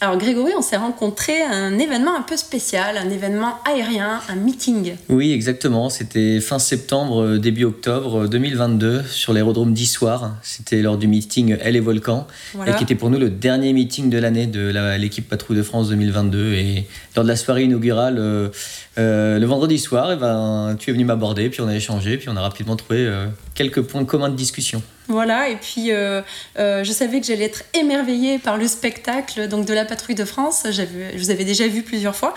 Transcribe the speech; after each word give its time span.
Alors 0.00 0.18
Grégory, 0.18 0.52
on 0.56 0.62
s'est 0.62 0.76
rencontré 0.76 1.40
à 1.42 1.52
un 1.52 1.78
événement 1.78 2.16
un 2.16 2.22
peu 2.22 2.36
spécial, 2.36 2.96
un 2.96 3.10
événement 3.10 3.58
aérien, 3.64 4.20
un 4.28 4.34
meeting. 4.34 4.94
Oui, 5.08 5.32
exactement. 5.32 5.88
C'était 5.88 6.40
fin 6.40 6.58
septembre, 6.58 7.22
euh, 7.22 7.38
début 7.38 7.64
octobre 7.64 8.28
2022 8.28 8.86
euh, 8.86 9.02
sur 9.04 9.32
l'aérodrome 9.32 9.72
d'Issoire. 9.72 10.36
C'était 10.42 10.82
lors 10.82 10.98
du 10.98 11.06
meeting 11.06 11.56
Elle 11.60 11.76
et 11.76 11.80
Volcan, 11.80 12.26
et 12.66 12.72
qui 12.74 12.82
était 12.82 12.96
pour 12.96 13.08
nous 13.08 13.18
le 13.18 13.30
dernier 13.30 13.72
meeting 13.72 14.10
de 14.10 14.18
l'année 14.18 14.46
de 14.46 14.72
l'équipe 14.98 15.28
Patrouille 15.28 15.56
de 15.56 15.62
France 15.62 15.88
2022. 15.88 16.52
Et 16.54 16.86
lors 17.16 17.24
de 17.24 17.30
la 17.30 17.36
soirée 17.36 17.62
inaugurale, 17.62 18.16
euh, 18.18 18.50
le 18.96 19.46
vendredi 19.46 19.78
soir, 19.78 20.12
eh 20.12 20.16
ben, 20.16 20.76
tu 20.78 20.90
es 20.90 20.92
venu 20.92 21.04
m'aborder, 21.04 21.48
puis 21.50 21.60
on 21.60 21.68
a 21.68 21.74
échangé, 21.74 22.18
puis 22.18 22.28
on 22.28 22.36
a 22.36 22.42
rapidement 22.42 22.76
trouvé 22.76 23.10
quelques 23.54 23.82
points 23.82 24.04
communs 24.04 24.28
de 24.28 24.36
discussion. 24.36 24.82
Voilà, 25.08 25.50
et 25.50 25.56
puis 25.56 25.92
euh, 25.92 26.22
euh, 26.58 26.82
je 26.82 26.92
savais 26.92 27.20
que 27.20 27.26
j'allais 27.26 27.44
être 27.44 27.64
émerveillée 27.74 28.38
par 28.38 28.56
le 28.56 28.66
spectacle 28.66 29.48
donc 29.48 29.66
de 29.66 29.74
la 29.74 29.84
Patrouille 29.84 30.14
de 30.14 30.24
France. 30.24 30.66
Je 30.70 31.18
vous 31.18 31.30
avais 31.30 31.44
déjà 31.44 31.68
vu 31.68 31.82
plusieurs 31.82 32.16
fois. 32.16 32.34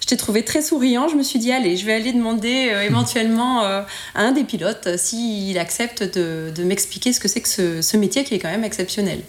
Je 0.00 0.06
t'ai 0.06 0.16
trouvé 0.16 0.44
très 0.44 0.62
souriant. 0.62 1.06
Je 1.06 1.14
me 1.14 1.22
suis 1.22 1.38
dit, 1.38 1.52
allez, 1.52 1.76
je 1.76 1.86
vais 1.86 1.92
aller 1.92 2.12
demander 2.12 2.70
euh, 2.72 2.82
éventuellement 2.88 3.62
à 3.62 3.86
un 4.16 4.32
des 4.32 4.42
pilotes 4.42 4.96
s'il 4.96 5.56
accepte 5.58 6.02
de, 6.18 6.64
m'expliquer 6.64 7.12
ce 7.12 7.20
que 7.20 7.28
c'est 7.28 7.40
que 7.40 7.80
ce, 7.80 7.96
métier 7.96 8.24
qui 8.24 8.34
est 8.34 8.38
quand 8.40 8.50
même 8.50 8.64
exceptionnel. 8.64 9.20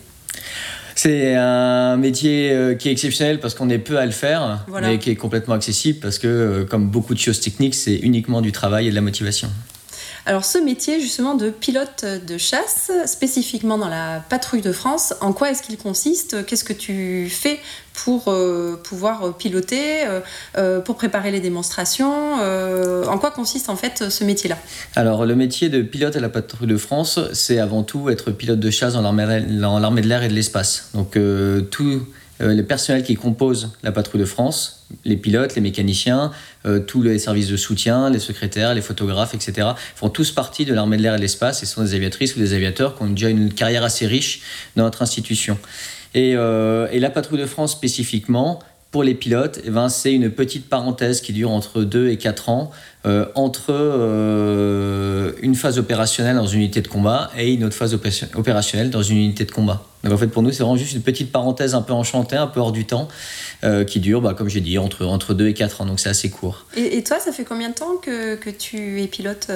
C'est 0.95 1.36
un 1.36 1.98
métier 1.98 2.76
qui 2.80 2.89
est 2.89 2.92
exceptionnel 2.92 3.39
parce 3.39 3.55
qu'on 3.55 3.70
est 3.70 3.80
peu 3.80 3.98
à 3.98 4.05
le 4.05 4.11
faire, 4.11 4.66
mais 4.81 4.98
qui 5.00 5.11
est 5.11 5.16
complètement 5.16 5.55
accessible 5.55 6.00
parce 6.00 6.20
que, 6.20 6.66
comme 6.70 6.88
beaucoup 6.88 7.14
de 7.14 7.20
choses 7.20 7.39
techniques, 7.39 7.76
c'est 7.76 7.95
uniquement 7.95 8.42
du 8.42 8.52
travail 8.52 8.88
et 8.88 8.89
de 8.89 8.95
la 8.95 9.02
motivation. 9.02 9.50
Alors 10.26 10.46
ce 10.46 10.58
métier 10.58 11.02
justement 11.02 11.36
de 11.36 11.50
pilote 11.50 12.06
de 12.06 12.38
chasse, 12.38 12.92
spécifiquement 13.06 13.78
dans 13.78 13.90
la 13.90 14.24
patrouille 14.30 14.62
de 14.62 14.72
France, 14.72 15.14
en 15.20 15.34
quoi 15.34 15.52
est-ce 15.52 15.62
qu'il 15.62 15.78
consiste? 15.78 16.46
Qu'est-ce 16.46 16.64
que 16.64 16.72
tu 16.72 17.28
fais 17.30 17.60
pour 17.94 18.30
euh, 18.30 18.80
pouvoir 18.82 19.36
piloter, 19.36 20.06
euh, 20.06 20.22
euh, 20.58 20.80
pour 20.80 20.96
préparer 20.96 21.30
les 21.32 21.42
démonstrations 21.42 22.36
En 22.36 23.18
quoi 23.18 23.32
consiste 23.32 23.70
en 23.70 23.76
fait 23.76 24.10
ce 24.10 24.24
métier-là? 24.24 24.58
Alors 24.96 25.26
le 25.26 25.36
métier 25.36 25.68
de 25.68 25.82
pilote 25.82 26.16
à 26.16 26.22
la 26.22 26.30
patrouille 26.30 26.68
de 26.68 26.78
France, 26.78 27.20
c'est 27.34 27.60
avant 27.60 27.84
tout 27.84 28.10
être 28.10 28.32
pilote 28.32 28.60
de 28.60 28.70
chasse 28.70 28.94
dans 28.94 29.02
l'armée 29.02 30.02
de 30.02 30.08
l'air 30.08 30.24
et 30.24 30.30
de 30.30 30.34
l'espace. 30.34 30.90
Donc 30.94 31.18
tout 31.70 32.02
euh, 32.42 32.53
les 32.53 32.64
personnels 32.64 33.03
qui 33.03 33.16
composent 33.16 33.72
la 33.84 33.92
patrouille 33.92 34.22
de 34.22 34.26
France, 34.26 34.86
les 35.06 35.17
pilotes, 35.17 35.56
les 35.56 35.62
mécaniciens, 35.62 36.31
euh, 36.66 36.80
tous 36.80 37.02
les 37.02 37.20
services 37.20 37.48
de 37.48 37.58
soutien, 37.58 38.09
les 38.09 38.20
secrétaires, 38.20 38.73
les 38.73 38.81
photographes, 38.81 39.34
etc., 39.36 39.70
font 39.95 40.09
tous 40.09 40.31
partie 40.31 40.66
de 40.66 40.73
l'armée 40.73 40.98
de 40.98 41.04
l'air 41.04 41.14
et 41.14 41.17
de 41.17 41.22
l'espace 41.22 41.61
et 41.64 41.66
sont 41.66 41.84
des 41.84 41.94
aviatrices 41.94 42.36
ou 42.36 42.39
des 42.39 42.54
aviateurs 42.54 42.95
qui 42.95 43.04
ont 43.04 43.09
déjà 43.09 43.30
une 43.30 43.54
carrière 43.54 43.84
assez 43.84 44.08
riche 44.08 44.42
dans 44.76 44.84
notre 44.84 45.02
institution. 45.02 45.58
Et, 46.16 46.34
euh, 46.36 46.88
et 46.92 47.00
la 47.00 47.09
patrouille 47.09 47.39
de 47.39 47.45
France 47.45 47.72
spécifiquement, 47.72 48.59
pour 48.94 49.03
les 49.03 49.16
pilotes, 49.16 49.59
eh 49.66 49.72
ben, 49.72 49.89
c'est 49.89 50.13
une 50.13 50.30
petite 50.30 50.69
parenthèse 50.69 51.19
qui 51.19 51.33
dure 51.33 51.49
entre 51.49 51.81
2 51.81 52.09
et 52.09 52.17
4 52.17 52.49
ans 52.49 52.70
euh, 53.08 53.26
entre 53.33 53.71
euh, 53.71 55.31
une 55.42 55.55
phase 55.55 55.80
opérationnelle 55.80 56.36
dans 56.36 56.45
une 56.45 56.59
unité 56.59 56.80
de 56.81 56.87
combat 56.87 57.32
et 57.36 57.52
une 57.52 57.64
autre 57.64 57.76
phase 57.76 57.95
opérationnelle 58.36 58.92
dans 58.92 59.02
une 59.02 59.17
unité 59.17 59.45
de 59.45 59.52
combat. 59.52 59.83
Donc 60.03 60.14
en 60.14 60.17
fait 60.17 60.27
pour 60.27 60.43
nous 60.43 60.52
c'est 60.52 60.61
vraiment 60.61 60.77
juste 60.77 60.93
une 60.93 61.02
petite 61.02 61.32
parenthèse 61.32 61.73
un 61.73 61.82
peu 61.82 61.92
enchantée, 61.92 62.36
un 62.36 62.45
peu 62.45 62.59
hors 62.59 62.71
du 62.71 62.86
temps, 62.86 63.08
euh, 63.64 63.83
qui 63.83 63.99
dure, 63.99 64.21
bah, 64.21 64.36
comme 64.36 64.48
j'ai 64.48 64.61
dit, 64.61 64.77
entre, 64.77 65.08
entre 65.08 65.33
2 65.33 65.48
et 65.48 65.53
4 65.55 65.82
ans, 65.82 65.86
donc 65.87 65.99
c'est 65.99 66.09
assez 66.09 66.30
court. 66.30 66.67
Et, 66.77 67.03
toi, 67.03 67.17
ça 67.20 67.32
fait 67.32 67.45
combien 67.45 67.70
de 67.70 67.73
temps 67.73 67.98
que, 67.99 68.36
que 68.36 68.52
tu 68.52 69.02
es 69.02 69.08
pilote 69.08 69.48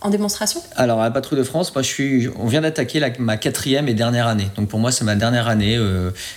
en 0.00 0.10
démonstration? 0.10 0.62
Alors 0.76 1.00
à 1.00 1.04
la 1.06 1.10
Patrouille 1.10 1.40
de 1.40 1.44
France, 1.44 1.74
moi, 1.74 1.82
je 1.82 1.88
suis, 1.88 2.28
on 2.38 2.46
vient 2.46 2.60
d'attaquer 2.60 3.00
ma 3.18 3.36
quatrième 3.36 3.88
et 3.88 3.94
dernière 3.94 4.28
année. 4.28 4.46
Donc 4.56 4.68
pour 4.68 4.78
moi 4.78 4.92
c'est 4.92 5.04
ma 5.04 5.16
dernière 5.16 5.48
année 5.48 5.76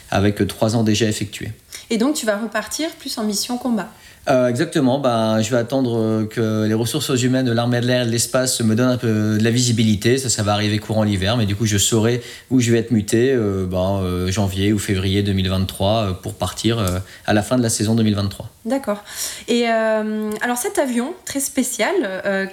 avec 0.09 0.47
3 0.47 0.75
ans 0.75 0.81
déjà 0.81 1.05
effectués. 1.05 1.51
Et 1.89 1.97
donc 1.97 2.15
tu 2.15 2.25
vas 2.25 2.37
repartir 2.37 2.89
plus 2.91 3.17
en 3.17 3.23
mission 3.23 3.57
combat 3.57 3.89
euh, 4.29 4.47
exactement, 4.47 4.99
bah, 4.99 5.41
je 5.41 5.49
vais 5.49 5.57
attendre 5.57 5.97
euh, 5.97 6.25
que 6.25 6.65
les 6.67 6.73
ressources 6.73 7.09
humaines 7.21 7.47
de 7.47 7.51
l'armée 7.51 7.81
de 7.81 7.87
l'air 7.87 8.03
et 8.03 8.05
de 8.05 8.11
l'espace 8.11 8.61
me 8.61 8.75
donnent 8.75 8.91
un 8.91 8.97
peu 8.97 9.37
de 9.39 9.43
la 9.43 9.49
visibilité. 9.49 10.17
Ça, 10.17 10.29
ça 10.29 10.43
va 10.43 10.53
arriver 10.53 10.77
courant 10.77 11.03
l'hiver, 11.03 11.35
mais 11.35 11.47
du 11.47 11.55
coup, 11.55 11.65
je 11.65 11.77
saurai 11.77 12.21
où 12.51 12.59
je 12.59 12.71
vais 12.71 12.77
être 12.77 12.91
muté 12.91 13.31
euh, 13.33 13.65
bah, 13.65 14.01
janvier 14.27 14.71
ou 14.71 14.77
février 14.77 15.23
2023 15.23 16.19
pour 16.21 16.35
partir 16.35 16.85
à 17.25 17.33
la 17.33 17.41
fin 17.41 17.57
de 17.57 17.63
la 17.63 17.69
saison 17.69 17.95
2023. 17.95 18.49
D'accord. 18.69 19.03
Et 19.47 19.67
alors 19.67 20.57
cet 20.57 20.77
avion, 20.77 21.13
très 21.25 21.39
spécial, 21.39 21.93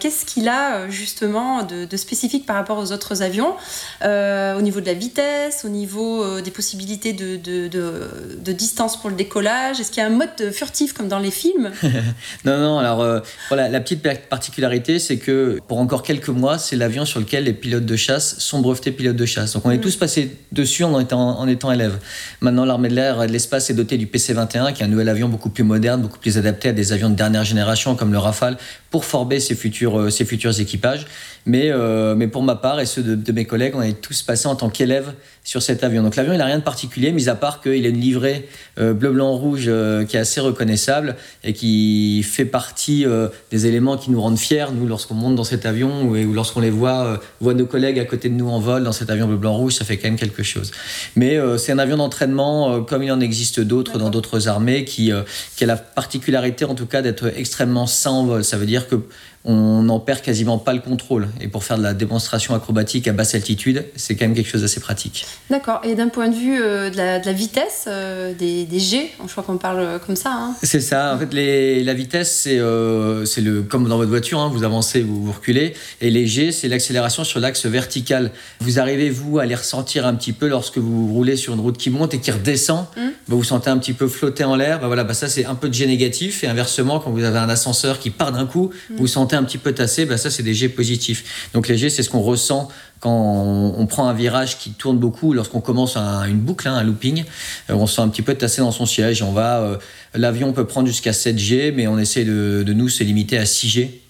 qu'est-ce 0.00 0.24
qu'il 0.24 0.48
a 0.48 0.88
justement 0.88 1.62
de, 1.62 1.96
spécifique 1.96 2.46
par 2.46 2.56
rapport 2.56 2.78
aux 2.78 2.92
autres 2.92 3.22
avions 3.22 3.54
au 4.02 4.62
niveau 4.62 4.80
de 4.80 4.86
la 4.86 4.94
vitesse, 4.94 5.64
au 5.64 5.68
niveau 5.68 6.40
des 6.40 6.50
possibilités 6.50 7.12
de, 7.12 7.36
de 7.36 8.52
distance 8.52 9.00
pour 9.00 9.10
le 9.10 9.16
décollage? 9.16 9.80
Est-ce 9.80 9.90
qu'il 9.90 10.02
y 10.02 10.06
a 10.06 10.08
un 10.08 10.12
mode 10.16 10.52
furtif 10.52 10.92
comme 10.92 11.08
dans 11.08 11.18
les 11.18 11.30
films? 11.30 11.70
Non, 12.44 12.58
non, 12.58 12.78
alors 12.78 13.00
euh, 13.00 13.20
voilà, 13.48 13.68
la 13.68 13.80
petite 13.80 14.02
particularité, 14.28 14.98
c'est 14.98 15.16
que 15.16 15.58
pour 15.66 15.78
encore 15.78 16.02
quelques 16.02 16.28
mois, 16.28 16.58
c'est 16.58 16.76
l'avion 16.76 17.04
sur 17.04 17.20
lequel 17.20 17.44
les 17.44 17.52
pilotes 17.52 17.84
de 17.84 17.96
chasse 17.96 18.38
sont 18.38 18.60
brevetés 18.60 18.92
pilotes 18.92 19.16
de 19.16 19.26
chasse. 19.26 19.54
Donc 19.54 19.66
on 19.66 19.70
est 19.70 19.78
mm. 19.78 19.80
tous 19.80 19.96
passés 19.96 20.36
dessus 20.52 20.84
en 20.84 20.98
étant, 21.00 21.38
en 21.38 21.48
étant 21.48 21.72
élèves. 21.72 21.98
Maintenant, 22.40 22.64
l'armée 22.64 22.88
de 22.88 22.94
l'air 22.94 23.22
et 23.22 23.26
de 23.26 23.32
l'espace 23.32 23.70
est 23.70 23.74
dotée 23.74 23.96
du 23.96 24.06
PC-21, 24.06 24.72
qui 24.72 24.82
est 24.82 24.86
un 24.86 24.88
nouvel 24.88 25.08
avion 25.08 25.28
beaucoup 25.28 25.50
plus 25.50 25.64
moderne, 25.64 26.02
beaucoup 26.06 26.18
plus 26.18 26.38
adapté 26.38 26.68
à 26.68 26.72
des 26.72 26.92
avions 26.92 27.10
de 27.10 27.14
dernière 27.16 27.44
génération 27.44 27.96
comme 27.96 28.12
le 28.12 28.18
Rafale, 28.18 28.56
pour 28.96 29.04
former 29.04 29.40
ses 29.40 29.54
futurs, 29.54 30.00
euh, 30.00 30.08
ses 30.08 30.24
futurs 30.24 30.58
équipages. 30.58 31.04
Mais, 31.44 31.70
euh, 31.70 32.14
mais 32.14 32.28
pour 32.28 32.42
ma 32.42 32.56
part 32.56 32.80
et 32.80 32.86
ceux 32.86 33.02
de, 33.02 33.32
mes 33.32 33.44
collègues, 33.44 33.74
on 33.76 33.82
est 33.82 34.00
tous 34.00 34.22
passés 34.22 34.48
en 34.48 34.56
tant 34.56 34.70
qu'élèves 34.70 35.12
sur 35.44 35.62
cet 35.62 35.84
avion. 35.84 36.02
Donc 36.02 36.16
l'avion, 36.16 36.32
il 36.32 36.38
n'a 36.38 36.46
rien 36.46 36.58
de 36.58 36.64
particulier, 36.64 37.12
mis 37.12 37.28
à 37.28 37.34
part 37.36 37.60
qu'il 37.60 37.84
a 37.84 37.88
une 37.88 38.00
livrée 38.00 38.48
bleu, 38.76 39.12
blanc, 39.12 39.32
rouge 39.36 39.70
qui 40.08 40.16
est 40.16 40.18
assez 40.18 40.40
reconnaissable 40.40 41.14
et 41.44 41.52
qui 41.52 42.24
fait 42.24 42.46
partie 42.46 43.06
euh, 43.06 43.28
des 43.52 43.66
éléments 43.66 43.96
qui 43.96 44.10
nous 44.10 44.20
rendent 44.20 44.38
fiers, 44.38 44.66
nous, 44.74 44.88
lorsqu'on 44.88 45.14
monte 45.14 45.36
dans 45.36 45.44
cet 45.44 45.66
avion 45.66 46.02
ou, 46.02 46.16
ou 46.16 46.32
lorsqu'on 46.32 46.60
les 46.60 46.70
voit, 46.70 47.04
euh, 47.04 47.16
voit 47.40 47.54
nos 47.54 47.66
collègues 47.66 48.00
à 48.00 48.04
côté 48.04 48.28
de 48.28 48.34
nous 48.34 48.48
en 48.48 48.58
vol 48.58 48.82
dans 48.82 48.90
cet 48.90 49.08
avion 49.08 49.28
bleu, 49.28 49.36
blanc, 49.36 49.54
rouge, 49.56 49.74
ça 49.74 49.84
fait 49.84 49.98
quand 49.98 50.08
même 50.08 50.18
quelque 50.18 50.42
chose. 50.42 50.72
Mais 51.14 51.36
euh, 51.36 51.58
c'est 51.58 51.70
un 51.70 51.78
avion 51.78 51.96
d'entraînement, 51.96 52.82
comme 52.82 53.04
il 53.04 53.12
en 53.12 53.20
existe 53.20 53.60
d'autres 53.60 53.98
dans 53.98 54.10
d'autres 54.10 54.48
armées, 54.48 54.84
qui, 54.84 55.12
qui 55.56 55.64
a 55.64 55.66
la 55.68 55.76
particularité, 55.76 56.64
en 56.64 56.74
tout 56.74 56.86
cas, 56.86 57.02
d'être 57.02 57.32
extrêmement 57.36 57.86
sain 57.86 58.10
en 58.10 58.24
vol. 58.24 58.42
Ça 58.42 58.56
veut 58.56 58.66
dire 58.66 58.85
que 58.86 59.00
on 59.46 59.82
n'en 59.82 60.00
perd 60.00 60.20
quasiment 60.20 60.58
pas 60.58 60.72
le 60.72 60.80
contrôle. 60.80 61.28
Et 61.40 61.48
pour 61.48 61.64
faire 61.64 61.78
de 61.78 61.82
la 61.82 61.94
démonstration 61.94 62.54
acrobatique 62.54 63.06
à 63.06 63.12
basse 63.12 63.34
altitude, 63.34 63.84
c'est 63.94 64.16
quand 64.16 64.24
même 64.26 64.34
quelque 64.34 64.50
chose 64.50 64.62
d'assez 64.62 64.80
pratique. 64.80 65.24
D'accord. 65.50 65.80
Et 65.84 65.94
d'un 65.94 66.08
point 66.08 66.28
de 66.28 66.34
vue 66.34 66.60
euh, 66.60 66.90
de, 66.90 66.96
la, 66.96 67.32
vitesse, 67.32 67.84
euh, 67.86 68.34
des, 68.34 68.64
des, 68.64 68.80
G, 68.80 69.12
je 69.24 69.30
crois 69.30 69.44
qu'on 69.44 69.56
parle 69.56 70.00
comme 70.04 70.16
ça. 70.16 70.32
Hein. 70.32 70.54
C'est 70.62 70.80
ça. 70.80 71.14
En 71.14 71.18
fait, 71.18 71.32
la 71.32 71.94
vitesse, 71.94 72.40
c'est 72.42 72.58
euh, 72.58 73.24
le 73.38 73.62
comme 73.62 73.88
dans 73.88 73.98
votre 73.98 74.10
voiture, 74.10 74.40
hein, 74.40 74.50
vous 74.52 74.64
avancez, 74.64 75.02
vous, 75.02 75.24
vous 75.24 75.32
reculez. 75.32 75.74
Et 76.00 76.10
les 76.10 76.26
G, 76.26 76.50
c'est 76.50 76.68
l'accélération 76.68 77.22
sur 77.22 77.38
l'axe 77.38 77.66
vertical. 77.66 78.32
Vous 78.60 78.80
arrivez, 78.80 79.10
vous, 79.10 79.38
à 79.38 79.46
les 79.46 79.54
ressentir 79.54 80.06
un 80.06 80.14
petit 80.14 80.32
peu 80.32 80.48
lorsque 80.48 80.78
vous 80.78 81.12
roulez 81.12 81.36
sur 81.36 81.54
une 81.54 81.60
route 81.60 81.78
qui 81.78 81.90
monte 81.90 82.14
et 82.14 82.18
qui 82.18 82.32
redescend. 82.32 82.86
Hum. 82.96 83.12
Vous 83.28 83.38
vous 83.38 83.44
sentez 83.44 83.70
un 83.70 83.78
petit 83.78 83.92
peu 83.92 84.08
flotter 84.08 84.44
en 84.44 84.56
l'air. 84.56 84.80
Bah, 84.80 84.88
voilà, 84.88 85.04
bah, 85.04 85.14
ça, 85.14 85.28
c'est 85.28 85.44
un 85.44 85.54
peu 85.54 85.68
de 85.68 85.74
G 85.74 85.86
négatif. 85.86 86.42
Et 86.42 86.48
inversement, 86.48 86.98
quand 86.98 87.10
vous 87.10 87.22
avez 87.22 87.38
un 87.38 87.48
ascenseur 87.48 88.00
qui 88.00 88.10
part 88.10 88.32
d'un 88.32 88.46
coup, 88.46 88.70
hum. 88.90 88.96
vous 88.96 89.06
sentez 89.06 89.35
un 89.36 89.44
petit 89.44 89.58
peu 89.58 89.72
tassé, 89.72 90.06
bah 90.06 90.16
ça 90.16 90.30
c'est 90.30 90.42
des 90.42 90.54
jets 90.54 90.68
positifs. 90.68 91.48
Donc 91.54 91.68
les 91.68 91.76
jets, 91.76 91.90
c'est 91.90 92.02
ce 92.02 92.10
qu'on 92.10 92.20
ressent 92.20 92.68
quand 93.00 93.72
on, 93.76 93.86
prend 93.86 94.08
un 94.08 94.14
virage 94.14 94.58
qui 94.58 94.70
tourne 94.70 94.98
beaucoup, 94.98 95.32
lorsqu'on 95.32 95.60
commence 95.60 95.96
une 95.96 96.38
boucle, 96.38 96.66
hein, 96.66 96.74
un 96.74 96.82
looping, 96.82 97.24
euh, 97.70 97.74
on 97.74 97.86
se 97.86 97.96
sent 97.96 98.02
un 98.02 98.08
petit 98.08 98.22
peu 98.22 98.34
tassé 98.34 98.62
dans 98.62 98.72
son 98.72 98.86
siège. 98.86 99.22
On 99.22 99.32
va, 99.32 99.60
euh, 99.60 99.76
l'avion 100.14 100.52
peut 100.52 100.66
prendre 100.66 100.88
jusqu'à 100.88 101.12
7 101.12 101.38
G, 101.38 101.72
mais 101.76 101.86
on 101.86 101.98
essaie 101.98 102.24
de, 102.24 102.64
nous 102.66 102.88
se 102.88 103.04
limiter 103.04 103.38
à 103.38 103.46
6 103.46 103.68
G. 103.68 104.00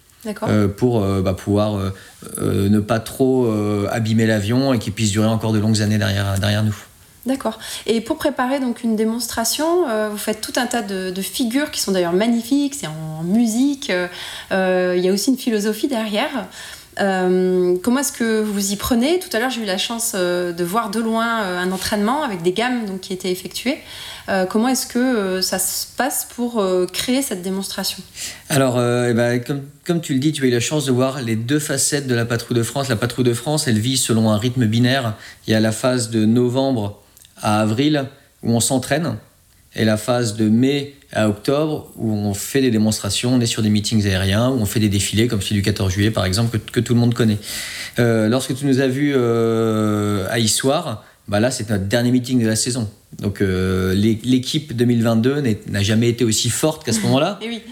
Euh, 0.48 0.66
pour 0.66 1.06
bah, 1.22 1.34
pouvoir 1.34 1.92
ne 2.40 2.80
pas 2.80 2.98
trop 2.98 3.48
abîmer 3.90 4.26
l'avion 4.26 4.72
et 4.72 4.78
qu'il 4.78 4.92
puisse 4.92 5.12
durer 5.12 5.28
encore 5.28 5.52
de 5.52 5.58
longues 5.58 5.82
années 5.82 5.98
derrière, 5.98 6.38
derrière 6.38 6.64
nous. 6.64 6.76
D'accord. 7.26 7.58
Et 7.86 8.00
pour 8.00 8.18
préparer 8.18 8.60
donc 8.60 8.84
une 8.84 8.94
démonstration, 8.94 9.88
euh, 9.88 10.08
vous 10.08 10.16
faites 10.16 10.40
tout 10.40 10.52
un 10.56 10.66
tas 10.66 10.82
de, 10.82 11.12
figures 11.20 11.72
qui 11.72 11.80
sont 11.80 11.90
d'ailleurs 11.90 12.12
magnifiques, 12.12 12.76
c'est 12.76 12.86
en 12.86 13.24
musique, 13.24 13.90
euh, 14.52 14.94
il 14.96 15.04
y 15.04 15.08
a 15.08 15.12
aussi 15.12 15.30
une 15.30 15.38
philosophie 15.38 15.88
derrière. 15.88 16.46
comment 16.96 17.98
est-ce 17.98 18.12
que 18.12 18.40
vous 18.40 18.72
y 18.72 18.76
prenez? 18.76 19.18
Tout 19.18 19.28
à 19.32 19.40
l'heure, 19.40 19.50
j'ai 19.50 19.62
eu 19.62 19.66
la 19.66 19.76
chance 19.76 20.14
de 20.14 20.64
voir 20.64 20.90
de 20.90 21.00
loin 21.00 21.26
un 21.26 21.72
entraînement 21.72 22.22
avec 22.22 22.42
des 22.42 22.52
gammes 22.52 22.86
donc, 22.86 23.00
qui 23.00 23.12
étaient 23.12 23.32
effectuées. 23.32 23.78
comment 24.48 24.68
est-ce 24.68 24.86
que 24.86 25.40
ça 25.40 25.58
se 25.58 25.86
passe 25.96 26.28
pour 26.36 26.64
créer 26.92 27.22
cette 27.22 27.42
démonstration? 27.42 27.98
Alors, 28.48 28.78
eh 28.78 29.12
ben, 29.14 29.42
comme, 29.42 29.62
comme, 29.84 30.00
tu 30.00 30.14
le 30.14 30.20
dis, 30.20 30.32
tu 30.32 30.44
as 30.44 30.46
eu 30.46 30.50
la 30.50 30.60
chance 30.60 30.86
de 30.86 30.92
voir 30.92 31.20
les 31.20 31.36
deux 31.36 31.58
facettes 31.58 32.06
de 32.06 32.14
la 32.14 32.24
patrouille 32.24 32.56
de 32.56 32.62
France. 32.62 32.88
La 32.88 32.96
patrouille 32.96 33.26
de 33.26 33.34
France, 33.34 33.66
elle 33.66 33.80
vit 33.80 33.96
selon 33.96 34.30
un 34.30 34.38
rythme 34.38 34.66
binaire. 34.66 35.14
Il 35.46 35.52
y 35.52 35.56
a 35.56 35.60
la 35.60 35.72
phase 35.72 36.10
de 36.10 36.24
novembre 36.24 37.02
à 37.40 37.60
avril 37.60 38.06
où 38.42 38.52
on 38.52 38.60
s'entraîne 38.60 39.16
et 39.76 39.84
la 39.84 39.96
phase 39.96 40.36
de 40.36 40.48
mai 40.48 40.94
à 41.12 41.28
octobre 41.28 41.92
où 41.96 42.12
on 42.12 42.34
fait 42.34 42.60
des 42.60 42.70
démonstrations, 42.70 43.34
on 43.34 43.40
est 43.40 43.46
sur 43.46 43.62
des 43.62 43.68
meetings 43.68 44.06
aériens, 44.06 44.48
où 44.48 44.54
on 44.54 44.66
fait 44.66 44.80
des 44.80 44.88
défilés 44.88 45.28
comme 45.28 45.42
celui 45.42 45.56
du 45.56 45.62
14 45.62 45.92
juillet 45.92 46.10
par 46.10 46.24
exemple 46.24 46.58
que, 46.58 46.80
tout 46.80 46.94
le 46.94 47.00
monde 47.00 47.14
connaît. 47.14 47.38
Euh, 47.98 48.28
lorsque 48.28 48.54
tu 48.56 48.66
nous 48.66 48.80
as 48.80 48.88
vus 48.88 49.12
euh, 49.14 50.26
à 50.30 50.38
Issoire, 50.38 51.04
bah 51.28 51.40
là 51.40 51.50
c'est 51.50 51.68
notre 51.70 51.84
dernier 51.84 52.10
meeting 52.10 52.42
de 52.42 52.46
la 52.46 52.56
saison. 52.56 52.88
Donc 53.20 53.40
euh, 53.40 53.94
l'équipe 53.94 54.74
2022 54.74 55.42
n'a 55.68 55.82
jamais 55.82 56.08
été 56.08 56.24
aussi 56.24 56.50
forte 56.50 56.84
qu'à 56.84 56.92
ce 56.92 57.00
moment-là. 57.00 57.38
et 57.42 57.48
oui. 57.48 57.62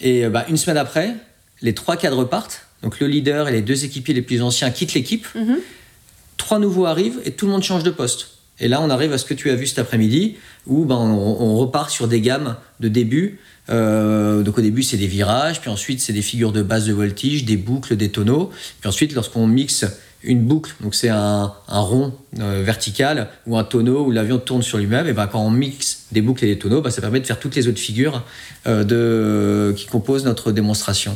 Et 0.00 0.28
bah, 0.28 0.44
une 0.48 0.56
semaine 0.56 0.78
après, 0.78 1.14
les 1.60 1.74
trois 1.74 1.96
cadres 1.96 2.24
partent. 2.24 2.66
Donc 2.82 2.98
le 2.98 3.06
leader 3.06 3.48
et 3.48 3.52
les 3.52 3.62
deux 3.62 3.84
équipiers 3.84 4.14
les 4.14 4.22
plus 4.22 4.42
anciens 4.42 4.70
quittent 4.70 4.94
l'équipe. 4.94 5.26
Mhm. 5.36 5.58
Trois 6.36 6.58
nouveaux 6.58 6.86
arrivent 6.86 7.20
et 7.24 7.30
tout 7.30 7.46
le 7.46 7.52
monde 7.52 7.62
change 7.62 7.84
de 7.84 7.90
poste. 7.90 8.31
Et 8.60 8.68
là, 8.68 8.80
on 8.80 8.90
arrive 8.90 9.12
à 9.12 9.18
ce 9.18 9.24
que 9.24 9.34
tu 9.34 9.50
as 9.50 9.54
vu 9.54 9.66
cet 9.66 9.78
après-midi, 9.78 10.36
où 10.66 10.84
ben, 10.84 10.96
on, 10.96 11.56
repart 11.56 11.90
sur 11.90 12.06
des 12.06 12.20
gammes 12.20 12.56
de 12.80 12.88
début. 12.88 13.40
Euh, 13.70 14.42
donc 14.42 14.58
au 14.58 14.60
début, 14.60 14.82
c'est 14.82 14.96
des 14.96 15.06
virages, 15.06 15.60
puis 15.60 15.70
ensuite, 15.70 16.00
c'est 16.00 16.12
des 16.12 16.22
figures 16.22 16.52
de 16.52 16.62
base 16.62 16.86
de 16.86 16.92
voltige, 16.92 17.44
des 17.44 17.56
boucles, 17.56 17.96
des 17.96 18.10
tonneaux. 18.10 18.50
Puis 18.80 18.88
ensuite, 18.88 19.14
lorsqu'on 19.14 19.46
mixe 19.46 19.84
une 20.24 20.42
boucle, 20.42 20.72
donc 20.80 20.94
c'est 20.94 21.08
un, 21.08 21.52
rond 21.68 22.12
euh, 22.38 22.62
vertical 22.64 23.28
ou 23.46 23.58
un 23.58 23.64
tonneau 23.64 24.06
où 24.06 24.10
l'avion 24.12 24.38
tourne 24.38 24.62
sur 24.62 24.78
lui-même, 24.78 25.08
et 25.08 25.12
ben 25.12 25.26
quand 25.26 25.40
on 25.40 25.50
mixe 25.50 26.04
des 26.12 26.22
boucles 26.22 26.44
et 26.44 26.48
des 26.48 26.58
tonneaux, 26.58 26.80
ben 26.80 26.90
ça 26.90 27.00
permet 27.00 27.18
de 27.18 27.26
faire 27.26 27.40
toutes 27.40 27.56
les 27.56 27.66
autres 27.66 27.80
figures 27.80 28.22
euh, 28.68 28.84
de, 28.84 29.74
qui 29.76 29.86
composent 29.86 30.24
notre 30.24 30.52
démonstration. 30.52 31.14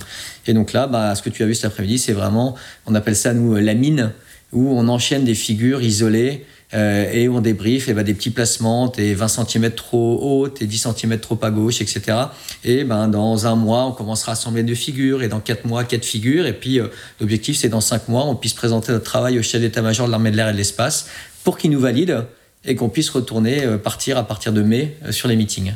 Et 0.48 0.54
donc 0.54 0.72
là, 0.72 0.88
ben, 0.88 1.14
ce 1.14 1.22
que 1.22 1.30
tu 1.30 1.44
as 1.44 1.46
vu 1.46 1.54
cet 1.54 1.66
après-midi, 1.66 1.98
c'est 1.98 2.12
vraiment, 2.12 2.56
on 2.86 2.94
appelle 2.96 3.16
ça 3.16 3.32
nous 3.32 3.54
la 3.54 3.74
mine, 3.74 4.12
où 4.52 4.76
on 4.76 4.88
enchaîne 4.88 5.24
des 5.24 5.34
figures 5.34 5.82
isolées 5.82 6.44
euh, 6.76 7.10
et 7.10 7.28
on 7.28 7.40
débriefe 7.40 7.88
et 7.88 7.94
ben, 7.94 8.02
des 8.02 8.12
petits 8.12 8.30
placements, 8.30 8.88
t'es 8.88 9.14
20 9.14 9.28
cm 9.28 9.70
trop 9.70 10.18
haut, 10.20 10.48
t'es 10.48 10.66
10 10.66 10.88
cm 10.94 11.18
trop 11.18 11.38
à 11.40 11.50
gauche, 11.50 11.80
etc. 11.80 12.18
Et 12.64 12.84
ben, 12.84 13.08
dans 13.08 13.46
un 13.46 13.54
mois, 13.54 13.86
on 13.86 13.92
commencera 13.92 14.32
à 14.32 14.34
assembler 14.34 14.62
deux 14.62 14.74
figures, 14.74 15.22
et 15.22 15.28
dans 15.28 15.40
quatre 15.40 15.64
mois, 15.64 15.84
quatre 15.84 16.04
figures. 16.04 16.46
Et 16.46 16.52
puis 16.52 16.78
euh, 16.78 16.88
l'objectif, 17.20 17.56
c'est 17.56 17.70
dans 17.70 17.80
cinq 17.80 18.08
mois, 18.08 18.24
on 18.26 18.36
puisse 18.36 18.52
présenter 18.52 18.92
notre 18.92 19.04
travail 19.04 19.38
au 19.38 19.42
chef 19.42 19.60
d'état-major 19.60 20.06
de 20.06 20.10
l'armée 20.10 20.30
de 20.30 20.36
l'air 20.36 20.50
et 20.50 20.52
de 20.52 20.58
l'espace 20.58 21.08
pour 21.44 21.56
qu'il 21.56 21.70
nous 21.70 21.80
valide 21.80 22.24
et 22.66 22.74
qu'on 22.74 22.90
puisse 22.90 23.08
retourner 23.08 23.64
euh, 23.64 23.78
partir 23.78 24.18
à 24.18 24.24
partir 24.24 24.52
de 24.52 24.60
mai 24.60 24.98
sur 25.10 25.28
les 25.28 25.36
meetings. 25.36 25.72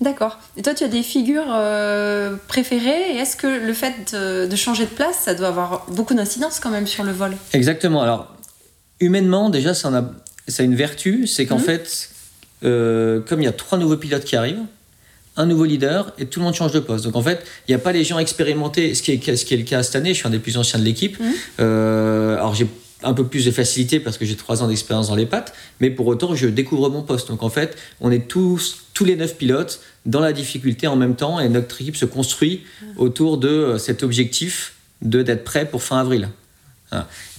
D'accord. 0.00 0.38
Et 0.56 0.62
toi, 0.62 0.74
tu 0.74 0.82
as 0.82 0.88
des 0.88 1.04
figures 1.04 1.56
préférées? 2.48 3.12
Et 3.12 3.18
est-ce 3.18 3.36
que 3.36 3.46
le 3.46 3.72
fait 3.72 4.12
de, 4.12 4.46
de, 4.46 4.56
changer 4.56 4.86
de 4.86 4.90
place, 4.90 5.14
ça 5.26 5.34
doit 5.34 5.46
avoir 5.46 5.86
beaucoup 5.88 6.14
d'incidence 6.14 6.58
quand 6.58 6.70
même 6.70 6.88
sur 6.88 7.04
le 7.04 7.12
vol? 7.12 7.36
Exactement. 7.52 8.02
Alors, 8.02 8.34
humainement, 8.98 9.48
déjà, 9.48 9.74
ça, 9.74 9.88
a, 9.96 10.02
ça 10.48 10.62
a 10.62 10.66
une 10.66 10.74
vertu, 10.74 11.26
c'est 11.26 11.46
qu'en 11.46 11.58
mhm. 11.58 11.64
fait, 11.64 12.10
euh, 12.64 13.20
comme 13.20 13.40
il 13.40 13.44
y 13.44 13.48
a 13.48 13.52
trois 13.52 13.78
nouveaux 13.78 13.96
pilotes 13.96 14.24
qui 14.24 14.36
arrivent, 14.36 14.64
un 15.36 15.46
nouveau 15.46 15.64
leader 15.64 16.12
et 16.18 16.26
tout 16.26 16.40
le 16.40 16.44
monde 16.44 16.54
change 16.54 16.72
de 16.72 16.80
poste. 16.80 17.04
Donc 17.04 17.16
en 17.16 17.22
fait, 17.22 17.44
il 17.66 17.70
n'y 17.70 17.74
a 17.74 17.78
pas 17.78 17.92
les 17.92 18.04
gens 18.04 18.18
expérimentés, 18.18 18.94
ce 18.94 19.02
qui, 19.02 19.12
est, 19.12 19.36
ce 19.36 19.44
qui 19.44 19.54
est 19.54 19.56
le 19.56 19.62
cas 19.62 19.82
cette 19.82 19.96
année. 19.96 20.10
Je 20.10 20.18
suis 20.18 20.26
un 20.26 20.30
des 20.30 20.38
plus 20.38 20.58
anciens 20.58 20.78
de 20.78 20.84
l'équipe. 20.84 21.18
Mhm. 21.18 21.32
Euh, 21.60 22.34
alors 22.34 22.54
j'ai 22.54 22.66
un 23.04 23.14
peu 23.14 23.26
plus 23.26 23.44
de 23.46 23.50
facilité 23.50 23.98
parce 23.98 24.16
que 24.16 24.24
j'ai 24.24 24.36
trois 24.36 24.62
ans 24.62 24.68
d'expérience 24.68 25.08
dans 25.08 25.16
les 25.16 25.26
pattes, 25.26 25.54
mais 25.80 25.90
pour 25.90 26.06
autant, 26.06 26.34
je 26.34 26.46
découvre 26.46 26.88
mon 26.88 27.02
poste. 27.02 27.28
Donc 27.28 27.42
en 27.42 27.50
fait, 27.50 27.76
on 28.00 28.12
est 28.12 28.28
tous, 28.28 28.84
tous 28.94 29.04
les 29.04 29.16
neuf 29.16 29.36
pilotes 29.36 29.80
dans 30.06 30.20
la 30.20 30.32
difficulté 30.32 30.86
en 30.86 30.96
même 30.96 31.16
temps 31.16 31.40
et 31.40 31.48
notre 31.48 31.80
équipe 31.80 31.96
se 31.96 32.04
construit 32.04 32.62
mhm. 32.82 32.88
autour 32.98 33.38
de 33.38 33.48
euh, 33.48 33.78
cet 33.78 34.02
objectif 34.02 34.74
de 35.00 35.22
d'être 35.22 35.44
prêt 35.44 35.64
pour 35.64 35.82
fin 35.82 35.98
avril. 35.98 36.28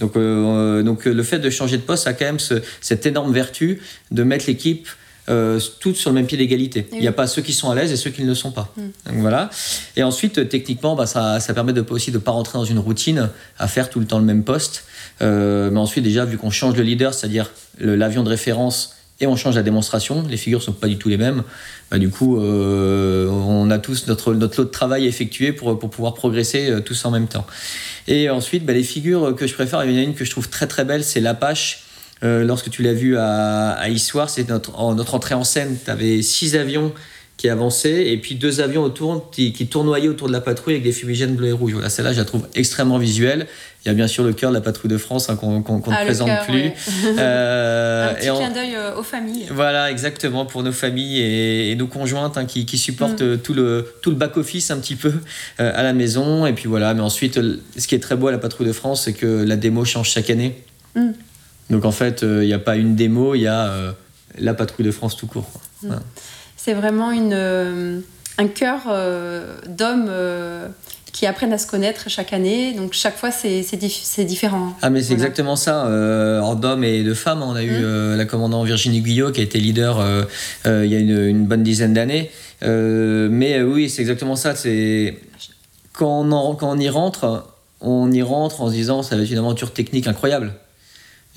Donc, 0.00 0.16
euh, 0.16 0.82
donc 0.82 1.04
le 1.04 1.22
fait 1.22 1.38
de 1.38 1.50
changer 1.50 1.76
de 1.76 1.82
poste 1.82 2.06
a 2.06 2.12
quand 2.12 2.24
même 2.24 2.38
cette 2.80 3.06
énorme 3.06 3.32
vertu 3.32 3.80
de 4.10 4.22
mettre 4.22 4.46
l'équipe 4.46 4.88
euh, 5.30 5.58
toutes 5.80 5.96
sur 5.96 6.10
le 6.10 6.14
même 6.14 6.26
pied 6.26 6.36
d'égalité. 6.36 6.86
Il 6.92 7.00
n'y 7.00 7.08
a 7.08 7.12
pas 7.12 7.26
ceux 7.26 7.40
qui 7.40 7.54
sont 7.54 7.70
à 7.70 7.74
l'aise 7.74 7.90
et 7.90 7.96
ceux 7.96 8.10
qui 8.10 8.22
ne 8.22 8.28
le 8.28 8.34
sont 8.34 8.50
pas. 8.50 8.72
Mm. 8.76 8.82
Donc, 9.06 9.16
voilà. 9.20 9.48
Et 9.96 10.02
ensuite, 10.02 10.48
techniquement, 10.50 10.96
bah, 10.96 11.06
ça, 11.06 11.40
ça, 11.40 11.54
permet 11.54 11.72
de, 11.72 11.84
aussi 11.88 12.10
de 12.10 12.18
ne 12.18 12.22
pas 12.22 12.32
rentrer 12.32 12.58
dans 12.58 12.64
une 12.64 12.78
routine 12.78 13.30
à 13.58 13.66
faire 13.66 13.88
tout 13.88 14.00
le 14.00 14.06
temps 14.06 14.18
le 14.18 14.26
même 14.26 14.44
poste. 14.44 14.84
Euh, 15.22 15.70
mais 15.70 15.80
ensuite, 15.80 16.04
déjà, 16.04 16.26
vu 16.26 16.36
qu'on 16.36 16.50
change 16.50 16.74
de 16.74 16.82
leader, 16.82 17.14
c'est-à-dire 17.14 17.50
l'avion 17.78 18.22
de 18.22 18.28
référence 18.28 18.96
et 19.20 19.26
on 19.26 19.36
change 19.36 19.54
la 19.54 19.62
démonstration, 19.62 20.24
les 20.28 20.36
figures 20.36 20.58
ne 20.58 20.64
sont 20.64 20.72
pas 20.72 20.88
du 20.88 20.98
tout 20.98 21.08
les 21.08 21.16
mêmes, 21.16 21.44
bah, 21.90 21.98
du 21.98 22.10
coup, 22.10 22.40
euh, 22.40 23.28
on 23.28 23.70
a 23.70 23.78
tous 23.78 24.08
notre, 24.08 24.34
notre 24.34 24.60
lot 24.60 24.64
de 24.66 24.72
travail 24.72 25.06
effectué 25.06 25.52
pour, 25.52 25.78
pour 25.78 25.88
pouvoir 25.88 26.14
progresser 26.14 26.68
euh, 26.68 26.80
tous 26.80 27.04
en 27.04 27.10
même 27.10 27.28
temps. 27.28 27.46
Et 28.06 28.28
ensuite, 28.30 28.64
bah, 28.64 28.72
les 28.72 28.82
figures 28.82 29.34
que 29.34 29.46
je 29.46 29.54
préfère, 29.54 29.84
il 29.84 29.92
y 29.92 29.94
en 29.94 29.98
a 29.98 30.02
une 30.02 30.14
que 30.14 30.24
je 30.24 30.30
trouve 30.30 30.48
très 30.48 30.66
très 30.66 30.84
belle, 30.84 31.04
c'est 31.04 31.20
l'Apache. 31.20 31.84
Euh, 32.22 32.44
lorsque 32.44 32.70
tu 32.70 32.82
l'as 32.82 32.94
vu 32.94 33.18
à, 33.18 33.72
à 33.72 33.88
c'est 34.28 34.48
notre, 34.48 34.94
notre 34.94 35.14
entrée 35.14 35.34
en 35.34 35.44
scène. 35.44 35.76
Tu 35.84 35.90
avais 35.90 36.22
six 36.22 36.56
avions 36.56 36.92
qui 37.44 37.50
avançait, 37.50 38.06
et 38.10 38.16
puis 38.16 38.36
deux 38.36 38.62
avions 38.62 38.82
autour 38.82 39.30
qui, 39.30 39.52
tournoyaient 39.66 40.08
autour 40.08 40.28
de 40.28 40.32
la 40.32 40.40
patrouille 40.40 40.76
avec 40.76 40.82
des 40.82 40.92
fumigènes 40.92 41.34
bleus 41.34 41.48
et 41.48 41.52
rouges. 41.52 41.74
Voilà, 41.74 41.90
celle-là, 41.90 42.14
je 42.14 42.18
la 42.18 42.24
trouve 42.24 42.48
extrêmement 42.54 42.96
visuelle. 42.96 43.46
Il 43.84 43.88
y 43.88 43.90
a 43.90 43.94
bien 43.94 44.08
sûr 44.08 44.24
le 44.24 44.32
cœur 44.32 44.48
de 44.48 44.54
la 44.54 44.62
patrouille 44.62 44.90
de 44.90 44.96
France 44.96 45.28
hein, 45.28 45.36
qu'on 45.36 45.58
ne 45.58 45.82
ah, 45.92 46.04
présente 46.06 46.30
plus. 46.46 46.70
Euh, 47.18 48.12
Un 48.12 48.14
petit 48.14 48.24
clin 48.24 48.50
d'œil 48.50 48.74
euh, 48.76 48.96
aux 48.96 49.02
familles. 49.02 49.46
Voilà, 49.50 49.90
exactement, 49.90 50.46
pour 50.46 50.62
nos 50.62 50.72
familles 50.72 51.20
et, 51.20 51.76
nos 51.76 51.86
conjointes 51.86 52.38
hein, 52.38 52.46
qui, 52.46 52.78
supportent 52.78 53.20
mm. 53.20 53.38
tout 53.40 53.52
le, 53.52 53.92
tout 54.00 54.08
le 54.08 54.16
back-office 54.16 54.70
un 54.70 54.78
petit 54.78 54.96
peu 54.96 55.12
euh, 55.60 55.70
à 55.74 55.82
la 55.82 55.92
maison. 55.92 56.46
Et 56.46 56.54
puis 56.54 56.66
voilà, 56.66 56.94
mais 56.94 57.02
ensuite, 57.02 57.38
ce 57.76 57.86
qui 57.86 57.94
est 57.94 58.02
très 58.02 58.16
beau 58.16 58.28
à 58.28 58.32
la 58.32 58.38
patrouille 58.38 58.68
de 58.68 58.72
France, 58.72 59.02
c'est 59.04 59.12
que 59.12 59.44
la 59.44 59.56
démo 59.56 59.84
change 59.84 60.08
chaque 60.08 60.30
année. 60.30 60.64
Mm. 60.94 61.10
Donc 61.68 61.84
en 61.84 61.92
fait, 61.92 62.22
il 62.22 62.46
n'y 62.46 62.54
a 62.54 62.58
pas 62.58 62.76
une 62.76 62.96
démo, 62.96 63.34
il 63.34 63.42
y 63.42 63.48
a 63.48 63.94
la 64.38 64.54
patrouille 64.54 64.86
de 64.86 64.92
France 64.92 65.14
tout 65.14 65.26
court. 65.26 65.50
Mm 65.82 65.96
c'est 66.64 66.72
vraiment 66.72 67.10
une, 67.10 67.34
euh, 67.34 68.00
un 68.38 68.48
cœur 68.48 68.84
euh, 68.88 69.54
d'hommes 69.66 70.06
euh, 70.08 70.66
qui 71.12 71.26
apprennent 71.26 71.52
à 71.52 71.58
se 71.58 71.66
connaître 71.66 72.08
chaque 72.08 72.32
année. 72.32 72.72
Donc 72.72 72.94
chaque 72.94 73.18
fois, 73.18 73.30
c'est, 73.30 73.60
différent. 74.24 74.74
Ah, 74.80 74.88
mais 74.88 75.02
c'est 75.02 75.12
exactement 75.12 75.56
ça. 75.56 75.86
Euh, 75.86 76.54
d'hommes 76.54 76.82
et 76.82 77.02
de 77.02 77.12
femmes, 77.12 77.42
on 77.42 77.54
a 77.54 77.62
eu 77.62 77.70
mmh. 77.70 78.16
la 78.16 78.24
commandante 78.24 78.66
Virginie 78.66 79.02
Guyot 79.02 79.30
qui 79.32 79.40
a 79.40 79.44
été 79.44 79.58
leader 79.58 80.02
il 80.64 80.86
y 80.86 80.96
a 80.96 80.98
une, 80.98 81.44
bonne 81.44 81.62
dizaine 81.62 81.92
d'années. 81.92 82.30
mais 82.62 83.60
oui, 83.60 83.90
c'est 83.90 84.00
exactement 84.00 84.36
ça. 84.36 84.56
C'est 84.56 85.18
quand 85.92 86.32
on, 86.32 86.54
quand 86.54 86.70
on 86.70 86.78
y 86.78 86.88
rentre, 86.88 87.46
on 87.82 88.10
y 88.10 88.22
rentre 88.22 88.62
en 88.62 88.68
se 88.68 88.72
disant 88.72 89.02
ça 89.02 89.16
va 89.16 89.22
être 89.22 89.30
une 89.30 89.38
aventure 89.38 89.72
technique 89.72 90.06
incroyable. 90.06 90.54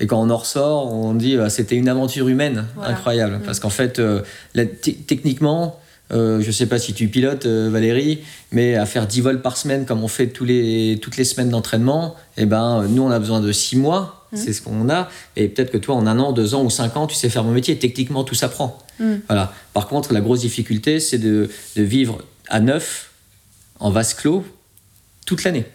Et 0.00 0.06
quand 0.06 0.20
on 0.20 0.30
en 0.30 0.36
ressort, 0.36 0.92
on 0.92 1.14
dit 1.14 1.36
bah, 1.36 1.50
c'était 1.50 1.76
une 1.76 1.88
aventure 1.88 2.28
humaine 2.28 2.66
incroyable. 2.82 3.36
Mm. 3.36 3.42
Parce 3.42 3.60
qu'en 3.60 3.70
fait, 3.70 3.98
euh, 3.98 4.22
techniquement, 5.06 5.80
euh, 6.12 6.40
je 6.40 6.46
ne 6.46 6.52
sais 6.52 6.66
pas 6.66 6.78
si 6.78 6.94
tu 6.94 7.08
pilotes, 7.08 7.46
euh, 7.46 7.68
Valérie, 7.70 8.20
mais 8.52 8.76
à 8.76 8.86
faire 8.86 9.06
10 9.06 9.20
vols 9.20 9.42
par 9.42 9.56
semaine 9.56 9.84
comme 9.84 10.02
on 10.02 10.08
fait 10.08 10.28
tous 10.28 10.44
les, 10.44 10.98
toutes 11.02 11.16
les 11.16 11.24
semaines 11.24 11.50
d'entraînement, 11.50 12.14
eh 12.36 12.46
ben, 12.46 12.86
nous, 12.88 13.02
on 13.02 13.10
a 13.10 13.18
besoin 13.18 13.40
de 13.40 13.52
6 13.52 13.76
mois. 13.76 14.26
Mm. 14.32 14.36
C'est 14.36 14.52
ce 14.52 14.62
qu'on 14.62 14.88
a. 14.88 15.08
Et 15.36 15.48
peut-être 15.48 15.70
que 15.70 15.78
toi, 15.78 15.96
en 15.96 16.06
un 16.06 16.18
an, 16.18 16.32
deux 16.32 16.54
ans 16.54 16.62
ou 16.62 16.70
cinq 16.70 16.96
ans, 16.96 17.06
tu 17.06 17.14
sais 17.14 17.28
faire 17.28 17.44
mon 17.44 17.52
métier. 17.52 17.78
Techniquement, 17.78 18.24
tout 18.24 18.34
s'apprend. 18.34 18.78
Mm. 19.00 19.14
Voilà. 19.26 19.52
Par 19.72 19.88
contre, 19.88 20.12
la 20.12 20.20
grosse 20.20 20.40
difficulté, 20.40 21.00
c'est 21.00 21.18
de, 21.18 21.50
de 21.76 21.82
vivre 21.82 22.18
à 22.48 22.60
neuf, 22.60 23.10
en 23.80 23.90
vase 23.90 24.14
clos, 24.14 24.44
toute 25.26 25.44
l'année. 25.44 25.66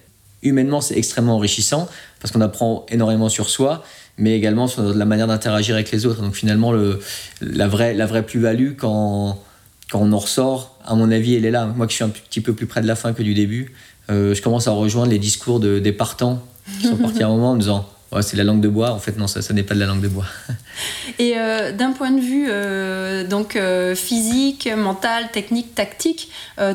Humainement, 0.44 0.82
c'est 0.82 0.98
extrêmement 0.98 1.36
enrichissant 1.36 1.88
parce 2.20 2.32
qu'on 2.32 2.42
apprend 2.42 2.86
énormément 2.90 3.30
sur 3.30 3.50
soi 3.50 3.84
mais 4.18 4.36
également 4.36 4.68
sur 4.68 4.84
la 4.84 5.06
manière 5.06 5.28
d'interagir 5.28 5.76
avec 5.76 5.92
les 5.92 6.06
autres. 6.06 6.22
Donc 6.22 6.36
finalement, 6.36 6.72
le, 6.72 7.00
la 7.42 7.68
vraie, 7.68 7.94
la 7.94 8.06
vraie 8.06 8.24
plus-value, 8.24 8.74
quand, 8.78 9.42
quand 9.92 10.00
on 10.00 10.12
en 10.12 10.20
ressort, 10.20 10.78
à 10.86 10.96
mon 10.96 11.12
avis, 11.12 11.36
elle 11.36 11.46
est 11.46 11.52
là. 11.52 11.66
Moi 11.66 11.88
qui 11.88 11.96
suis 11.96 12.04
un 12.04 12.10
petit 12.10 12.42
peu 12.42 12.54
plus 12.54 12.68
près 12.68 12.82
de 12.82 12.88
la 12.88 12.96
fin 12.96 13.14
que 13.14 13.24
du 13.24 13.34
début, 13.34 13.74
euh, 14.10 14.36
je 14.36 14.42
commence 14.42 14.68
à 14.68 14.72
rejoindre 14.72 15.12
les 15.12 15.20
discours 15.20 15.60
de, 15.60 15.80
des 15.80 15.94
partants 15.94 16.42
qui 16.80 16.88
sont 16.88 16.98
partis 16.98 17.24
à 17.24 17.28
un 17.28 17.30
moment 17.30 17.52
en 17.52 17.56
disant 17.56 17.90
c'est 18.22 18.38
la 18.38 18.44
langue 18.44 18.62
de 18.62 18.68
bois. 18.68 18.92
En 18.92 19.00
fait, 19.00 19.18
non, 19.18 19.28
ça, 19.28 19.42
ça 19.42 19.54
n'est 19.54 19.64
pas 19.64 19.76
de 19.76 19.80
la 19.80 19.86
langue 19.86 20.02
de 20.02 20.08
bois. 20.08 20.26
Et 21.20 21.34
euh, 21.38 21.72
d'un 21.72 21.92
point 21.92 22.12
de 22.12 22.20
vue 22.20 22.48
euh, 22.50 23.28
donc 23.28 23.56
euh, 23.56 23.96
physique, 23.96 24.70
mental, 24.76 25.30
technique, 25.32 25.76
tactique, 25.76 26.30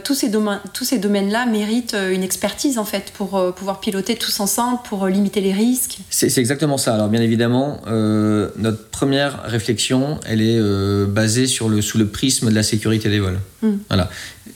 tous 0.05 0.15
ces 0.15 0.29
domaines, 0.29 0.61
tous 0.73 0.85
ces 0.85 0.99
domaines-là 0.99 1.47
méritent 1.47 1.97
une 2.11 2.23
expertise 2.23 2.79
en 2.79 2.85
fait 2.85 3.13
pour 3.15 3.55
pouvoir 3.55 3.81
piloter 3.81 4.17
tous 4.17 4.41
ensemble, 4.41 4.81
pour 4.85 5.07
limiter 5.07 5.41
les 5.41 5.53
risques. 5.53 5.99
C'est 6.11 6.37
exactement 6.39 6.79
ça. 6.79 6.95
Alors 6.95 7.09
bien 7.09 7.23
évidemment, 7.23 7.81
notre 7.87 8.89
première 8.89 9.43
réflexion, 9.45 10.19
elle 10.27 10.43
est 10.43 10.61
basée 11.07 11.47
sur 11.47 11.69
le 11.69 11.81
sous 11.81 11.99
le 11.99 12.09
prisme 12.09 12.51
de 12.51 12.55
la 12.55 12.63
sécurité 12.63 13.09
des 13.09 13.21
vols. 13.21 13.39
Hmm. 13.63 13.77
Voilà. 13.89 14.11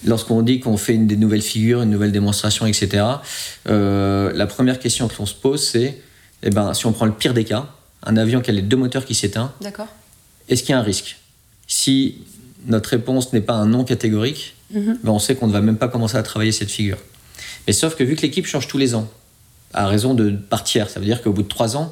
Lorsqu'on 0.05 0.43
dit 0.43 0.61
qu'on 0.61 0.77
fait 0.77 0.95
une 0.95 1.07
des 1.07 1.17
nouvelles 1.17 1.43
figures, 1.43 1.83
une 1.83 1.91
nouvelle 1.91 2.12
démonstration, 2.12 2.67
etc. 2.67 3.05
la 3.67 4.47
première 4.47 4.79
question 4.79 5.09
que 5.09 5.15
l'on 5.19 5.27
se 5.27 5.35
pose, 5.35 5.67
c'est 5.67 5.99
eh 6.43 6.51
ben, 6.51 6.75
si 6.75 6.87
on 6.87 6.93
prend 6.93 7.07
le 7.07 7.13
pire 7.13 7.35
des 7.35 7.45
cas, 7.45 7.67
un 8.05 8.17
avion 8.17 8.41
qui 8.41 8.51
a 8.51 8.53
les 8.53 8.63
deux 8.63 8.77
moteurs 8.77 9.05
qui 9.05 9.15
s'éteignent, 9.15 9.49
est-ce 10.49 10.63
qu'il 10.63 10.71
y 10.71 10.75
a 10.75 10.79
un 10.79 10.83
risque? 10.83 11.19
Si 11.67 12.19
notre 12.67 12.91
réponse 12.91 13.33
n'est 13.33 13.41
pas 13.41 13.55
un 13.55 13.67
non 13.67 13.85
catégorique, 13.85 14.57
mhm. 14.73 14.99
ben 15.03 15.13
on 15.13 15.19
sait 15.19 15.35
qu'on 15.35 15.47
ne 15.47 15.53
va 15.53 15.61
même 15.61 15.77
pas 15.77 15.89
commencer 15.89 16.17
à 16.17 16.23
travailler 16.23 16.53
cette 16.53 16.71
figure. 16.71 16.99
Mais 17.67 17.73
sauf 17.73 17.95
que 17.95 18.05
vu 18.05 18.17
que 18.17 18.23
l'équipe 18.23 18.47
change 18.47 18.69
tous 18.69 18.79
les 18.79 18.95
ans, 18.95 19.09
à 19.73 19.87
raison 19.87 20.15
de 20.15 20.31
partir, 20.31 20.91
ça 20.91 21.01
veut 21.01 21.07
dire 21.07 21.23
qu'au 21.23 21.33
bout 21.33 21.43
de 21.43 21.49
trois 21.49 21.77
ans, 21.77 21.91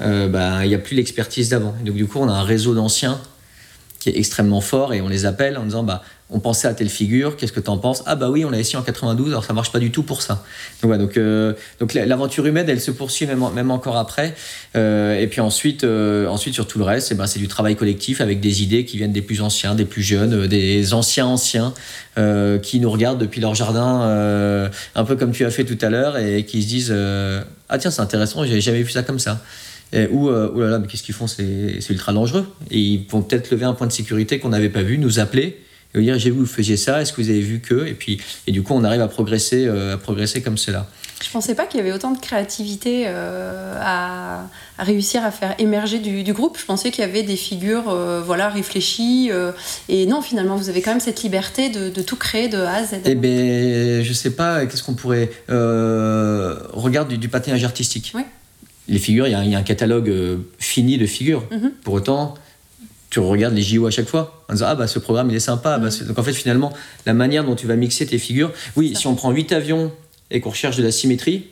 euh, 0.00 0.28
ben, 0.28 0.62
il 0.62 0.68
n'y 0.68 0.74
a 0.74 0.78
plus 0.78 0.94
l'expertise 0.94 1.48
d'avant. 1.48 1.74
Donc 1.84 1.96
du 1.96 2.06
coup, 2.06 2.18
on 2.20 2.28
a 2.28 2.32
un 2.32 2.44
réseau 2.44 2.74
d'anciens 2.74 3.20
qui 4.00 4.08
est 4.08 4.18
extrêmement 4.18 4.60
fort 4.60 4.92
et 4.92 5.00
on 5.00 5.08
les 5.08 5.26
appelle 5.26 5.56
en 5.58 5.64
disant 5.64 5.84
bah 5.84 6.02
on 6.32 6.38
pensait 6.38 6.68
à 6.68 6.74
telle 6.74 6.88
figure, 6.88 7.36
qu'est-ce 7.36 7.52
que 7.52 7.60
tu 7.60 7.70
en 7.70 7.78
penses? 7.78 8.02
Ah 8.06 8.14
bah 8.14 8.30
oui, 8.30 8.44
on 8.44 8.50
l'a 8.50 8.58
essayé 8.58 8.78
en 8.78 8.82
92, 8.82 9.30
alors 9.30 9.44
ça 9.44 9.52
marche 9.52 9.72
pas 9.72 9.78
du 9.78 9.90
tout 9.90 10.02
pour 10.02 10.22
ça. 10.22 10.44
Donc, 10.82 10.96
donc, 10.96 11.16
euh, 11.16 11.54
donc 11.80 11.92
l'aventure 11.94 12.46
humaine, 12.46 12.66
elle 12.68 12.80
se 12.80 12.90
poursuit 12.90 13.26
même, 13.26 13.42
même 13.54 13.70
encore 13.70 13.96
après. 13.96 14.34
Euh, 14.76 15.18
et 15.18 15.26
puis 15.26 15.40
ensuite, 15.40 15.84
euh, 15.84 16.28
ensuite 16.28 16.54
sur 16.54 16.66
tout 16.66 16.78
le 16.78 16.84
reste, 16.84 17.10
eh 17.10 17.14
ben, 17.14 17.26
c'est 17.26 17.40
du 17.40 17.48
travail 17.48 17.74
collectif 17.74 18.20
avec 18.20 18.40
des 18.40 18.62
idées 18.62 18.84
qui 18.84 18.96
viennent 18.96 19.12
des 19.12 19.22
plus 19.22 19.42
anciens, 19.42 19.74
des 19.74 19.84
plus 19.84 20.02
jeunes, 20.02 20.46
des 20.46 20.94
anciens 20.94 21.26
anciens 21.26 21.74
qui 22.62 22.80
nous 22.80 22.90
regardent 22.90 23.18
depuis 23.18 23.40
leur 23.40 23.54
jardin, 23.54 24.70
un 24.94 25.04
peu 25.04 25.16
comme 25.16 25.32
tu 25.32 25.46
as 25.46 25.50
fait 25.50 25.64
tout 25.64 25.78
à 25.80 25.88
l'heure, 25.88 26.18
et 26.18 26.44
qui 26.44 26.62
se 26.62 26.68
disent 26.68 26.94
ah 27.70 27.78
tiens 27.78 27.90
c'est 27.90 28.02
intéressant, 28.02 28.44
j'ai 28.44 28.60
jamais 28.60 28.82
vu 28.82 28.90
ça 28.90 29.02
comme 29.02 29.18
ça. 29.18 29.40
Et, 29.92 30.06
ou, 30.08 30.28
oh 30.28 30.60
là 30.60 30.68
là, 30.68 30.78
mais 30.78 30.86
qu'est-ce 30.86 31.02
qu'ils 31.02 31.14
font 31.14 31.26
C'est 31.26 31.90
ultra 31.90 32.12
dangereux. 32.12 32.46
Et 32.70 32.78
ils 32.78 33.06
vont 33.08 33.22
peut-être 33.22 33.50
lever 33.50 33.64
un 33.64 33.74
point 33.74 33.86
de 33.86 33.92
sécurité 33.92 34.38
qu'on 34.38 34.50
n'avait 34.50 34.68
pas 34.68 34.82
vu, 34.82 34.98
nous 34.98 35.18
appeler 35.18 35.58
et 35.94 36.00
dire 36.00 36.18
j'ai 36.18 36.30
vu 36.30 36.38
vous 36.38 36.46
faisiez 36.46 36.76
ça, 36.76 37.02
est-ce 37.02 37.12
que 37.12 37.20
vous 37.20 37.30
avez 37.30 37.40
vu 37.40 37.60
que 37.60 37.86
et 37.86 37.94
puis 37.94 38.20
et 38.46 38.52
du 38.52 38.62
coup 38.62 38.74
on 38.74 38.84
arrive 38.84 39.00
à 39.00 39.08
progresser 39.08 39.66
euh, 39.66 39.94
à 39.94 39.98
progresser 39.98 40.42
comme 40.42 40.58
cela. 40.58 40.86
Je 41.22 41.28
pensais 41.30 41.54
pas 41.54 41.66
qu'il 41.66 41.78
y 41.78 41.82
avait 41.82 41.92
autant 41.92 42.12
de 42.12 42.18
créativité 42.18 43.04
euh, 43.06 43.74
à, 43.78 44.46
réussir 44.78 45.22
à 45.22 45.30
faire 45.30 45.54
émerger 45.58 45.98
du, 45.98 46.32
groupe. 46.32 46.56
Je 46.58 46.64
pensais 46.64 46.90
qu'il 46.90 47.04
y 47.04 47.06
avait 47.06 47.22
des 47.22 47.36
figures 47.36 47.90
euh, 47.90 48.22
voilà 48.24 48.48
réfléchies 48.48 49.30
et 49.88 50.06
non 50.06 50.22
finalement 50.22 50.56
vous 50.56 50.68
avez 50.68 50.80
quand 50.80 50.92
même 50.92 51.00
cette 51.00 51.22
liberté 51.22 51.68
de, 51.68 52.02
tout 52.02 52.16
créer 52.16 52.48
de 52.48 52.58
A 52.58 52.76
à 52.76 52.84
Z. 52.84 53.00
Eh 53.04 53.14
ben 53.14 54.02
je 54.02 54.12
sais 54.12 54.30
pas 54.30 54.64
qu'est-ce 54.66 54.82
qu'on 54.82 54.94
pourrait 54.94 55.30
regarde 55.48 57.08
du, 57.08 57.18
du 57.18 57.28
patinage 57.28 57.64
artistique. 57.64 58.12
Oui. 58.14 58.22
Les 58.88 58.98
figures, 58.98 59.28
il 59.28 59.30
y, 59.30 59.54
a 59.54 59.58
un 59.58 59.62
catalogue 59.62 60.12
fini 60.58 60.98
de 60.98 61.06
figures. 61.06 61.44
Mm-hmm. 61.50 61.70
Pour 61.84 61.94
autant, 61.94 62.34
tu 63.10 63.18
regardes 63.18 63.54
les 63.54 63.62
JO 63.62 63.86
à 63.86 63.90
chaque 63.90 64.08
fois 64.08 64.44
en 64.48 64.54
disant 64.54 64.66
ah 64.68 64.74
bah 64.76 64.86
ce 64.86 64.98
programme 64.98 65.30
il 65.30 65.36
est 65.36 65.40
sympa 65.40 65.78
bah, 65.78 65.88
donc 66.06 66.18
en 66.18 66.22
fait 66.22 66.32
finalement 66.32 66.72
la 67.06 67.12
manière 67.12 67.44
dont 67.44 67.56
tu 67.56 67.66
vas 67.66 67.74
mixer 67.74 68.06
tes 68.06 68.18
figures 68.18 68.52
oui 68.76 68.94
si 68.94 69.08
on 69.08 69.16
prend 69.16 69.32
8 69.32 69.52
avions 69.52 69.92
et 70.30 70.40
qu'on 70.40 70.50
recherche 70.50 70.76
de 70.76 70.84
la 70.84 70.92
symétrie 70.92 71.46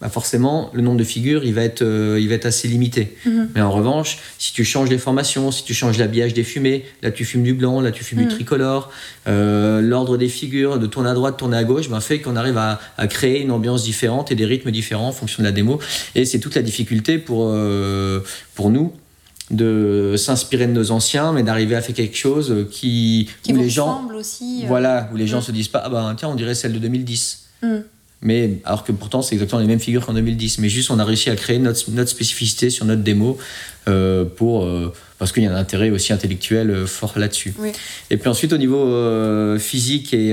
bah 0.00 0.08
forcément 0.08 0.70
le 0.74 0.82
nombre 0.82 0.96
de 0.96 1.04
figures 1.04 1.44
il 1.44 1.54
va 1.54 1.62
être 1.62 1.82
euh, 1.82 2.20
il 2.20 2.28
va 2.28 2.36
être 2.36 2.46
assez 2.46 2.68
limité 2.68 3.16
mhm. 3.26 3.50
mais 3.54 3.60
en 3.60 3.72
revanche 3.72 4.18
si 4.38 4.52
tu 4.52 4.64
changes 4.64 4.88
les 4.88 4.98
formations 4.98 5.50
si 5.50 5.64
tu 5.64 5.74
changes 5.74 5.98
l'habillage 5.98 6.34
des 6.34 6.44
fumées 6.44 6.84
là 7.02 7.10
tu 7.10 7.24
fumes 7.24 7.42
du 7.42 7.52
blanc 7.52 7.80
là 7.80 7.90
tu 7.90 8.04
fumes 8.04 8.18
du 8.18 8.24
mhm. 8.26 8.30
tricolore 8.30 8.92
euh, 9.26 9.80
l'ordre 9.80 10.16
des 10.16 10.28
figures 10.28 10.78
de 10.78 10.86
tourner 10.86 11.10
à 11.10 11.14
droite 11.14 11.36
tourner 11.36 11.56
à 11.56 11.64
gauche 11.64 11.88
bah, 11.88 12.00
fait 12.00 12.20
qu'on 12.20 12.36
arrive 12.36 12.58
à, 12.58 12.78
créer 13.08 13.40
une 13.40 13.50
ambiance 13.50 13.82
différente 13.82 14.30
et 14.30 14.36
des 14.36 14.44
rythmes 14.44 14.70
différents 14.70 15.08
en 15.08 15.12
fonction 15.12 15.42
de 15.42 15.48
la 15.48 15.52
démo 15.52 15.80
et 16.14 16.24
c'est 16.24 16.38
toute 16.38 16.54
la 16.54 16.62
difficulté 16.62 17.18
pour 17.18 17.48
euh, 17.48 18.20
pour 18.54 18.70
nous 18.70 18.92
de 19.50 20.14
s'inspirer 20.18 20.66
de 20.66 20.72
nos 20.72 20.90
anciens, 20.90 21.32
mais 21.32 21.42
d'arriver 21.42 21.74
à 21.74 21.80
faire 21.80 21.94
quelque 21.94 22.18
chose 22.18 22.66
qui, 22.70 23.30
qui 23.42 23.54
où 23.54 23.56
les 23.56 23.70
gens 23.70 24.06
aussi. 24.14 24.64
Voilà, 24.66 25.08
où 25.10 25.16
les 25.16 25.26
gens 25.26 25.38
mm. 25.38 25.42
se 25.42 25.52
disent 25.52 25.68
pas 25.68 25.82
ah 25.86 25.88
bah 25.88 26.14
tiens 26.18 26.28
on 26.28 26.34
dirait 26.34 26.54
celle 26.54 26.74
de 26.74 26.78
2010. 26.78 27.46
Mm. 27.62 27.76
Mais 28.20 28.58
alors 28.64 28.84
que 28.84 28.92
pourtant 28.92 29.22
c'est 29.22 29.34
exactement 29.34 29.60
les 29.60 29.66
mêmes 29.66 29.80
figures 29.80 30.04
qu'en 30.04 30.14
2010, 30.14 30.58
mais 30.58 30.68
juste 30.68 30.90
on 30.90 30.98
a 30.98 31.04
réussi 31.04 31.30
à 31.30 31.36
créer 31.36 31.58
notre, 31.58 31.90
notre 31.90 32.10
spécificité 32.10 32.68
sur 32.70 32.84
notre 32.84 33.02
démo 33.02 33.38
euh, 33.88 34.24
pour 34.24 34.64
euh, 34.64 34.92
parce 35.18 35.32
qu'il 35.32 35.42
y 35.42 35.46
a 35.46 35.52
un 35.52 35.56
intérêt 35.56 35.90
aussi 35.90 36.12
intellectuel 36.12 36.86
fort 36.86 37.12
là-dessus. 37.16 37.54
Et 38.10 38.16
puis 38.16 38.28
ensuite 38.28 38.52
au 38.52 38.58
niveau 38.58 39.58
physique 39.58 40.14
et 40.14 40.32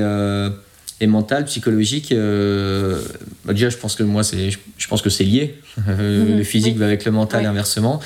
et 1.01 1.07
mental, 1.07 1.45
psychologique. 1.45 2.11
Euh, 2.11 3.01
bah, 3.43 3.53
déjà, 3.53 3.69
je 3.69 3.77
pense 3.77 3.95
que 3.95 4.03
moi, 4.03 4.23
c'est, 4.23 4.49
je 4.49 4.87
pense 4.87 5.01
que 5.01 5.09
c'est 5.09 5.23
lié. 5.23 5.55
Mhm. 5.77 6.37
le 6.37 6.43
physique 6.45 6.77
va 6.77 6.85
avec 6.85 7.03
le 7.03 7.11
mental 7.11 7.45
inversement. 7.45 7.99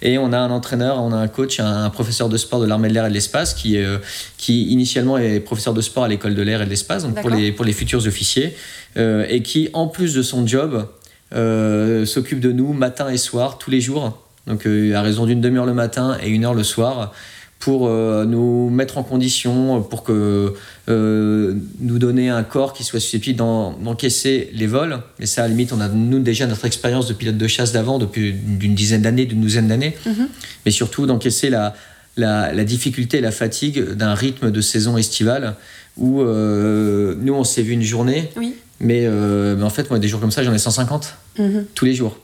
Et 0.00 0.16
on 0.16 0.32
a 0.32 0.38
un 0.38 0.50
entraîneur, 0.52 1.02
on 1.02 1.12
a 1.12 1.16
un 1.16 1.26
coach, 1.26 1.58
un, 1.58 1.90
professeur 1.90 2.28
de 2.28 2.36
sport 2.36 2.60
de 2.60 2.66
l'armée 2.66 2.88
de 2.88 2.94
l'air 2.94 3.04
et 3.04 3.08
de 3.08 3.14
l'espace 3.14 3.52
qui, 3.52 3.78
euh, 3.78 3.98
qui 4.36 4.66
initialement 4.68 5.18
est 5.18 5.40
professeur 5.40 5.74
de 5.74 5.80
sport 5.80 6.04
à 6.04 6.08
l'école 6.08 6.36
de 6.36 6.42
l'air 6.42 6.62
et 6.62 6.66
de 6.66 6.70
l'espace, 6.70 7.02
donc 7.02 7.20
pour 7.20 7.30
les, 7.30 7.50
pour 7.50 7.64
les 7.64 7.72
futurs 7.72 8.06
officiers, 8.06 8.54
euh, 8.96 9.26
et 9.28 9.42
qui, 9.42 9.70
en 9.72 9.88
plus 9.88 10.14
de 10.14 10.22
son 10.22 10.46
job, 10.46 10.86
s'occupe 11.32 12.38
de 12.38 12.52
nous 12.52 12.72
matin 12.72 13.08
et 13.08 13.18
soir, 13.18 13.58
tous 13.58 13.72
les 13.72 13.80
jours. 13.80 14.22
Donc, 14.46 14.64
à 14.64 15.02
raison 15.02 15.26
d'une 15.26 15.40
demi-heure 15.40 15.66
le 15.66 15.74
matin 15.74 16.16
et 16.22 16.28
une 16.28 16.44
heure 16.44 16.54
le 16.54 16.62
soir 16.62 17.12
pour 17.58 17.88
euh, 17.88 18.24
nous 18.26 18.68
mettre 18.70 18.98
en 18.98 19.02
condition, 19.02 19.82
pour 19.82 20.04
que 20.04 20.54
euh, 20.88 21.54
nous 21.80 21.98
donner 21.98 22.28
un 22.28 22.42
corps 22.42 22.72
qui 22.72 22.84
soit 22.84 23.00
susceptible 23.00 23.38
d'encaisser 23.38 24.50
les 24.52 24.66
vols. 24.66 25.00
Et 25.20 25.26
ça, 25.26 25.42
à 25.42 25.44
la 25.44 25.50
limite, 25.50 25.72
on 25.72 25.80
a 25.80 25.88
nous 25.88 26.20
déjà 26.20 26.46
notre 26.46 26.64
expérience 26.66 27.08
de 27.08 27.14
pilote 27.14 27.38
de 27.38 27.46
chasse 27.46 27.72
d'avant, 27.72 27.98
depuis 27.98 28.32
d'une 28.32 28.74
dizaine 28.74 29.02
d'années, 29.02 29.26
d'une 29.26 29.40
douzaine 29.40 29.68
d'années, 29.68 29.96
mhm. 30.04 30.28
mais 30.64 30.70
surtout 30.70 31.06
d'encaisser 31.06 31.50
la, 31.50 31.74
la, 32.16 32.64
difficulté 32.64 33.18
et 33.18 33.20
la 33.22 33.32
fatigue 33.32 33.82
d'un 33.92 34.14
rythme 34.14 34.50
de 34.50 34.60
saison 34.60 34.96
estivale 34.96 35.54
où 35.96 36.20
euh, 36.20 37.14
nous, 37.18 37.34
on 37.34 37.44
s'est 37.44 37.62
vu 37.62 37.72
une 37.72 37.82
journée, 37.82 38.30
mais, 38.80 39.08
en 39.08 39.70
fait, 39.70 39.88
moi, 39.88 39.98
des 39.98 40.08
jours 40.08 40.20
comme 40.20 40.30
ça, 40.30 40.42
j'en 40.42 40.52
ai 40.52 40.58
150 40.58 41.14
mhm. 41.38 41.64
tous 41.74 41.84
les 41.86 41.94
jours. 41.94 42.18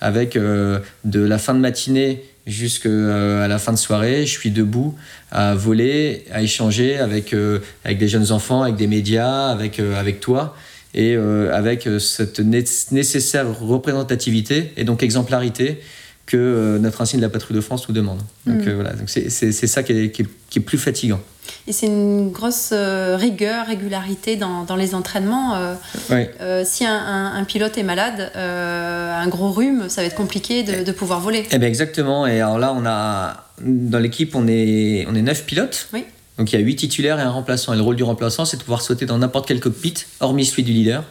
Avec 0.00 0.36
de 0.36 0.80
la 1.20 1.38
fin 1.38 1.54
de 1.54 1.58
matinée 1.58 2.22
jusqu'à 2.48 2.88
euh, 2.88 3.46
la 3.46 3.58
fin 3.58 3.72
de 3.72 3.78
soirée, 3.78 4.26
je 4.26 4.32
suis 4.32 4.50
debout 4.50 4.94
à 5.30 5.54
voler, 5.54 6.24
à 6.32 6.42
échanger 6.42 6.96
avec, 6.98 7.34
euh, 7.34 7.60
avec 7.84 7.98
des 7.98 8.08
jeunes 8.08 8.32
enfants, 8.32 8.62
avec 8.62 8.76
des 8.76 8.86
médias, 8.86 9.48
avec, 9.48 9.78
euh, 9.78 10.00
avec 10.00 10.20
toi, 10.20 10.56
et 10.94 11.16
avec 11.16 11.86
cette 12.00 12.40
nécessaire 12.40 13.46
représentativité 13.60 14.72
et 14.78 14.84
donc 14.84 15.02
exemplarité 15.02 15.80
que 16.24 16.78
notre 16.80 17.02
insigne 17.02 17.20
de 17.20 17.26
la 17.26 17.28
patrouille 17.28 17.56
de 17.56 17.60
France 17.60 17.86
nous 17.88 17.94
demande. 17.94 18.20
Donc 18.46 18.66
mm. 18.66 18.72
voilà, 18.72 18.94
c'est 19.06 19.50
ça 19.50 19.82
qui 19.82 19.92
est, 19.92 20.10
qui 20.10 20.22
est 20.58 20.62
plus 20.62 20.78
fatigant. 20.78 21.20
Et 21.68 21.72
c'est 21.72 21.86
une 21.86 22.30
grosse 22.30 22.70
euh, 22.72 23.18
rigueur, 23.20 23.66
régularité 23.66 24.36
dans, 24.36 24.64
dans 24.64 24.74
les 24.74 24.94
entraînements. 24.94 25.54
Euh, 25.54 25.74
euh, 26.10 26.62
si 26.64 26.86
un, 26.86 27.44
pilote 27.46 27.76
est 27.76 27.82
malade, 27.82 28.32
un 28.34 29.28
gros 29.28 29.52
rhume, 29.52 29.90
ça 29.90 30.00
va 30.00 30.06
être 30.06 30.14
compliqué 30.14 30.62
de, 30.62 30.82
de 30.82 30.92
pouvoir 30.92 31.20
voler. 31.20 31.46
Eh 31.50 31.58
bien 31.58 31.68
exactement. 31.68 32.26
Et 32.26 32.40
alors 32.40 32.58
là, 32.58 32.72
on 32.74 32.86
a 32.86 33.44
dans 33.60 33.98
l'équipe, 33.98 34.34
on 34.34 34.48
est, 34.48 35.04
on 35.10 35.14
est 35.14 35.20
9 35.20 35.44
pilotes. 35.44 35.90
Oui. 35.92 36.04
Donc 36.38 36.50
il 36.50 36.58
y 36.58 36.62
a 36.62 36.64
8 36.64 36.76
titulaires 36.76 37.18
et 37.18 37.22
un 37.22 37.30
remplaçant. 37.30 37.74
Et 37.74 37.76
le 37.76 37.82
rôle 37.82 37.96
du 37.96 38.02
remplaçant, 38.02 38.46
c'est 38.46 38.56
de 38.56 38.62
pouvoir 38.62 38.80
sauter 38.80 39.04
dans 39.04 39.18
n'importe 39.18 39.46
quel 39.46 39.60
cockpit, 39.60 40.06
hormis 40.20 40.46
celui 40.46 40.62
du 40.62 40.72
leader. 40.72 41.04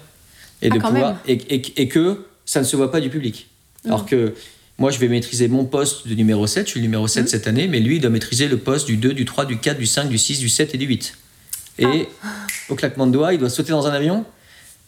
Et, 0.64 0.70
ah, 0.72 0.74
de 0.76 0.80
pouvoir, 0.80 1.18
et, 1.28 1.34
et, 1.82 1.88
que 1.88 2.26
ça 2.46 2.62
ne 2.62 2.66
se 2.66 2.76
voit 2.76 2.90
pas 2.92 3.00
du 3.00 3.12
public. 3.12 3.48
Mmh. 3.86 3.90
Alors 3.90 4.08
que 4.08 4.34
moi, 4.79 4.91
je 4.91 5.00
vais 5.00 5.07
maîtriser 5.07 5.48
mon 5.48 5.65
poste 5.65 6.07
de 6.07 6.13
numéro 6.13 6.46
7, 6.46 6.65
je 6.67 6.72
suis 6.72 6.79
le 6.79 6.86
numéro 6.86 7.07
7 7.07 7.24
mmh. 7.24 7.27
cette 7.27 7.48
année, 7.48 7.67
mais 7.67 7.79
lui, 7.79 7.96
il 7.96 8.01
doit 8.01 8.12
maîtriser 8.12 8.48
le 8.48 8.57
poste 8.57 8.86
du 8.86 8.98
2, 8.98 9.13
du 9.13 9.25
3, 9.25 9.46
du 9.46 9.57
4, 9.57 9.77
du 9.77 9.88
5, 9.88 10.07
du 10.07 10.17
6, 10.17 10.39
du 10.39 10.50
7 10.50 10.75
et 10.75 10.77
du 10.77 10.86
8. 10.86 11.13
Et 11.79 11.86
ah. 12.24 12.27
au 12.69 12.75
claquement 12.75 13.07
de 13.07 13.12
doigts, 13.12 13.34
il 13.34 13.39
doit 13.39 13.50
sauter 13.50 13.72
dans 13.72 13.88
un 13.88 13.93
avion 13.93 14.25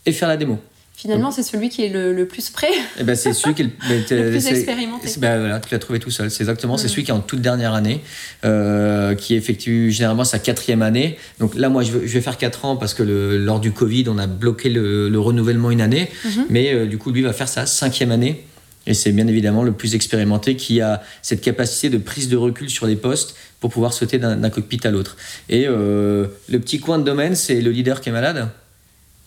et 0.06 0.12
faire 0.12 0.28
la 0.28 0.38
démo. 0.38 0.60
Finalement, 0.96 1.32
c'est 1.32 1.44
celui 1.44 1.70
qui 1.70 1.86
est 1.86 1.90
le, 1.90 2.26
plus 2.26 2.50
prêt. 2.50 2.68
Et 2.68 3.00
eh 3.00 3.04
ben, 3.04 3.16
c'est 3.16 3.32
celui 3.32 3.56
qui 3.56 3.62
est 3.62 3.70
le, 3.90 4.02
plus 4.32 4.48
expérimenté. 4.48 5.10
Ben, 5.18 5.40
voilà, 5.40 5.62
tu 5.62 5.74
l'as 5.74 5.80
trouvé 5.80 5.98
tout 5.98 6.12
seul. 6.12 6.30
C'est 6.30 6.44
exactement, 6.44 6.76
c'est 6.76 6.88
mmh. 6.88 6.90
celui 6.90 7.04
qui 7.06 7.12
est 7.12 7.14
en 7.14 7.22
toute 7.22 7.40
dernière 7.40 7.74
année, 7.74 8.02
euh, 8.44 9.16
qui 9.16 9.36
effectue 9.36 9.92
généralement 9.92 10.26
sa 10.26 10.40
quatrième 10.40 10.82
année. 10.82 11.18
Donc 11.40 11.56
là, 11.56 11.70
moi, 11.70 11.84
je, 11.84 11.94
vais 11.94 12.22
faire 12.22 12.38
4 12.38 12.66
ans 12.66 12.76
parce 12.76 12.94
que 12.94 13.04
lors 13.04 13.62
du 13.62 13.72
Covid, 13.72 14.06
on 14.10 14.18
a 14.18 14.28
bloqué 14.28 14.70
le, 14.70 15.18
renouvellement 15.18 15.72
une 15.72 15.80
année. 15.80 16.12
Mmh. 16.26 16.30
Mais 16.50 16.74
euh, 16.74 16.86
du 16.86 16.98
coup, 16.98 17.12
lui 17.12 17.22
va 17.22 17.32
faire 17.32 17.48
sa 17.48 17.66
cinquième 17.66 18.12
année. 18.12 18.44
Et 18.90 18.96
c'est 18.96 19.12
bien 19.12 19.28
évidemment 19.28 19.64
le 19.64 19.72
plus 19.72 19.94
expérimenté 19.94 20.56
qui 20.56 20.82
a 20.82 21.04
cette 21.22 21.42
capacité 21.42 21.90
de 21.90 22.00
prise 22.00 22.28
de 22.28 22.36
recul 22.36 22.72
sur 22.72 22.88
les 22.88 22.96
postes 22.96 23.36
pour 23.60 23.70
pouvoir 23.70 23.94
sauter 23.94 24.18
d'un 24.18 24.50
cockpit 24.50 24.80
à 24.84 24.90
l'autre. 24.90 25.16
Et 25.48 25.68
euh, 25.68 26.26
le 26.50 26.60
petit 26.60 26.80
coin 26.80 26.98
de 26.98 27.04
domaine, 27.04 27.36
c'est 27.36 27.62
le 27.62 27.70
leader 27.70 28.02
qui 28.02 28.10
est 28.10 28.12
malade. 28.12 28.50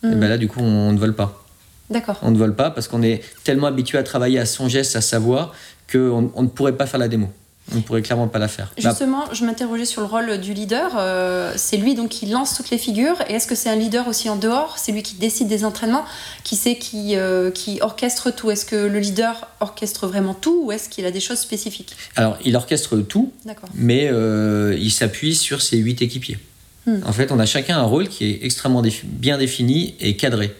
Et 0.03 0.17
ben 0.17 0.29
là, 0.29 0.37
du 0.37 0.49
coup, 0.49 0.59
on, 0.59 0.93
ne 0.93 0.99
vole 0.99 1.15
pas. 1.15 1.47
D'accord. 1.91 2.19
On 2.23 2.33
ne 2.33 2.37
vole 2.37 2.57
pas 2.57 2.73
parce 2.73 2.89
qu'on 2.89 3.05
est 3.05 3.23
tellement 3.45 3.69
habitué 3.69 3.99
à 3.99 4.03
travailler 4.03 4.41
à 4.41 4.47
son 4.47 4.69
geste, 4.69 4.97
à 4.97 5.01
sa 5.01 5.21
voix, 5.21 5.53
qu'on 5.91 6.33
on 6.35 6.43
ne 6.43 6.49
pourrait 6.49 6.77
pas 6.77 6.87
faire 6.87 6.99
la 6.99 7.07
démo. 7.07 7.33
On 7.71 7.77
ne 7.77 7.81
pourrait 7.81 8.03
clairement 8.03 8.27
pas 8.29 8.41
la 8.41 8.49
faire. 8.49 8.73
Bah, 8.77 8.91
Justement, 8.91 9.33
je 9.33 9.45
m'interrogeais 9.45 9.85
sur 9.85 10.01
le 10.01 10.07
rôle 10.09 10.39
du 10.39 10.53
leader. 10.53 10.91
Euh, 10.99 11.53
c'est 11.57 11.77
lui 11.77 11.95
donc 11.95 12.09
qui 12.11 12.27
lance 12.27 12.57
toutes 12.57 12.71
les 12.71 12.77
figures. 12.77 13.17
Et 13.29 13.35
est-ce 13.35 13.47
que 13.47 13.55
c'est 13.55 13.71
un 13.71 13.77
leader 13.77 14.09
aussi 14.09 14.29
en 14.29 14.37
dehors? 14.37 14.77
C'est 14.79 14.91
lui 14.93 15.03
qui 15.03 15.15
décide 15.15 15.47
des 15.49 15.65
entraînements? 15.65 16.05
Qui 16.43 16.57
sait 16.57 16.77
qui, 16.77 17.17
euh, 17.17 17.51
qui 17.53 17.79
orchestre 17.81 18.31
tout? 18.31 18.51
Est-ce 18.51 18.67
que 18.67 18.77
le 18.77 18.99
leader 18.99 19.47
orchestre 19.61 20.07
vraiment 20.09 20.35
tout 20.35 20.63
ou 20.65 20.73
est-ce 20.73 20.89
qu'il 20.89 21.07
a 21.07 21.11
des 21.13 21.21
choses 21.21 21.39
spécifiques? 21.39 21.95
Alors, 22.17 22.37
il 22.45 22.57
orchestre 22.57 22.99
tout, 22.99 23.33
D'accord. 23.47 23.69
mais 23.75 24.09
euh, 24.11 24.77
il 24.79 24.91
s'appuie 24.91 25.35
sur 25.37 25.63
ses 25.63 25.77
huit 25.79 26.03
équipiers. 26.03 26.39
Hmm. 26.87 26.99
En 27.07 27.13
fait, 27.13 27.31
on 27.31 27.39
a 27.39 27.47
chacun 27.47 27.79
un 27.79 27.85
rôle 27.85 28.09
qui 28.09 28.25
est 28.25 28.41
extrêmement 28.45 28.83
défi- 28.83 29.05
bien 29.07 29.39
défini 29.39 29.95
et 30.01 30.17
cadré. 30.17 30.53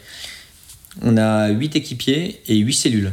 On 1.03 1.17
a 1.17 1.49
huit 1.49 1.75
équipiers 1.75 2.41
et 2.47 2.57
huit 2.57 2.75
cellules. 2.75 3.13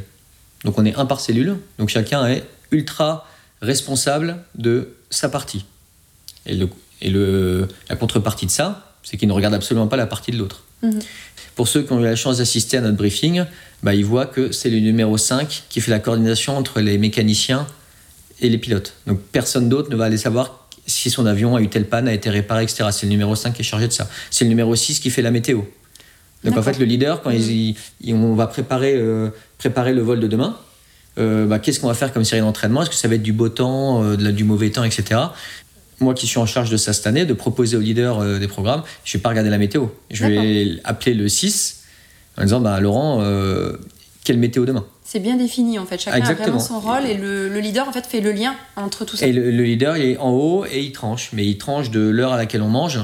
Donc 0.64 0.78
on 0.78 0.86
est 0.86 0.96
un 0.96 1.06
par 1.06 1.20
cellule, 1.22 1.58
donc 1.80 1.90
chacun 1.90 2.28
est 2.28 2.44
ultra 2.72 3.26
responsable 3.62 4.38
de 4.56 4.90
sa 5.10 5.30
partie. 5.30 5.66
Et, 6.46 6.56
le, 6.56 6.70
et 7.02 7.10
le, 7.10 7.68
la 7.90 7.96
contrepartie 7.96 8.46
de 8.46 8.52
ça, 8.52 8.94
c'est 9.04 9.18
qu'il 9.18 9.28
ne 9.28 9.34
regarde 9.34 9.54
absolument 9.54 9.88
pas 9.88 9.98
la 9.98 10.08
partie 10.08 10.32
de 10.32 10.38
l'autre. 10.38 10.64
Mhm. 10.82 11.00
Pour 11.56 11.68
ceux 11.68 11.84
qui 11.84 11.92
ont 11.92 12.00
eu 12.00 12.04
la 12.04 12.16
chance 12.16 12.38
d'assister 12.38 12.78
à 12.78 12.82
notre 12.82 12.96
briefing, 12.98 13.44
bah, 13.84 13.94
ils 13.94 14.06
voient 14.06 14.26
que 14.26 14.52
c'est 14.52 14.70
le 14.70 14.80
numéro 14.80 15.18
5 15.18 15.64
qui 15.70 15.82
fait 15.82 15.92
la 15.92 16.00
coordination 16.00 16.56
entre 16.58 16.80
les 16.80 16.98
mécaniciens 16.98 17.68
et 18.40 18.48
les 18.50 18.58
pilotes. 18.58 18.94
Donc 19.08 19.20
personne 19.20 19.68
d'autre 19.68 19.90
ne 19.90 19.96
va 19.98 20.06
aller 20.06 20.18
savoir 20.18 20.68
si 20.88 21.10
son 21.10 21.26
avion 21.26 21.56
a 21.56 21.62
eu 21.62 21.68
telle 21.68 21.86
panne, 21.86 22.08
a 22.08 22.14
été 22.14 22.30
réparé, 22.30 22.64
etc. 22.64 22.86
C'est 22.92 23.06
le 23.06 23.12
numéro 23.12 23.36
5 23.36 23.54
qui 23.54 23.62
est 23.62 23.66
chargé 23.66 23.88
de 23.88 23.94
ça. 23.94 24.10
C'est 24.32 24.46
le 24.46 24.50
numéro 24.50 24.74
6 24.76 25.00
qui 25.00 25.10
fait 25.10 25.22
la 25.22 25.32
météo. 25.32 25.62
Donc 26.46 26.58
en 26.58 26.64
fait, 26.64 26.80
le 26.80 26.86
leader, 26.86 27.22
quand 27.22 27.32
ils- 27.32 27.76
on 28.08 28.34
va 28.36 28.48
préparer, 28.48 28.94
euh, 28.96 29.30
préparer 29.58 29.94
le 29.94 30.02
vol 30.02 30.22
de 30.22 30.28
demain, 30.28 30.58
euh, 31.20 31.46
bah, 31.46 31.60
qu'est-ce 31.60 31.80
qu'on 31.80 31.88
va 31.88 31.94
faire 31.94 32.14
comme 32.14 32.24
série 32.24 32.42
d'entraînement? 32.42 32.82
Est-ce 32.82 32.90
que 32.90 32.96
ça 32.96 33.08
va 33.08 33.16
être 33.16 33.24
du 33.24 33.34
beau 33.34 33.50
temps, 33.50 34.04
euh, 34.04 34.16
de 34.18 34.24
la- 34.24 34.32
du 34.32 34.44
mauvais 34.44 34.70
temps, 34.70 34.84
etc. 34.84 35.20
Moi 36.00 36.14
qui 36.14 36.28
suis 36.28 36.40
en 36.40 36.46
charge 36.46 36.70
de 36.70 36.78
ça 36.78 36.94
cette 36.94 37.08
année, 37.08 37.26
de 37.26 37.34
proposer 37.34 37.76
au 37.76 37.82
leader 37.82 38.20
euh, 38.20 38.40
des 38.40 38.48
programmes, 38.48 38.84
je 39.04 39.18
vais 39.18 39.22
pas 39.22 39.30
regarder 39.30 39.50
la 39.50 39.58
météo. 39.58 39.88
Je 40.12 40.26
vais 40.26 40.80
appeler 40.86 41.14
le 41.14 41.28
6 41.28 41.82
en 42.38 42.44
disant 42.44 42.62
bah, 42.62 42.80
Laurent, 42.80 43.22
quelle 44.24 44.38
météo 44.38 44.66
demain? 44.66 44.86
C'est 45.04 45.20
bien 45.20 45.36
défini 45.38 45.80
en 45.80 45.86
fait. 45.86 46.00
Chacun 46.00 46.18
Exactement. 46.18 46.46
a 46.58 46.60
vraiment 46.60 46.60
son 46.60 46.80
rôle 46.80 47.06
et 47.10 47.16
le, 47.16 47.50
le 47.50 47.60
leader 47.60 47.88
en 47.88 47.92
fait 47.92 48.06
fait 48.06 48.22
le 48.22 48.32
lien 48.32 48.54
entre 48.76 49.04
tout 49.06 49.18
ça. 49.18 49.26
Et 49.26 49.34
le, 49.34 49.50
le 49.52 49.64
leader, 49.64 49.98
il 49.98 50.06
est 50.06 50.18
en 50.18 50.30
haut 50.32 50.66
et 50.72 50.82
il 50.82 50.92
tranche. 50.92 51.32
Mais 51.34 51.46
il 51.46 51.58
tranche 51.58 51.90
de 51.90 52.00
l'heure 52.00 52.32
à 52.34 52.38
laquelle 52.38 52.62
on 52.62 52.70
mange 52.70 53.00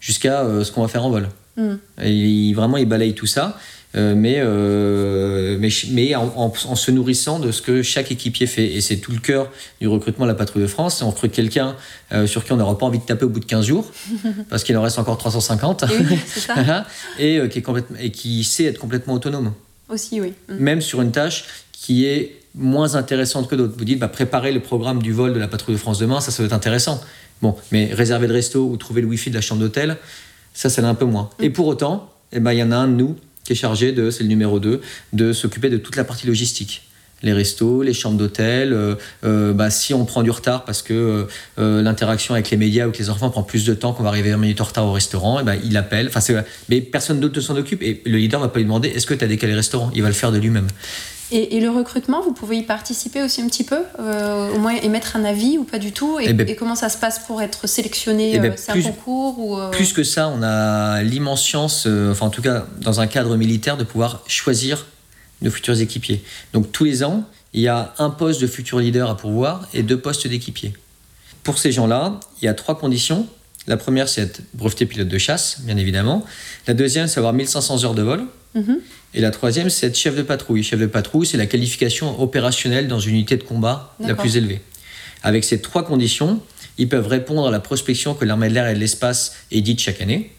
jusqu'à 0.00 0.44
ce 0.64 0.70
qu'on 0.70 0.82
va 0.82 0.88
faire 0.88 1.04
en 1.04 1.10
vol. 1.10 1.28
Hmm. 1.56 1.74
Et 2.00 2.12
il- 2.12 2.54
vraiment, 2.54 2.76
il 2.76 2.86
balaye 2.86 3.14
tout 3.14 3.26
ça. 3.26 3.58
Euh, 3.96 4.14
mais, 4.14 4.36
euh, 4.38 5.56
mais, 5.58 5.68
mais 5.90 6.14
en, 6.14 6.24
en- 6.36 6.52
en 6.66 6.76
se 6.76 6.90
nourrissant 6.90 7.38
de 7.38 7.50
ce 7.52 7.62
que 7.62 7.82
chaque 7.82 8.10
équipier 8.12 8.46
fait. 8.46 8.66
Et 8.74 8.80
c'est 8.80 8.98
tout 8.98 9.12
le 9.12 9.18
cœur 9.18 9.50
du 9.80 9.88
recrutement 9.88 10.26
de 10.26 10.30
la 10.30 10.34
patrouille 10.34 10.62
de 10.62 10.66
France. 10.68 11.00
On 11.02 11.10
recrute 11.10 11.32
quelqu'un 11.32 11.74
euh, 12.12 12.26
sur 12.26 12.44
qui 12.44 12.52
on 12.52 12.56
n'aura 12.56 12.76
pas 12.76 12.86
envie 12.86 12.98
de 12.98 13.04
taper 13.04 13.24
au 13.24 13.28
bout 13.30 13.40
de 13.40 13.44
15 13.46 13.64
jours, 13.66 13.90
parce 14.50 14.62
qu'il 14.64 14.76
en 14.76 14.82
reste 14.82 14.98
encore 14.98 15.16
350. 15.18 15.84
Et 15.84 15.86
oui, 16.10 16.18
c'est 16.26 16.40
ça 16.40 16.86
et, 17.18 17.40
qui 17.48 17.58
est 17.58 17.62
complètement, 17.62 17.96
et 18.00 18.10
qui 18.10 18.44
sait 18.44 18.64
être 18.64 18.78
complètement 18.78 19.14
autonome 19.14 19.52
aussi, 19.88 20.20
oui. 20.20 20.34
Hmm. 20.48 20.56
même 20.58 20.80
sur 20.82 21.00
une 21.00 21.12
tâche 21.12 21.44
qui 21.72 22.04
est 22.04 22.36
moins 22.54 22.94
intéressante 22.94 23.48
que 23.48 23.54
d'autres. 23.54 23.74
Vous 23.78 23.84
dites, 23.86 23.98
bah, 23.98 24.08
préparer 24.08 24.52
le 24.52 24.60
programme 24.60 25.00
du 25.02 25.12
vol 25.12 25.32
de 25.32 25.38
la 25.38 25.48
patrouille 25.48 25.76
de 25.76 25.80
France 25.80 25.98
demain, 25.98 26.20
ça, 26.20 26.30
ça 26.30 26.42
va 26.42 26.46
être 26.48 26.52
intéressant. 26.52 27.00
Bon, 27.40 27.54
mais 27.72 27.86
réserver 27.94 28.26
le 28.26 28.34
resto 28.34 28.66
ou 28.68 28.76
trouver 28.76 29.00
le 29.00 29.06
wifi 29.06 29.30
de 29.30 29.34
la 29.36 29.40
chambre 29.40 29.60
d'hôtel, 29.60 29.96
ça, 30.52 30.68
ça 30.68 30.82
l'est 30.82 30.88
un 30.88 30.94
peu 30.94 31.04
moins. 31.04 31.30
Et 31.40 31.50
pour 31.50 31.66
autant, 31.68 32.12
eh 32.32 32.40
ben, 32.40 32.52
il 32.52 32.58
y 32.58 32.62
en 32.62 32.72
a 32.72 32.76
un 32.76 32.88
de 32.88 32.94
nous 32.94 33.16
qui 33.48 33.54
est 33.54 33.56
chargé 33.56 33.92
de, 33.92 34.10
c'est 34.10 34.24
le 34.24 34.28
numéro 34.28 34.60
2, 34.60 34.82
de 35.14 35.32
s'occuper 35.32 35.70
de 35.70 35.78
toute 35.78 35.96
la 35.96 36.04
partie 36.04 36.26
logistique. 36.26 36.82
Les 37.22 37.32
restos, 37.32 37.82
les 37.82 37.94
chambres 37.94 38.18
d'hôtel, 38.18 38.74
euh, 38.74 38.94
euh, 39.24 39.54
bah, 39.54 39.70
si 39.70 39.94
on 39.94 40.04
prend 40.04 40.22
du 40.22 40.30
retard 40.30 40.66
parce 40.66 40.82
que 40.82 41.26
euh, 41.58 41.82
l'interaction 41.82 42.34
avec 42.34 42.50
les 42.50 42.58
médias 42.58 42.84
ou 42.84 42.88
avec 42.88 42.98
les 42.98 43.08
enfants 43.08 43.30
prend 43.30 43.42
plus 43.42 43.64
de 43.64 43.72
temps 43.72 43.94
qu'on 43.94 44.02
va 44.02 44.10
arriver 44.10 44.30
20 44.32 44.36
minutes 44.36 44.60
en 44.60 44.64
retard 44.64 44.84
au 44.84 44.92
restaurant, 44.92 45.40
eh 45.40 45.44
ben, 45.44 45.58
il 45.64 45.78
appelle. 45.78 46.10
Mais 46.68 46.82
personne 46.82 47.20
d'autre 47.20 47.36
ne 47.36 47.40
s'en 47.40 47.56
occupe 47.56 47.82
et 47.82 48.02
le 48.04 48.18
leader 48.18 48.38
va 48.38 48.48
pas 48.48 48.58
lui 48.58 48.66
demander 48.66 48.90
est-ce 48.90 49.06
que 49.06 49.14
tu 49.14 49.24
as 49.24 49.28
décalé 49.28 49.52
le 49.54 49.58
restaurant? 49.58 49.90
Il 49.94 50.02
va 50.02 50.08
le 50.08 50.14
faire 50.14 50.30
de 50.30 50.38
lui-même. 50.38 50.66
Et, 51.30 51.56
et 51.56 51.60
le 51.60 51.68
recrutement, 51.70 52.22
vous 52.22 52.32
pouvez 52.32 52.56
y 52.56 52.62
participer 52.62 53.22
aussi 53.22 53.42
un 53.42 53.46
petit 53.48 53.64
peu 53.64 53.80
euh, 54.00 54.50
Au 54.54 54.58
moins 54.58 54.74
émettre 54.76 55.14
un 55.16 55.24
avis 55.24 55.58
ou 55.58 55.64
pas 55.64 55.78
du 55.78 55.92
tout 55.92 56.18
et, 56.18 56.26
Eh 56.28 56.32
ben- 56.32 56.48
et 56.48 56.56
comment 56.56 56.74
ça 56.74 56.88
se 56.88 56.96
passe 56.96 57.18
pour 57.18 57.42
être 57.42 57.66
sélectionné 57.66 58.32
Eh 58.34 58.38
ben, 58.38 58.52
euh, 58.52 58.56
C'est 58.56 58.72
un 58.72 58.80
concours 58.80 59.38
ou 59.38 59.58
euh, 59.58 59.70
Plus 59.70 59.92
que 59.92 60.04
ça, 60.04 60.28
on 60.28 60.42
a 60.42 61.02
l'immense 61.02 61.46
chance, 61.46 61.84
euh, 61.86 62.12
enfin 62.12 62.26
en 62.26 62.30
tout 62.30 62.40
cas 62.42 62.66
dans 62.80 63.00
un 63.00 63.06
cadre 63.06 63.36
militaire, 63.36 63.76
de 63.76 63.84
pouvoir 63.84 64.22
choisir 64.26 64.86
nos 65.42 65.50
futurs 65.50 65.78
équipiers. 65.80 66.22
Donc 66.54 66.72
tous 66.72 66.84
les 66.84 67.04
ans, 67.04 67.24
il 67.52 67.60
y 67.60 67.68
a 67.68 67.94
un 67.98 68.10
poste 68.10 68.40
de 68.40 68.46
futur 68.46 68.78
leader 68.80 69.08
à 69.10 69.16
pourvoir 69.16 69.68
et 69.74 69.82
deux 69.82 69.98
postes 69.98 70.26
d'équipier. 70.26 70.72
Pour 71.42 71.58
ces 71.58 71.72
gens-là, 71.72 72.18
il 72.40 72.46
y 72.46 72.48
a 72.48 72.54
trois 72.54 72.78
conditions. 72.78 73.26
La 73.66 73.76
première, 73.76 74.08
c'est 74.08 74.22
être 74.22 74.40
breveté 74.54 74.86
pilote 74.86 75.08
de 75.08 75.18
chasse, 75.18 75.60
bien 75.60 75.76
évidemment. 75.76 76.24
La 76.66 76.72
deuxième, 76.74 77.06
c'est 77.06 77.18
avoir 77.18 77.34
1500 77.34 77.84
heures 77.84 77.94
de 77.94 78.02
vol. 78.02 78.24
Mhm. 78.58 78.80
Et 79.14 79.20
la 79.20 79.30
troisième, 79.30 79.70
c'est 79.70 79.86
être 79.86 79.96
chef 79.96 80.16
de 80.16 80.22
patrouille. 80.22 80.62
Chef 80.62 80.80
de 80.80 80.86
patrouille, 80.86 81.26
c'est 81.26 81.36
la 81.36 81.46
qualification 81.46 82.20
opérationnelle 82.20 82.88
dans 82.88 83.00
une 83.00 83.14
unité 83.14 83.36
de 83.36 83.42
combat 83.42 83.94
la 84.00 84.14
plus 84.14 84.36
élevée. 84.36 84.60
Avec 85.22 85.44
ces 85.44 85.60
trois 85.60 85.84
conditions, 85.84 86.40
ils 86.76 86.88
peuvent 86.88 87.06
répondre 87.06 87.48
à 87.48 87.50
la 87.50 87.60
prospection 87.60 88.14
que 88.14 88.24
l'armée 88.24 88.48
de 88.48 88.54
l'air 88.54 88.68
et 88.68 88.74
de 88.74 88.78
l'espace 88.78 89.34
édite 89.50 89.80
chaque 89.80 90.00
année. 90.00 90.32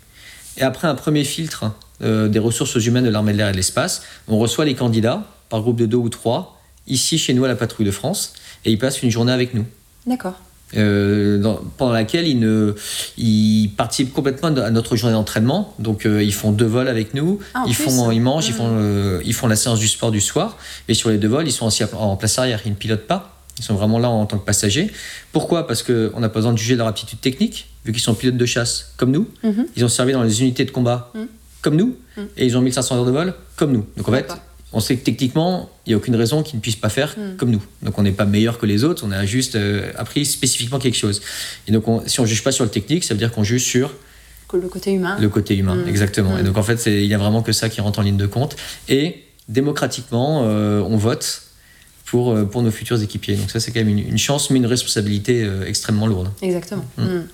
Et 0.57 0.61
après 0.61 0.87
un 0.87 0.95
premier 0.95 1.23
filtre 1.23 1.71
euh, 2.01 2.27
des 2.27 2.39
ressources 2.39 2.75
humaines 2.75 3.05
de 3.05 3.09
l'armée 3.09 3.33
de 3.33 3.37
l'air 3.37 3.49
et 3.49 3.51
de 3.51 3.57
l'espace, 3.57 4.03
on 4.27 4.37
reçoit 4.37 4.65
les 4.65 4.75
candidats 4.75 5.27
par 5.49 5.61
groupe 5.61 5.77
de 5.77 5.85
deux 5.85 5.97
ou 5.97 6.09
trois, 6.09 6.61
ici 6.87 7.17
chez 7.17 7.33
nous 7.33 7.45
à 7.45 7.47
la 7.47 7.55
patrouille 7.55 7.85
de 7.85 7.91
France, 7.91 8.33
et 8.65 8.71
ils 8.71 8.77
passent 8.77 9.01
une 9.01 9.11
journée 9.11 9.31
avec 9.31 9.53
nous. 9.53 9.65
D'accord. 10.05 10.39
Euh, 10.77 11.37
dans- 11.39 11.59
pendant 11.77 11.93
laquelle 11.93 12.27
ils, 12.27 12.39
ne, 12.39 12.75
ils 13.17 13.69
participent 13.75 14.13
complètement 14.13 14.49
à 14.49 14.69
notre 14.71 14.95
journée 14.95 15.13
d'entraînement. 15.15 15.73
Donc 15.79 16.05
euh, 16.05 16.21
ils 16.23 16.33
font 16.33 16.51
deux 16.51 16.65
vols 16.65 16.87
avec 16.87 17.13
nous, 17.13 17.39
Ah, 17.53 17.63
ils, 17.67 17.73
plus. 17.73 17.83
font, 17.85 18.11
ils 18.11 18.19
mangent, 18.21 18.47
ils, 18.47 18.53
font, 18.53 18.67
euh, 18.69 19.19
ils 19.25 19.33
font 19.33 19.47
la 19.47 19.55
séance 19.55 19.79
du 19.79 19.87
sport 19.87 20.11
du 20.11 20.21
soir. 20.21 20.57
Et 20.87 20.93
sur 20.93 21.09
les 21.09 21.17
deux 21.17 21.27
vols, 21.27 21.47
ils 21.47 21.51
sont 21.51 21.65
aussi 21.67 21.83
en 21.93 22.15
place 22.15 22.37
arrière, 22.39 22.61
ils 22.65 22.69
ne 22.71 22.75
pilotent 22.75 23.07
pas. 23.07 23.35
Ils 23.57 23.63
sont 23.63 23.75
vraiment 23.75 23.99
là 23.99 24.09
en 24.09 24.25
tant 24.25 24.37
que 24.37 24.45
passagers. 24.45 24.89
Pourquoi? 25.33 25.67
Parce 25.67 25.83
qu'on 25.83 26.19
n'a 26.19 26.29
pas 26.29 26.39
besoin 26.39 26.53
de 26.53 26.57
juger 26.57 26.75
leur 26.75 26.87
aptitude 26.87 27.19
technique, 27.19 27.67
vu 27.83 27.91
qu'ils 27.91 28.01
sont 28.01 28.13
pilotes 28.13 28.37
de 28.37 28.45
chasse 28.45 28.93
comme 28.95 29.11
nous. 29.11 29.27
Mhm. 29.43 29.65
Ils 29.75 29.83
ont 29.83 29.89
servi 29.89 30.13
dans 30.13 30.23
les 30.23 30.41
unités 30.41 30.63
de 30.63 30.71
combat 30.71 31.11
Mhm. 31.13 31.27
comme 31.61 31.75
nous. 31.75 31.95
Mhm. 32.15 32.27
Et 32.37 32.45
ils 32.45 32.57
ont 32.57 32.61
1500 32.61 32.95
heures 32.97 33.05
de 33.05 33.11
vol 33.11 33.33
comme 33.57 33.73
nous. 33.73 33.85
Donc 33.97 34.07
en 34.07 34.11
fait. 34.13 34.27
On 34.71 34.79
sait 34.79 34.95
que 34.97 35.03
techniquement, 35.03 35.69
il 35.85 35.89
n'y 35.89 35.93
a 35.95 35.97
aucune 35.97 36.15
raison 36.15 36.43
qu'ils 36.43 36.57
ne 36.57 36.61
puissent 36.61 36.75
pas 36.75 36.89
faire 36.89 37.15
Mm. 37.17 37.37
comme 37.37 37.49
nous. 37.51 37.61
Donc 37.81 37.97
on 37.97 38.03
n'est 38.03 38.11
pas 38.11 38.25
meilleur 38.25 38.59
que 38.59 38.65
les 38.65 38.83
autres, 38.83 39.03
on 39.05 39.11
a 39.11 39.25
juste 39.25 39.55
euh, 39.55 39.91
appris 39.97 40.25
spécifiquement 40.25 40.77
quelque 40.79 40.97
chose. 40.97 41.21
Et 41.67 41.71
donc 41.71 41.87
on- 41.87 42.03
si 42.07 42.19
on 42.19 42.23
ne 42.23 42.27
juge 42.27 42.43
pas 42.43 42.51
sur 42.51 42.63
le 42.63 42.69
technique, 42.69 43.03
ça 43.03 43.13
veut 43.13 43.17
dire 43.19 43.31
qu'on 43.31 43.43
juge 43.43 43.63
sur 43.63 43.93
Le 44.53 44.67
côté 44.67 44.91
humain. 44.91 45.17
le 45.19 45.29
côté 45.29 45.55
humain. 45.57 45.75
Mm. 45.75 45.87
Exactement. 45.89 46.35
Mm. 46.35 46.39
Et 46.39 46.43
donc 46.43 46.57
en 46.57 46.63
fait, 46.63 46.85
il 46.85 47.07
n'y 47.07 47.13
a 47.13 47.17
vraiment 47.17 47.41
que 47.41 47.51
ça 47.51 47.67
qui 47.69 47.81
rentre 47.81 47.99
en 47.99 48.03
ligne 48.03 48.17
de 48.17 48.27
compte. 48.27 48.55
Et 48.89 49.23
démocratiquement, 49.47 50.43
euh, 50.45 50.81
on 50.81 50.97
vote 50.97 51.43
pour, 52.09 52.31
euh, 52.31 52.45
pour 52.45 52.63
nos 52.63 52.71
futurs 52.71 53.01
équipiers. 53.01 53.35
Donc 53.35 53.51
ça, 53.51 53.59
c'est 53.59 53.71
quand 53.71 53.79
même 53.79 53.89
une, 53.89 53.99
une 53.99 54.17
chance, 54.17 54.49
mais 54.49 54.57
une 54.57 54.65
responsabilité 54.65 55.43
euh, 55.43 55.65
extrêmement 55.67 56.07
lourde. 56.07 56.31
Exactement. 56.41 56.83
Mm. 56.97 57.03
Mm. 57.03 57.27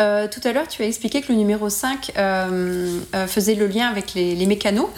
Euh, 0.00 0.28
tout 0.28 0.40
à 0.44 0.52
l'heure, 0.52 0.66
tu 0.68 0.82
as 0.82 0.86
expliqué 0.86 1.20
que 1.20 1.30
le 1.30 1.38
numéro 1.38 1.68
5 1.68 2.12
euh, 2.16 2.98
euh, 3.14 3.26
faisait 3.26 3.54
le 3.54 3.66
lien 3.66 3.88
avec 3.88 4.14
les, 4.14 4.34
les 4.34 4.46
mécanos. 4.46 4.88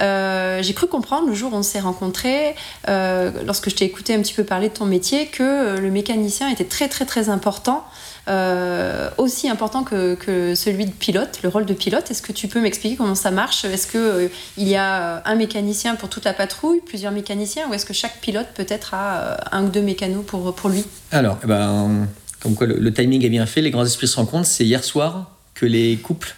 Euh, 0.00 0.60
J'ai 0.62 0.74
cru 0.74 0.88
comprendre 0.88 1.28
le 1.28 1.34
jour 1.34 1.52
où 1.52 1.56
on 1.56 1.62
s'est 1.62 1.80
rencontrés, 1.80 2.56
lorsque 2.88 3.70
je 3.70 3.76
t'ai 3.76 3.84
écouté 3.84 4.14
un 4.14 4.20
petit 4.20 4.34
peu 4.34 4.44
parler 4.44 4.68
de 4.68 4.74
ton 4.74 4.86
métier, 4.86 5.26
que 5.26 5.78
le 5.78 5.90
mécanicien 5.90 6.48
était 6.50 6.64
très 6.64 6.88
très 6.88 7.04
très 7.04 7.28
important. 7.28 7.84
Euh, 8.28 9.08
aussi 9.18 9.48
important 9.48 9.82
que, 9.82 10.14
que 10.14 10.54
celui 10.54 10.86
de 10.86 10.90
pilote, 10.92 11.40
le 11.42 11.48
rôle 11.48 11.66
de 11.66 11.74
pilote. 11.74 12.10
Est-ce 12.10 12.22
que 12.22 12.32
tu 12.32 12.48
peux 12.48 12.60
m'expliquer 12.60 12.96
comment 12.96 13.14
ça 13.14 13.30
marche? 13.30 13.64
Est-ce 13.64 13.86
qu'il 13.86 14.68
y 14.68 14.76
a 14.76 15.22
un 15.24 15.34
mécanicien 15.34 15.96
pour 15.96 16.08
toute 16.08 16.24
la 16.24 16.32
patrouille, 16.32 16.80
plusieurs 16.84 17.12
mécaniciens, 17.12 17.68
ou 17.68 17.74
est-ce 17.74 17.86
que 17.86 17.94
chaque 17.94 18.18
pilote 18.20 18.48
peut-être 18.54 18.94
a 18.94 19.16
euh, 19.20 19.36
un 19.52 19.64
ou 19.64 19.68
deux 19.68 19.82
mécanos 19.82 20.24
pour, 20.26 20.54
pour 20.54 20.70
lui? 20.70 20.84
Alors, 21.12 21.38
eh 21.42 21.46
ben, 21.46 22.06
comme 22.40 22.54
quoi 22.54 22.66
le, 22.66 22.76
le 22.78 22.92
timing 22.92 23.24
est 23.24 23.28
bien 23.30 23.46
fait, 23.46 23.60
les 23.62 23.70
grands 23.70 23.84
esprits 23.84 24.08
se 24.08 24.16
rencontrent. 24.16 24.46
C'est 24.48 24.64
hier 24.64 24.84
soir 24.84 25.30
que 25.54 25.66
les 25.66 25.96
couples 25.96 26.34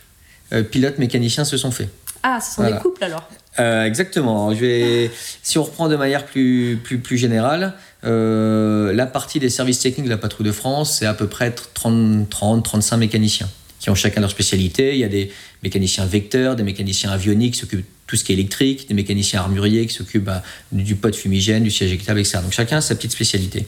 euh, 0.53 0.62
pilotes-mécaniciens 0.62 1.45
se 1.45 1.57
sont 1.57 1.71
faits. 1.71 1.88
Ah, 2.23 2.38
ce 2.40 2.55
sont 2.57 2.62
Voilà. 2.62 2.77
des 2.77 2.83
couples 2.83 3.03
alors 3.05 3.29
Euh, 3.59 3.85
exactement. 3.85 4.55
Je 4.55 4.61
vais, 4.61 5.11
si 5.42 5.59
on 5.59 5.64
reprend 5.64 5.88
de 5.88 5.97
manière 5.97 6.25
plus, 6.25 6.79
plus, 6.83 6.99
plus 6.99 7.18
générale, 7.18 7.64
euh, 7.64 7.71
la 8.11 9.07
partie 9.07 9.38
des 9.38 9.51
services 9.51 9.79
techniques 9.81 10.07
de 10.07 10.11
la 10.11 10.17
patrouille 10.19 10.47
de 10.47 10.53
France, 10.53 10.99
c'est 10.99 11.07
à 11.07 11.15
peu 11.15 11.27
près 11.27 11.53
30, 11.53 12.29
30, 12.29 12.65
35 12.65 12.97
mécaniciens 12.97 13.49
qui 13.79 13.91
ont 13.91 13.95
chacun 13.97 14.21
leur 14.21 14.31
spécialité. 14.31 14.93
Il 14.95 14.99
y 15.01 15.05
a 15.05 15.09
des 15.09 15.33
mécaniciens 15.65 16.07
vecteurs, 16.07 16.55
des 16.57 16.62
mécaniciens 16.62 17.11
avioniques 17.11 17.55
qui 17.55 17.61
s'occupent 17.61 17.81
de 17.81 17.85
tout 18.07 18.15
ce 18.17 18.23
qui 18.25 18.33
est 18.33 18.37
électrique, 18.37 18.87
des 18.88 18.95
mécaniciens 18.95 19.41
armuriers 19.41 19.87
qui 19.87 19.95
s'occupent 19.95 20.25
bah, 20.25 20.43
du 20.71 20.95
pot 20.95 21.12
fumigène, 21.15 21.65
du 21.65 21.71
siège 21.71 21.93
équitable, 21.93 22.21
etc. 22.21 22.38
Donc 22.43 22.53
chacun 22.53 22.77
a 22.77 22.81
sa 22.81 22.95
petite 22.95 23.11
spécialité. 23.12 23.67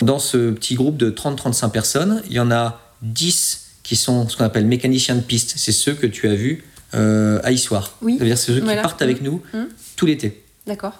Dans 0.00 0.18
ce 0.20 0.50
petit 0.52 0.74
groupe 0.74 0.96
de 0.96 1.10
30-35 1.10 1.70
personnes, 1.70 2.22
il 2.28 2.34
y 2.34 2.40
en 2.40 2.50
a 2.52 2.80
10 3.02 3.70
qui 3.82 3.96
sont 3.96 4.28
ce 4.28 4.36
qu'on 4.36 4.44
appelle 4.44 4.64
mécaniciens 4.66 5.16
de 5.16 5.20
piste. 5.22 5.54
C'est 5.56 5.72
ceux 5.72 5.94
que 5.94 6.06
tu 6.06 6.28
as 6.28 6.34
vus 6.34 6.62
euh, 6.94 7.40
à 7.42 7.50
Issoire. 7.50 7.96
Oui. 8.02 8.14
C'est-à-dire 8.18 8.38
c'est 8.38 8.52
ceux 8.52 8.60
Voilà. 8.60 8.76
qui 8.76 8.82
partent 8.82 9.02
avec 9.02 9.22
nous 9.22 9.42
Mhm. 9.54 9.68
tout 9.96 10.06
l'été. 10.06 10.42
D'accord. 10.68 10.92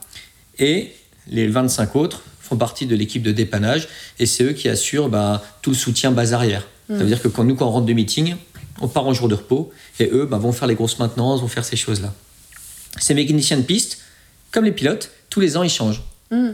Et 0.58 0.92
les 1.28 1.46
25 1.46 1.94
autres 1.96 2.22
font 2.42 2.56
partie 2.56 2.86
de 2.86 2.94
l'équipe 2.94 3.22
de 3.22 3.32
dépannage 3.32 3.88
et 4.18 4.26
c'est 4.26 4.44
eux 4.44 4.52
qui 4.52 4.68
assurent 4.68 5.08
bah, 5.08 5.42
tout 5.62 5.70
le 5.70 5.76
soutien 5.76 6.10
base 6.10 6.32
arrière. 6.32 6.66
Ça 6.88 6.98
veut 6.98 7.06
dire 7.06 7.22
que 7.22 7.28
quand 7.28 7.44
nous, 7.44 7.54
quand 7.54 7.66
on 7.66 7.70
rentre 7.70 7.86
de 7.86 7.92
meeting, 7.94 8.36
on 8.80 8.88
part 8.88 9.06
en 9.06 9.14
jour 9.14 9.28
de 9.28 9.34
repos 9.34 9.72
et 9.98 10.10
eux 10.12 10.26
bah, 10.26 10.36
vont 10.36 10.52
faire 10.52 10.68
les 10.68 10.74
grosses 10.74 10.98
maintenances, 10.98 11.40
vont 11.40 11.48
faire 11.48 11.64
ces 11.64 11.76
choses-là. 11.76 12.12
Ces 12.98 13.14
mécaniciens 13.14 13.56
de 13.56 13.62
piste, 13.62 13.98
comme 14.50 14.64
les 14.64 14.72
pilotes, 14.72 15.10
tous 15.30 15.40
les 15.40 15.56
ans 15.56 15.62
ils 15.62 15.70
changent. 15.70 16.02
Mm. 16.30 16.50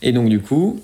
Et 0.00 0.12
donc 0.12 0.30
du 0.30 0.40
coup, 0.40 0.82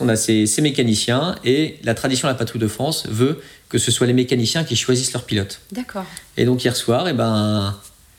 on 0.00 0.08
a 0.08 0.16
ces, 0.16 0.46
ces 0.46 0.60
mécaniciens 0.60 1.36
et 1.44 1.78
la 1.84 1.94
tradition 1.94 2.28
de 2.28 2.32
la 2.32 2.38
patrouille 2.38 2.60
de 2.60 2.68
France 2.68 3.06
veut 3.08 3.40
que 3.70 3.78
ce 3.78 3.90
soit 3.90 4.06
les 4.06 4.12
mécaniciens 4.12 4.64
qui 4.64 4.76
choisissent 4.76 5.14
leurs 5.14 5.24
pilotes. 5.24 5.60
D'accord. 5.70 6.04
Et 6.36 6.44
donc 6.44 6.62
hier 6.62 6.76
soir, 6.76 7.08
eh 7.08 7.14
ben, 7.14 7.74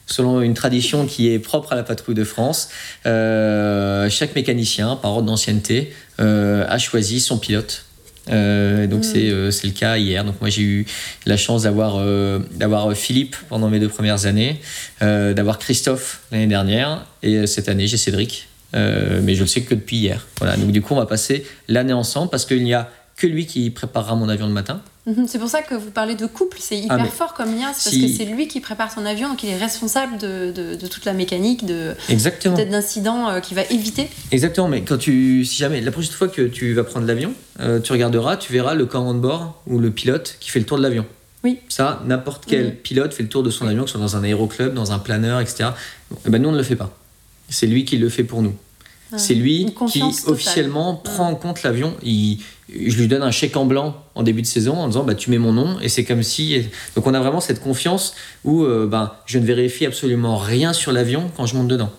selon 0.05 0.41
une 0.41 0.53
tradition 0.53 1.05
qui 1.05 1.31
est 1.31 1.39
propre 1.39 1.73
à 1.73 1.75
la 1.75 1.83
patrouille 1.83 2.15
de 2.15 2.23
France, 2.23 2.69
euh, 3.05 4.09
chaque 4.09 4.35
mécanicien, 4.35 4.95
par 4.95 5.11
ordre 5.11 5.27
d'ancienneté, 5.27 5.93
euh, 6.19 6.65
a 6.67 6.77
choisi 6.77 7.19
son 7.19 7.37
pilote. 7.37 7.85
Euh, 8.29 8.87
donc 8.87 9.03
c'est 9.03 9.29
euh, 9.29 9.51
c'est 9.51 9.67
le 9.67 9.73
cas 9.73 9.97
hier. 9.97 10.23
Donc 10.23 10.39
moi 10.39 10.49
j'ai 10.49 10.61
eu 10.61 10.85
la 11.25 11.35
chance 11.35 11.63
d'avoir 11.63 12.03
d'avoir 12.51 12.93
Philippe 12.93 13.35
pendant 13.49 13.69
mes 13.69 13.79
deux 13.79 13.89
premières 13.89 14.25
années, 14.25 14.59
d'avoir 15.01 15.59
Christophe 15.59 16.21
l'année 16.31 16.47
dernière 16.47 17.05
et 17.21 17.47
cette 17.47 17.69
année 17.69 17.87
j'ai 17.87 17.97
Cédric. 17.97 18.47
Mais 18.73 19.35
je 19.35 19.41
le 19.41 19.47
sais 19.47 19.61
que 19.61 19.75
depuis 19.75 19.97
hier. 19.97 20.25
Voilà. 20.39 20.57
Donc 20.57 20.71
du 20.71 20.81
coup 20.81 20.93
on 20.93 20.97
va 20.97 21.05
passer 21.05 21.45
l'année 21.67 21.93
ensemble 21.93 22.29
parce 22.29 22.45
qu'il 22.45 22.63
n'y 22.63 22.73
a 22.73 22.89
que 23.15 23.27
lui 23.27 23.45
qui 23.45 23.69
préparera 23.69 24.15
mon 24.15 24.29
avion 24.29 24.47
le 24.47 24.53
matin. 24.53 24.81
Mhm. 25.05 25.27
C'est 25.27 25.37
pour 25.39 25.49
ça 25.49 25.61
que 25.61 25.75
vous 25.75 25.91
parlez 25.91 26.15
de 26.15 26.25
couple, 26.25 26.57
c'est 26.61 26.77
hyper 26.77 26.97
Ah, 26.97 27.03
mais 27.03 27.09
fort 27.09 27.33
comme 27.33 27.53
lien, 27.57 27.71
c'est 27.73 27.89
si- 27.89 27.99
parce 27.99 28.11
que 28.13 28.17
c'est 28.17 28.25
lui 28.25 28.47
qui 28.47 28.61
prépare 28.61 28.93
ton 28.95 29.05
avion, 29.05 29.27
donc 29.29 29.43
il 29.43 29.49
est 29.49 29.57
responsable 29.57 30.17
de, 30.17 30.51
de- 30.51 30.75
de 30.75 30.87
toute 30.87 31.03
la 31.03 31.11
mécanique, 31.11 31.65
de 31.65 31.93
Exactement. 32.07 32.55
peut-être 32.55 32.69
d'incidents 32.69 33.29
euh, 33.29 33.39
qu'il 33.41 33.55
va 33.55 33.63
éviter. 33.69 34.07
Exactement, 34.31 34.69
mais 34.69 34.81
quand 34.83 34.97
tu, 34.97 35.43
si 35.43 35.57
jamais, 35.57 35.81
la 35.81 35.91
prochaine 35.91 36.13
fois 36.13 36.29
que 36.29 36.43
tu 36.43 36.73
vas 36.73 36.85
prendre 36.85 37.05
l'avion, 37.05 37.33
euh, 37.59 37.81
tu 37.81 37.91
regarderas, 37.91 38.37
tu 38.37 38.53
verras 38.53 38.75
le 38.75 38.85
commandant 38.85 39.13
de 39.15 39.19
bord 39.19 39.61
ou 39.67 39.77
le 39.79 39.91
pilote 39.91 40.37
qui 40.39 40.49
fait 40.51 40.59
le 40.59 40.65
tour 40.65 40.77
de 40.77 40.83
l'avion. 40.83 41.05
Oui. 41.43 41.59
Ça, 41.67 42.01
n'importe 42.05 42.45
quel 42.47 42.67
Mhm. 42.67 42.71
pilote 42.75 43.13
fait 43.13 43.23
le 43.23 43.29
tour 43.29 43.43
de 43.43 43.49
son 43.49 43.67
avion, 43.67 43.83
que 43.83 43.89
ce 43.89 43.97
soit 43.97 44.01
dans 44.05 44.15
un 44.15 44.23
aéroclub, 44.23 44.73
dans 44.73 44.93
un 44.93 44.99
planeur, 44.99 45.41
etc. 45.41 45.71
Eh 46.25 46.29
ben, 46.29 46.41
nous, 46.41 46.47
on 46.47 46.53
ne 46.53 46.57
le 46.57 46.63
fait 46.63 46.77
pas. 46.77 46.97
C'est 47.49 47.67
lui 47.67 47.83
qui 47.83 47.97
le 47.97 48.07
fait 48.07 48.23
pour 48.23 48.41
nous. 48.41 48.55
Ah, 49.13 49.17
C'est 49.19 49.35
lui 49.35 49.65
qui 49.87 49.99
totale. 49.99 50.11
officiellement 50.27 50.95
prend 50.95 51.29
en 51.29 51.35
compte 51.35 51.63
l'avion. 51.63 51.93
Il- 52.03 52.39
Je 52.75 52.97
lui 52.97 53.07
donne 53.07 53.21
un 53.21 53.29
chèque 53.29 53.55
en 53.55 53.65
blanc 53.65 53.95
en 54.15 54.23
début 54.23 54.41
de 54.41 54.47
saison 54.47 54.75
en 54.77 54.87
disant 54.87 55.03
bah, 55.03 55.13
tu 55.13 55.29
mets 55.29 55.37
mon 55.37 55.51
nom 55.53 55.79
et 55.81 55.89
c'est 55.89 56.03
comme 56.03 56.23
si. 56.23 56.65
Donc 56.95 57.05
on 57.05 57.13
a 57.13 57.19
vraiment 57.19 57.39
cette 57.41 57.61
confiance 57.61 58.15
où 58.45 58.63
euh, 58.63 58.87
ben, 58.87 59.11
je 59.27 59.37
ne 59.37 59.45
vérifie 59.45 59.85
absolument 59.85 60.37
rien 60.37 60.73
sur 60.73 60.91
l'avion 60.91 61.29
quand 61.37 61.45
je 61.45 61.55
monte 61.55 61.67
dedans. 61.67 61.91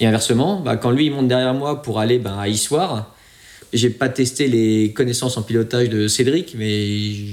Et 0.00 0.06
inversement, 0.06 0.60
bah, 0.60 0.76
quand 0.76 0.90
lui 0.90 1.06
il 1.06 1.12
monte 1.12 1.28
derrière 1.28 1.54
moi 1.54 1.82
pour 1.82 2.00
aller 2.00 2.18
ben, 2.18 2.36
à 2.38 2.48
Issoire, 2.48 3.14
j'ai 3.72 3.90
pas 3.90 4.08
testé 4.08 4.48
les 4.48 4.92
connaissances 4.92 5.36
en 5.36 5.42
pilotage 5.42 5.88
de 5.88 6.08
Cédric, 6.08 6.54
mais 6.56 6.86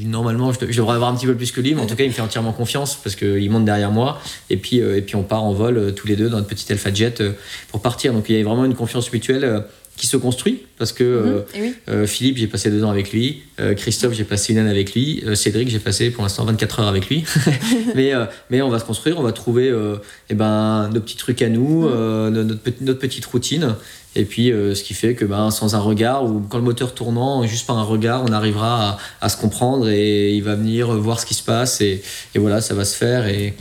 normalement 0.05 0.51
je, 0.51 0.59
devrais 0.59 0.95
avoir 0.95 1.11
un 1.11 1.15
petit 1.15 1.25
peu 1.25 1.35
plus 1.35 1.51
que 1.51 1.61
lui, 1.61 1.73
mais 1.73 1.81
en 1.81 1.85
tout 1.85 1.95
cas 1.95 2.03
il 2.03 2.09
me 2.09 2.13
fait 2.13 2.21
entièrement 2.21 2.51
confiance 2.51 2.95
parce 3.01 3.15
qu'il 3.15 3.49
monte 3.49 3.65
derrière 3.65 3.91
moi 3.91 4.19
et 4.49 4.57
puis, 4.57 4.81
euh, 4.81 4.97
et 4.97 5.01
puis 5.01 5.15
on 5.15 5.23
part 5.23 5.43
en 5.43 5.53
vol 5.53 5.77
euh, 5.77 5.91
tous 5.91 6.07
les 6.07 6.15
deux 6.15 6.29
dans 6.29 6.37
notre 6.37 6.49
petit 6.49 6.71
Alpha 6.71 6.93
Jet 6.93 7.21
euh, 7.21 7.31
pour 7.69 7.81
partir. 7.81 8.13
Donc 8.13 8.29
il 8.29 8.37
y 8.37 8.41
a 8.41 8.43
vraiment 8.43 8.65
une 8.65 8.75
confiance 8.75 9.11
mutuelle 9.11 9.63
qui 9.97 10.08
se 10.08 10.17
construit 10.17 10.63
parce 10.77 10.91
que 10.91 11.03
euh, 11.03 11.23
Mhm. 11.55 11.62
Oui. 11.62 11.73
euh, 11.89 12.05
Philippe, 12.05 12.38
j'ai 12.38 12.47
passé 12.47 12.69
deux 12.69 12.84
ans 12.84 12.89
avec 12.89 13.13
lui. 13.13 13.43
Euh, 13.62 13.73
Christophe, 13.75 14.13
j'ai 14.13 14.25
passé 14.25 14.51
une 14.53 14.60
année 14.60 14.69
avec 14.69 14.93
lui. 14.93 15.23
Euh, 15.25 15.36
Cédric, 15.36 15.69
j'ai 15.69 15.79
passé 15.79 16.10
pour 16.12 16.23
l'instant 16.23 16.43
24 16.45 16.81
heures 16.81 16.88
avec 16.89 17.08
lui. 17.10 17.23
mais, 17.95 18.13
euh, 18.13 18.25
mais 18.49 18.62
on 18.62 18.69
va 18.69 18.79
se 18.79 18.86
construire, 18.86 19.17
on 19.19 19.23
va 19.23 19.31
trouver 19.31 19.69
euh, 19.69 19.95
eh 20.29 20.34
ben, 20.36 20.89
nos 20.93 20.99
petits 20.99 21.15
trucs 21.15 21.41
à 21.41 21.47
nous, 21.49 21.88
euh, 21.88 22.29
no- 22.29 22.43
notre, 22.43 22.62
petit- 22.62 22.84
notre 22.84 22.99
petite 22.99 23.25
routine. 23.25 23.75
Et 24.17 24.23
puis, 24.25 24.51
euh, 24.51 24.75
ce 24.75 24.84
qui 24.84 24.93
fait 24.93 25.13
que 25.13 25.25
ben, 25.25 25.49
sans 25.51 25.75
un 25.75 25.79
regard, 25.79 26.25
ou 26.25 26.41
quand 26.49 26.58
le 26.58 26.63
moteur 26.63 26.93
tournant, 26.93 27.45
juste 27.47 27.65
par 27.67 27.77
un 27.77 27.84
regard, 27.84 28.23
on 28.23 28.31
arrivera 28.34 28.89
à, 29.21 29.25
à 29.25 29.29
se 29.29 29.38
comprendre 29.38 29.89
et 29.89 30.34
il 30.34 30.43
va 30.43 30.55
venir 30.55 30.88
voir 30.91 31.19
ce 31.19 31.25
qui 31.25 31.34
se 31.34 31.43
passe. 31.43 31.79
Et, 31.81 32.01
et 32.34 32.39
voilà, 32.39 32.60
ça 32.62 32.73
va 32.73 32.84
se 32.86 32.95
faire. 32.97 33.27
Et, 33.27 33.53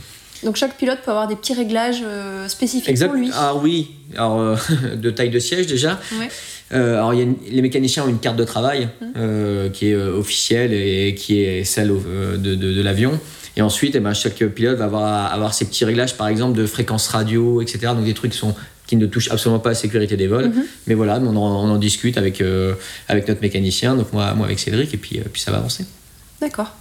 Donc 0.45 0.55
chaque 0.55 0.77
pilote 0.77 0.99
peut 1.03 1.11
avoir 1.11 1.27
des 1.27 1.35
petits 1.35 1.53
réglages 1.53 2.01
euh, 2.05 2.47
spécifiques 2.47 2.87
Exact. 2.87 3.07
pour 3.07 3.15
lui. 3.17 3.29
Ah 3.33 3.55
oui, 3.55 3.89
alors 4.15 4.39
euh, 4.39 4.55
de 4.95 5.09
taille 5.09 5.31
de 5.31 5.39
siège 5.39 5.67
déjà. 5.67 5.99
Ouais. 6.19 6.29
Euh, 6.73 6.95
alors 6.95 7.13
il 7.13 7.17
y 7.17 7.21
a 7.21 7.25
une- 7.25 7.35
les 7.49 7.61
mécaniciens 7.61 8.03
ont 8.05 8.07
une 8.07 8.19
carte 8.19 8.37
de 8.37 8.43
travail 8.43 8.87
Mmh. 9.01 9.05
euh, 9.17 9.69
qui 9.69 9.89
est 9.89 9.95
officielle 9.95 10.71
et 10.73 11.13
qui 11.15 11.41
est 11.41 11.63
celle 11.63 11.89
de, 11.89 12.37
de- 12.37 12.73
de 12.73 12.81
l'avion. 12.81 13.19
Et 13.57 13.61
ensuite, 13.61 13.95
eh 13.95 13.99
ben, 14.01 14.13
chaque 14.13 14.35
pilote 14.35 14.77
va 14.77 14.85
avoir, 14.85 15.33
avoir 15.33 15.53
ses 15.53 15.65
petits 15.65 15.85
réglages, 15.85 16.15
par 16.17 16.27
exemple, 16.27 16.57
de 16.57 16.65
fréquence 16.65 17.07
radio, 17.07 17.61
etc. 17.61 17.79
Donc 17.95 18.03
des 18.03 18.13
trucs 18.13 18.31
qui, 18.33 18.37
sont, 18.37 18.53
qui 18.85 18.97
ne 18.97 19.05
touchent 19.05 19.31
absolument 19.31 19.59
pas 19.59 19.69
à 19.69 19.71
la 19.71 19.79
sécurité 19.79 20.17
des 20.17 20.27
vols. 20.27 20.51
Mais 20.87 20.93
voilà, 20.93 21.19
on 21.19 21.27
en, 21.27 21.37
on 21.37 21.69
en 21.71 21.77
discute 21.77 22.17
avec, 22.17 22.41
euh, 22.41 22.73
avec 23.07 23.27
notre 23.29 23.41
mécanicien, 23.41 23.95
donc 23.95 24.11
moi, 24.11 24.33
moi 24.33 24.45
avec 24.47 24.59
Cédric, 24.59 24.93
et 24.93 24.97
puis, 24.97 25.19
euh, 25.19 25.23
puis 25.31 25.41
ça 25.41 25.51
va 25.51 25.57
avancer. 25.59 25.85
D'accord. 26.41 26.71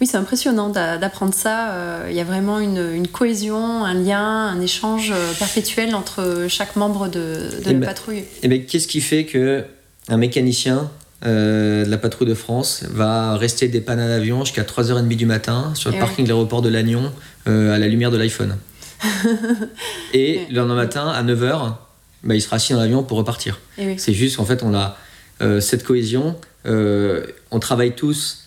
Oui, 0.00 0.06
c'est 0.06 0.16
impressionnant 0.16 0.68
d'a- 0.70 0.98
d'apprendre 0.98 1.34
ça. 1.34 1.72
Euh, 1.72 2.06
Il 2.10 2.16
y 2.16 2.20
a 2.20 2.24
vraiment 2.24 2.58
une, 2.58 2.92
une 2.94 3.08
cohésion, 3.08 3.84
un 3.84 3.94
lien, 3.94 4.20
un 4.48 4.60
échange 4.60 5.12
euh, 5.14 5.32
perpétuel 5.38 5.94
entre 5.94 6.46
chaque 6.48 6.76
membre 6.76 7.08
de, 7.08 7.20
de 7.20 7.50
Eh 7.62 7.64
la 7.66 7.72
ben, 7.74 7.86
patrouille. 7.86 8.24
Et 8.42 8.48
bien, 8.48 8.58
qu'est-ce 8.60 8.88
qui 8.88 9.00
fait 9.00 9.24
que 9.24 9.64
un 10.08 10.16
mécanicien 10.16 10.90
euh, 11.24 11.84
de 11.84 11.90
la 11.90 11.96
patrouille 11.96 12.28
de 12.28 12.34
France 12.34 12.84
va 12.90 13.36
rester 13.36 13.68
dépanné 13.68 14.02
à 14.02 14.08
l'avion 14.08 14.44
jusqu'à 14.44 14.62
3h30 14.64 15.08
du 15.08 15.26
matin 15.26 15.72
sur 15.74 15.90
le 15.90 15.96
Eh 15.96 16.00
parking 16.00 16.24
de 16.24 16.28
l'aéroport 16.30 16.60
de 16.60 16.68
Lannion 16.68 17.10
euh, 17.46 17.74
à 17.74 17.78
la 17.78 17.86
lumière 17.88 18.10
de 18.10 18.16
l'iPhone? 18.18 18.56
Et 20.12 20.38
Ouais. 20.38 20.46
le 20.50 20.56
lendemain 20.56 20.74
matin, 20.74 21.08
à 21.08 21.22
9h, 21.22 21.74
bah, 22.24 22.34
il 22.34 22.40
sera 22.42 22.56
assis 22.56 22.72
dans 22.72 22.80
l'avion 22.80 23.02
pour 23.02 23.16
repartir. 23.18 23.60
Oui. 23.78 23.94
C'est 23.98 24.12
juste 24.14 24.36
qu'en 24.36 24.44
fait, 24.44 24.62
on 24.62 24.74
a 24.74 24.96
euh, 25.42 25.60
cette 25.60 25.84
cohésion. 25.84 26.36
euh, 26.66 27.24
on 27.50 27.58
travaille 27.60 27.94
tous 27.94 28.43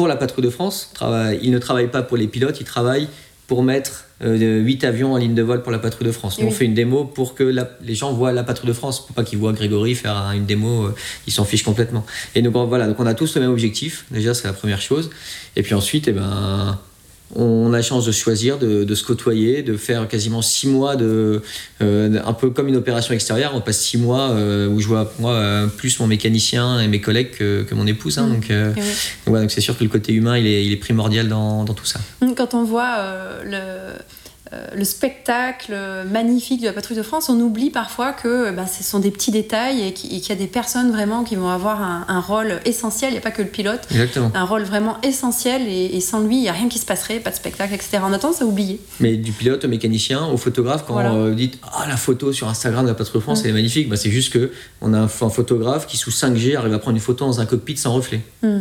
pour 0.00 0.08
la 0.08 0.16
patrouille 0.16 0.46
de 0.46 0.48
France. 0.48 0.88
Travaille- 0.94 1.38
ils 1.42 1.50
ne 1.50 1.58
travaillent 1.58 1.90
pas 1.90 2.00
pour 2.00 2.16
les 2.16 2.26
pilotes, 2.26 2.58
ils 2.58 2.64
travaillent 2.64 3.06
pour 3.46 3.62
mettre 3.62 4.06
euh, 4.22 4.58
8 4.60 4.84
avions 4.84 5.12
en 5.12 5.18
ligne 5.18 5.34
de 5.34 5.42
vol 5.42 5.62
pour 5.62 5.70
la 5.72 5.78
patrouille 5.78 6.06
de 6.06 6.12
France. 6.12 6.38
On 6.42 6.50
fait 6.50 6.64
une 6.64 6.72
démo 6.72 7.04
pour 7.04 7.34
que 7.34 7.42
la- 7.44 7.68
les 7.84 7.94
gens 7.94 8.10
voient 8.14 8.32
la 8.32 8.42
patrouille 8.42 8.68
de 8.68 8.72
France, 8.74 9.04
pour 9.06 9.14
pas 9.14 9.24
qu'ils 9.24 9.38
voient 9.38 9.52
Grégory 9.52 9.94
faire 9.94 10.16
un- 10.16 10.32
une 10.32 10.46
démo, 10.46 10.84
euh, 10.86 10.94
ils 11.26 11.32
s'en 11.34 11.44
fichent 11.44 11.64
complètement. 11.64 12.06
Et 12.34 12.40
donc 12.40 12.54
voilà, 12.66 12.86
donc 12.86 12.98
on 12.98 13.04
a 13.06 13.12
tous 13.12 13.34
le 13.34 13.42
même 13.42 13.50
objectif. 13.50 14.06
Déjà, 14.10 14.32
c'est 14.32 14.46
la 14.48 14.54
première 14.54 14.80
chose. 14.80 15.10
Et 15.56 15.62
puis 15.62 15.74
ensuite, 15.74 16.08
eh 16.08 16.12
ben, 16.12 16.78
on 17.36 17.72
a 17.72 17.76
la 17.76 17.82
chance 17.82 18.06
de 18.06 18.12
choisir, 18.12 18.58
de, 18.58 18.84
de 18.84 18.94
se 18.94 19.04
côtoyer, 19.04 19.62
de 19.62 19.76
faire 19.76 20.08
quasiment 20.08 20.42
six 20.42 20.66
mois 20.66 20.96
de, 20.96 21.42
euh, 21.80 22.18
un 22.24 22.32
peu 22.32 22.50
comme 22.50 22.68
une 22.68 22.76
opération 22.76 23.14
extérieure. 23.14 23.52
On 23.54 23.60
passe 23.60 23.80
six 23.80 23.98
mois 23.98 24.30
euh, 24.30 24.68
où 24.68 24.80
je 24.80 24.88
vois 24.88 25.12
moi 25.18 25.32
euh, 25.34 25.66
plus 25.66 26.00
mon 26.00 26.06
mécanicien 26.06 26.80
et 26.80 26.88
mes 26.88 27.00
collègues 27.00 27.30
que, 27.30 27.62
que 27.62 27.74
mon 27.74 27.86
épouse. 27.86 28.18
hein. 28.18 28.26
Mm. 28.26 28.32
donc, 28.34 28.46
oui. 29.28 29.40
donc 29.40 29.50
c'est 29.50 29.60
sûr 29.60 29.76
que 29.78 29.84
le 29.84 29.90
côté 29.90 30.12
humain, 30.12 30.38
il 30.38 30.46
est, 30.46 30.64
il 30.66 30.72
est 30.72 30.76
primordial 30.76 31.28
dans, 31.28 31.64
dans 31.64 31.74
tout 31.74 31.86
ça. 31.86 32.00
Quand 32.36 32.54
on 32.54 32.64
voit 32.64 32.96
le, 33.44 33.58
le 34.74 34.84
spectacle 34.84 35.74
magnifique 36.10 36.60
de 36.60 36.66
la 36.66 36.72
patrouille 36.72 36.96
de 36.96 37.02
France, 37.02 37.28
on 37.28 37.38
oublie 37.40 37.70
parfois 37.70 38.12
que 38.12 38.28
euh, 38.48 38.52
bah, 38.52 38.66
ce 38.66 38.82
sont 38.82 38.98
des 38.98 39.10
petits 39.10 39.30
détails 39.30 39.80
et 39.86 39.92
qui- 39.92 40.08
et 40.08 40.20
qu'il 40.20 40.30
y 40.30 40.32
a 40.32 40.36
des 40.40 40.46
personnes 40.46 40.90
vraiment 40.90 41.22
qui 41.24 41.36
vont 41.36 41.48
avoir 41.48 41.80
un, 41.82 42.04
un 42.08 42.20
rôle 42.20 42.60
essentiel. 42.64 43.10
Il 43.10 43.12
n'y 43.12 43.18
a 43.18 43.22
pas 43.22 43.30
que 43.30 43.42
le 43.42 43.48
pilote. 43.48 43.80
Exactement. 43.90 44.30
Un 44.34 44.44
rôle 44.44 44.62
vraiment 44.62 44.96
essentiel 45.02 45.62
et, 45.68 45.96
et 45.96 46.00
sans 46.00 46.20
lui, 46.20 46.36
il 46.36 46.40
n'y 46.42 46.48
a 46.48 46.52
rien 46.52 46.68
qui 46.68 46.78
se 46.78 46.86
passerait, 46.86 47.20
pas 47.20 47.30
de 47.30 47.36
spectacle, 47.36 47.74
etc. 47.74 47.98
On 48.04 48.12
a 48.12 48.18
tendance 48.18 48.42
à 48.42 48.44
oublier. 48.46 48.80
Mais 48.98 49.16
du 49.16 49.32
pilote 49.32 49.64
au 49.64 49.68
mécanicien, 49.68 50.26
au 50.26 50.36
photographe, 50.36 50.84
quand 50.86 50.94
Voilà. 50.94 51.12
euh, 51.12 51.28
vous 51.30 51.34
dites 51.34 51.58
Ah, 51.72 51.86
la 51.88 51.96
photo 51.96 52.32
sur 52.32 52.48
Instagram 52.48 52.84
de 52.84 52.88
la 52.90 52.94
Patrouille 52.94 53.20
de 53.20 53.22
France, 53.22 53.40
Mm. 53.40 53.44
elle 53.44 53.50
est 53.50 53.54
magnifique, 53.54 53.88
bah, 53.88 53.96
c'est 53.96 54.10
juste 54.10 54.32
que 54.32 54.50
on 54.80 54.92
a 54.94 54.98
un, 54.98 55.04
un 55.04 55.30
photographe 55.30 55.86
qui, 55.86 55.96
sous 55.96 56.10
5G, 56.10 56.56
arrive 56.56 56.74
à 56.74 56.78
prendre 56.78 56.96
une 56.96 57.02
photo 57.02 57.24
dans 57.24 57.40
un 57.40 57.46
cockpit 57.46 57.76
sans 57.76 57.92
reflet. 57.92 58.20
Mm. 58.42 58.60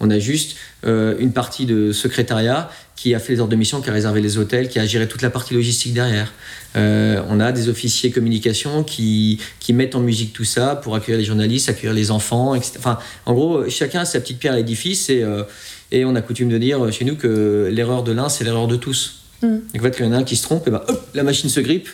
On, 0.00 0.10
a 0.10 0.18
juste 0.18 0.56
euh, 0.84 1.14
une 1.18 1.32
partie 1.32 1.66
de 1.66 1.92
secrétariat 1.92 2.70
qui 2.96 3.14
a 3.14 3.18
fait 3.18 3.34
les 3.34 3.40
ordres 3.40 3.52
de 3.52 3.56
mission, 3.56 3.80
qui 3.80 3.90
a 3.90 3.92
réservé 3.92 4.20
les 4.20 4.38
hôtels, 4.38 4.68
qui 4.68 4.78
a 4.78 4.86
géré 4.86 5.06
toute 5.06 5.22
la 5.22 5.30
partie 5.30 5.54
logistique 5.54 5.94
derrière. 5.94 6.32
Euh, 6.76 7.22
on 7.28 7.38
a 7.40 7.52
des 7.52 7.68
officiers 7.68 8.10
communication 8.10 8.82
qui, 8.82 9.38
qui 9.60 9.72
mettent 9.72 9.94
en 9.94 10.00
musique 10.00 10.32
tout 10.32 10.44
ça 10.44 10.76
pour 10.76 10.96
accueillir 10.96 11.18
les 11.18 11.24
journalistes, 11.24 11.68
accueillir 11.68 11.94
les 11.94 12.10
enfants, 12.10 12.54
etc. 12.54 12.72
Enfin, 12.78 12.98
en 13.26 13.34
gros, 13.34 13.68
chacun 13.68 14.00
a 14.00 14.04
sa 14.04 14.20
petite 14.20 14.38
pierre 14.38 14.54
à 14.54 14.56
l'édifice 14.56 15.08
et, 15.08 15.22
euh, 15.22 15.44
et 15.92 16.04
on 16.04 16.14
a 16.16 16.22
coutume 16.22 16.48
de 16.48 16.58
dire 16.58 16.92
chez 16.92 17.04
nous 17.04 17.16
que 17.16 17.68
l'erreur 17.72 18.02
de 18.02 18.12
l'un, 18.12 18.28
c'est 18.28 18.44
l'erreur 18.44 18.66
de 18.66 18.76
tous. 18.76 19.22
Mm. 19.42 19.46
Donc 19.46 19.60
en 19.76 19.82
fait, 19.82 19.90
quand 19.90 20.04
il 20.04 20.06
y 20.06 20.08
en 20.08 20.12
a 20.12 20.18
un 20.18 20.24
qui 20.24 20.36
se 20.36 20.42
trompe, 20.42 20.66
et 20.66 20.70
ben, 20.70 20.82
hop, 20.88 21.08
la 21.14 21.22
machine 21.22 21.50
se 21.50 21.60
grippe. 21.60 21.88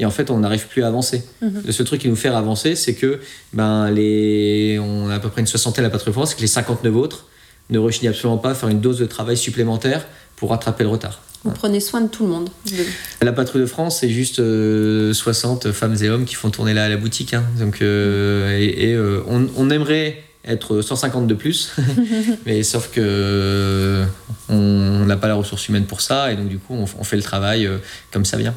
Et 0.00 0.06
en 0.06 0.10
fait, 0.10 0.30
on 0.30 0.38
n'arrive 0.38 0.66
plus 0.66 0.82
à 0.82 0.88
avancer. 0.88 1.22
Mhm. 1.42 1.62
Le 1.66 1.72
seul 1.72 1.86
truc 1.86 2.00
qui 2.00 2.08
nous 2.08 2.16
fait 2.16 2.28
avancer, 2.28 2.74
c'est 2.74 2.94
que 2.94 3.20
ben, 3.52 3.90
les... 3.90 4.78
on 4.82 5.08
a 5.10 5.14
à 5.16 5.18
peu 5.20 5.28
près 5.28 5.42
une 5.42 5.46
soixantaine 5.46 5.84
à 5.84 5.90
de 5.90 5.98
France, 6.10 6.34
que 6.34 6.40
les 6.40 6.46
59 6.46 6.96
autres 6.96 7.26
ne 7.68 7.78
rechignent 7.78 8.08
absolument 8.08 8.38
pas 8.38 8.50
à 8.50 8.54
faire 8.54 8.70
une 8.70 8.80
dose 8.80 8.98
de 8.98 9.04
travail 9.06 9.36
supplémentaire 9.36 10.06
pour 10.36 10.50
rattraper 10.50 10.84
le 10.84 10.88
retard. 10.88 11.20
Vous 11.44 11.52
prenez 11.52 11.80
soin 11.80 12.00
de 12.00 12.08
tout 12.08 12.24
le 12.24 12.30
monde. 12.30 12.48
De- 12.66 13.24
La 13.24 13.32
Patrouille 13.32 13.60
de 13.62 13.66
France, 13.66 13.98
c'est 14.00 14.08
juste 14.10 14.40
euh, 14.40 15.12
60 15.12 15.70
femmes 15.72 15.96
et 16.02 16.08
hommes 16.08 16.24
qui 16.24 16.34
font 16.34 16.50
tourner 16.50 16.72
la, 16.74 16.88
la 16.88 16.96
boutique. 16.96 17.34
hein. 17.34 17.44
Donc, 17.58 17.80
euh, 17.82 18.58
et, 18.58 18.90
et, 18.90 18.94
euh, 18.94 19.22
on, 19.26 19.46
on 19.56 19.70
aimerait 19.70 20.22
être 20.46 20.80
150 20.80 21.26
de 21.26 21.34
plus, 21.34 21.72
mais 22.46 22.62
sauf 22.62 22.90
que 22.90 23.00
euh, 23.02 24.04
on 24.48 25.04
n'a 25.06 25.16
pas 25.16 25.28
la 25.28 25.34
ressource 25.34 25.68
humaine 25.68 25.84
pour 25.84 26.00
ça, 26.00 26.32
et 26.32 26.36
donc 26.36 26.48
du 26.48 26.58
coup, 26.58 26.74
on, 26.74 26.84
on 26.98 27.04
fait 27.04 27.16
le 27.16 27.22
travail 27.22 27.68
comme 28.12 28.24
ça 28.24 28.36
vient. 28.38 28.54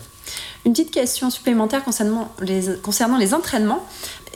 Une 0.66 0.72
petite 0.72 0.92
question 0.92 1.30
supplémentaire 1.30 1.84
concernant 1.84 2.32
les, 2.40 2.76
concernant 2.82 3.18
les 3.18 3.34
entraînements. 3.34 3.86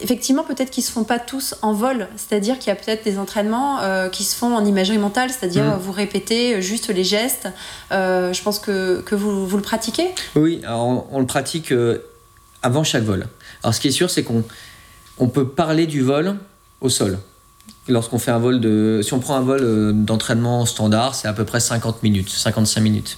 Effectivement, 0.01 0.43
peut-être 0.43 0.69
qu'ils 0.69 0.83
se 0.83 0.91
font 0.91 1.05
pas 1.05 1.17
tous 1.19 1.55
en 1.61 1.73
vol, 1.73 2.07
c'est-à-dire 2.17 2.59
qu'il 2.59 2.67
y 2.67 2.71
a 2.71 2.75
peut-être 2.75 3.03
des 3.03 3.17
entraînements 3.17 3.79
euh, 3.81 4.09
qui 4.09 4.23
se 4.23 4.35
font 4.35 4.55
en 4.55 4.63
imagerie 4.65 4.97
mentale, 4.99 5.29
c'est-à-dire 5.31 5.63
Mhm. 5.63 5.77
vous 5.79 5.91
répétez 5.91 6.61
juste 6.61 6.89
les 6.89 7.03
gestes. 7.03 7.47
Euh, 7.91 8.31
je 8.33 8.43
pense 8.43 8.59
que, 8.59 9.01
que 9.01 9.15
vous, 9.15 9.47
vous 9.47 9.55
le 9.57 9.63
pratiquez? 9.63 10.09
Oui, 10.35 10.61
on, 10.67 11.03
on 11.11 11.19
le 11.19 11.25
pratique 11.25 11.71
euh, 11.71 11.99
avant 12.61 12.83
chaque 12.83 13.03
vol. 13.03 13.25
Alors 13.63 13.73
ce 13.73 13.79
qui 13.79 13.87
est 13.87 13.91
sûr, 13.91 14.09
c'est 14.11 14.23
qu'on 14.23 14.43
on 15.17 15.29
peut 15.29 15.47
parler 15.47 15.87
du 15.87 16.01
vol 16.01 16.35
au 16.81 16.89
sol. 16.89 17.17
Lorsqu'on 17.87 18.19
fait 18.19 18.31
un 18.31 18.37
vol 18.39 18.59
de. 18.59 18.99
Si 19.03 19.13
on 19.13 19.19
prend 19.19 19.35
un 19.35 19.41
vol 19.41 19.61
euh, 19.63 19.91
d'entraînement 19.93 20.65
standard, 20.65 21.15
c'est 21.15 21.27
à 21.29 21.33
peu 21.33 21.45
près 21.45 21.59
50 21.61 22.03
minutes, 22.03 22.29
55 22.29 22.81
minutes. 22.81 23.17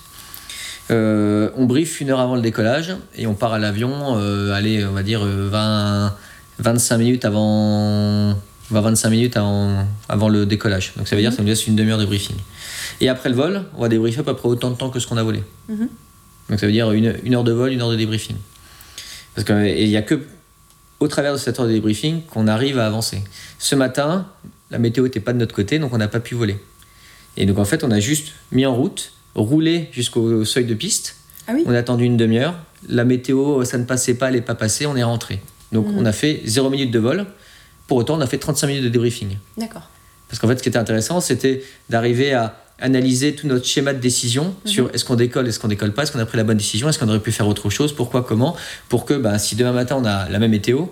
Euh, 0.92 1.52
on 1.56 1.66
brief 1.66 2.02
une 2.02 2.10
heure 2.10 2.20
avant 2.20 2.36
le 2.36 2.42
décollage 2.42 2.96
et 3.16 3.28
on 3.28 3.36
part 3.36 3.54
à 3.54 3.60
l'avion, 3.60 4.18
euh, 4.18 4.54
allez, 4.54 4.84
on 4.86 4.94
va 4.94 5.04
dire 5.04 5.24
euh, 5.24 5.48
20, 5.50 6.16
25 6.60 6.98
minutes 6.98 7.26
avant, 7.26 8.36
20, 8.72 8.82
25 8.82 9.10
minutes 9.10 9.38
avant, 9.38 9.86
avant 10.08 10.30
le 10.30 10.46
décollage. 10.46 10.94
Donc 10.98 11.08
ça 11.08 11.16
veut 11.16 11.22
dire 11.22 11.32
que 11.32 11.38
ça 11.38 11.44
nous 11.44 11.48
laisse 11.48 11.68
une 11.68 11.76
demi-heure 11.76 12.00
de 12.00 12.06
briefing. 12.06 12.36
Et 13.02 13.10
après 13.10 13.30
le 13.30 13.36
vol, 13.36 13.66
on 13.78 13.82
va 13.82 13.90
débriefer 13.90 14.22
à 14.22 14.24
peu 14.24 14.36
près 14.36 14.50
autant 14.50 14.72
de 14.72 14.76
temps 14.76 14.90
que 14.90 15.00
ce 15.00 15.08
qu'on 15.08 15.18
a 15.18 15.24
volé. 15.24 15.44
Mhm. 15.68 15.90
Donc 16.50 16.60
ça 16.60 16.66
veut 16.66 16.72
dire 16.72 16.92
une, 16.92 17.16
une 17.24 17.36
heure 17.36 17.44
de 17.44 17.52
vol, 17.52 17.72
une 17.72 17.82
heure 17.82 17.92
de 17.92 17.96
débriefing. 17.96 18.36
Parce 19.36 19.46
qu'il 19.46 19.88
n'y 19.88 19.98
a 19.98 20.02
que 20.02 20.20
au 21.00 21.08
travers 21.08 21.34
de 21.34 21.38
cette 21.38 21.60
heure 21.60 21.68
de 21.68 21.72
débriefing 21.72 22.24
qu'on 22.24 22.48
arrive 22.48 22.80
à 22.80 22.86
avancer. 22.86 23.22
Ce 23.58 23.76
matin, 23.76 24.28
la 24.72 24.80
météo 24.80 25.06
n'était 25.06 25.20
pas 25.20 25.34
de 25.34 25.38
notre 25.38 25.56
côté, 25.56 25.80
donc 25.80 25.94
on 25.94 25.98
n'a 25.98 26.08
pas 26.08 26.20
pu 26.20 26.36
voler. 26.36 26.58
Et 27.38 27.46
donc 27.46 27.58
en 27.58 27.66
fait, 27.66 27.84
on 27.84 27.92
a 27.92 28.00
juste 28.00 28.34
mis 28.52 28.66
en 28.66 28.76
route, 28.76 29.14
roulé 29.36 29.90
jusqu'au 29.92 30.44
seuil 30.46 30.66
de 30.66 30.74
piste. 30.74 31.16
Ah 31.48 31.52
oui 31.56 31.64
On 31.66 31.74
a 31.74 31.78
attendu 31.78 32.04
une 32.06 32.18
demi-heure. 32.18 32.56
La 32.88 33.04
météo, 33.06 33.64
ça 33.66 33.78
ne 33.78 33.84
passait 33.86 34.14
pas, 34.14 34.28
elle 34.30 34.36
n'est 34.36 34.42
pas 34.42 34.56
passée, 34.56 34.86
on 34.86 34.96
est 34.96 35.04
rentré. 35.04 35.40
Donc 35.72 35.88
Mhm. 35.88 35.98
on 35.98 36.06
a 36.06 36.12
fait 36.12 36.42
0 36.46 36.70
minutes 36.70 36.92
de 36.92 37.00
vol. 37.00 37.26
Pour 37.88 37.98
autant, 37.98 38.18
on 38.18 38.22
a 38.22 38.28
fait 38.28 38.38
35 38.38 38.68
minutes 38.68 38.84
de 38.84 38.90
débriefing. 38.90 39.38
D'accord. 39.58 39.90
Parce 40.28 40.40
qu'en 40.40 40.48
fait, 40.48 40.58
ce 40.58 40.64
qui 40.64 40.70
était 40.70 40.78
intéressant, 40.78 41.22
c'était 41.22 41.64
d'arriver 41.90 42.34
à 42.34 42.56
analyser 42.82 43.36
tout 43.36 43.48
notre 43.48 43.66
schéma 43.66 43.94
de 43.94 44.00
décision 44.00 44.56
sur 44.64 44.90
est-ce 44.94 45.04
qu'on 45.04 45.16
décolle, 45.16 45.48
est-ce 45.48 45.60
qu'on 45.60 45.68
décolle 45.68 45.92
pas, 45.92 46.04
est-ce 46.04 46.12
qu'on 46.14 46.20
a 46.20 46.26
pris 46.26 46.38
la 46.38 46.44
bonne 46.46 46.58
décision, 46.58 46.88
est-ce 46.88 46.98
qu'on 46.98 47.10
aurait 47.10 47.20
pu 47.20 47.32
faire 47.34 47.48
autre 47.48 47.70
chose, 47.70 47.94
pourquoi, 47.94 48.24
comment, 48.24 48.56
pour 48.88 49.04
que 49.06 49.16
bah, 49.16 49.38
si 49.38 49.56
demain 49.58 49.74
matin 49.74 49.98
on 50.00 50.06
a 50.06 50.30
la 50.30 50.40
même 50.40 50.52
météo, 50.52 50.86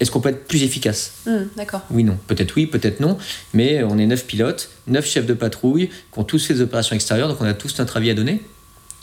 est-ce 0.00 0.10
qu'on 0.10 0.20
peut 0.20 0.28
être 0.28 0.46
plus 0.46 0.62
efficace 0.62 1.12
Hmm, 1.26 1.44
D'accord. 1.56 1.82
Oui, 1.90 2.04
non. 2.04 2.18
Peut-être 2.26 2.54
oui, 2.56 2.66
peut-être 2.66 3.00
non. 3.00 3.16
Mais 3.54 3.82
on 3.82 3.98
est 3.98 4.06
neuf 4.06 4.26
pilotes, 4.26 4.70
neuf 4.86 5.06
chefs 5.06 5.26
de 5.26 5.34
patrouille, 5.34 5.88
qui 6.12 6.18
ont 6.18 6.24
tous 6.24 6.44
fait 6.46 6.54
des 6.54 6.60
opérations 6.60 6.94
extérieures, 6.94 7.28
donc 7.28 7.40
on 7.40 7.46
a 7.46 7.54
tous 7.54 7.78
notre 7.78 7.96
avis 7.96 8.10
à 8.10 8.14
donner. 8.14 8.42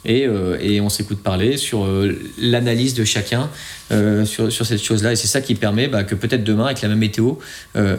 Et, 0.06 0.28
euh, 0.28 0.58
et 0.60 0.82
on 0.82 0.90
s'écoute 0.90 1.24
parler 1.24 1.56
sur 1.56 1.86
euh, 1.86 2.20
l'analyse 2.38 2.94
de 2.94 3.06
chacun 3.06 3.50
euh, 3.92 4.26
sur, 4.26 4.52
sur 4.52 4.66
cette 4.66 4.84
chose-là. 4.84 5.14
Et 5.14 5.16
c'est 5.16 5.28
ça 5.28 5.40
qui 5.40 5.56
permet 5.56 5.88
bah, 5.88 6.04
que 6.04 6.14
peut-être 6.14 6.44
demain, 6.44 6.66
avec 6.66 6.82
la 6.82 6.90
même 6.90 7.00
météo, 7.00 7.36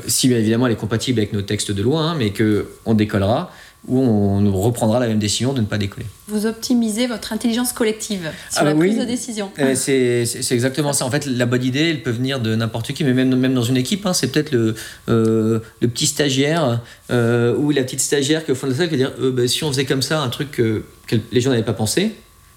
si 0.07 0.29
bien 0.29 0.39
évidemment 0.39 0.67
elle 0.67 0.75
est 0.75 0.77
compatible 0.77 1.19
avec 1.21 1.33
nos 1.33 1.43
textes 1.43 1.71
de 1.71 1.83
loi, 1.83 2.03
hein, 2.03 2.15
mais 2.19 2.33
qu'on 2.33 2.95
décollera, 2.95 3.51
ou 3.87 3.99
on 4.01 4.51
reprendra 4.61 4.99
la 4.99 5.07
même 5.07 5.19
décision 5.19 5.53
de 5.53 5.61
ne 5.61 5.67
pas 5.67 5.77
décoller. 5.79 6.07
Vous 6.29 6.47
optimisez 6.47 7.07
votre 7.07 7.33
intelligence 7.35 7.73
collective 7.73 8.31
sur 8.51 8.63
Ah 8.63 8.65
la 8.65 8.73
bah 8.73 8.79
oui. 8.81 8.89
prise 8.89 9.01
de 9.01 9.05
décision. 9.05 9.51
Euh, 9.59 9.75
c'est 9.75 10.25
c'est- 10.25 10.43
c'est 10.43 10.55
exactement 10.55 10.93
ça. 10.93 11.05
En 11.05 11.11
fait, 11.11 11.27
la 11.27 11.45
bonne 11.47 11.63
idée, 11.65 11.91
elle 11.91 12.03
peut 12.03 12.11
venir 12.11 12.41
de 12.41 12.55
n'importe 12.55 12.93
qui, 12.95 13.05
mais 13.05 13.13
même, 13.13 13.35
même 13.37 13.53
dans 13.55 13.63
une 13.63 13.77
équipe. 13.77 14.07
hein, 14.07 14.15
c'est 14.15 14.29
peut-être 14.33 14.53
le, 14.53 14.75
euh, 15.09 15.61
le 15.81 15.89
petit 15.89 16.07
stagiaire 16.07 16.81
euh, 17.11 17.55
ou 17.57 17.71
la 17.73 17.83
petite 17.83 18.01
stagiaire 18.01 18.45
qui 18.45 18.53
au 18.53 18.55
fond 18.55 18.67
de 18.67 18.73
la 18.73 18.79
salle 18.79 18.89
qui 18.89 18.97
va 18.97 19.09
dire 19.09 19.13
euh, 19.21 19.31
bah, 19.31 19.47
si 19.49 19.63
on 19.65 19.69
faisait 19.69 19.85
comme 19.85 20.03
ça 20.03 20.21
un 20.23 20.29
truc 20.31 20.51
que, 20.53 20.83
que 21.07 21.17
les 21.33 21.41
gens 21.43 21.51
n'avaient 21.51 21.63
pas 21.63 21.73
pensé. 21.75 22.13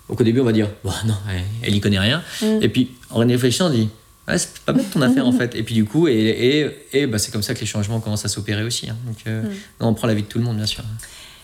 Donc 0.10 0.22
au 0.22 0.24
début, 0.24 0.40
on 0.40 0.46
va 0.46 0.54
dire 0.54 0.70
bah, 0.86 0.94
non, 1.06 1.16
elle, 1.30 1.42
elle 1.64 1.76
y 1.76 1.82
connaît 1.82 2.00
rien. 2.00 2.22
Mm. 2.42 2.46
Et 2.62 2.70
puis 2.70 2.92
en 3.10 3.18
réfléchissant, 3.20 3.68
on 3.68 3.72
dit 3.72 3.90
ouais, 4.28 4.38
c'est 4.38 4.58
pas 4.66 4.74
bête 4.74 4.90
ton 4.92 5.02
affaire 5.02 5.26
en 5.28 5.32
fait. 5.32 5.56
Et 5.56 5.64
puis 5.64 5.76
du 5.76 5.86
coup, 5.86 6.08
et, 6.08 6.14
et, 6.14 6.70
et, 7.02 7.08
bah, 7.08 7.18
c'est 7.20 7.32
comme 7.32 7.44
ça 7.44 7.54
que 7.54 7.60
les 7.60 7.66
changements 7.66 8.00
commencent 8.00 8.26
à 8.26 8.30
s'opérer 8.30 8.64
aussi. 8.64 8.90
hein. 8.90 8.96
Donc 9.06 9.18
euh, 9.28 9.42
Mm. 9.44 9.50
on 9.82 9.94
prend 9.94 10.08
l'avis 10.08 10.24
de 10.24 10.28
tout 10.28 10.40
le 10.40 10.44
monde, 10.46 10.58
bien 10.58 10.66
sûr. 10.66 10.84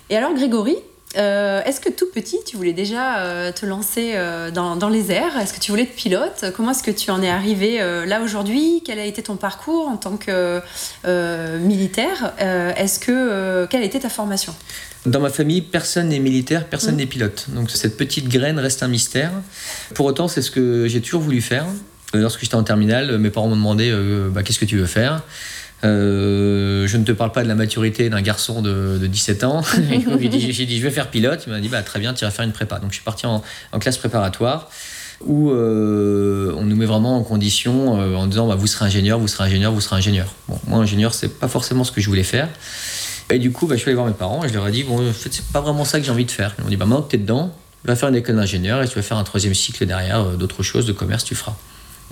Et 0.09 0.17
alors, 0.17 0.33
Grégory, 0.33 0.75
euh, 1.15 1.61
est-ce 1.63 1.79
que 1.79 1.89
tout 1.89 2.07
petit, 2.13 2.39
tu 2.45 2.57
voulais 2.57 2.73
déjà 2.73 3.19
euh, 3.19 3.51
te 3.51 3.65
lancer 3.65 4.15
dans, 4.53 4.75
dans 4.75 4.89
les 4.89 5.11
airs? 5.11 5.37
Est-ce 5.39 5.53
que 5.53 5.59
tu 5.59 5.71
voulais 5.71 5.83
être 5.83 5.95
pilote? 5.95 6.45
Comment 6.55 6.71
est-ce 6.71 6.81
que 6.83 6.91
tu 6.91 7.09
en 7.11 7.21
es 7.21 7.29
arrivé 7.29 7.77
là 8.05 8.21
aujourd'hui? 8.21 8.81
Quel 8.85 8.97
a 8.99 9.05
été 9.05 9.21
ton 9.23 9.35
parcours 9.35 9.87
en 9.87 9.97
tant 9.97 10.17
que 10.17 10.59
militaire? 11.59 12.33
Est-ce 12.77 12.99
que 12.99 13.65
quelle 13.69 13.83
était 13.83 13.99
ta 13.99 14.09
formation? 14.09 14.53
Dans 15.05 15.19
ma 15.19 15.29
famille, 15.29 15.61
personne 15.61 16.09
n'est 16.09 16.19
militaire, 16.19 16.67
personne 16.67 16.91
Mhm. 16.93 16.97
n'est 16.99 17.05
pilote. 17.05 17.45
Donc 17.49 17.69
cette 17.71 17.97
petite 17.97 18.29
graine 18.29 18.57
reste 18.57 18.83
un 18.83 18.87
mystère. 18.87 19.31
Pour 19.95 20.05
autant, 20.05 20.27
c'est 20.27 20.41
ce 20.41 20.49
que 20.51 20.87
j'ai 20.87 21.01
toujours 21.01 21.21
voulu 21.21 21.41
faire. 21.41 21.65
Euh, 22.15 22.21
Lorsque 22.21 22.41
j'étais 22.41 22.55
en 22.55 22.63
terminale, 22.63 23.17
mes 23.17 23.29
parents 23.29 23.47
m'ont 23.47 23.55
demandé 23.55 23.89
euh, 23.91 24.29
bah, 24.29 24.43
qu'est-ce 24.43 24.59
que 24.59 24.65
tu 24.65 24.77
veux 24.77 24.85
faire? 24.85 25.21
Euh, 25.83 26.87
je 26.87 26.97
ne 26.97 27.03
te 27.03 27.11
parle 27.11 27.33
pas 27.33 27.43
de 27.43 27.47
la 27.49 27.55
maturité 27.55 28.09
d'un 28.09 28.21
garçon 28.21 28.61
de, 28.61 28.97
de 28.97 29.07
17 29.07 29.43
ans. 29.43 29.63
J'ai, 30.19 30.29
dit, 30.29 30.53
j'ai 30.53 30.65
dit, 30.65 30.77
je 30.77 30.83
vais 30.83 30.91
faire 30.91 31.09
pilote. 31.09 31.43
Il 31.45 31.51
m'a 31.51 31.59
dit, 31.59 31.67
bah, 31.67 31.81
très 31.81 31.99
bien, 31.99 32.13
tu 32.13 32.23
vas 32.23 32.31
faire 32.31 32.45
une 32.45 32.53
prépa. 32.53 32.79
Donc 32.79 32.91
je 32.91 32.95
suis 32.95 33.03
parti 33.03 33.25
en, 33.25 33.43
en 33.71 33.79
classe 33.79 33.97
préparatoire 33.97 34.69
où 35.25 35.51
euh, 35.51 36.53
on 36.57 36.63
nous 36.63 36.75
met 36.75 36.85
vraiment 36.85 37.17
en 37.17 37.23
condition 37.23 37.99
euh, 37.99 38.15
en 38.15 38.27
disant, 38.27 38.47
bah, 38.47 38.55
vous 38.55 38.67
serez 38.67 38.85
ingénieur, 38.85 39.19
vous 39.19 39.27
serez 39.27 39.45
ingénieur, 39.45 39.71
vous 39.71 39.81
serez 39.81 39.95
ingénieur. 39.95 40.33
Bon, 40.47 40.59
moi, 40.67 40.79
ingénieur, 40.79 41.13
c'est 41.13 41.39
pas 41.39 41.47
forcément 41.47 41.83
ce 41.83 41.91
que 41.91 42.01
je 42.01 42.07
voulais 42.09 42.23
faire. 42.23 42.49
Et 43.29 43.39
du 43.39 43.51
coup, 43.51 43.67
bah, 43.67 43.75
je 43.75 43.81
suis 43.81 43.89
allé 43.89 43.95
voir 43.95 44.07
mes 44.07 44.13
parents 44.13 44.43
et 44.43 44.49
je 44.49 44.53
leur 44.53 44.67
ai 44.67 44.71
dit, 44.71 44.83
bon, 44.83 45.07
en 45.07 45.13
fait, 45.13 45.31
c'est 45.31 45.45
pas 45.45 45.61
vraiment 45.61 45.85
ça 45.85 45.99
que 45.99 46.05
j'ai 46.05 46.11
envie 46.11 46.25
de 46.25 46.31
faire. 46.31 46.53
Ils 46.57 46.63
m'ont 46.63 46.69
dit, 46.69 46.77
bah, 46.77 46.85
maintenant 46.85 47.03
que 47.03 47.09
tu 47.11 47.15
es 47.15 47.19
dedans, 47.19 47.55
va 47.85 47.95
faire 47.95 48.09
une 48.09 48.15
école 48.15 48.35
d'ingénieur 48.35 48.81
et 48.81 48.87
tu 48.87 48.95
vas 48.95 49.01
faire 49.01 49.17
un 49.17 49.23
troisième 49.23 49.53
cycle 49.53 49.85
derrière, 49.85 50.23
d'autres 50.31 50.63
choses, 50.63 50.85
de 50.85 50.93
commerce, 50.93 51.23
tu 51.23 51.35
feras. 51.35 51.55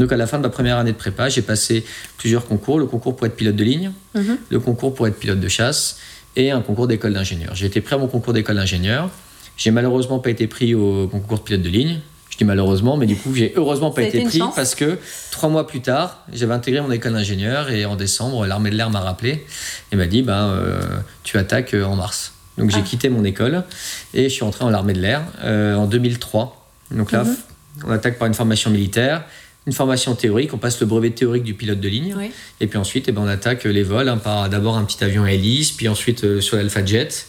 Donc 0.02 0.12
à 0.12 0.18
la 0.18 0.26
fin 0.26 0.38
de 0.40 0.42
ma 0.44 0.50
première 0.50 0.78
année 0.80 0.94
de 0.94 0.98
prépa, 0.98 1.30
j'ai 1.30 1.44
passé 1.44 1.86
plusieurs 2.18 2.48
concours, 2.48 2.80
le 2.80 2.88
concours 2.88 3.16
pour 3.16 3.28
être 3.28 3.36
pilote 3.36 3.56
de 3.56 3.64
ligne, 3.64 3.92
Mhm. 4.16 4.38
le 4.50 4.60
concours 4.60 4.96
pour 4.96 5.08
être 5.08 5.20
pilote 5.20 5.40
de 5.40 5.48
chasse 5.48 5.98
et 6.36 6.50
un 6.50 6.62
concours 6.62 6.88
d'école 6.88 7.14
d'ingénieur. 7.14 7.54
J'ai 7.54 7.68
été 7.68 7.82
pris 7.82 7.94
à 7.94 8.00
mon 8.00 8.08
concours 8.08 8.34
d'école 8.34 8.56
d'ingénieur. 8.56 9.12
J'ai 9.58 9.70
malheureusement 9.70 10.18
pas 10.18 10.32
été 10.32 10.48
pris 10.48 10.74
au 10.74 11.08
concours 11.08 11.38
de 11.38 11.44
pilote 11.44 11.62
de 11.62 11.70
ligne. 11.70 12.00
Je 12.32 12.38
dis 12.38 12.46
malheureusement, 12.46 12.98
mais 12.98 13.06
du 13.06 13.16
coup, 13.16 13.36
j'ai 13.36 13.54
heureusement 13.56 13.92
pas 13.92 14.02
été 14.02 14.22
pris 14.24 14.40
chance. 14.40 14.56
parce 14.56 14.74
que 14.74 14.98
trois 15.30 15.50
mois 15.50 15.68
plus 15.68 15.82
tard, 15.82 16.26
j'avais 16.34 16.54
intégré 16.56 16.82
mon 16.82 16.90
école 16.92 17.14
d'ingénieur 17.14 17.70
et 17.70 17.86
en 17.86 17.96
décembre, 17.96 18.48
l'armée 18.48 18.72
de 18.72 18.78
l'air 18.78 18.90
m'a 18.90 19.02
rappelé 19.02 19.46
et 19.92 19.96
m'a 19.96 20.08
dit 20.08 20.24
ben, 20.24 20.48
euh, 20.48 20.80
tu 21.22 21.38
attaques 21.38 21.76
euh, 21.76 21.84
en 21.84 21.96
mars. 21.96 22.34
Donc 22.58 22.72
j'ai 22.72 22.80
Ah. 22.80 22.82
quitté 22.82 23.10
mon 23.10 23.24
école 23.24 23.64
et 24.16 24.24
je 24.24 24.30
suis 24.34 24.44
entré 24.44 24.64
en 24.66 24.72
l'armée 24.72 24.94
de 24.94 25.00
l'air 25.02 25.22
euh, 25.44 25.76
en 25.76 25.86
2003. 25.86 26.66
Donc 26.90 27.12
là, 27.12 27.24
Mhm. 27.24 27.36
on 27.86 27.92
attaque 27.92 28.18
par 28.18 28.28
une 28.28 28.34
formation 28.34 28.72
militaire, 28.72 29.26
une 29.68 29.74
formation 29.74 30.16
théorique, 30.16 30.54
on 30.54 30.58
passe 30.58 30.80
le 30.80 30.88
brevet 30.88 31.12
théorique 31.12 31.44
du 31.44 31.54
pilote 31.54 31.80
de 31.80 31.88
ligne. 31.88 32.16
Oui. 32.18 32.32
Et 32.60 32.68
puis 32.68 32.78
ensuite, 32.78 33.06
eh 33.08 33.12
ben, 33.12 33.22
on 33.22 33.28
attaque 33.28 33.64
les 33.66 33.84
vols 33.84 34.10
hein, 34.10 34.18
par 34.18 34.50
d'abord 34.50 34.76
un 34.76 34.84
petit 34.84 35.04
avion 35.04 35.24
à 35.24 35.32
hélice, 35.32 35.72
puis 35.72 35.88
ensuite 35.88 36.24
euh, 36.24 36.42
sur 36.42 36.58
l'Alpha 36.58 36.84
Jet. 36.84 37.28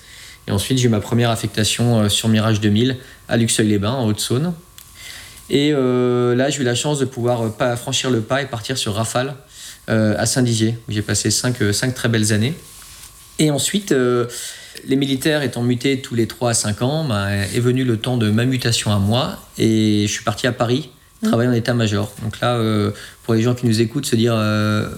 Et 0.48 0.50
ensuite, 0.50 0.78
j'ai 0.78 0.86
eu 0.86 0.88
ma 0.88 1.00
première 1.00 1.30
affectation 1.30 2.00
euh, 2.00 2.08
sur 2.08 2.28
Mirage 2.28 2.60
2000 2.60 2.96
à 3.28 3.36
Luxeuil-les-Bains, 3.36 3.92
en 3.92 4.06
Haute-Saône. 4.06 4.54
Et 5.50 5.72
euh, 5.72 6.34
là, 6.34 6.48
j'ai 6.48 6.62
eu 6.62 6.64
la 6.64 6.74
chance 6.74 6.98
de 6.98 7.04
pouvoir 7.04 7.42
euh, 7.42 7.48
pas 7.50 7.76
franchir 7.76 8.10
le 8.10 8.22
pas 8.22 8.40
et 8.42 8.46
partir 8.46 8.78
sur 8.78 8.94
Rafale 8.94 9.34
euh, 9.90 10.14
à 10.16 10.26
Saint-Dizier, 10.26 10.78
où 10.88 10.92
j'ai 10.92 11.02
passé 11.02 11.30
cinq, 11.30 11.60
euh, 11.60 11.72
cinq 11.72 11.94
très 11.94 12.08
belles 12.08 12.32
années. 12.32 12.54
Et 13.38 13.50
ensuite, 13.50 13.92
euh, 13.92 14.26
les 14.86 14.96
militaires 14.96 15.42
étant 15.42 15.62
mutés 15.62 16.00
tous 16.00 16.14
les 16.14 16.26
3 16.26 16.50
à 16.50 16.54
5 16.54 16.82
ans, 16.82 17.04
ben, 17.04 17.28
est 17.28 17.60
venu 17.60 17.84
le 17.84 17.96
temps 17.96 18.16
de 18.16 18.30
ma 18.30 18.44
mutation 18.44 18.92
à 18.92 18.98
moi. 18.98 19.38
Et 19.58 20.04
je 20.06 20.12
suis 20.12 20.24
parti 20.24 20.46
à 20.46 20.52
Paris 20.52 20.90
travailler 21.22 21.48
en 21.48 21.52
état-major. 21.52 22.12
Donc 22.22 22.40
là, 22.40 22.56
euh, 22.56 22.90
pour 23.24 23.34
les 23.34 23.42
gens 23.42 23.54
qui 23.54 23.66
nous 23.66 23.80
écoutent, 23.80 24.06
se 24.06 24.16
dire 24.16 24.34
euh, 24.36 24.88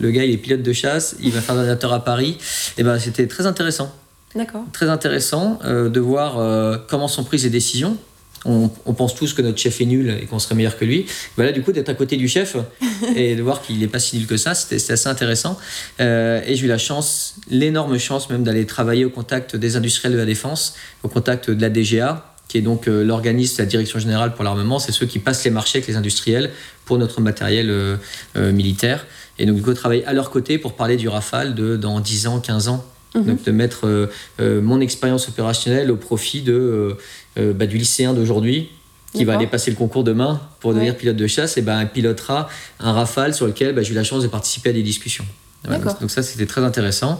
le 0.00 0.10
gars 0.10 0.24
il 0.24 0.32
est 0.32 0.38
pilote 0.38 0.62
de 0.62 0.72
chasse, 0.72 1.16
il 1.20 1.32
va 1.32 1.40
faire 1.40 1.54
l'ordinateur 1.54 1.92
à 1.92 2.04
Paris, 2.04 2.38
et 2.76 2.82
ben 2.82 2.98
c'était 2.98 3.26
très 3.26 3.46
intéressant, 3.46 3.94
D'accord. 4.34 4.64
très 4.72 4.88
intéressant 4.88 5.58
euh, 5.64 5.88
de 5.88 6.00
voir 6.00 6.78
comment 6.88 7.08
sont 7.08 7.24
prises 7.24 7.44
les 7.44 7.50
décisions. 7.50 7.96
On, 8.44 8.70
on 8.86 8.94
pense 8.94 9.16
tous 9.16 9.32
que 9.34 9.42
notre 9.42 9.58
chef 9.58 9.80
est 9.80 9.84
nul 9.84 10.16
et 10.22 10.26
qu'on 10.26 10.38
serait 10.38 10.54
meilleur 10.54 10.78
que 10.78 10.84
lui. 10.84 11.06
Ben 11.36 11.44
là, 11.44 11.50
du 11.50 11.60
coup, 11.60 11.72
d'être 11.72 11.88
à 11.88 11.94
côté 11.94 12.16
du 12.16 12.28
chef 12.28 12.56
et 13.16 13.34
de 13.34 13.42
voir 13.42 13.60
qu'il 13.60 13.80
n'est 13.80 13.88
pas 13.88 13.98
si 13.98 14.16
nul 14.16 14.28
que 14.28 14.36
ça, 14.36 14.54
c'était 14.54 14.92
assez 14.92 15.08
intéressant. 15.08 15.58
Et 15.98 16.54
j'ai 16.54 16.64
eu 16.64 16.68
la 16.68 16.78
chance, 16.78 17.34
l'énorme 17.50 17.98
chance 17.98 18.30
même 18.30 18.44
d'aller 18.44 18.64
travailler 18.64 19.04
au 19.04 19.10
contact 19.10 19.56
des 19.56 19.74
industriels 19.74 20.12
de 20.12 20.18
la 20.18 20.24
défense, 20.24 20.74
au 21.02 21.08
contact 21.08 21.50
de 21.50 21.60
la 21.60 21.68
DGA, 21.68 22.37
qui 22.48 22.58
est 22.58 22.62
donc 22.62 22.88
euh, 22.88 23.04
l'organisme, 23.04 23.56
la 23.58 23.66
direction 23.66 23.98
générale 23.98 24.34
pour 24.34 24.42
l'armement, 24.42 24.78
c'est 24.78 24.92
ceux 24.92 25.06
qui 25.06 25.18
passent 25.18 25.44
les 25.44 25.50
marchés 25.50 25.78
avec 25.78 25.88
les 25.88 25.96
industriels 25.96 26.50
pour 26.86 26.98
notre 26.98 27.20
matériel 27.20 27.70
euh, 27.70 27.96
euh, 28.36 28.52
militaire. 28.52 29.06
Et 29.38 29.46
donc, 29.46 29.56
du 29.56 29.62
coup, 29.62 29.72
travailler 29.74 30.04
à 30.06 30.14
leur 30.14 30.30
côté 30.30 30.58
pour 30.58 30.74
parler 30.74 30.96
du 30.96 31.08
Rafale 31.08 31.54
de 31.54 31.76
dans 31.76 32.00
10 32.00 32.26
ans, 32.26 32.40
15 32.40 32.68
ans. 32.68 32.84
Mhm. 33.14 33.24
Donc, 33.24 33.44
de 33.44 33.52
mettre 33.52 34.10
mon 34.40 34.80
expérience 34.80 35.28
opérationnelle 35.28 35.90
au 35.90 35.96
profit 35.96 36.42
de, 36.42 36.96
bah, 37.36 37.66
du 37.66 37.78
lycéen 37.78 38.12
d'aujourd'hui 38.12 38.68
qui 39.14 39.24
va 39.24 39.34
aller 39.36 39.46
passer 39.46 39.70
le 39.70 39.76
concours 39.76 40.04
demain 40.04 40.40
pour 40.60 40.74
devenir 40.74 40.92
Ouais. 40.92 40.98
pilote 40.98 41.16
de 41.16 41.26
chasse, 41.26 41.56
et 41.56 41.62
ben 41.62 41.86
pilotera 41.86 42.48
un 42.80 42.92
Rafale 42.92 43.32
sur 43.32 43.46
lequel 43.46 43.74
bah, 43.74 43.82
j'ai 43.82 43.92
eu 43.92 43.94
la 43.94 44.04
chance 44.04 44.22
de 44.22 44.28
participer 44.28 44.70
à 44.70 44.72
des 44.72 44.82
discussions. 44.82 45.24
Donc, 45.64 46.00
donc 46.00 46.10
ça, 46.10 46.22
c'était 46.22 46.46
très 46.46 46.62
intéressant. 46.62 47.18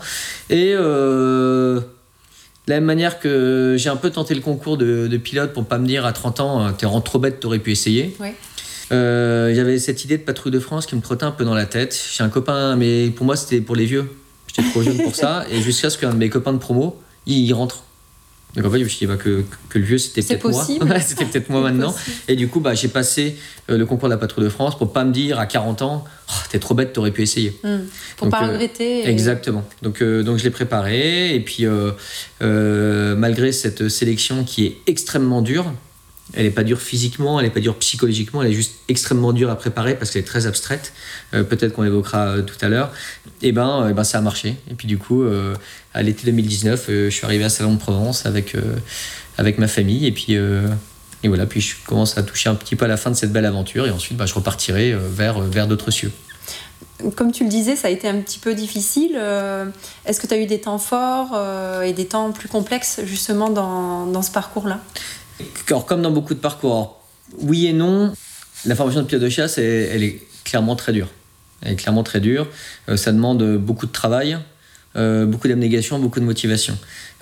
Et 0.51 0.75
euh, 0.77 1.81
De 2.69 2.75
la 2.75 2.81
même 2.81 2.85
manière 2.85 3.19
que 3.19 3.77
j'ai 3.79 3.89
un 3.89 3.97
peu 3.97 4.11
tenté 4.11 4.35
le 4.35 4.43
concours 4.43 4.77
de, 4.77 5.17
pilote 5.17 5.55
pour 5.55 5.65
pas 5.65 5.79
me 5.79 5.87
dire 5.87 6.05
à 6.05 6.13
30 6.13 6.41
ans, 6.41 6.73
t'es 6.75 6.85
vraiment 6.85 7.01
trop 7.01 7.19
bête, 7.19 7.41
t'aurais 7.41 7.61
pu 7.61 7.73
essayer. 7.73 8.15
Ouais. 8.21 8.35
Euh, 8.93 9.55
J'avais 9.55 9.79
cette 9.79 10.05
idée 10.05 10.19
de 10.19 10.23
patrouille 10.23 10.53
de 10.53 10.61
France 10.61 10.85
qui 10.85 10.95
me 10.95 11.01
trottait 11.01 11.25
un 11.25 11.31
peu 11.31 11.47
dans 11.47 11.55
la 11.55 11.65
tête. 11.65 11.99
J'ai 12.13 12.23
un 12.23 12.29
copain, 12.29 12.77
mais 12.77 13.09
pour 13.09 13.25
moi 13.25 13.37
c'était 13.37 13.63
pour 13.63 13.75
les 13.75 13.87
vieux. 13.87 14.15
J'étais 14.49 14.69
trop 14.69 14.83
jeune 14.83 14.99
pour 14.99 15.17
ça. 15.17 15.47
Et 15.51 15.63
jusqu'à 15.63 15.89
ce 15.89 15.97
qu'un 15.97 16.11
de 16.11 16.19
mes 16.19 16.29
copains 16.29 16.53
de 16.53 16.59
promo, 16.59 17.01
il 17.25 17.51
rentre 17.55 17.85
donc 18.55 18.65
en 18.65 18.71
fait, 18.71 18.79
je 18.79 18.85
me 18.85 18.89
suis 18.89 18.99
dit 19.01 19.07
bah, 19.07 19.17
que, 19.17 19.45
que, 19.69 19.79
le 19.79 19.85
vieux, 19.85 19.99
c'était 19.99 20.23
peut-être 20.23 20.51
moi. 20.51 21.01
c'était 21.01 21.25
peut-être 21.25 21.51
moi 21.51 21.61
maintenant. 21.61 21.95
Et 22.29 22.37
du 22.37 22.49
coup, 22.49 22.61
bah, 22.61 22.75
j'ai 22.75 22.89
passé 22.89 23.37
euh, 23.71 23.77
le 23.77 23.87
concours 23.87 24.09
de 24.09 24.15
la 24.15 24.19
patrouille 24.19 24.45
de 24.45 24.49
France 24.49 24.77
pour 24.79 24.93
pas 24.93 25.05
me 25.05 25.13
dire 25.13 25.39
à 25.39 25.47
40 25.47 25.83
ans, 25.83 26.05
oh, 26.29 26.33
t'es 26.51 26.59
trop 26.59 26.75
bête, 26.75 26.93
t'aurais 26.93 27.11
pu 27.11 27.23
essayer. 27.23 27.59
Mmh. 27.63 27.77
Pour 28.17 28.29
pas 28.29 28.45
euh, 28.45 28.53
regretter. 28.53 29.09
Exactement. 29.09 29.65
Donc, 29.83 30.03
euh, 30.03 30.23
donc 30.23 30.39
je 30.39 30.45
l'ai 30.45 30.51
préparé. 30.51 31.35
Et 31.35 31.41
puis, 31.41 31.67
malgré 32.41 33.53
cette 33.53 33.89
sélection 33.89 34.45
qui 34.45 34.67
est 34.67 34.79
extrêmement 34.87 35.43
dure, 35.43 35.73
elle 36.35 36.45
n'est 36.45 36.51
pas 36.51 36.65
dure 36.65 36.81
physiquement, 36.81 37.41
elle 37.41 37.47
n'est 37.47 37.53
pas 37.53 37.61
dure 37.61 37.77
psychologiquement, 37.77 38.43
elle 38.43 38.51
est 38.51 38.55
juste 38.55 38.75
extrêmement 38.89 39.33
dure 39.33 39.51
à 39.51 39.57
préparer 39.57 39.95
parce 39.95 40.11
qu'elle 40.11 40.23
est 40.23 40.27
très 40.27 40.47
abstraite. 40.47 40.93
Euh, 41.35 41.43
peut-être 41.43 41.73
qu'on 41.73 41.83
l'évoquera 41.83 42.27
euh, 42.27 42.43
tout 42.43 42.57
à 42.61 42.69
l'heure. 42.69 42.93
Et 43.41 43.49
eh 43.49 43.53
ben, 43.53 43.85
euh, 43.85 43.93
ben, 43.93 44.05
ça 44.05 44.19
a 44.19 44.21
marché. 44.21 44.57
Et 44.71 44.75
puis 44.75 44.87
du 44.87 44.99
coup, 44.99 45.25
à 45.95 46.03
l'été 46.03 46.25
2019, 46.27 46.87
je 46.89 47.09
suis 47.09 47.25
arrivé 47.25 47.45
à 47.45 47.49
Salon 47.49 47.75
de 47.75 47.79
Provence 47.79 48.27
avec, 48.27 48.57
avec 49.37 49.59
ma 49.59 49.69
famille. 49.69 50.07
Et 50.07 50.13
puis, 50.13 50.35
et 50.35 51.29
voilà, 51.29 51.47
puis 51.47 51.61
je 51.61 51.77
commence 51.87 52.19
à 52.19 52.23
toucher 52.23 52.49
un 52.49 52.55
petit 52.55 52.77
peu 52.77 52.85
à 52.85 52.89
la 52.89 52.97
fin 52.97 53.11
de 53.11 53.17
cette 53.17 53.33
belle 53.33 53.47
aventure. 53.47 53.87
Et 53.87 53.91
ensuite, 53.91 54.17
ben, 54.17 54.27
je 54.27 54.35
repartirai 54.35 54.95
vers, 54.95 55.41
vers 55.41 55.67
d'autres 55.67 55.91
cieux. 55.91 56.13
Comme 57.15 57.31
tu 57.31 57.45
le 57.45 57.49
disais, 57.49 57.77
ça 57.77 57.87
a 57.87 57.91
été 57.93 58.09
un 58.09 58.17
petit 58.21 58.41
peu 58.41 58.55
difficile. 58.55 59.17
Est-ce 60.05 60.21
que 60.21 60.27
tu 60.27 60.35
as 60.35 60.39
eu 60.39 60.47
des 60.47 60.61
temps 60.61 60.79
forts 60.79 61.39
et 61.85 61.93
des 61.93 62.07
temps 62.07 62.33
plus 62.33 62.49
complexes 62.49 63.01
justement 63.05 63.51
dans, 63.51 64.07
dans 64.07 64.23
ce 64.23 64.33
parcours-là? 64.33 64.81
Alors, 65.69 65.87
comme 65.87 66.03
dans 66.03 66.11
beaucoup 66.11 66.35
de 66.35 66.41
parcours, 66.41 67.01
oui 67.39 67.67
et 67.67 67.73
non, 67.73 68.13
la 68.65 68.75
formation 68.75 69.03
de 69.03 69.07
pilote 69.07 69.23
de 69.23 69.29
chasse, 69.29 69.59
elle, 69.59 70.03
est 70.03 70.21
clairement 70.45 70.77
très 70.77 70.93
dure. 70.93 71.09
Elle 71.63 71.73
est 71.73 71.77
clairement 71.77 72.03
très 72.03 72.21
dure. 72.21 72.47
Euh, 72.89 72.97
ça 72.97 73.13
demande 73.13 73.57
beaucoup 73.59 73.87
de 73.87 73.93
travail, 73.93 74.39
euh, 74.97 75.27
beaucoup 75.27 75.49
d'abnégation, 75.49 75.99
beaucoup 75.99 76.21
de 76.21 76.25
motivation. 76.25 76.77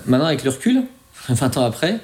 Maintenant, 0.07 0.27
avec 0.27 0.45
le 0.45 0.51
recul, 0.51 0.83
20 1.29 1.57
ans 1.57 1.65
après, 1.65 2.01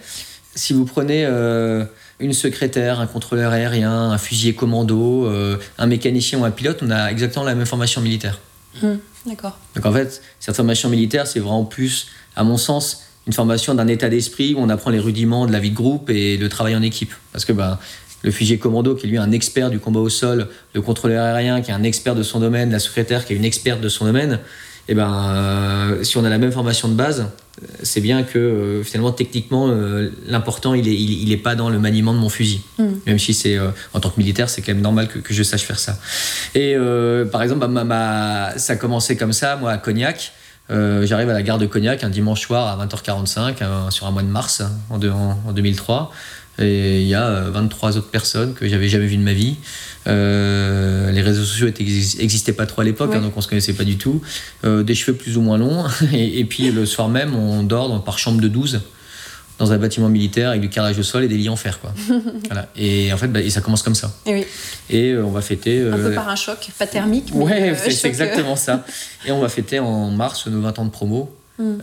si 0.54 0.72
vous 0.72 0.84
prenez 0.84 1.24
euh, 1.24 1.84
une 2.20 2.32
secrétaire, 2.32 3.00
un 3.00 3.06
contrôleur 3.06 3.52
aérien, 3.52 4.10
un 4.10 4.18
fusilier 4.18 4.54
commando, 4.54 5.30
un 5.78 5.86
mécanicien 5.86 6.38
ou 6.38 6.44
un 6.44 6.50
pilote, 6.50 6.80
on 6.82 6.90
a 6.90 7.10
exactement 7.10 7.44
la 7.44 7.54
même 7.54 7.66
formation 7.66 8.00
militaire. 8.00 8.38
Mmh, 8.82 8.94
d'accord. 9.26 9.58
Donc 9.74 9.86
en 9.86 9.92
fait, 9.92 10.22
cette 10.40 10.54
formation 10.56 10.88
militaire, 10.88 11.26
c'est 11.26 11.40
vraiment 11.40 11.64
plus, 11.64 12.08
à 12.36 12.44
mon 12.44 12.56
sens, 12.56 13.04
une 13.26 13.32
formation 13.32 13.74
d'un 13.74 13.86
état 13.86 14.08
d'esprit 14.08 14.54
où 14.54 14.58
on 14.58 14.68
apprend 14.68 14.90
les 14.90 14.98
rudiments 14.98 15.46
de 15.46 15.52
la 15.52 15.60
vie 15.60 15.70
de 15.70 15.76
groupe 15.76 16.10
et 16.10 16.36
le 16.36 16.48
travail 16.48 16.74
en 16.74 16.82
équipe. 16.82 17.14
Parce 17.32 17.44
que 17.44 17.52
ben, 17.52 17.78
le 18.22 18.30
fusilier 18.30 18.58
commando, 18.58 18.94
qui 18.94 19.06
est 19.06 19.08
lui 19.08 19.18
un 19.18 19.32
expert 19.32 19.70
du 19.70 19.78
combat 19.78 20.00
au 20.00 20.08
sol, 20.08 20.48
le 20.74 20.82
contrôleur 20.82 21.24
aérien, 21.24 21.60
qui 21.60 21.70
est 21.70 21.74
un 21.74 21.82
expert 21.82 22.14
de 22.14 22.22
son 22.22 22.40
domaine, 22.40 22.70
la 22.70 22.78
secrétaire, 22.78 23.24
qui 23.24 23.32
est 23.32 23.36
une 23.36 23.44
experte 23.44 23.80
de 23.80 23.88
son 23.88 24.04
domaine, 24.04 24.40
et 24.88 24.92
eh 24.92 24.94
ben, 24.96 25.28
euh, 25.28 26.02
si 26.02 26.16
on 26.16 26.24
a 26.24 26.28
la 26.28 26.38
même 26.38 26.50
formation 26.50 26.88
de 26.88 26.94
base, 26.94 27.20
euh, 27.20 27.66
c'est 27.84 28.00
bien 28.00 28.24
que 28.24 28.36
euh, 28.36 28.82
finalement, 28.82 29.12
techniquement, 29.12 29.72
l'important, 30.26 30.74
il 30.74 30.86
n'est 30.86 30.94
il, 30.94 31.30
est 31.30 31.36
pas 31.36 31.54
dans 31.54 31.70
le 31.70 31.78
maniement 31.78 32.12
de 32.12 32.18
mon 32.18 32.28
fusil. 32.28 32.62
Mm. 32.78 32.84
Même 33.06 33.18
si 33.20 33.32
c'est 33.32 33.60
en 33.94 34.00
tant 34.00 34.10
que 34.10 34.18
militaire, 34.18 34.50
c'est 34.50 34.60
quand 34.60 34.72
même 34.72 34.82
normal 34.82 35.06
que, 35.06 35.20
que, 35.20 35.32
je 35.32 35.44
sache 35.44 35.62
faire 35.62 35.78
ça. 35.78 36.00
Et 36.56 36.74
par 37.30 37.44
exemple, 37.44 37.64
bah, 37.68 37.84
ma, 37.84 38.58
ça 38.58 38.72
a 38.72 38.76
commencé 38.76 39.16
comme 39.16 39.32
ça, 39.32 39.54
moi, 39.54 39.70
à 39.70 39.78
Cognac. 39.78 40.32
Euh, 40.70 41.04
j'arrive 41.06 41.28
à 41.28 41.32
la 41.32 41.42
gare 41.42 41.58
de 41.58 41.66
Cognac 41.66 42.04
un 42.04 42.10
dimanche 42.10 42.40
soir 42.40 42.80
à 42.80 42.86
20h45 42.86 43.90
sur 43.90 44.06
un 44.06 44.10
mois 44.10 44.22
de 44.22 44.28
mars 44.28 44.62
en, 44.90 44.96
en, 44.96 45.52
2003. 45.52 46.12
Et 46.58 47.00
il 47.00 47.08
y 47.08 47.14
a 47.14 47.48
23 47.50 47.96
euh, 47.96 47.98
autres 47.98 48.10
personnes 48.10 48.54
que 48.54 48.68
j'avais 48.68 48.88
jamais 48.88 49.06
vues 49.06 49.16
de 49.16 49.22
ma 49.22 49.32
vie. 49.32 49.56
Euh, 50.06 51.10
les 51.10 51.22
réseaux 51.22 51.44
sociaux 51.44 51.68
n'existaient 51.68 52.52
pas 52.52 52.66
trop 52.66 52.82
à 52.82 52.84
l'époque, 52.84 53.14
hein, 53.14 53.20
donc 53.20 53.36
on 53.36 53.40
se 53.40 53.48
connaissait 53.48 53.72
pas 53.72 53.84
du 53.84 53.96
tout. 53.96 54.20
des 54.64 54.94
cheveux 54.94 55.16
plus 55.16 55.36
ou 55.36 55.40
moins 55.40 55.58
longs. 55.58 55.84
Et, 56.12 56.40
et, 56.40 56.44
puis 56.44 56.70
le 56.70 56.86
soir 56.86 57.08
même, 57.08 57.34
on 57.34 57.62
dort 57.62 58.04
par 58.04 58.18
chambre 58.18 58.40
de 58.40 58.48
12 58.48 58.82
dans 59.58 59.72
un 59.72 59.78
bâtiment 59.78 60.08
militaire 60.08 60.50
avec 60.50 60.60
du 60.60 60.68
carrelage 60.68 60.98
au 60.98 61.02
sol 61.02 61.24
et 61.24 61.28
des 61.28 61.36
lits 61.36 61.48
en 61.48 61.56
fer. 61.56 61.80
Quoi. 61.80 61.92
voilà. 62.46 62.68
Et 62.76 63.12
en 63.12 63.16
fait, 63.16 63.28
bah, 63.28 63.40
et 63.40 63.50
ça 63.50 63.60
commence 63.60 63.82
comme 63.82 63.94
ça. 63.94 64.12
Et, 64.26 64.34
oui. 64.34 64.46
et 64.90 65.10
euh, 65.12 65.24
on 65.24 65.30
va 65.30 65.40
fêter. 65.40 65.80
un 65.80 65.96
peu 65.96 66.06
euh, 66.06 66.14
par 66.14 66.28
un 66.28 66.36
choc, 66.36 66.68
pas 66.78 66.86
thermique. 66.86 67.30
Ouais, 67.34 67.70
euh, 67.70 67.74
c'est 67.90 68.08
exactement 68.08 68.56
ça. 68.56 68.84
Et 69.26 69.32
on 69.32 69.40
va 69.40 69.48
fêter 69.48 69.78
en 69.78 70.10
mars 70.10 70.46
nos 70.46 70.60
20 70.60 70.78
ans 70.78 70.84
de 70.84 70.90
promo. 70.90 71.36
Hmm. 71.58 71.80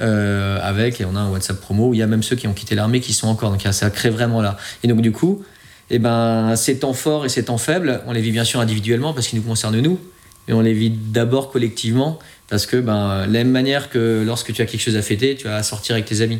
avec, 0.61 0.99
et 0.99 1.05
on 1.05 1.15
a 1.15 1.19
un 1.19 1.29
WhatsApp 1.29 1.61
promo 1.61 1.89
où 1.89 1.93
il 1.93 1.99
y 1.99 2.03
a 2.03 2.07
même 2.07 2.23
ceux 2.23 2.35
qui 2.35 2.47
ont 2.47 2.53
quitté 2.53 2.73
l'armée 2.73 2.99
qui 3.01 3.13
sont 3.13 3.27
encore. 3.27 3.51
Donc 3.51 3.65
ça 3.71 3.89
crée 3.91 4.09
vraiment 4.09 4.41
là. 4.41 4.57
Et 4.83 4.87
donc 4.87 4.99
du 5.01 5.11
coup, 5.11 5.43
eh 5.91 5.99
ben, 5.99 6.55
ces 6.55 6.79
temps 6.79 6.93
forts 6.93 7.25
et 7.25 7.29
ces 7.29 7.45
temps 7.45 7.59
faibles, 7.59 8.01
on 8.07 8.11
les 8.11 8.19
vit 8.19 8.31
bien 8.31 8.43
sûr 8.43 8.59
individuellement 8.59 9.13
parce 9.13 9.27
qu'ils 9.27 9.39
nous 9.39 9.45
concernent 9.45 9.79
nous, 9.79 9.99
mais 10.47 10.55
on 10.55 10.61
les 10.61 10.73
vit 10.73 10.89
d'abord 10.89 11.51
collectivement 11.51 12.17
parce 12.49 12.65
que 12.65 12.77
ben, 12.77 13.19
la 13.19 13.27
même 13.27 13.51
manière 13.51 13.89
que 13.89 14.23
lorsque 14.25 14.51
tu 14.51 14.61
as 14.63 14.65
quelque 14.65 14.81
chose 14.81 14.97
à 14.97 15.03
fêter, 15.03 15.35
tu 15.35 15.45
vas 15.45 15.61
sortir 15.61 15.93
avec 15.93 16.05
tes 16.05 16.21
amis. 16.21 16.39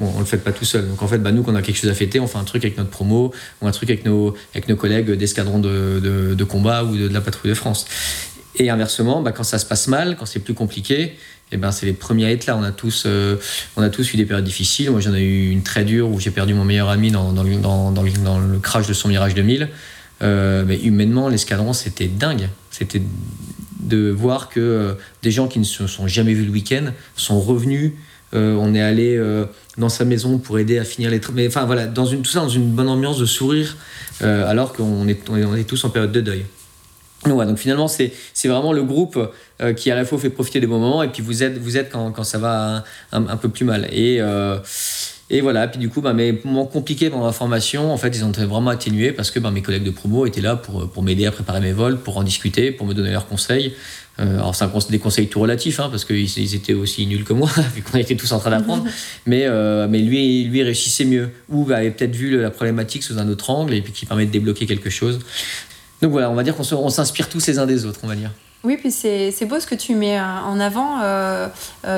Bon, 0.00 0.10
on 0.16 0.20
le 0.20 0.24
fait 0.24 0.38
pas 0.38 0.52
tout 0.52 0.64
seul. 0.64 0.88
Donc 0.88 1.02
en 1.02 1.06
fait, 1.06 1.18
bah, 1.18 1.30
nous, 1.30 1.42
quand 1.42 1.52
on 1.52 1.56
a 1.56 1.62
quelque 1.62 1.76
chose 1.76 1.90
à 1.90 1.94
fêter, 1.94 2.20
on 2.20 2.26
fait 2.26 2.38
un 2.38 2.44
truc 2.44 2.64
avec 2.64 2.78
notre 2.78 2.88
promo 2.88 3.34
ou 3.60 3.66
un 3.66 3.70
truc 3.70 3.90
avec 3.90 4.06
nos, 4.06 4.34
avec 4.54 4.66
nos 4.66 4.76
collègues 4.76 5.10
d'escadron 5.10 5.58
de, 5.58 6.00
de, 6.34 6.44
combat 6.44 6.84
ou 6.84 6.96
de, 6.96 7.08
la 7.08 7.20
patrouille 7.20 7.50
de 7.50 7.54
France. 7.54 7.84
Et 8.56 8.70
inversement, 8.70 9.20
bah, 9.20 9.32
quand 9.32 9.44
ça 9.44 9.58
se 9.58 9.66
passe 9.66 9.88
mal, 9.88 10.16
quand 10.18 10.24
c'est 10.24 10.40
plus 10.40 10.54
compliqué, 10.54 11.16
eh 11.52 11.58
ben, 11.58 11.70
c'est 11.70 11.84
les 11.84 11.92
premiers 11.92 12.24
à 12.24 12.30
être 12.30 12.46
là. 12.46 12.56
On 12.56 12.62
a, 12.62 12.72
tous, 12.72 13.04
euh, 13.04 13.36
on 13.76 13.82
a 13.82 13.90
tous 13.90 14.14
eu 14.14 14.16
des 14.16 14.24
périodes 14.24 14.44
difficiles. 14.44 14.90
Moi, 14.90 15.00
j'en 15.00 15.14
ai 15.14 15.20
eu 15.20 15.50
une 15.50 15.62
très 15.62 15.84
dure 15.84 16.08
où 16.08 16.18
j'ai 16.18 16.30
perdu 16.30 16.54
mon 16.54 16.64
meilleur 16.64 16.88
ami 16.88 17.10
dans, 17.10 17.34
dans, 17.34 17.44
dans, 17.44 18.38
le 18.38 18.58
crash 18.58 18.86
de 18.86 18.94
son 18.94 19.08
Mirage 19.08 19.34
2000. 19.34 19.68
Euh, 20.22 20.64
mais 20.66 20.78
humainement, 20.78 21.28
l'escadron, 21.28 21.74
c'était 21.74 22.08
dingue. 22.08 22.48
C'était 22.70 23.02
de 23.80 24.10
voir 24.10 24.48
que 24.48 24.60
euh, 24.60 24.94
des 25.22 25.30
gens 25.30 25.46
qui 25.46 25.58
ne 25.58 25.64
se 25.64 25.86
sont 25.86 26.06
jamais 26.06 26.32
vus 26.32 26.46
le 26.46 26.52
week-end 26.52 26.92
sont 27.16 27.40
revenus 27.40 27.92
euh, 28.32 28.54
on 28.54 28.74
est 28.74 28.82
allé 28.82 29.20
dans 29.80 29.88
sa 29.88 30.04
maison 30.04 30.38
pour 30.38 30.58
aider 30.58 30.78
à 30.78 30.84
finir 30.84 31.10
les 31.10 31.20
mais 31.34 31.48
enfin 31.48 31.64
voilà 31.64 31.86
dans 31.86 32.06
une 32.06 32.22
tout 32.22 32.30
ça 32.30 32.40
dans 32.40 32.48
une 32.48 32.70
bonne 32.70 32.88
ambiance 32.88 33.18
de 33.18 33.26
sourire 33.26 33.76
euh, 34.22 34.48
alors 34.48 34.72
qu'on 34.72 35.08
est, 35.08 35.66
tous 35.66 35.84
en 35.84 35.90
période 35.90 36.12
de 36.12 36.20
deuil 36.20 36.44
donc, 37.26 37.44
donc 37.44 37.58
finalement 37.58 37.88
c'est 37.88 38.12
vraiment 38.44 38.72
le 38.72 38.82
groupe 38.82 39.18
qui 39.76 39.90
à 39.90 39.94
la 39.94 40.04
fois 40.04 40.18
fait 40.18 40.30
profiter 40.30 40.60
des 40.60 40.66
bons 40.66 40.78
moments 40.78 41.02
et 41.02 41.08
puis 41.08 41.22
vous 41.22 41.42
êtes 41.42 41.90
quand, 41.90 42.24
ça 42.24 42.38
va 42.38 42.84
un, 43.12 43.36
peu 43.36 43.48
plus 43.48 43.64
mal 43.64 43.88
et 43.92 44.20
et 45.32 45.40
voilà, 45.40 45.68
puis 45.68 45.78
du 45.78 45.88
coup, 45.88 46.00
bah, 46.00 46.12
mes 46.12 46.32
moments 46.44 46.66
compliqués 46.66 47.08
pendant 47.08 47.26
la 47.26 47.32
formation, 47.32 47.92
en 47.92 47.96
fait, 47.96 48.08
ils 48.16 48.24
ont 48.24 48.30
été 48.30 48.44
vraiment 48.44 48.70
atténués 48.70 49.12
parce 49.12 49.30
que 49.30 49.38
bah, 49.38 49.52
mes 49.52 49.62
collègues 49.62 49.84
de 49.84 49.92
promo 49.92 50.26
étaient 50.26 50.40
là 50.40 50.56
pour 50.56 51.02
m'aider 51.04 51.24
à 51.24 51.30
préparer 51.30 51.60
mes 51.60 51.70
vols, 51.70 51.98
pour 51.98 52.16
en 52.16 52.24
discuter, 52.24 52.72
pour 52.72 52.84
me 52.84 52.94
donner 52.94 53.12
leurs 53.12 53.28
conseils. 53.28 53.72
Euh, 54.20 54.34
alors, 54.34 54.54
c'est 54.54 54.90
des 54.90 54.98
conseils 54.98 55.28
tout 55.28 55.40
relatifs, 55.40 55.80
hein, 55.80 55.88
parce 55.90 56.04
qu'ils 56.04 56.54
étaient 56.54 56.74
aussi 56.74 57.06
nuls 57.06 57.24
que 57.24 57.32
moi, 57.32 57.48
vu 57.74 57.82
qu'on 57.82 57.98
était 57.98 58.16
tous 58.16 58.30
en 58.32 58.38
train 58.38 58.50
d'apprendre. 58.50 58.84
mais, 59.26 59.44
euh, 59.46 59.86
mais 59.88 60.00
lui, 60.00 60.44
lui 60.44 60.62
réussissait 60.62 61.04
mieux, 61.04 61.30
ou 61.48 61.64
bah, 61.64 61.78
avait 61.78 61.90
peut-être 61.90 62.14
vu 62.14 62.40
la 62.40 62.50
problématique 62.50 63.02
sous 63.02 63.18
un 63.18 63.28
autre 63.28 63.50
angle, 63.50 63.74
et 63.74 63.80
puis 63.80 63.92
qui 63.92 64.06
permet 64.06 64.26
de 64.26 64.30
débloquer 64.30 64.66
quelque 64.66 64.90
chose. 64.90 65.20
Donc 66.02 66.12
voilà, 66.12 66.30
on 66.30 66.34
va 66.34 66.42
dire 66.42 66.54
qu'on 66.54 66.90
s'inspire 66.90 67.28
tous 67.28 67.46
les 67.46 67.58
uns 67.58 67.66
des 67.66 67.84
autres, 67.86 68.00
on 68.02 68.08
va 68.08 68.16
dire. 68.16 68.30
Oui, 68.62 68.76
puis 68.76 68.90
c'est 68.90 69.46
beau 69.46 69.58
ce 69.58 69.66
que 69.66 69.74
tu 69.74 69.94
mets 69.94 70.20
en 70.20 70.60
avant. 70.60 71.00
Euh, 71.02 71.48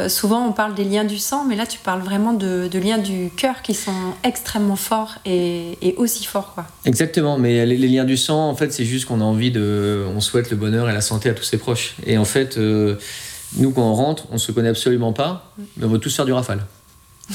souvent, 0.08 0.46
on 0.46 0.52
parle 0.52 0.74
des 0.74 0.84
liens 0.84 1.04
du 1.04 1.18
sang, 1.18 1.44
mais 1.44 1.56
là, 1.56 1.66
tu 1.66 1.78
parles 1.78 2.02
vraiment 2.02 2.32
de, 2.32 2.68
liens 2.78 2.98
du 2.98 3.30
cœur 3.36 3.62
qui 3.62 3.74
sont 3.74 4.14
extrêmement 4.22 4.76
forts 4.76 5.16
et, 5.24 5.94
aussi 5.96 6.24
forts. 6.24 6.54
Quoi. 6.54 6.66
Exactement, 6.84 7.38
mais 7.38 7.66
les, 7.66 7.88
liens 7.88 8.04
du 8.04 8.16
sang, 8.16 8.48
en 8.48 8.54
fait, 8.54 8.72
c'est 8.72 8.84
juste 8.84 9.06
qu'on 9.06 9.20
a 9.20 9.24
envie 9.24 9.50
de. 9.50 10.04
On 10.14 10.20
souhaite 10.20 10.50
le 10.50 10.56
bonheur 10.56 10.88
et 10.88 10.92
la 10.92 11.00
santé 11.00 11.28
à 11.28 11.34
tous 11.34 11.44
ses 11.44 11.58
proches. 11.58 11.96
Et 12.06 12.16
en 12.16 12.24
fait, 12.24 12.56
nous, 12.56 13.70
quand 13.72 13.82
on 13.82 13.94
rentre, 13.94 14.26
on 14.30 14.38
se 14.38 14.52
connaît 14.52 14.68
absolument 14.68 15.12
pas, 15.12 15.52
mais 15.76 15.84
on 15.84 15.88
veut 15.88 15.98
tous 15.98 16.14
faire 16.14 16.26
du 16.26 16.32
rafale. 16.32 16.64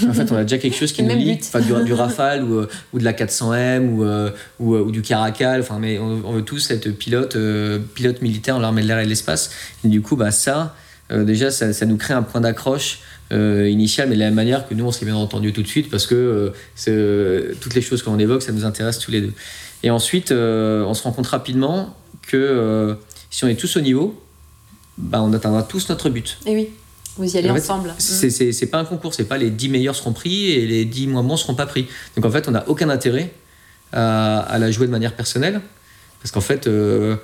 En 0.08 0.14
fait, 0.14 0.32
on 0.32 0.36
a 0.36 0.44
déjà 0.44 0.58
quelque 0.58 0.76
chose 0.76 0.92
qui 0.92 1.02
nous 1.02 1.16
lie, 1.16 1.40
enfin, 1.42 1.62
du, 1.62 1.94
Rafale 1.94 2.44
ou, 2.44 2.60
euh, 2.60 2.70
ou, 2.94 3.00
de 3.00 3.04
la 3.04 3.14
400M 3.14 3.90
ou, 3.90 4.04
euh, 4.04 4.30
ou, 4.60 4.76
euh, 4.76 4.82
ou, 4.82 4.92
du 4.92 5.02
Caracal. 5.02 5.62
Enfin, 5.62 5.80
mais 5.80 5.98
on, 5.98 6.34
veut 6.34 6.42
tous 6.44 6.70
être 6.72 6.90
pilote, 6.90 7.38
pilote 7.94 8.22
militaire 8.22 8.58
en 8.58 8.60
l'armée 8.60 8.84
de 8.84 8.88
l'air 8.88 9.00
et 9.00 9.06
de 9.06 9.10
l'espace. 9.10 9.52
Et 9.84 9.88
du 9.88 10.02
coup, 10.02 10.16
bah, 10.16 10.32
ça, 10.32 10.76
déjà, 11.10 11.52
ça, 11.52 11.74
ça, 11.74 11.86
nous 11.86 11.98
crée 11.98 12.14
un 12.14 12.24
point 12.24 12.42
d'accroche 12.42 13.00
initial, 13.32 14.10
mais 14.10 14.16
de 14.16 14.20
la 14.20 14.26
même 14.28 14.36
manière 14.36 14.68
que 14.68 14.74
nous, 14.74 14.86
on 14.86 14.92
s'est 14.92 15.06
bien 15.06 15.16
entendu 15.16 15.54
tout 15.54 15.64
de 15.64 15.68
suite 15.68 15.90
parce 15.90 16.06
que 16.06 16.54
toutes 17.60 17.74
les 17.74 17.82
choses 17.82 18.04
qu'on 18.04 18.20
évoque, 18.20 18.42
ça 18.42 18.52
nous 18.52 18.66
intéresse 18.66 19.00
tous 19.00 19.12
les 19.12 19.22
deux. 19.22 19.34
Et 19.84 19.90
ensuite, 19.90 20.32
on 20.32 20.94
se 20.94 21.04
rend 21.04 21.12
compte 21.12 21.28
rapidement 21.28 21.96
que 22.28 22.98
si 23.30 23.46
on 23.46 23.48
est 23.48 23.60
tous 23.60 23.78
au 23.78 23.82
niveau, 23.82 24.22
bah, 24.98 25.22
on 25.22 25.32
atteindra 25.34 25.64
tous 25.64 25.90
notre 25.90 26.10
but. 26.10 26.38
Et 26.46 26.56
oui. 26.56 26.70
Vous 27.18 27.36
y 27.36 27.38
allez 27.38 27.50
ensemble. 27.50 27.94
C'est 27.98 28.70
pas 28.70 28.80
un 28.80 28.86
concours, 28.86 29.14
c'est 29.14 29.26
pas 29.26 29.38
les 29.38 29.50
10 29.50 29.70
meilleurs 29.70 29.96
seront 29.96 30.14
pris 30.14 30.52
et 30.52 30.66
les 30.66 30.86
10 30.86 31.08
moins 31.08 31.24
bons 31.24 31.38
seront 31.38 31.56
pas 31.56 31.66
pris. 31.66 31.88
Donc 32.16 32.26
en 32.26 32.32
fait, 32.32 32.48
on 32.48 32.52
n'a 32.52 32.68
aucun 32.68 32.90
intérêt 32.90 33.34
à, 33.94 34.58
la 34.60 34.72
jouer 34.72 34.88
de 34.88 34.92
manière 34.92 35.16
personnelle. 35.16 35.62
Parce 36.22 36.32
qu'en 36.32 36.42
fait, 36.42 36.68
euh, 36.68 37.16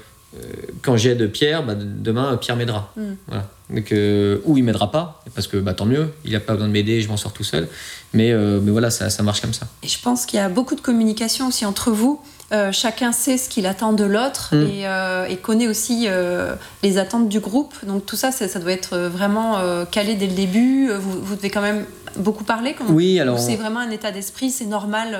quand 0.81 0.97
j'aide 0.97 1.31
Pierre, 1.31 1.65
bah, 1.65 1.75
demain 1.75 2.37
Pierre 2.37 2.55
m'aidera. 2.55 2.91
Mm. 2.95 3.01
Voilà. 3.27 3.49
Donc, 3.69 3.91
euh, 3.91 4.39
ou 4.45 4.57
il 4.57 4.63
m'aidera 4.63 4.91
pas, 4.91 5.23
parce 5.33 5.47
que 5.47 5.57
bah, 5.57 5.73
tant 5.73 5.85
mieux, 5.85 6.09
il 6.25 6.33
n'a 6.33 6.39
pas 6.39 6.53
besoin 6.53 6.67
de 6.67 6.73
m'aider, 6.73 7.01
je 7.01 7.07
m'en 7.07 7.17
sors 7.17 7.33
tout 7.33 7.43
seul. 7.43 7.67
Mais, 8.13 8.31
euh, 8.31 8.59
mais 8.61 8.71
voilà, 8.71 8.89
ça, 8.89 9.09
ça 9.09 9.23
marche 9.23 9.41
comme 9.41 9.53
ça. 9.53 9.67
Et 9.81 9.87
je 9.87 9.99
pense 9.99 10.25
qu'il 10.25 10.37
y 10.37 10.41
a 10.41 10.49
beaucoup 10.49 10.75
de 10.75 10.81
communication 10.81 11.47
aussi 11.47 11.65
entre 11.65 11.91
vous. 11.91 12.21
Euh, 12.53 12.71
chacun 12.71 13.11
sait 13.11 13.37
ce 13.37 13.49
qu'il 13.49 13.65
attend 13.65 13.93
de 13.93 14.03
l'autre 14.03 14.53
Mm. 14.55 14.61
et, 14.69 14.87
euh, 14.87 15.25
et 15.27 15.37
connaît 15.37 15.67
aussi 15.67 16.05
euh, 16.07 16.55
les 16.83 16.97
attentes 16.99 17.27
du 17.27 17.39
groupe. 17.39 17.73
Donc 17.85 18.05
tout 18.05 18.15
ça, 18.15 18.31
ça, 18.31 18.47
ça 18.47 18.59
doit 18.59 18.71
être 18.71 18.97
vraiment 18.97 19.57
calé 19.91 20.15
dès 20.15 20.27
le 20.27 20.33
début. 20.33 20.91
Vous, 20.91 21.19
vous 21.21 21.35
devez 21.35 21.49
quand 21.49 21.61
même 21.61 21.85
beaucoup 22.17 22.43
parler. 22.43 22.75
Comment 22.77 22.91
Oui, 22.91 23.19
alors. 23.19 23.39
C'est 23.39 23.55
vraiment 23.55 23.79
un 23.79 23.89
état 23.89 24.11
d'esprit, 24.11 24.51
c'est 24.51 24.65
normal. 24.65 25.17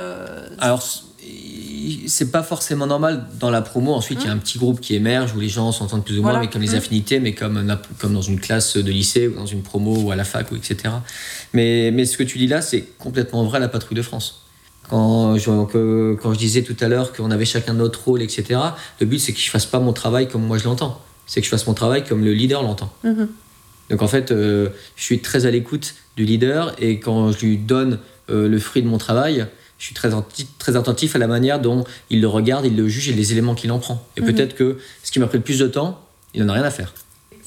Alors, 0.60 0.84
c'est 2.08 2.32
pas 2.32 2.44
forcément 2.44 2.86
normal 2.86 3.26
dans 3.40 3.50
la 3.50 3.62
promo. 3.62 3.94
Ensuite, 3.94 4.20
il 4.22 4.28
y 4.28 4.30
a 4.30 4.34
un 4.34 4.38
petit 4.38 4.60
groupe 4.60 4.80
qui 4.82 4.94
émerge 4.94 5.34
où 5.36 5.40
les 5.40 5.50
gens 5.50 5.72
s'entendent 5.72 6.04
plus 6.06 6.20
ou 6.20 6.22
moins, 6.22 6.32
Voilà. 6.34 6.46
mais 6.46 6.52
comme 6.52 6.62
les 6.62 6.70
Mhm. 6.72 6.76
affinités, 6.78 7.20
mais 7.20 7.34
comme 7.34 7.66
dans 8.04 8.22
une 8.22 8.40
classe 8.40 8.78
de 8.78 8.92
lycée 8.92 9.28
ou 9.28 9.36
dans 9.36 9.46
une 9.48 9.64
promo 9.64 9.96
ou 9.98 10.12
à 10.12 10.16
la 10.16 10.24
fac, 10.26 10.52
ou 10.52 10.56
etc. 10.56 10.76
Mais, 11.54 11.90
mais 11.92 12.06
ce 12.06 12.18
que 12.18 12.24
tu 12.24 12.38
dis 12.38 12.48
là, 12.48 12.62
c'est 12.62 12.82
complètement 13.00 13.44
vrai 13.46 13.58
à 13.58 13.62
la 13.62 13.70
patrouille 13.70 13.98
de 13.98 14.02
France. 14.04 14.43
Quand 14.98 15.36
je, 15.40 15.66
que- 15.66 16.16
quand 16.22 16.34
je 16.36 16.38
disais 16.38 16.62
tout 16.62 16.76
à 16.80 16.88
l'heure 16.88 17.14
qu'on 17.14 17.32
avait 17.32 17.46
chacun 17.46 17.74
notre 17.74 18.04
rôle, 18.04 18.22
etc., 18.22 18.60
le 19.00 19.08
but, 19.08 19.18
c'est 19.18 19.34
que 19.34 19.40
je 19.40 19.50
fasse 19.50 19.66
pas 19.66 19.80
mon 19.80 19.92
travail 19.92 20.28
comme 20.30 20.44
moi 20.46 20.60
je 20.60 20.66
l'entends. 20.66 21.02
C'est 21.26 21.40
que 21.42 21.46
je 21.46 21.50
fasse 21.50 21.66
mon 21.66 21.74
travail 21.74 22.04
comme 22.04 22.24
le 22.24 22.32
leader 22.32 22.62
l'entend. 22.62 22.94
mhm. 23.04 23.28
Donc 23.90 24.04
en 24.04 24.08
fait, 24.08 24.32
euh, 24.32 24.70
je 24.96 25.04
suis 25.04 25.18
très 25.20 25.48
à 25.48 25.52
l'écoute 25.52 25.96
du 26.16 26.26
leader 26.26 26.76
et 26.80 27.00
quand 27.00 27.32
je 27.32 27.40
lui 27.44 27.58
donne 27.58 27.98
euh, 28.30 28.48
le 28.48 28.60
fruit 28.60 28.84
de 28.84 28.88
mon 28.88 29.00
travail, 29.00 29.48
je 29.80 29.86
suis 29.86 29.96
très, 29.96 30.10
attentif- 30.14 30.46
très 30.60 30.76
attentif 30.76 31.16
à 31.16 31.20
la 31.20 31.28
manière 31.28 31.60
dont 31.60 31.84
il 32.12 32.22
le 32.22 32.28
regarde, 32.28 32.64
il 32.68 32.78
le 32.78 32.88
juge 32.88 33.10
et 33.10 33.14
les 33.14 33.32
éléments 33.32 33.56
qu'il 33.56 33.72
en 33.72 33.80
prend. 33.80 34.08
Et 34.16 34.22
Mhm. 34.22 34.28
peut-être 34.28 34.54
que 34.56 34.78
ce 35.04 35.12
qui 35.12 35.20
m'a 35.20 35.26
pris 35.26 35.40
le 35.40 35.44
plus 35.44 35.58
de 35.58 35.68
temps, 35.68 36.00
il 36.36 36.44
n'en 36.44 36.50
a 36.50 36.54
rien 36.54 36.64
à 36.64 36.70
faire. 36.72 36.94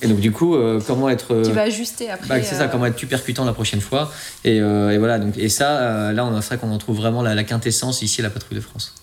Et 0.02 0.08
donc 0.08 0.20
du 0.20 0.30
coup, 0.30 0.54
euh, 0.56 0.80
comment 0.86 1.08
être... 1.08 1.34
euh, 1.34 1.42
Tu 1.44 1.52
vas 1.52 1.62
ajuster 1.62 2.10
après. 2.10 2.28
bah, 2.28 2.42
c'est 2.42 2.54
ça, 2.54 2.64
euh, 2.64 2.68
comment 2.68 2.86
être 2.86 2.96
plus 2.96 3.06
percutant 3.06 3.44
la 3.44 3.52
prochaine 3.54 3.80
fois. 3.80 4.12
Et, 4.44 4.60
euh, 4.60 4.90
et 4.90 4.98
voilà, 4.98 5.18
donc, 5.18 5.38
et 5.38 5.48
ça, 5.48 5.78
euh, 5.78 6.12
là, 6.12 6.24
on 6.26 6.34
a 6.36 6.42
ça 6.42 6.56
qu'on 6.58 6.70
en 6.70 6.78
trouve 6.78 6.96
vraiment 6.96 7.22
la, 7.22 7.34
la 7.34 7.44
quintessence 7.44 8.02
ici 8.02 8.20
à 8.20 8.24
la 8.24 8.30
patrouille 8.30 8.56
de 8.56 8.62
France. 8.62 8.94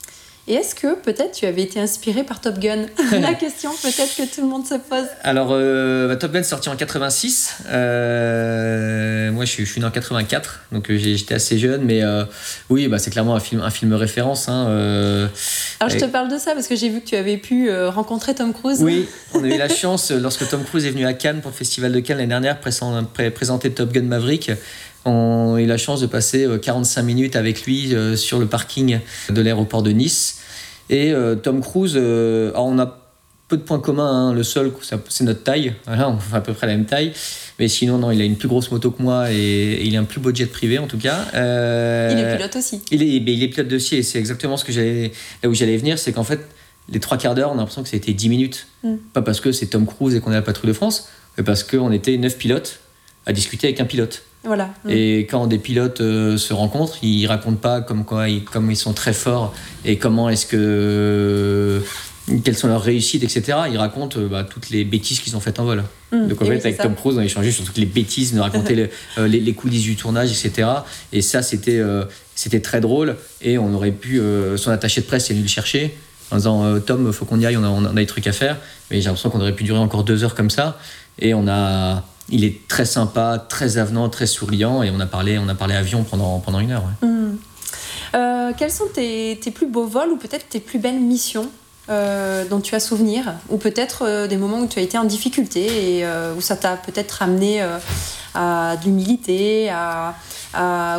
Et 0.45 0.55
est-ce 0.55 0.75
que 0.75 0.95
peut-être 0.95 1.31
tu 1.31 1.45
avais 1.45 1.61
été 1.61 1.79
inspiré 1.79 2.23
par 2.25 2.41
Top 2.41 2.59
Gun 2.59 2.85
La 3.21 3.33
question 3.33 3.71
peut-être 3.81 4.13
que 4.17 4.23
tout 4.35 4.41
le 4.41 4.47
monde 4.47 4.67
se 4.67 4.73
pose. 4.75 5.05
Alors, 5.23 5.49
euh, 5.51 6.09
bah, 6.09 6.17
Top 6.17 6.33
Gun 6.33 6.43
sorti 6.43 6.67
en 6.67 6.75
86. 6.75 7.59
Euh, 7.69 9.31
moi, 9.31 9.45
je 9.45 9.51
suis, 9.51 9.65
je 9.65 9.71
suis 9.71 9.79
né 9.79 9.87
en 9.87 9.91
84, 9.91 10.61
donc 10.73 10.89
euh, 10.89 10.97
j'étais 10.97 11.35
assez 11.35 11.57
jeune, 11.57 11.83
mais 11.83 12.03
euh, 12.03 12.25
oui, 12.69 12.87
bah, 12.89 12.99
c'est 12.99 13.09
clairement 13.09 13.35
un 13.35 13.39
film, 13.39 13.61
un 13.61 13.69
film 13.69 13.93
référence. 13.93 14.49
hein. 14.49 15.29
Alors 15.79 15.89
je 15.93 15.97
te 15.97 16.05
parle 16.11 16.29
de 16.29 16.37
ça 16.37 16.53
parce 16.53 16.67
que 16.67 16.75
j'ai 16.75 16.89
vu 16.89 16.99
que 17.01 17.05
tu 17.07 17.15
avais 17.15 17.37
pu 17.37 17.69
rencontrer 17.87 18.35
Tom 18.35 18.53
Cruise. 18.53 18.79
Oui, 18.81 19.07
on 19.33 19.43
a 19.43 19.47
eu 19.47 19.57
la 19.57 19.69
chance, 19.69 20.11
lorsque 20.11 20.47
Tom 20.49 20.63
Cruise 20.63 20.85
est 20.85 20.91
venu 20.91 21.05
à 21.05 21.13
Cannes 21.13 21.41
pour 21.41 21.51
le 21.51 21.55
Festival 21.55 21.91
de 21.91 21.99
Cannes 21.99 22.17
l'année 22.17 22.27
dernière, 22.29 22.59
présent- 22.59 23.03
pré- 23.05 23.31
présenter 23.31 23.71
Top 23.71 23.91
Gun 23.93 24.03
Maverick. 24.03 24.51
On 25.05 25.55
a 25.55 25.61
eu 25.61 25.65
la 25.65 25.77
chance 25.77 25.99
de 26.01 26.07
passer 26.07 26.45
euh, 26.45 26.57
45 26.57 27.01
minutes 27.03 27.35
avec 27.35 27.65
lui 27.65 27.93
euh, 27.93 28.15
sur 28.15 28.39
le 28.39 28.45
parking 28.45 28.99
de 29.29 29.41
l'aéroport 29.41 29.83
de 29.83 29.91
Nice. 29.91 30.39
Et 30.89 31.11
euh, 31.11 31.35
Tom 31.35 31.61
Cruise, 31.61 31.93
euh, 31.95 32.49
alors 32.51 32.65
on 32.67 32.79
a 32.79 32.99
peu 33.49 33.57
de 33.57 33.61
points 33.63 33.79
communs. 33.79 34.29
hein. 34.29 34.33
Le 34.33 34.43
seul, 34.43 34.71
c'est 35.09 35.23
notre 35.23 35.43
taille. 35.43 35.73
Voilà, 35.85 36.09
on 36.09 36.17
fait 36.17 36.35
à 36.37 36.41
peu 36.41 36.53
près 36.53 36.67
la 36.67 36.73
même 36.77 36.85
taille. 36.85 37.11
Mais 37.59 37.67
sinon, 37.67 37.97
non, 37.97 38.11
il 38.11 38.19
a 38.21 38.23
une 38.23 38.37
plus 38.37 38.47
grosse 38.47 38.71
moto 38.71 38.91
que 38.91 39.01
moi 39.03 39.31
et, 39.31 39.35
et 39.35 39.83
il 39.85 39.95
a 39.95 39.99
un 39.99 40.05
plus 40.05 40.19
beau 40.19 40.33
jet 40.33 40.45
privé 40.47 40.79
en 40.79 40.87
tout 40.87 40.97
cas. 40.97 41.25
Euh, 41.35 42.09
Il 42.11 42.19
est 42.19 42.35
pilote 42.37 42.55
aussi. 42.55 42.81
il 42.91 43.03
est, 43.03 43.07
il 43.07 43.43
est 43.43 43.47
pilote 43.49 43.67
de 43.67 43.77
scie 43.77 43.97
et 43.97 44.03
c'est 44.03 44.17
exactement 44.19 44.57
ce 44.57 44.63
que 44.65 44.71
j'allais, 44.71 45.11
là 45.43 45.49
où 45.49 45.53
j'allais 45.53 45.77
venir, 45.77 45.99
c'est 45.99 46.13
qu'en 46.13 46.23
fait, 46.23 46.39
les 46.89 46.99
trois 46.99 47.17
quarts 47.17 47.35
d'heure, 47.35 47.49
on 47.51 47.55
a 47.55 47.57
l'impression 47.57 47.83
que 47.83 47.89
ça 47.89 47.95
a 47.95 47.97
été 47.97 48.13
10 48.13 48.29
minutes. 48.29 48.67
Mm. 48.83 48.95
Pas 49.13 49.21
parce 49.21 49.39
que 49.39 49.51
c'est 49.51 49.67
Tom 49.67 49.85
Cruise 49.85 50.15
et 50.15 50.19
qu'on 50.19 50.31
est 50.31 50.35
à 50.35 50.39
la 50.39 50.41
patrouille 50.41 50.69
de 50.69 50.73
France, 50.73 51.07
mais 51.37 51.43
parce 51.43 51.63
qu'on 51.63 51.91
était 51.91 52.17
neuf 52.17 52.37
pilotes 52.37 52.79
à 53.25 53.33
discuter 53.33 53.67
avec 53.67 53.79
un 53.79 53.85
pilote. 53.85 54.23
Voilà. 54.43 54.73
Et 54.89 55.19
quand 55.29 55.47
des 55.47 55.57
pilotes 55.57 56.01
euh, 56.01 56.37
se 56.37 56.53
rencontrent, 56.53 56.97
ils 57.01 57.25
racontent 57.27 57.57
pas 57.57 57.81
comme 57.81 58.03
quoi 58.03 58.27
ils, 58.27 58.43
comme 58.43 58.69
ils 58.69 58.75
sont 58.75 58.93
très 58.93 59.13
forts 59.13 59.53
et 59.85 59.97
comment 59.97 60.29
est-ce 60.29 60.45
que 60.45 61.81
quelles 62.43 62.55
sont 62.55 62.67
leurs 62.67 62.81
réussites, 62.81 63.23
etc. 63.23 63.57
Ils 63.69 63.77
racontent 63.77 64.17
euh, 64.19 64.27
bah, 64.27 64.45
toutes 64.49 64.69
les 64.69 64.85
bêtises 64.85 65.19
qu'ils 65.19 65.35
ont 65.35 65.39
faites 65.41 65.59
en 65.59 65.65
vol. 65.65 65.83
Mm. 66.11 66.27
Donc 66.27 66.41
en 66.41 66.45
fait, 66.45 66.51
oui, 66.51 66.57
avec 66.57 66.77
ça. 66.77 66.83
Tom 66.83 66.95
Cruise, 66.95 67.15
on 67.17 67.19
a 67.19 67.25
échangé 67.25 67.51
sur 67.51 67.63
toutes 67.65 67.77
les 67.77 67.85
bêtises, 67.85 68.33
le- 68.33 68.41
euh, 69.17 69.27
les, 69.27 69.39
les 69.39 69.53
coulisses 69.53 69.83
du 69.83 69.95
tournage, 69.95 70.31
etc. 70.31 70.69
Et 71.11 71.21
ça, 71.21 71.41
c'était 71.41 71.79
euh, 71.79 72.05
c'était 72.35 72.61
très 72.61 72.79
drôle. 72.81 73.17
Et 73.41 73.57
on 73.57 73.73
aurait 73.73 73.91
pu, 73.91 74.19
euh, 74.19 74.55
son 74.57 74.71
attaché 74.71 75.01
de 75.01 75.05
presse 75.05 75.29
est 75.29 75.33
venu 75.33 75.43
le 75.43 75.49
chercher 75.49 75.95
en 76.31 76.37
disant 76.37 76.63
euh, 76.63 76.79
Tom, 76.79 77.11
faut 77.11 77.25
qu'on 77.25 77.39
y 77.39 77.45
aille, 77.45 77.57
on 77.57 77.63
a, 77.63 77.67
on 77.67 77.85
a 77.85 77.93
des 77.93 78.05
trucs 78.05 78.27
à 78.27 78.31
faire. 78.31 78.57
Mais 78.89 78.97
j'ai 79.01 79.05
l'impression 79.05 79.29
qu'on 79.29 79.41
aurait 79.41 79.55
pu 79.55 79.63
durer 79.63 79.79
encore 79.79 80.03
deux 80.03 80.23
heures 80.23 80.35
comme 80.35 80.49
ça. 80.49 80.79
Et 81.19 81.33
on 81.33 81.47
a, 81.47 82.03
il 82.29 82.43
est 82.43 82.67
très 82.67 82.85
sympa, 82.85 83.43
très 83.47 83.77
avenant, 83.77 84.09
très 84.09 84.25
souriant. 84.27 84.83
Et 84.83 84.91
on 84.91 84.99
a 84.99 85.05
parlé, 85.05 85.37
on 85.37 85.47
a 85.49 85.55
parlé 85.55 85.75
avion 85.75 86.03
pendant, 86.03 86.39
pendant 86.39 86.59
une 86.59 86.71
heure. 86.71 86.83
Mm. 87.01 87.31
Euh, 88.15 88.51
quels 88.57 88.71
sont 88.71 88.87
tes, 88.93 89.39
tes 89.41 89.51
plus 89.51 89.67
beaux 89.67 89.87
vols 89.87 90.09
ou 90.09 90.17
peut-être 90.17 90.47
tes 90.47 90.59
plus 90.59 90.79
belles 90.79 90.99
missions 90.99 91.49
euh, 91.89 92.45
dont 92.45 92.61
tu 92.61 92.75
as 92.75 92.79
souvenir 92.79 93.33
Ou 93.49 93.57
peut-être 93.57 94.03
euh, 94.03 94.27
des 94.27 94.37
moments 94.37 94.59
où 94.59 94.67
tu 94.67 94.79
as 94.79 94.83
été 94.83 94.97
en 94.97 95.03
difficulté 95.03 95.97
et 95.97 96.05
où 96.37 96.41
ça 96.41 96.55
t'a 96.55 96.75
peut-être 96.77 97.21
amené 97.21 97.61
à 98.35 98.75
de 98.77 98.85
l'humilité, 98.85 99.69
à- 99.69 100.15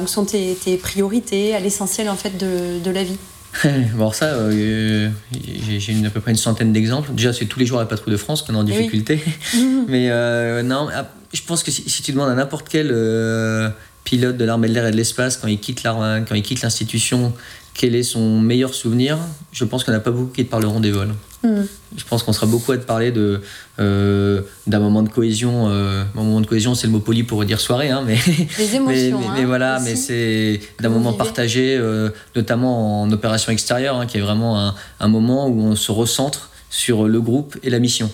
où 0.02 0.06
sont 0.08 0.24
tes, 0.24 0.56
tes 0.56 0.76
priorités, 0.76 1.54
à 1.54 1.60
l'essentiel 1.60 2.08
en 2.10 2.16
fait 2.16 2.36
de, 2.36 2.80
de 2.82 2.90
la 2.90 3.04
vie? 3.04 3.18
bon, 3.94 4.12
ça, 4.12 4.26
euh, 4.26 5.08
j'ai 5.32 5.80
j'ai 5.80 6.06
à 6.06 6.10
peu 6.10 6.20
près 6.20 6.30
une 6.32 6.36
centaine 6.36 6.72
d'exemples. 6.72 7.12
Déjà, 7.12 7.32
c'est 7.32 7.46
tous 7.46 7.58
les 7.58 7.66
jours 7.66 7.78
à 7.78 7.82
la 7.82 7.86
patrouille 7.86 8.12
de 8.12 8.18
France 8.18 8.42
qu'on 8.42 8.54
est 8.54 8.58
en 8.58 8.66
Eh 8.66 8.70
oui. 8.70 8.76
difficulté. 8.78 9.20
Mais 9.88 10.10
euh, 10.10 10.62
non, 10.62 10.88
ah, 10.94 11.08
je 11.32 11.42
pense 11.42 11.62
que 11.62 11.70
si, 11.70 11.88
si 11.88 12.02
tu 12.02 12.12
demandes 12.12 12.30
à 12.30 12.34
n'importe 12.34 12.68
quel 12.68 12.90
euh, 12.90 13.68
pilote 14.04 14.36
de 14.36 14.44
l'armée 14.44 14.68
de 14.68 14.74
l'air 14.74 14.86
et 14.86 14.90
de 14.90 14.96
l'espace, 14.96 15.36
quand 15.36 15.48
il 15.48 15.58
quitte 15.58 15.82
l'institution, 15.84 17.32
quel 17.74 17.94
est 17.94 18.02
son 18.02 18.40
meilleur 18.40 18.74
souvenir, 18.74 19.18
je 19.52 19.64
pense 19.64 19.84
qu'il 19.84 19.92
n'y 19.92 19.96
en 19.96 20.00
a 20.00 20.04
pas 20.04 20.10
beaucoup 20.10 20.32
qui 20.32 20.44
te 20.44 20.50
parleront 20.50 20.80
des 20.80 20.92
vols. 20.92 21.14
Mm. 21.44 21.62
Je 21.96 22.04
pense 22.04 22.22
qu'on 22.22 22.32
sera 22.32 22.46
beaucoup 22.46 22.72
à 22.72 22.78
te 22.78 22.84
parler 22.84 23.12
de 23.12 23.40
euh, 23.78 24.40
d'un 24.66 24.78
moment 24.80 25.02
de 25.02 25.08
cohésion. 25.10 25.68
euh, 25.68 26.02
un 26.16 26.22
moment 26.22 26.40
de 26.40 26.46
cohésion, 26.46 26.74
c'est 26.74 26.86
le 26.86 26.92
mot 26.92 27.00
poli 27.00 27.22
pour 27.22 27.44
dire 27.44 27.60
soirée, 27.60 27.90
hein, 27.90 28.02
mais 28.06 28.14
Des 28.26 28.46
mais, 28.58 28.74
émotions. 28.76 29.20
mais- 29.34 29.42
hein, 29.42 29.46
voilà, 29.46 29.76
aussi. 29.76 29.84
mais 29.84 29.96
c'est 29.96 30.60
d'un 30.80 30.88
moment 30.88 31.10
vivez. 31.10 31.18
partagé, 31.18 31.76
euh, 31.78 32.08
notamment 32.34 33.02
en 33.02 33.12
opération 33.12 33.52
extérieure, 33.52 33.96
hein, 33.96 34.06
qui 34.06 34.16
est 34.18 34.22
vraiment 34.22 34.58
un, 34.58 34.74
un 35.00 35.08
moment 35.08 35.46
où 35.48 35.60
on 35.60 35.76
se 35.76 35.92
recentre 35.92 36.50
sur 36.70 37.06
le 37.06 37.20
groupe 37.20 37.56
et 37.62 37.70
la 37.70 37.78
mission. 37.78 38.10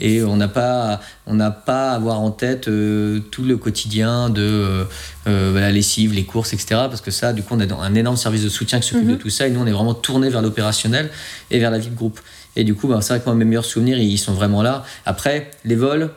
Et 0.00 0.22
on 0.22 0.36
n'a 0.36 0.46
pas, 0.46 1.00
on 1.26 1.34
n'a 1.34 1.50
pas 1.50 1.90
à 1.90 1.94
avoir 1.96 2.20
en 2.20 2.30
tête 2.30 2.68
euh, 2.68 3.18
tout 3.32 3.42
le 3.42 3.56
quotidien 3.56 4.30
de 4.30 4.86
la 5.26 5.70
lessive, 5.72 6.14
les 6.14 6.22
courses, 6.24 6.52
etc. 6.52 6.66
Parce 6.88 7.00
que 7.00 7.10
ça, 7.10 7.32
du 7.32 7.42
coup, 7.42 7.54
on 7.56 7.60
a 7.60 7.66
dans- 7.66 7.80
un 7.80 7.94
énorme 7.96 8.16
service 8.16 8.44
de 8.44 8.48
soutien 8.48 8.78
qui 8.80 8.88
s'occupe 8.88 9.06
Mhm. 9.08 9.16
de 9.16 9.20
tout 9.20 9.28
ça. 9.30 9.48
Et 9.48 9.50
nous, 9.50 9.60
on 9.60 9.66
est 9.66 9.72
vraiment 9.72 9.94
tourné 9.94 10.30
vers 10.30 10.40
l'opérationnel 10.40 11.10
et 11.50 11.58
vers 11.58 11.70
la 11.72 11.78
vie 11.78 11.88
de 11.90 11.96
groupe. 11.96 12.20
Et 12.58 12.64
du 12.64 12.74
coup, 12.74 12.88
bah, 12.88 13.00
c'est 13.00 13.14
vrai 13.14 13.22
que 13.24 13.30
mes 13.30 13.44
meilleurs 13.44 13.64
souvenirs, 13.64 13.98
ils 13.98 14.18
sont 14.18 14.34
vraiment 14.34 14.62
là. 14.62 14.84
Après, 15.06 15.50
les 15.64 15.76
vols, 15.76 16.10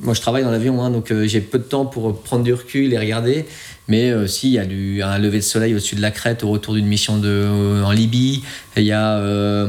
moi, 0.00 0.14
je 0.14 0.20
travaille 0.20 0.42
dans 0.42 0.50
l'avion, 0.50 0.82
hein, 0.82 0.90
donc 0.90 1.12
euh, 1.12 1.26
j'ai 1.26 1.40
peu 1.40 1.58
de 1.58 1.64
temps 1.64 1.84
pour 1.86 2.20
prendre 2.22 2.42
du 2.42 2.52
recul 2.52 2.92
et 2.92 2.98
regarder. 2.98 3.44
Mais 3.86 4.10
euh, 4.10 4.26
si, 4.26 4.48
il 4.48 4.54
y 4.54 4.58
a 4.58 4.64
du, 4.64 5.02
un 5.02 5.18
lever 5.18 5.38
de 5.38 5.44
soleil 5.44 5.72
au-dessus 5.74 5.96
de 5.96 6.00
la 6.00 6.10
crête 6.10 6.42
au 6.42 6.48
retour 6.48 6.74
d'une 6.74 6.86
mission 6.86 7.18
de, 7.18 7.28
euh, 7.28 7.84
en 7.84 7.92
Libye. 7.92 8.42
Il 8.76 8.84
y 8.84 8.92
a 8.92 9.18
euh, 9.18 9.68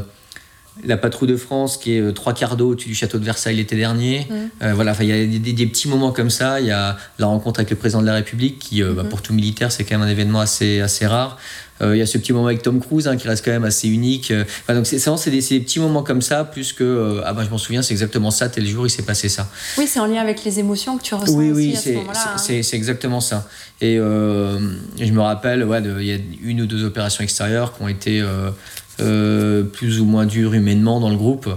la 0.83 0.97
patrouille 0.97 1.29
de 1.29 1.37
France 1.37 1.77
qui 1.77 1.93
est 1.93 2.01
euh, 2.01 2.11
trois 2.11 2.33
quarts 2.33 2.57
d'eau 2.57 2.71
au-dessus 2.71 2.89
du 2.89 2.95
château 2.95 3.17
de 3.17 3.23
Versailles 3.25 3.55
l'été 3.55 3.75
dernier. 3.75 4.27
Mhm. 4.29 4.49
Euh, 4.63 4.73
voilà, 4.73 4.93
il 4.99 5.05
y 5.07 5.11
a 5.11 5.25
des, 5.25 5.39
des- 5.39 5.53
des 5.53 5.65
petits 5.67 5.87
moments 5.87 6.11
comme 6.11 6.29
ça. 6.29 6.59
Il 6.59 6.67
y 6.67 6.71
a 6.71 6.97
la 7.17 7.25
rencontre 7.27 7.59
avec 7.61 7.69
le 7.69 7.75
président 7.77 8.01
de 8.01 8.07
la 8.07 8.13
République 8.15 8.59
qui, 8.59 8.83
euh, 8.83 8.93
bah, 8.93 9.03
Mhm. 9.03 9.09
pour 9.09 9.21
tout 9.21 9.33
militaire, 9.33 9.71
c'est 9.71 9.83
quand 9.85 9.97
même 9.97 10.07
un 10.07 10.11
événement 10.11 10.41
assez, 10.41 10.81
assez 10.81 11.05
rare. 11.07 11.37
Euh, 11.81 11.93
il 11.93 11.99
y 11.99 12.01
a 12.01 12.05
ce 12.05 12.17
petit 12.17 12.31
moment 12.31 12.45
avec 12.47 12.61
Tom 12.61 12.79
Cruise 12.79 13.05
hein, 13.07 13.17
qui 13.17 13.27
reste 13.27 13.43
quand 13.43 13.51
même 13.51 13.65
assez 13.65 13.89
unique. 13.89 14.31
Enfin, 14.61 14.75
donc 14.75 14.85
c'est 14.87 14.97
c'est 14.97 15.29
des, 15.29 15.41
petits 15.59 15.79
moments 15.81 16.03
comme 16.03 16.21
ça, 16.21 16.45
plus 16.45 16.71
que 16.71 17.21
ah 17.25 17.33
bah 17.33 17.43
je 17.45 17.49
m'en 17.49 17.57
souviens, 17.57 17.81
c'est 17.81 17.91
exactement 17.93 18.31
ça. 18.31 18.47
Tel 18.47 18.65
jour, 18.65 18.87
il 18.87 18.89
s'est 18.89 19.01
passé 19.03 19.27
ça. 19.27 19.49
Oui, 19.77 19.85
c'est 19.85 19.99
en 19.99 20.05
lien 20.05 20.21
avec 20.21 20.45
les 20.45 20.59
émotions 20.59 20.97
que 20.97 21.03
tu 21.03 21.15
ressens 21.15 21.33
Oui, 21.35 21.51
oui, 21.51 21.75
ce 21.75 21.89
hein. 21.89 22.37
c'est- 22.37 22.75
exactement 22.77 23.19
ça. 23.19 23.45
Et 23.81 23.95
je 23.97 25.11
me 25.11 25.19
rappelle, 25.19 25.65
ouais, 25.65 25.81
il 25.99 26.05
y 26.05 26.13
a 26.13 26.17
une 26.43 26.61
ou 26.61 26.65
deux 26.65 26.85
opérations 26.85 27.23
extérieures 27.25 27.75
qui 27.75 27.83
ont 27.83 27.89
été 27.89 28.23
euh, 28.99 29.63
plus 29.63 29.99
ou 29.99 30.05
moins 30.05 30.25
dures 30.25 30.53
humainement 30.53 30.99
dans 30.99 31.09
le 31.09 31.17
groupe, 31.17 31.49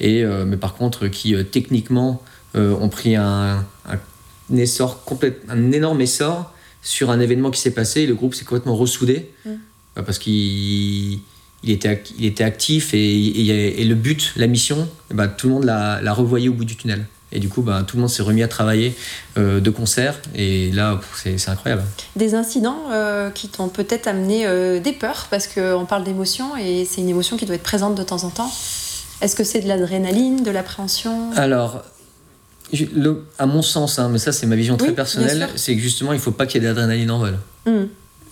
et, 0.00 0.22
euh, 0.24 0.44
mais 0.44 0.56
par 0.56 0.74
contre 0.74 1.08
qui 1.08 1.34
euh, 1.34 1.42
techniquement 1.42 2.22
ont 2.56 2.88
pris 2.88 3.16
un, 3.16 3.64
un 3.88 4.56
essor 4.56 5.02
complète, 5.04 5.42
un 5.48 5.72
énorme 5.72 6.00
essor 6.00 6.52
sur 6.82 7.10
un 7.10 7.18
événement 7.18 7.50
qui 7.50 7.60
s'est 7.60 7.72
passé. 7.74 8.02
Et 8.02 8.06
le 8.06 8.14
groupe 8.14 8.32
s'est 8.34 8.44
complètement 8.44 8.76
ressoudé 8.76 9.30
Mm. 9.44 10.02
parce 10.06 10.18
qu'il 10.20 11.18
il 11.64 11.70
était, 11.70 12.00
il 12.18 12.26
était 12.26 12.44
actif 12.44 12.94
et, 12.94 12.98
et- 12.98 13.80
et 13.80 13.84
le 13.84 13.94
but, 13.96 14.32
la 14.36 14.46
mission, 14.46 14.88
eh 15.10 15.14
ben, 15.14 15.26
tout 15.28 15.48
le 15.48 15.54
monde 15.54 15.64
l'a 15.64 16.00
l'a 16.02 16.12
revoyé 16.12 16.48
au 16.48 16.52
bout 16.52 16.64
du 16.64 16.76
tunnel. 16.76 17.06
Et 17.34 17.40
du 17.40 17.48
coup, 17.48 17.62
bah, 17.62 17.82
tout 17.86 17.96
le 17.96 18.00
monde 18.02 18.10
s'est 18.10 18.22
remis 18.22 18.42
à 18.42 18.48
travailler 18.48 18.94
euh, 19.38 19.60
de 19.60 19.70
concert. 19.70 20.14
Et 20.36 20.70
là, 20.72 21.00
c'est 21.16 21.48
incroyable. 21.48 21.82
Des 22.16 22.34
incidents 22.34 22.78
euh, 22.92 23.30
qui 23.30 23.48
t'ont 23.48 23.68
peut-être 23.68 24.06
amené 24.06 24.46
euh, 24.46 24.78
des 24.80 24.92
peurs, 24.92 25.26
parce 25.30 25.48
qu'on 25.48 25.84
parle 25.86 26.04
d'émotion 26.04 26.56
et 26.56 26.84
c'est 26.88 27.00
une 27.00 27.08
émotion 27.08 27.36
qui 27.36 27.44
doit 27.44 27.56
être 27.56 27.62
présente 27.62 27.96
de 27.96 28.02
temps 28.04 28.22
en 28.24 28.30
temps. 28.30 28.50
Est-ce 29.20 29.34
que 29.36 29.44
c'est 29.44 29.60
de 29.60 29.68
l'adrénaline, 29.68 30.42
de 30.42 30.50
l'appréhension? 30.50 31.30
Alors, 31.36 31.82
le- 32.94 33.24
à 33.38 33.46
mon 33.46 33.62
sens, 33.62 33.98
hein, 33.98 34.08
mais 34.10 34.18
ça 34.18 34.32
c'est 34.32 34.46
ma 34.46 34.56
vision 34.56 34.76
très 34.76 34.88
Oui, 34.88 34.94
personnelle, 34.94 35.48
c'est 35.56 35.74
que 35.74 35.80
justement 35.80 36.12
il 36.12 36.18
faut 36.18 36.32
pas 36.32 36.46
qu'il 36.46 36.62
y 36.62 36.64
ait 36.64 36.68
d'adrénaline 36.68 37.10
en 37.10 37.18
vol. 37.18 37.38
Hmm. 37.66 37.84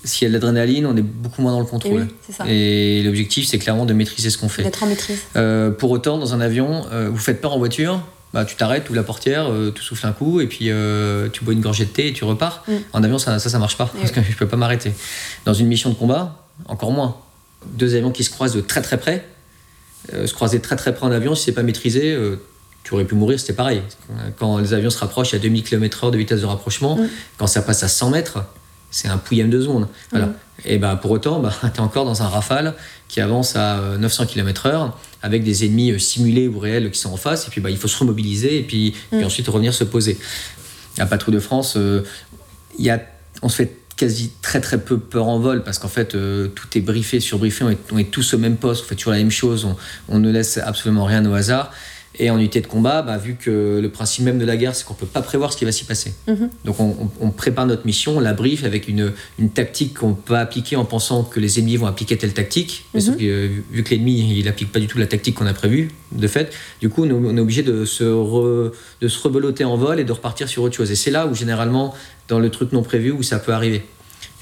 S'il 0.04 0.24
y 0.24 0.26
a 0.26 0.28
de 0.30 0.32
l'adrénaline, 0.34 0.84
on 0.86 0.96
est 0.96 1.02
beaucoup 1.02 1.42
moins 1.42 1.52
dans 1.52 1.60
le 1.60 1.66
Et 1.66 1.68
contrôle. 1.68 2.08
oui. 2.30 2.50
Et 2.50 3.02
l'objectif, 3.04 3.46
c'est 3.46 3.58
clairement 3.58 3.86
de 3.86 3.92
maîtriser 3.92 4.30
ce 4.30 4.38
qu'on 4.38 4.48
fait. 4.48 4.64
D'être 4.64 4.82
en 4.82 4.86
maîtrise. 4.86 5.20
Euh, 5.36 5.70
pour 5.70 5.92
autant, 5.92 6.18
dans 6.18 6.34
un 6.34 6.40
avion, 6.40 6.84
euh, 6.92 7.08
vous 7.08 7.18
faites 7.18 7.40
peur 7.40 7.52
en 7.52 7.58
voiture, 7.58 8.00
bah, 8.32 8.44
tu 8.44 8.56
t'arrêtes, 8.56 8.84
tu 8.84 8.90
ouvres 8.90 8.96
la 8.96 9.04
portière, 9.04 9.50
euh, 9.50 9.72
tu 9.74 9.82
souffles 9.82 10.06
un 10.06 10.12
coup, 10.12 10.40
et 10.40 10.46
puis 10.46 10.70
euh, 10.70 11.28
tu 11.32 11.44
bois 11.44 11.52
une 11.52 11.60
gorgée 11.60 11.84
de 11.84 11.90
thé 11.90 12.08
et 12.08 12.12
tu 12.12 12.24
repars. 12.24 12.64
Mm. 12.66 12.72
En 12.92 13.02
avion, 13.02 13.18
ça, 13.18 13.38
ça, 13.38 13.50
ça 13.50 13.58
marche 13.58 13.76
pas, 13.76 13.90
Et 13.94 13.98
parce 13.98 14.12
que 14.12 14.20
je 14.22 14.36
peux 14.36 14.48
pas 14.48 14.56
m'arrêter. 14.56 14.92
Dans 15.44 15.54
une 15.54 15.66
mission 15.66 15.90
de 15.90 15.94
combat, 15.94 16.46
encore 16.66 16.92
moins. 16.92 17.16
Deux 17.66 17.94
avions 17.94 18.10
qui 18.10 18.24
se 18.24 18.30
croisent 18.30 18.54
de 18.56 18.60
très 18.60 18.82
très 18.82 18.98
près, 18.98 19.26
euh, 20.14 20.26
se 20.26 20.34
croiser 20.34 20.60
très 20.60 20.76
très 20.76 20.94
près 20.94 21.06
en 21.06 21.12
avion, 21.12 21.34
si 21.34 21.44
c'est 21.44 21.52
pas 21.52 21.62
maîtrisé, 21.62 22.18
tu 22.82 22.94
aurais 22.94 23.04
pu 23.04 23.14
mourir, 23.14 23.38
c'était 23.38 23.52
pareil. 23.52 23.82
Quand 24.38 24.58
les 24.58 24.74
avions 24.74 24.90
se 24.90 24.98
rapprochent 24.98 25.34
à 25.34 25.38
2000 25.38 25.62
km/h 25.62 26.10
de 26.10 26.18
vitesse 26.18 26.40
de 26.40 26.46
rapprochement, 26.46 26.96
Mm. 26.96 27.08
quand 27.38 27.46
ça 27.46 27.62
passe 27.62 27.82
à 27.82 27.88
100 27.88 28.10
mètres, 28.10 28.44
c'est 28.90 29.08
un 29.08 29.18
pouillème 29.18 29.50
de 29.50 29.60
seconde. 29.60 29.86
Voilà. 30.10 30.26
Mm. 30.26 30.34
Et 30.64 30.78
bah, 30.78 30.98
pour 31.00 31.10
autant, 31.10 31.38
bah, 31.40 31.52
tu 31.62 31.78
es 31.78 31.80
encore 31.80 32.04
dans 32.04 32.22
un 32.22 32.28
rafale 32.28 32.74
qui 33.08 33.20
avance 33.20 33.56
à 33.56 33.78
euh, 33.78 33.98
900 33.98 34.26
km/h 34.26 34.90
avec 35.22 35.44
des 35.44 35.64
ennemis 35.64 35.92
euh, 35.92 35.98
simulés 35.98 36.48
ou 36.48 36.58
réels 36.58 36.90
qui 36.90 36.98
sont 36.98 37.10
en 37.12 37.16
face. 37.16 37.46
Et 37.46 37.50
puis 37.50 37.60
bah, 37.60 37.70
il 37.70 37.76
faut 37.76 37.88
se 37.88 37.98
remobiliser 37.98 38.58
et 38.58 38.62
puis, 38.62 38.94
Mm. 39.12 39.16
puis 39.16 39.24
ensuite 39.24 39.48
revenir 39.48 39.72
se 39.74 39.84
poser. 39.84 40.18
À 40.98 41.06
Patrouille 41.06 41.34
de 41.34 41.40
France, 41.40 41.74
euh, 41.76 42.02
y 42.78 42.90
a, 42.90 43.00
on 43.42 43.48
se 43.48 43.56
fait 43.56 43.76
quasi 43.96 44.32
très 44.42 44.60
très 44.60 44.78
peu 44.78 44.98
peur 44.98 45.28
en 45.28 45.38
vol 45.38 45.62
parce 45.62 45.78
qu'en 45.78 45.88
fait 45.88 46.14
euh, 46.14 46.48
tout 46.48 46.66
est 46.76 46.80
briefé, 46.80 47.20
surbriefé, 47.20 47.64
on 47.64 47.70
est, 47.70 47.78
on 47.92 47.98
est 47.98 48.10
tous 48.10 48.34
au 48.34 48.38
même 48.38 48.56
poste, 48.56 48.84
on 48.84 48.88
fait 48.88 48.94
toujours 48.96 49.12
la 49.12 49.18
même 49.18 49.30
chose, 49.30 49.64
on, 49.64 49.76
on 50.08 50.18
ne 50.18 50.30
laisse 50.30 50.58
absolument 50.58 51.04
rien 51.04 51.24
au 51.24 51.34
hasard. 51.34 51.72
Et 52.18 52.28
en 52.28 52.36
unité 52.38 52.60
de 52.60 52.66
combat, 52.66 53.00
bah, 53.00 53.16
vu 53.16 53.36
que 53.36 53.80
le 53.80 53.88
principe 53.88 54.24
même 54.24 54.38
de 54.38 54.44
la 54.44 54.56
guerre, 54.58 54.74
c'est 54.74 54.84
qu'on 54.84 54.92
peut 54.92 55.06
pas 55.06 55.22
prévoir 55.22 55.50
ce 55.52 55.56
qui 55.56 55.64
va 55.64 55.72
s'y 55.72 55.84
passer. 55.84 56.12
Mhm. 56.28 56.50
Donc 56.66 56.76
on, 56.78 57.30
prépare 57.30 57.64
notre 57.66 57.86
mission, 57.86 58.18
on 58.18 58.20
la 58.20 58.34
brief 58.34 58.64
avec 58.64 58.86
une, 58.86 59.12
une 59.38 59.48
tactique 59.48 59.94
qu'on 59.98 60.12
peut 60.12 60.36
appliquer 60.36 60.76
en 60.76 60.84
pensant 60.84 61.24
que 61.24 61.40
les 61.40 61.58
ennemis 61.58 61.76
vont 61.78 61.86
appliquer 61.86 62.18
telle 62.18 62.34
tactique. 62.34 62.84
Mais 62.92 63.00
Mhm. 63.00 63.06
sauf 63.06 63.16
que, 63.16 63.24
euh, 63.24 63.48
vu 63.70 63.82
que 63.82 63.90
l'ennemi 63.90 64.38
il 64.38 64.46
applique 64.46 64.70
pas 64.70 64.78
du 64.80 64.86
tout 64.88 64.98
la 64.98 65.06
tactique 65.06 65.36
qu'on 65.36 65.46
a 65.46 65.54
prévue, 65.54 65.90
de 66.12 66.26
fait, 66.28 66.52
du 66.82 66.90
coup 66.90 67.04
on 67.04 67.08
est- 67.08 67.12
on 67.12 67.36
est 67.36 67.40
obligé 67.40 67.62
de 67.62 67.86
se, 67.86 68.04
re- 68.04 68.72
de 69.00 69.08
se 69.08 69.18
rebeloter 69.22 69.64
en 69.64 69.76
vol 69.78 69.98
et 69.98 70.04
de 70.04 70.12
repartir 70.12 70.48
sur 70.48 70.62
autre 70.64 70.76
chose. 70.76 70.90
Et 70.90 70.96
c'est 70.96 71.10
là 71.10 71.26
où 71.26 71.34
généralement, 71.34 71.94
dans 72.28 72.38
le 72.38 72.50
truc 72.50 72.72
non 72.72 72.82
prévu, 72.82 73.10
où 73.10 73.22
ça 73.22 73.38
peut 73.38 73.52
arriver. 73.54 73.82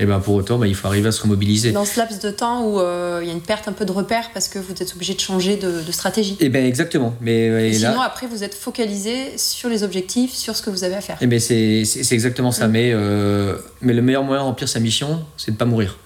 Et 0.00 0.06
ben 0.06 0.18
pour 0.18 0.34
autant, 0.34 0.58
bah, 0.58 0.66
il 0.66 0.74
faut 0.74 0.88
arriver 0.88 1.08
à 1.08 1.12
se 1.12 1.22
remobiliser. 1.22 1.72
Dans 1.72 1.84
ce 1.84 2.00
laps 2.00 2.20
de 2.20 2.30
temps 2.30 2.64
où 2.64 2.80
euh, 2.80 3.20
il 3.22 3.28
y 3.28 3.30
a 3.30 3.34
une 3.34 3.42
perte 3.42 3.68
un 3.68 3.72
peu 3.72 3.84
de 3.84 3.92
repère 3.92 4.30
parce 4.32 4.48
que 4.48 4.58
vous 4.58 4.72
êtes 4.72 4.94
obligé 4.94 5.12
de 5.12 5.20
changer 5.20 5.56
de, 5.56 5.82
de 5.82 5.92
stratégie. 5.92 6.38
Et 6.40 6.48
ben 6.48 6.64
exactement. 6.64 7.14
Mais 7.20 7.32
Et 7.32 7.76
et 7.76 7.78
là, 7.78 7.90
sinon, 7.90 8.00
après, 8.00 8.26
vous 8.26 8.42
êtes 8.42 8.54
focalisé 8.54 9.36
sur 9.36 9.68
les 9.68 9.82
objectifs, 9.82 10.32
sur 10.32 10.56
ce 10.56 10.62
que 10.62 10.70
vous 10.70 10.84
avez 10.84 10.94
à 10.94 11.02
faire. 11.02 11.18
Eh 11.20 11.26
ben 11.26 11.38
c'est 11.38 11.84
exactement 12.12 12.50
ça. 12.50 12.66
Mm. 12.66 12.70
Mais, 12.70 12.90
euh, 12.94 13.56
mais 13.82 13.92
le 13.92 14.00
meilleur 14.00 14.24
moyen 14.24 14.40
de 14.40 14.46
remplir 14.46 14.70
sa 14.70 14.80
mission, 14.80 15.22
c'est 15.36 15.52
de 15.52 15.56
pas 15.56 15.66
mourir. 15.66 15.98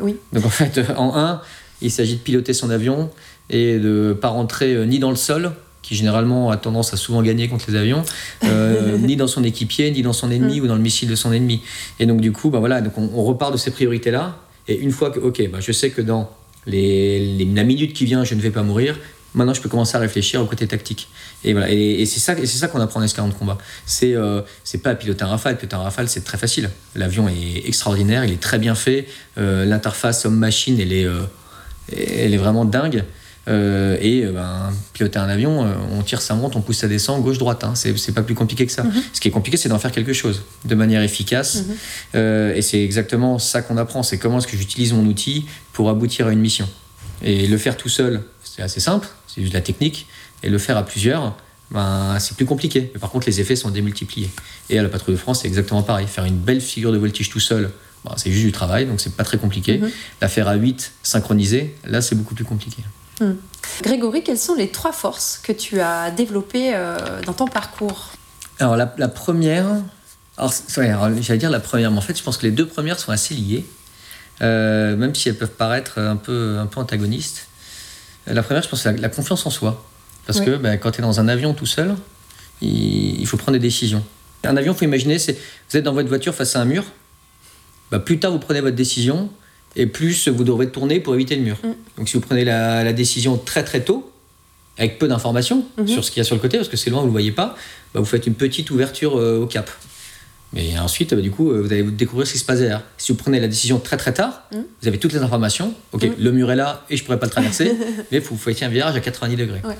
Oui. 0.00 0.16
Donc 0.32 0.46
en 0.46 0.50
fait, 0.50 0.78
euh, 0.78 0.84
en 0.96 1.16
un, 1.16 1.42
il 1.82 1.90
s'agit 1.90 2.16
de 2.16 2.20
piloter 2.20 2.54
son 2.54 2.70
avion 2.70 3.10
et 3.50 3.78
de 3.78 4.16
pas 4.18 4.28
rentrer 4.28 4.74
euh, 4.74 4.86
ni 4.86 4.98
dans 4.98 5.10
le 5.10 5.16
sol, 5.16 5.52
qui 5.86 5.94
généralement 5.94 6.50
a 6.50 6.56
tendance 6.56 6.92
à 6.92 6.96
souvent 6.96 7.22
gagner 7.22 7.46
contre 7.48 7.66
les 7.70 7.76
avions, 7.76 8.02
euh, 8.44 8.98
ni 9.08 9.14
dans 9.14 9.28
son 9.28 9.44
équipier, 9.44 9.90
ni 9.92 10.02
dans 10.02 10.12
son 10.12 10.30
ennemi 10.32 10.60
ou 10.60 10.66
dans 10.66 10.74
le 10.74 10.80
missile 10.82 11.08
de 11.08 11.14
son 11.14 11.32
ennemi. 11.32 11.60
Et 12.00 12.06
donc 12.06 12.20
du 12.20 12.32
coup, 12.32 12.50
bah 12.50 12.58
voilà, 12.58 12.80
donc 12.80 12.98
on, 12.98 13.08
on 13.14 13.22
repart 13.22 13.52
de 13.52 13.56
ces 13.56 13.70
priorités-là. 13.70 14.36
Et 14.66 14.76
une 14.78 14.90
fois 14.90 15.10
que, 15.10 15.20
ok, 15.20 15.48
bah 15.52 15.58
je 15.60 15.70
sais 15.70 15.90
que 15.90 16.02
dans 16.02 16.28
les, 16.66 17.20
les- 17.36 17.44
la 17.44 17.62
minute 17.62 17.92
qui 17.92 18.04
vient, 18.04 18.24
je 18.24 18.34
ne 18.34 18.40
vais 18.40 18.50
pas 18.50 18.62
mourir. 18.64 18.98
Maintenant, 19.34 19.52
je 19.54 19.60
peux 19.60 19.68
commencer 19.68 19.94
à 19.96 20.00
réfléchir 20.00 20.40
au 20.40 20.46
côté 20.46 20.66
tactique. 20.66 21.08
Et 21.44 21.52
voilà. 21.52 21.70
Et, 21.70 22.00
et 22.00 22.06
c'est 22.06 22.20
ça, 22.20 22.34
c'est 22.36 22.46
ça 22.46 22.68
qu'on 22.68 22.80
apprend 22.80 23.00
en 23.00 23.02
escadron 23.04 23.28
de 23.28 23.34
combat. 23.34 23.58
C'est, 23.84 24.14
euh, 24.14 24.40
c'est 24.64 24.78
pas 24.82 24.94
piloter 24.94 25.24
un 25.24 25.28
Rafale. 25.28 25.56
Piloter 25.58 25.76
un 25.76 25.80
Rafale, 25.80 26.08
c'est 26.08 26.24
très 26.24 26.38
facile. 26.38 26.70
L'avion 26.94 27.28
est 27.28 27.68
extraordinaire, 27.68 28.24
il 28.24 28.32
est 28.32 28.40
très 28.40 28.58
bien 28.58 28.74
fait. 28.74 29.06
Euh, 29.38 29.64
l'interface 29.66 30.24
homme-machine, 30.24 30.80
elle 30.80 30.92
est, 30.92 31.04
euh, 31.04 31.20
elle 31.94 32.32
est 32.32 32.38
vraiment 32.38 32.64
dingue. 32.64 33.04
Euh, 33.48 33.96
et 34.00 34.24
euh, 34.24 34.32
ben, 34.32 34.72
piloter 34.92 35.18
un 35.18 35.28
avion, 35.28 35.64
euh, 35.64 35.72
on 35.96 36.02
tire, 36.02 36.20
ça 36.20 36.34
monte, 36.34 36.56
on 36.56 36.60
pousse, 36.60 36.78
ça 36.78 36.88
descend, 36.88 37.22
gauche-droite. 37.22 37.62
Hein. 37.64 37.74
C'est, 37.74 38.12
pas 38.12 38.22
plus 38.22 38.34
compliqué 38.34 38.66
que 38.66 38.72
ça. 38.72 38.84
Ce 39.12 39.20
qui 39.20 39.28
est 39.28 39.30
compliqué, 39.30 39.56
c'est 39.56 39.68
d'en 39.68 39.78
faire 39.78 39.92
quelque 39.92 40.12
chose 40.12 40.42
de 40.64 40.74
manière 40.74 41.02
efficace. 41.02 41.56
Mhm. 41.56 41.76
Euh, 42.16 42.54
et 42.54 42.62
c'est 42.62 42.82
exactement 42.82 43.38
ça 43.38 43.62
qu'on 43.62 43.76
apprend. 43.76 44.02
C'est 44.02 44.18
comment 44.18 44.38
est-ce 44.38 44.46
que 44.46 44.56
j'utilise 44.56 44.92
mon 44.92 45.04
outil 45.06 45.46
pour 45.72 45.90
aboutir 45.90 46.26
à 46.26 46.32
une 46.32 46.40
mission. 46.40 46.68
Et 47.22 47.46
le 47.46 47.58
faire 47.58 47.76
tout 47.76 47.88
seul, 47.88 48.22
c'est 48.42 48.62
assez 48.62 48.80
simple, 48.80 49.08
c'est 49.26 49.40
juste 49.40 49.52
de 49.52 49.58
la 49.58 49.62
technique. 49.62 50.06
Et 50.42 50.48
le 50.48 50.58
faire 50.58 50.76
à 50.76 50.84
plusieurs, 50.84 51.36
ben, 51.70 52.18
c'est 52.18 52.36
plus 52.36 52.46
compliqué. 52.46 52.90
Mais 52.94 53.00
par 53.00 53.10
contre, 53.10 53.26
les 53.26 53.40
effets 53.40 53.56
sont 53.56 53.70
démultipliés. 53.70 54.30
Et 54.70 54.78
à 54.78 54.82
la 54.82 54.88
patrouille 54.88 55.14
de 55.14 55.20
France, 55.20 55.42
c'est 55.42 55.48
exactement 55.48 55.82
pareil. 55.82 56.06
Faire 56.06 56.24
une 56.24 56.38
belle 56.38 56.60
figure 56.60 56.92
de 56.92 56.98
voltige 56.98 57.30
tout 57.30 57.40
seul, 57.40 57.70
ben, 58.04 58.14
c'est 58.16 58.30
juste 58.30 58.44
du 58.44 58.52
travail, 58.52 58.86
donc 58.86 59.00
c'est 59.00 59.14
pas 59.14 59.24
très 59.24 59.38
compliqué. 59.38 59.78
Mhm. 59.78 59.90
La 60.20 60.28
faire 60.28 60.48
à 60.48 60.54
8, 60.54 60.92
synchronisée, 61.02 61.74
là, 61.84 62.02
c'est 62.02 62.14
beaucoup 62.14 62.34
plus 62.34 62.44
compliqué. 62.44 62.82
Grégory, 63.82 64.22
quelles 64.22 64.38
sont 64.38 64.54
les 64.54 64.68
trois 64.68 64.92
forces 64.92 65.38
que 65.42 65.52
tu 65.52 65.80
as 65.80 66.10
développées 66.10 66.72
euh, 66.74 67.22
dans 67.24 67.32
ton 67.32 67.46
parcours? 67.46 68.10
Alors, 68.58 68.76
la, 68.76 68.94
la 68.98 69.08
première, 69.08 69.66
alors, 70.36 70.52
alors, 70.76 71.08
j'allais 71.20 71.38
dire 71.38 71.50
la 71.50 71.60
première, 71.60 71.90
mais 71.90 71.98
en 71.98 72.02
fait, 72.02 72.16
je 72.16 72.22
pense 72.22 72.36
que 72.38 72.44
les 72.46 72.52
deux 72.52 72.66
premières 72.66 72.98
sont 72.98 73.12
assez 73.12 73.34
liées, 73.34 73.66
euh, 74.42 74.96
même 74.96 75.14
si 75.14 75.28
elles 75.28 75.36
peuvent 75.38 75.48
paraître 75.48 75.98
un 75.98 76.16
peu, 76.16 76.58
un 76.58 76.66
peu 76.66 76.80
antagonistes. 76.80 77.48
Euh, 78.28 78.34
La 78.34 78.42
première, 78.42 78.62
je 78.62 78.68
pense, 78.68 78.82
c'est 78.82 78.92
la, 78.92 78.98
la 78.98 79.08
confiance 79.08 79.44
en 79.46 79.50
soi. 79.50 79.84
Parce 80.26 80.40
Oui. 80.40 80.46
que 80.46 80.56
ben, 80.56 80.76
quand 80.78 80.90
tu 80.90 80.98
es 81.00 81.02
dans 81.02 81.20
un 81.20 81.28
avion 81.28 81.54
tout 81.54 81.66
seul, 81.66 81.94
il, 82.60 83.20
il 83.20 83.26
faut 83.26 83.36
prendre 83.36 83.52
des 83.52 83.58
décisions. 83.66 84.04
Un 84.44 84.56
avion, 84.56 84.72
il 84.72 84.76
faut 84.76 84.84
imaginer, 84.84 85.18
c'est 85.18 85.32
vous 85.70 85.76
êtes 85.76 85.84
dans 85.84 85.92
votre 85.92 86.08
voiture 86.08 86.34
face 86.34 86.54
à 86.56 86.60
un 86.60 86.64
mur, 86.64 86.84
bah, 87.90 87.98
plus 87.98 88.18
tard 88.20 88.30
vous 88.32 88.38
prenez 88.38 88.60
votre 88.60 88.76
décision, 88.76 89.30
et 89.76 89.86
plus 89.86 90.28
vous 90.28 90.44
devrez 90.44 90.68
tourner 90.68 91.00
pour 91.00 91.14
éviter 91.14 91.36
le 91.36 91.42
mur. 91.42 91.56
Mm. 91.62 91.68
Donc 91.98 92.08
si 92.08 92.14
vous 92.14 92.20
prenez 92.20 92.44
la, 92.44 92.82
la 92.84 92.92
décision 92.92 93.36
très 93.38 93.62
très 93.64 93.80
tôt, 93.82 94.10
avec 94.78 94.98
peu 94.98 95.08
d'informations 95.08 95.64
Mhm. 95.78 95.88
sur 95.88 96.04
ce 96.04 96.10
qu'il 96.10 96.18
y 96.18 96.22
a 96.22 96.24
sur 96.24 96.34
le 96.34 96.40
côté, 96.40 96.58
parce 96.58 96.68
que 96.68 96.76
c'est 96.76 96.90
loin, 96.90 97.00
vous 97.00 97.06
ne 97.06 97.10
le 97.10 97.12
voyez 97.12 97.32
pas, 97.32 97.56
bah, 97.94 98.00
vous 98.00 98.04
faites 98.06 98.26
une 98.26 98.34
petite 98.34 98.70
ouverture 98.70 99.16
euh, 99.18 99.38
au 99.40 99.46
cap. 99.46 99.70
Mais 100.52 100.78
ensuite, 100.78 101.14
bah, 101.14 101.20
du 101.22 101.30
coup, 101.30 101.50
euh, 101.50 101.60
vous 101.62 101.72
allez 101.72 101.82
découvrir 101.82 102.26
ce 102.26 102.32
qui 102.34 102.38
se 102.38 102.44
passe 102.44 102.58
derrière. 102.58 102.82
Si 102.98 103.10
vous 103.12 103.16
prenez 103.18 103.40
la 103.40 103.48
décision 103.48 103.78
très 103.78 103.96
très 103.96 104.12
tard, 104.12 104.42
Mhm. 104.52 104.64
vous 104.82 104.88
avez 104.88 104.98
toutes 104.98 105.12
les 105.14 105.20
informations. 105.22 105.72
Ok, 105.92 106.02
Mhm. 106.04 106.12
le 106.18 106.32
mur 106.32 106.50
est 106.52 106.56
là 106.56 106.84
et 106.90 106.96
je 106.98 107.04
pourrais 107.04 107.18
pas 107.18 107.26
le 107.26 107.32
traverser, 107.32 107.72
mais 108.12 108.18
il 108.18 108.20
faut, 108.22 108.36
faut 108.36 108.52
faire 108.52 108.68
un 108.68 108.70
virage 108.70 108.94
à 108.96 109.00
90 109.00 109.36
degrés. 109.36 109.60
Ouais. 109.64 109.76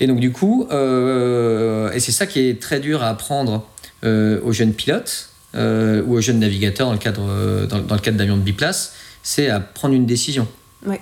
Et 0.00 0.06
donc 0.06 0.20
du 0.20 0.30
coup, 0.30 0.68
euh, 0.70 1.90
et 1.92 2.00
c'est 2.00 2.12
ça 2.12 2.26
qui 2.26 2.40
est 2.40 2.60
très 2.60 2.80
dur 2.80 3.02
à 3.02 3.08
apprendre 3.08 3.66
euh, 4.04 4.40
aux 4.44 4.52
jeunes 4.52 4.72
pilotes 4.74 5.30
ou 5.54 6.14
aux 6.14 6.20
jeunes 6.20 6.38
navigateurs 6.38 6.86
dans 6.86 6.92
le 6.92 6.98
cadre, 7.00 7.66
dans, 7.66 7.78
dans 7.80 7.94
le 7.94 8.00
cadre 8.00 8.16
d'avions 8.18 8.36
de 8.36 8.42
biplace, 8.42 8.92
c'est 9.22 9.48
à 9.48 9.60
prendre 9.60 9.94
une 9.94 10.06
décision. 10.06 10.46
Ouais. 10.86 11.00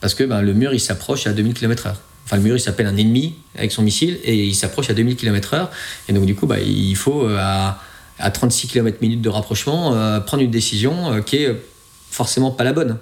Parce 0.00 0.14
que 0.14 0.24
ben, 0.24 0.42
le 0.42 0.52
mur, 0.52 0.74
il 0.74 0.80
s'approche 0.80 1.26
à 1.26 1.32
2000 1.32 1.54
km/h. 1.54 1.94
Enfin, 2.24 2.36
le 2.36 2.42
mur, 2.42 2.56
il 2.56 2.60
s'appelle 2.60 2.86
un 2.86 2.96
ennemi 2.96 3.34
avec 3.56 3.72
son 3.72 3.82
missile 3.82 4.18
et 4.24 4.34
il 4.34 4.54
s'approche 4.54 4.90
à 4.90 4.94
2000 4.94 5.16
km/h. 5.16 5.68
Et 6.08 6.12
donc, 6.12 6.26
du 6.26 6.34
coup, 6.34 6.46
bah, 6.46 6.60
il 6.60 6.96
faut, 6.96 7.26
euh, 7.26 7.36
à, 7.38 7.80
à 8.18 8.30
36 8.30 8.68
km 8.68 8.98
minutes 9.00 9.22
de 9.22 9.28
rapprochement, 9.28 9.94
euh, 9.94 10.20
prendre 10.20 10.42
une 10.42 10.50
décision 10.50 11.12
euh, 11.12 11.20
qui 11.20 11.36
est 11.36 11.56
forcément 12.10 12.50
pas 12.50 12.64
la 12.64 12.72
bonne. 12.72 12.98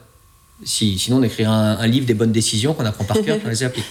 Si, 0.63 0.99
sinon, 0.99 1.19
on 1.19 1.23
écrirait 1.23 1.49
un, 1.49 1.79
un 1.79 1.87
livre 1.87 2.07
des 2.07 2.13
bonnes 2.13 2.33
décisions 2.33 2.75
qu'on 2.75 2.85
apprend 2.85 3.05
par 3.05 3.17
cœur 3.23 3.39
puis 3.39 3.47
on 3.47 3.51
les 3.51 3.63
applique. 3.63 3.87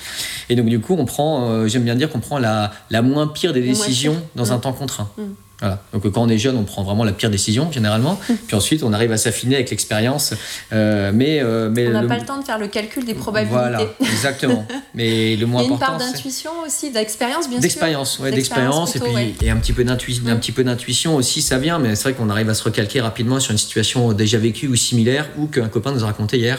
Et 0.50 0.56
donc, 0.56 0.68
du 0.68 0.80
coup, 0.80 0.96
on 0.98 1.06
prend, 1.06 1.68
j'aime 1.68 1.84
bien 1.84 1.96
dire 1.96 2.12
qu'on 2.12 2.20
prend 2.20 2.38
la, 2.38 2.72
la 2.92 3.02
moins 3.02 3.28
pire 3.28 3.54
des 3.54 3.62
décisions 3.62 4.22
dans 4.36 4.54
un 4.54 4.60
temps 4.60 4.74
contraint. 4.74 5.10
Mm. 5.18 5.24
Voilà. 5.62 5.82
Donc, 5.94 6.10
quand 6.12 6.22
on 6.22 6.30
est 6.30 6.38
jeune, 6.38 6.56
on 6.56 6.64
prend 6.64 6.84
vraiment 6.84 7.04
la 7.04 7.12
pire 7.12 7.30
décision, 7.30 7.70
généralement. 7.72 8.20
Puis 8.48 8.56
ensuite, 8.56 8.82
on 8.84 8.94
arrive 8.94 9.12
à 9.12 9.18
s'affiner 9.18 9.56
avec 9.56 9.70
l'expérience. 9.70 10.34
Euh, 10.72 11.12
mais, 11.14 11.42
euh, 11.42 11.70
mais 11.70 11.88
On 11.88 11.92
n'a 11.92 12.02
le- 12.04 12.08
pas 12.08 12.18
le 12.18 12.26
temps 12.26 12.40
de 12.40 12.46
faire 12.46 12.58
le 12.58 12.68
calcul 12.68 13.04
des 13.04 13.14
probabilités. 13.14 13.58
voilà, 13.60 13.82
exactement. 14.00 14.66
Mais 14.94 15.36
le 15.36 15.42
Il 15.42 15.48
moins 15.48 15.62
y 15.64 15.66
a 15.66 15.70
une 15.70 15.78
part 15.78 15.96
important, 15.96 16.12
d'intuition 16.12 16.52
aussi, 16.66 16.92
d'expérience, 16.92 17.48
bien 17.50 17.58
sûr. 17.58 17.62
d'expérience, 17.62 18.20
ouais, 18.20 18.32
D'expérience 18.32 18.94
d'expérience 18.94 18.96
et 18.96 19.00
puis 19.00 19.42
ouais. 19.42 19.48
et 19.48 19.50
un 19.50 19.58
petit 19.58 19.74
peu 19.74 19.84
d'intuition, 19.84 20.24
un 20.28 20.38
petit 20.38 20.52
peu 20.54 20.64
d'intuition 20.64 21.16
aussi, 21.16 21.42
ça 21.42 21.58
vient. 21.58 21.78
Mais 21.80 21.96
c'est 21.96 22.04
vrai 22.04 22.14
qu'on 22.14 22.30
arrive 22.30 22.50
à 22.50 22.54
se 22.54 22.64
recalquer 22.64 23.02
rapidement 23.02 23.40
sur 23.42 23.52
une 23.52 23.58
situation 23.58 24.14
déjà 24.14 24.38
vécue 24.38 24.68
ou 24.68 24.76
similaire 24.76 25.28
ou 25.38 25.48
qu'un 25.48 25.68
copain 25.68 25.92
nous 25.92 26.04
a 26.04 26.08
raconté 26.08 26.38
hier 26.38 26.58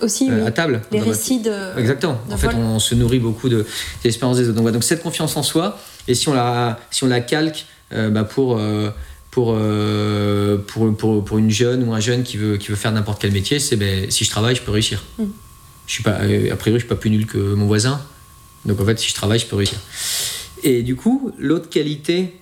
Aussi, 0.00 0.30
euh, 0.30 0.40
oui. 0.40 0.46
à 0.46 0.50
table. 0.52 0.80
les 0.90 1.00
récits 1.00 1.40
de. 1.40 1.52
Exactement. 1.78 2.18
de 2.28 2.32
En 2.34 2.36
fait, 2.38 2.54
on 2.54 2.78
se 2.78 2.94
nourrit 2.94 3.18
beaucoup 3.18 3.48
de 3.50 3.66
des 4.02 4.08
expériences 4.08 4.38
des 4.38 4.44
autres. 4.44 4.54
Donc, 4.54 4.62
voilà. 4.62 4.72
Donc, 4.74 4.84
cette 4.84 5.02
confiance 5.02 5.36
en 5.36 5.42
soi, 5.42 5.78
et 6.06 6.14
si 6.14 6.28
on 6.30 6.34
la, 6.34 6.78
si 6.90 7.04
on 7.04 7.08
la 7.08 7.20
calque 7.20 7.66
bah, 7.90 8.24
pour, 8.24 8.58
euh, 8.58 8.90
pour, 9.30 9.54
euh, 9.56 10.56
pour, 10.66 10.96
pour, 10.96 11.24
pour 11.24 11.38
une 11.38 11.50
jeune 11.50 11.88
ou 11.88 11.92
un 11.92 12.00
jeune 12.00 12.22
qui 12.22 12.36
veut, 12.36 12.56
qui 12.56 12.68
veut 12.68 12.76
faire 12.76 12.92
n'importe 12.92 13.20
quel 13.20 13.32
métier, 13.32 13.58
c'est 13.58 13.76
ben, 13.76 14.10
si 14.10 14.24
je 14.24 14.30
travaille, 14.30 14.56
je 14.56 14.62
peux 14.62 14.72
réussir. 14.72 15.04
Mm. 15.18 15.24
Je 15.86 15.92
suis 15.92 16.02
pas, 16.02 16.20
euh, 16.22 16.52
a 16.52 16.56
priori, 16.56 16.80
je 16.80 16.84
suis 16.84 16.88
pas 16.88 16.96
plus 16.96 17.10
nul 17.10 17.26
que 17.26 17.54
mon 17.54 17.66
voisin. 17.66 18.00
Donc, 18.64 18.80
en 18.80 18.84
fait, 18.84 18.98
si 18.98 19.08
je 19.08 19.14
travaille, 19.14 19.38
je 19.38 19.46
peux 19.46 19.56
réussir. 19.56 19.78
Et 20.62 20.82
du 20.82 20.96
coup, 20.96 21.32
l'autre 21.38 21.70
qualité, 21.70 22.34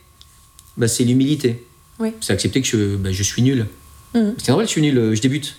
bah, 0.76 0.88
c'est 0.88 1.04
l'humilité. 1.04 1.64
Oui. 1.98 2.12
C'est 2.20 2.32
accepter 2.32 2.60
que 2.60 2.66
je, 2.66 2.96
bah, 2.96 3.12
je 3.12 3.22
suis 3.22 3.42
nul. 3.42 3.66
Mhm. 4.14 4.34
C'est 4.38 4.48
normal, 4.48 4.66
je 4.66 4.72
suis 4.72 4.80
nul, 4.82 4.98
euh, 4.98 5.14
je 5.14 5.20
débute. 5.20 5.56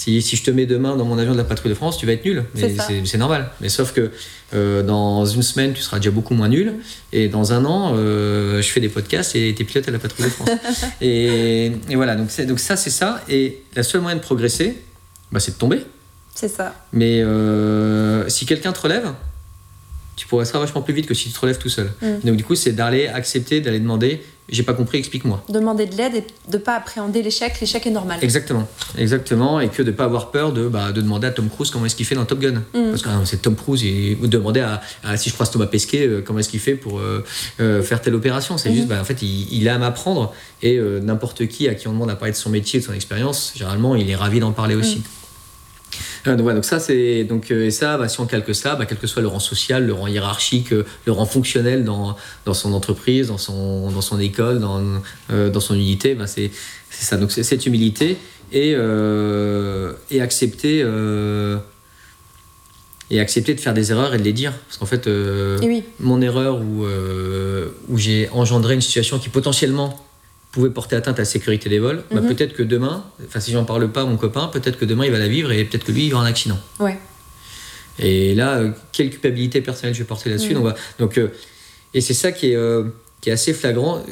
Si, 0.00 0.22
si, 0.22 0.34
je 0.34 0.42
te 0.42 0.50
mets 0.50 0.64
demain 0.64 0.96
dans 0.96 1.04
mon 1.04 1.18
avion 1.18 1.32
de 1.32 1.36
la 1.36 1.44
patrouille 1.44 1.68
de 1.68 1.74
France, 1.74 1.98
tu 1.98 2.06
vas 2.06 2.12
être 2.12 2.24
nul. 2.24 2.42
C'est 2.54 3.18
normal. 3.18 3.50
Mais 3.60 3.68
sauf 3.68 3.92
que 3.92 4.10
euh, 4.54 4.82
dans 4.82 5.26
une 5.26 5.42
semaine, 5.42 5.74
tu 5.74 5.82
seras 5.82 5.98
déjà 5.98 6.10
beaucoup 6.10 6.32
moins 6.32 6.48
nul. 6.48 6.72
Et 7.12 7.28
dans 7.28 7.52
un 7.52 7.66
an, 7.66 7.92
euh, 7.94 8.62
je 8.62 8.68
fais 8.70 8.80
des 8.80 8.88
podcasts 8.88 9.36
et 9.36 9.54
tu 9.54 9.60
es 9.60 9.66
pilote 9.66 9.86
à 9.86 9.90
la 9.90 9.98
patrouille 9.98 10.24
de 10.24 10.30
France. 10.30 10.48
et, 11.02 11.72
et, 11.90 11.96
voilà, 11.96 12.16
donc, 12.16 12.28
donc 12.46 12.60
ça, 12.60 12.76
c'est 12.76 12.88
ça. 12.88 13.20
Et 13.28 13.62
la 13.76 13.82
seule 13.82 14.00
moyen 14.00 14.16
de 14.16 14.22
progresser, 14.22 14.78
bah, 15.32 15.38
c'est 15.38 15.52
de 15.52 15.58
tomber. 15.58 15.82
C'est 16.34 16.48
ça. 16.48 16.74
Mais 16.94 17.20
euh, 17.20 18.26
si 18.30 18.46
quelqu'un 18.46 18.72
te 18.72 18.80
relève, 18.80 19.12
tu 20.20 20.26
progresseras 20.26 20.58
vachement 20.58 20.82
plus 20.82 20.92
vite 20.92 21.06
que 21.06 21.14
si 21.14 21.28
tu 21.28 21.32
te 21.34 21.40
relèves 21.40 21.56
tout 21.58 21.70
seul. 21.70 21.90
Mm. 22.02 22.26
Donc 22.26 22.36
du 22.36 22.44
coup, 22.44 22.54
c'est 22.54 22.72
d'aller 22.72 23.06
accepter, 23.06 23.60
d'aller 23.62 23.80
demander 23.80 24.20
j'ai 24.52 24.64
pas 24.64 24.74
compris, 24.74 24.98
explique-moi. 24.98 25.44
Demander 25.48 25.86
de 25.86 25.94
l'aide 25.96 26.16
et 26.16 26.24
de 26.50 26.58
pas 26.58 26.74
appréhender 26.74 27.22
l'échec, 27.22 27.60
l'échec 27.60 27.86
est 27.86 27.90
normal. 27.90 28.18
Exactement, 28.20 28.66
exactement, 28.98 29.60
et 29.60 29.68
que 29.68 29.80
de 29.80 29.92
pas 29.92 30.02
avoir 30.04 30.32
peur 30.32 30.52
de, 30.52 30.66
bah, 30.66 30.90
de 30.90 31.00
demander 31.00 31.28
à 31.28 31.30
Tom 31.30 31.48
Cruise 31.48 31.70
comment 31.70 31.86
est-ce 31.86 31.94
qu'il 31.94 32.04
fait 32.04 32.16
dans 32.16 32.24
Top 32.24 32.40
Gun. 32.40 32.54
Mm. 32.74 32.90
Parce 32.90 33.02
que 33.02 33.08
ah, 33.10 33.20
c'est 33.24 33.40
Tom 33.42 33.54
Cruise, 33.54 33.84
et, 33.84 34.18
ou 34.20 34.26
demander 34.26 34.58
à, 34.58 34.80
à- 35.04 35.16
si 35.16 35.28
je 35.30 35.34
croise 35.34 35.52
Thomas 35.52 35.66
Pesquet, 35.66 36.04
euh, 36.06 36.20
comment 36.26 36.40
est-ce 36.40 36.48
qu'il 36.48 36.58
fait 36.58 36.74
pour 36.74 36.98
euh, 36.98 37.24
euh, 37.60 37.80
faire 37.82 38.00
telle 38.02 38.16
opération. 38.16 38.58
C'est 38.58 38.70
Mhm. 38.70 38.74
juste, 38.74 38.88
bah, 38.88 38.98
en 39.00 39.04
fait, 39.04 39.22
il, 39.22 39.52
il 39.52 39.68
a 39.68 39.76
à 39.76 39.78
m'apprendre, 39.78 40.34
et 40.64 40.78
n'importe 41.00 41.46
qui 41.46 41.68
à 41.68 41.74
qui 41.76 41.86
on 41.86 41.92
demande 41.92 42.10
à 42.10 42.16
parler 42.16 42.32
de 42.32 42.36
son 42.36 42.50
métier, 42.50 42.80
de 42.80 42.84
son 42.84 42.92
expérience, 42.92 43.52
généralement, 43.54 43.94
il 43.94 44.10
est 44.10 44.16
ravi 44.16 44.40
d'en 44.40 44.50
parler 44.52 44.74
aussi. 44.74 45.02
Euh, 46.26 46.36
donc, 46.36 46.64
ça 46.64 46.80
c'est 46.80 47.24
donc 47.24 47.50
euh, 47.50 47.66
et 47.66 47.70
ça 47.70 47.96
bah, 47.96 48.08
si 48.08 48.20
on 48.20 48.26
calque 48.26 48.54
ça 48.54 48.74
bah, 48.74 48.86
quel 48.86 48.98
que 48.98 49.06
soit 49.06 49.22
le 49.22 49.28
rang 49.28 49.40
social 49.40 49.86
le 49.86 49.92
rang 49.92 50.06
hiérarchique 50.06 50.72
euh, 50.72 50.84
le 51.06 51.12
rang 51.12 51.26
fonctionnel 51.26 51.84
dans, 51.84 52.16
dans 52.44 52.54
son 52.54 52.72
entreprise 52.72 53.28
dans 53.28 53.38
son 53.38 53.90
dans 53.90 54.00
son 54.00 54.18
école 54.20 54.60
dans, 54.60 54.82
euh, 55.30 55.50
dans 55.50 55.60
son 55.60 55.74
unité 55.74 56.14
bah, 56.14 56.26
c'est 56.26 56.50
c'est 56.90 57.04
ça. 57.04 57.16
Donc 57.16 57.30
c'est 57.32 57.42
cette 57.42 57.66
humilité 57.66 58.16
et 58.52 58.74
euh, 58.74 59.92
et 60.10 60.20
accepter 60.20 60.84
et 63.10 63.18
accepter 63.18 63.54
de 63.54 63.60
faire 63.60 63.74
des 63.74 63.90
erreurs 63.90 64.14
et 64.14 64.18
de 64.18 64.22
les 64.22 64.32
dire. 64.32 64.52
Parce 64.66 64.78
qu'en 64.78 64.86
fait 64.86 65.06
euh, 65.06 65.58
oui, 65.62 65.82
mon 65.98 66.20
erreur 66.20 66.60
où, 66.60 66.84
euh, 66.84 67.70
où 67.88 67.98
j'ai 67.98 68.28
engendré 68.30 68.74
une 68.74 68.80
situation 68.80 69.18
qui 69.18 69.28
potentiellement 69.28 69.98
pouvait 70.52 70.70
porter 70.70 70.96
atteinte 70.96 71.16
à 71.18 71.22
la 71.22 71.26
sécurité 71.26 71.68
des 71.68 71.78
vols, 71.78 72.02
bah, 72.10 72.20
Mhm. 72.20 72.28
peut-être 72.28 72.54
que 72.54 72.62
demain, 72.62 73.04
enfin 73.26 73.38
si 73.40 73.52
j'en 73.52 73.64
parle 73.64 73.88
pas 73.90 74.02
à 74.02 74.04
mon 74.04 74.16
copain, 74.16 74.48
peut-être 74.48 74.78
que 74.78 74.84
demain 74.84 75.04
il 75.04 75.12
va 75.12 75.18
la 75.18 75.28
vivre 75.28 75.52
et 75.52 75.64
peut-être 75.64 75.84
que 75.84 75.92
lui 75.92 76.02
il 76.06 76.10
va 76.10 76.16
avoir 76.16 76.26
un 76.26 76.30
accident. 76.30 76.58
ouais. 76.80 76.98
Et 78.02 78.34
là, 78.34 78.56
euh, 78.58 78.70
quelle 78.92 79.10
culpabilité 79.10 79.60
personnelle 79.60 79.94
je 79.94 79.98
vais 79.98 80.06
porter 80.06 80.30
là-dessus 80.30 80.54
Mhm. 80.54 80.72
donc, 80.98 81.18
euh, 81.18 81.28
Et 81.92 82.00
c'est 82.00 82.14
ça 82.14 82.30
qui 82.32 82.52
est, 82.52 82.56
euh, 82.56 82.84
qui 83.20 83.30
est 83.30 83.32
assez 83.32 83.52
flagrant. 83.52 84.02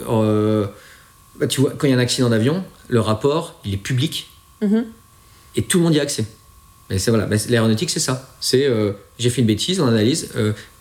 Bah, 1.38 1.46
tu 1.46 1.60
vois, 1.60 1.70
quand 1.78 1.86
il 1.86 1.90
y 1.90 1.92
a 1.92 1.96
un 1.96 2.00
accident 2.00 2.28
d'avion, 2.28 2.64
le 2.88 2.98
rapport, 3.00 3.60
il 3.64 3.72
est 3.74 3.76
public 3.78 4.28
Mhm. 4.60 4.84
et 5.54 5.62
tout 5.62 5.78
le 5.78 5.84
monde 5.84 5.94
y 5.94 6.00
a 6.00 6.02
accès. 6.02 6.26
Mais 6.90 6.98
c'est 6.98 7.10
voilà, 7.12 7.26
bah, 7.26 7.36
l'aéronautique 7.48 7.90
c'est 7.90 8.00
ça. 8.00 8.28
C'est 8.40 8.68
j'ai 9.18 9.30
fait 9.30 9.40
une 9.42 9.46
bêtise, 9.46 9.80
on 9.80 9.86
analyse. 9.86 10.30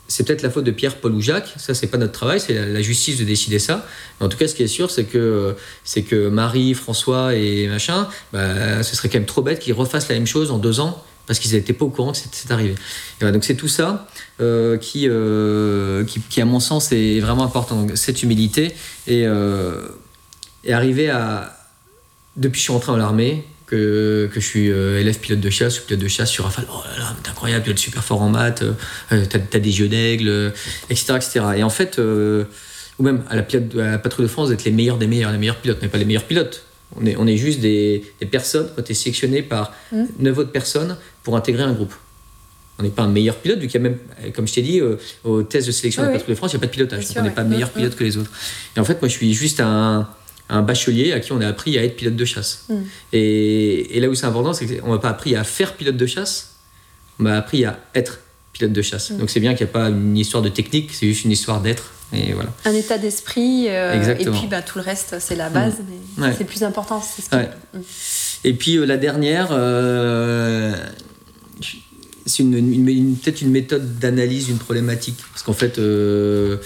C'est 0.07 0.25
peut-être 0.25 0.41
la 0.41 0.49
faute 0.49 0.63
de 0.63 0.71
Pierre, 0.71 0.97
Paul 0.97 1.13
ou 1.13 1.21
Jacques. 1.21 1.53
Ça 1.57 1.73
c'est 1.73 1.87
pas 1.87 1.97
notre 1.97 2.13
travail, 2.13 2.39
c'est 2.39 2.53
la, 2.53 2.81
justice 2.81 3.17
de 3.17 3.25
décider 3.25 3.59
ça. 3.59 3.85
Mais 4.19 4.25
en 4.25 4.29
tout 4.29 4.37
cas, 4.37 4.47
ce 4.47 4.55
qui 4.55 4.63
est 4.63 4.67
sûr, 4.67 4.89
c'est 4.91 5.05
que 5.05 5.55
c'est 5.83 6.03
que 6.03 6.29
Marie, 6.29 6.73
François 6.73 7.35
et 7.35 7.67
machin, 7.67 8.07
bah, 8.31 8.83
ce 8.83 8.95
serait 8.95 9.09
quand 9.09 9.19
même 9.19 9.25
trop 9.25 9.41
bête 9.41 9.59
qu'ils 9.59 9.73
refassent 9.73 10.09
la 10.09 10.15
même 10.15 10.27
chose 10.27 10.51
en 10.51 10.57
deux 10.57 10.79
ans 10.79 11.03
parce 11.27 11.39
qu'ils 11.39 11.51
n'étaient 11.51 11.73
pas 11.73 11.85
au 11.85 11.89
courant 11.89 12.13
que 12.13 12.17
c'est 12.31 12.51
arrivé. 12.51 12.73
Et 13.21 13.31
donc 13.31 13.43
c'est 13.43 13.55
tout 13.55 13.67
ça 13.67 14.07
euh, 14.39 14.77
qui, 14.77 15.07
euh, 15.07 16.05
qui, 16.05 16.21
qui, 16.21 16.41
à 16.41 16.45
mon 16.45 16.61
sens, 16.61 16.91
est 16.91 17.19
vraiment 17.19 17.43
important. 17.43 17.85
Cette 17.95 18.23
humilité 18.23 18.73
et, 19.05 19.27
euh, 19.27 19.87
et 20.63 20.73
arriver 20.73 21.09
à 21.09 21.53
depuis 22.37 22.53
que 22.53 22.57
je 22.59 22.63
suis 22.63 22.73
rentré 22.73 22.91
dans 22.91 22.97
l'armée, 22.97 23.43
que, 23.67 24.29
que 24.33 24.39
je 24.39 24.45
suis 24.45 24.71
euh, 24.71 24.99
élève 24.99 25.19
pilote 25.19 25.41
de 25.41 25.49
chasse, 25.49 25.73
je 25.73 25.79
suis 25.79 25.87
pilote 25.87 26.01
de 26.01 26.07
chasse 26.07 26.31
sur 26.31 26.45
Rafale, 26.45 26.65
oh 26.71 26.81
là 26.85 26.99
là, 26.99 27.15
t'es 27.21 27.29
incroyable, 27.29 27.65
tu 27.65 27.71
es 27.71 27.77
super 27.77 28.03
fort 28.03 28.21
en 28.21 28.29
maths, 28.29 28.63
euh, 28.63 28.71
euh, 29.11 29.25
t'as, 29.29 29.39
t'as 29.39 29.59
des 29.59 29.79
yeux 29.79 29.89
d'aigle, 29.89 30.53
etc., 30.89 31.13
etc. 31.17 31.41
Et 31.57 31.63
en 31.63 31.69
fait, 31.69 31.99
ou 31.99 33.03
même 33.03 33.23
à 33.29 33.35
la, 33.35 33.43
pilote, 33.43 33.75
à 33.75 33.91
la 33.91 33.97
patrouille 33.99 34.25
de 34.25 34.31
France, 34.31 34.49
d'être 34.49 34.63
les 34.63 34.71
meilleurs 34.71 34.97
des 34.97 35.07
meilleurs, 35.07 35.31
les 35.31 35.37
meilleurs 35.37 35.57
pilotes, 35.57 35.79
mais 35.81 35.89
pas 35.89 35.97
les 35.99 36.05
meilleurs 36.05 36.23
pilotes. 36.23 36.63
On 36.95 37.05
est, 37.05 37.17
on 37.17 37.27
est 37.27 37.35
juste 37.35 37.59
des, 37.59 38.03
des 38.21 38.25
personnes, 38.25 38.69
quand 38.75 38.81
tu 38.81 38.93
es 38.93 38.95
sélectionné 38.95 39.43
par 39.43 39.73
Mm. 39.91 40.05
neuf 40.19 40.37
autres 40.37 40.51
personnes 40.51 40.97
pour 41.23 41.35
intégrer 41.35 41.63
un 41.63 41.73
groupe. 41.73 41.93
On 42.79 42.83
n'est 42.83 42.89
pas 42.89 43.03
un 43.03 43.07
meilleur 43.09 43.35
pilote, 43.35 43.59
vu 43.59 43.67
qu'il 43.67 43.81
y 43.81 43.85
a 43.85 43.89
même, 43.89 43.97
comme 44.35 44.47
je 44.47 44.53
t'ai 44.53 44.61
dit, 44.61 44.79
euh, 44.79 44.97
au 45.23 45.41
test 45.41 45.65
de 45.65 45.71
sélection 45.71 46.03
de 46.03 46.07
la 46.07 46.13
patrouille 46.13 46.35
de 46.35 46.37
France, 46.37 46.53
il 46.53 46.57
n'y 46.57 46.59
a 46.59 46.61
pas 46.61 46.67
de 46.67 46.71
pilotage. 46.71 47.07
Sûr, 47.07 47.15
on 47.17 47.23
n'est 47.23 47.29
ouais. 47.29 47.35
pas 47.35 47.43
meilleur 47.43 47.71
pilote 47.71 47.95
que 47.95 48.03
les 48.03 48.17
autres. 48.17 48.31
Et 48.75 48.79
en 48.79 48.85
fait, 48.85 49.01
moi, 49.01 49.09
je 49.09 49.13
suis 49.13 49.33
juste 49.33 49.59
un, 49.61 50.07
un 50.49 50.61
bachelier 50.61 51.11
à 51.13 51.19
qui 51.19 51.31
on 51.33 51.41
a 51.41 51.47
appris 51.47 51.77
à 51.77 51.83
être 51.83 51.95
pilote 51.95 52.15
de 52.15 52.25
chasse. 52.25 52.65
Mm. 52.69 52.75
Et, 53.13 53.97
et 53.97 53.99
là 53.99 54.09
où 54.09 54.15
c'est 54.15 54.25
important, 54.25 54.53
c'est 54.53 54.77
qu'on 54.77 54.89
m'a 54.91 54.99
pas 54.99 55.09
appris 55.09 55.35
à 55.35 55.43
faire 55.43 55.73
pilote 55.73 55.97
de 55.97 56.05
chasse, 56.05 56.55
on 57.19 57.23
m'a 57.23 57.35
appris 57.35 57.65
à 57.65 57.79
être 57.95 58.19
pilote 58.53 58.71
de 58.73 58.81
chasse. 58.81 59.11
Mm. 59.11 59.17
Donc 59.17 59.29
c'est 59.29 59.39
bien 59.39 59.53
qu'il 59.55 59.65
n'y 59.65 59.71
a 59.71 59.73
pas 59.73 59.89
une 59.89 60.17
histoire 60.17 60.43
de 60.43 60.49
technique, 60.49 60.91
c'est 60.93 61.07
juste 61.07 61.25
une 61.25 61.31
histoire 61.31 61.61
d'être. 61.61 61.91
Et 62.13 62.31
voilà. 62.31 62.49
Un 62.63 62.73
état 62.73 62.97
d'esprit, 62.97 63.65
euh, 63.67 64.15
et 64.17 64.25
puis 64.25 64.47
bah, 64.49 64.61
tout 64.61 64.77
le 64.77 64.83
reste, 64.83 65.17
c'est 65.19 65.35
la 65.35 65.49
base, 65.49 65.75
mais 66.17 66.25
Ouais. 66.27 66.33
c'est 66.37 66.45
plus 66.45 66.63
important. 66.63 67.01
C'est 67.01 67.21
ce. 67.21 67.35
Ouais. 67.35 67.49
Mm. 67.73 67.79
Et 68.45 68.53
puis 68.53 68.77
euh, 68.77 68.85
la 68.85 68.95
dernière, 68.95 69.49
euh, 69.51 70.73
c'est 72.27 72.43
peut-être 72.43 73.41
une 73.41 73.51
méthode 73.51 73.99
d'analyse 73.99 74.47
d'une 74.47 74.57
problématique. 74.57 75.17
Parce 75.31 75.43
qu'en 75.43 75.53
fait, 75.53 75.79
euh, 75.79 76.57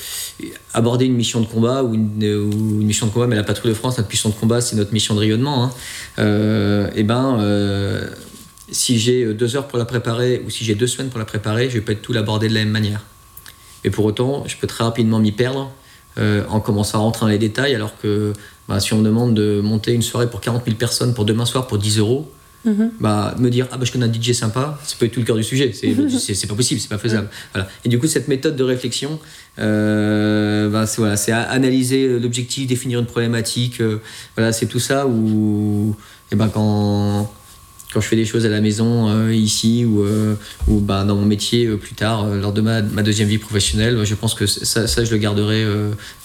aborder 0.74 1.06
une 1.06 1.14
mission 1.14 1.40
de 1.40 1.46
combat 1.46 1.84
ou 1.84 1.94
une, 1.94 2.84
mission 2.84 3.08
de 3.08 3.12
combat, 3.12 3.28
mais 3.28 3.36
la 3.36 3.44
patrouille 3.44 3.72
de 3.72 3.78
France, 3.78 3.98
notre 3.98 4.10
mission 4.10 4.30
de 4.30 4.36
combat, 4.36 4.60
c'est 4.60 4.76
notre 4.76 4.92
mission 4.92 5.16
de 5.16 5.20
rayonnement. 5.20 5.64
Hein, 5.64 5.72
euh, 6.20 6.90
et 6.96 7.04
ben, 7.04 7.38
euh, 7.40 8.08
si 8.72 9.00
j'ai 9.00 9.34
deux 9.34 9.56
heures 9.56 9.68
pour 9.68 9.78
la 9.78 9.86
préparer 9.86 10.42
ou 10.46 10.50
si 10.50 10.66
j'ai 10.66 10.76
deux 10.76 10.88
semaines 10.88 11.10
pour 11.10 11.20
la 11.20 11.26
préparer, 11.26 11.70
je 11.70 11.76
vais 11.76 11.82
pas 11.82 11.92
être 11.94 12.02
tout 12.02 12.14
l'aborder 12.14 12.50
de 12.50 12.54
la 12.54 12.62
même 12.62 12.70
manière. 12.70 13.04
Mais 13.84 13.90
pour 13.90 14.06
autant, 14.06 14.44
je 14.48 14.58
peux 14.58 14.68
très 14.68 14.84
rapidement 14.84 15.20
m'y 15.20 15.32
perdre 15.32 15.72
euh, 16.18 16.44
en 16.50 16.60
commençant 16.60 17.00
à 17.00 17.02
rentrer 17.02 17.22
dans 17.22 17.32
les 17.32 17.38
détails, 17.38 17.74
alors 17.74 17.98
que 17.98 18.34
bah, 18.68 18.80
si 18.80 18.94
on 18.94 18.98
me 18.98 19.04
demande 19.04 19.34
de 19.34 19.62
monter 19.62 19.94
une 19.94 20.02
soirée 20.02 20.30
pour 20.30 20.42
40 20.42 20.66
000 20.66 20.76
personnes 20.76 21.14
pour 21.14 21.26
demain 21.26 21.46
soir 21.46 21.68
pour 21.68 21.78
10 21.78 22.00
euros, 22.00 22.30
Mhm. 22.64 22.92
bah, 23.00 23.36
me 23.40 23.50
dire 23.50 23.68
ah 23.72 23.78
bah 23.78 23.86
je 23.86 23.92
connais 23.92 24.06
un 24.06 24.14
DJ 24.14 24.34
sympa, 24.34 24.80
c'est 24.84 24.98
pas 24.98 25.06
du 25.06 25.12
tout 25.12 25.20
le 25.20 25.26
cœur 25.26 25.36
du 25.36 25.44
sujet, 25.44 25.72
c'est 25.74 25.96
c'est 26.20 26.48
pas 26.48 26.56
possible, 26.56 26.80
c'est 26.80 26.90
pas 26.90 26.98
faisable. 26.98 27.30
Voilà. 27.54 27.68
Et 27.84 27.90
du 27.90 27.98
coup 27.98 28.08
cette 28.08 28.28
méthode 28.28 28.56
de 28.56 28.64
réflexion, 28.64 29.20
euh, 29.60 30.70
bah, 30.70 30.86
c'est 30.86 31.02
voilà, 31.02 31.16
analyser 31.50 32.20
l'objectif, 32.20 32.68
définir 32.68 33.00
une 33.00 33.08
problématique, 33.08 33.82
euh, 33.82 33.98
voilà, 34.36 34.54
c'est 34.54 34.68
tout 34.68 34.80
ça 34.80 35.08
où 35.08 35.96
et 36.32 36.36
ben 36.36 36.50
quand 36.50 37.32
quand 37.94 38.00
je 38.02 38.08
fais 38.08 38.16
des 38.16 38.26
choses 38.26 38.46
à 38.46 38.50
la 38.50 38.62
maison 38.62 39.10
euh, 39.10 39.34
ici 39.34 39.86
ou 39.86 40.04
euh, 40.04 40.36
ou 40.68 40.80
ben 40.80 41.06
dans 41.06 41.16
mon 41.16 41.26
métier 41.26 41.66
euh, 41.66 41.78
plus 41.78 41.94
tard 41.96 42.26
lors 42.28 42.54
de 42.54 42.62
ma, 42.62 42.82
ma 42.82 43.04
deuxième 43.04 43.28
vie 43.28 43.38
professionnelle, 43.38 44.04
je 44.06 44.16
pense 44.16 44.34
que 44.34 44.46
ça, 44.46 44.88
ça 44.88 45.04
je 45.04 45.12
le 45.12 45.18
garderai 45.18 45.66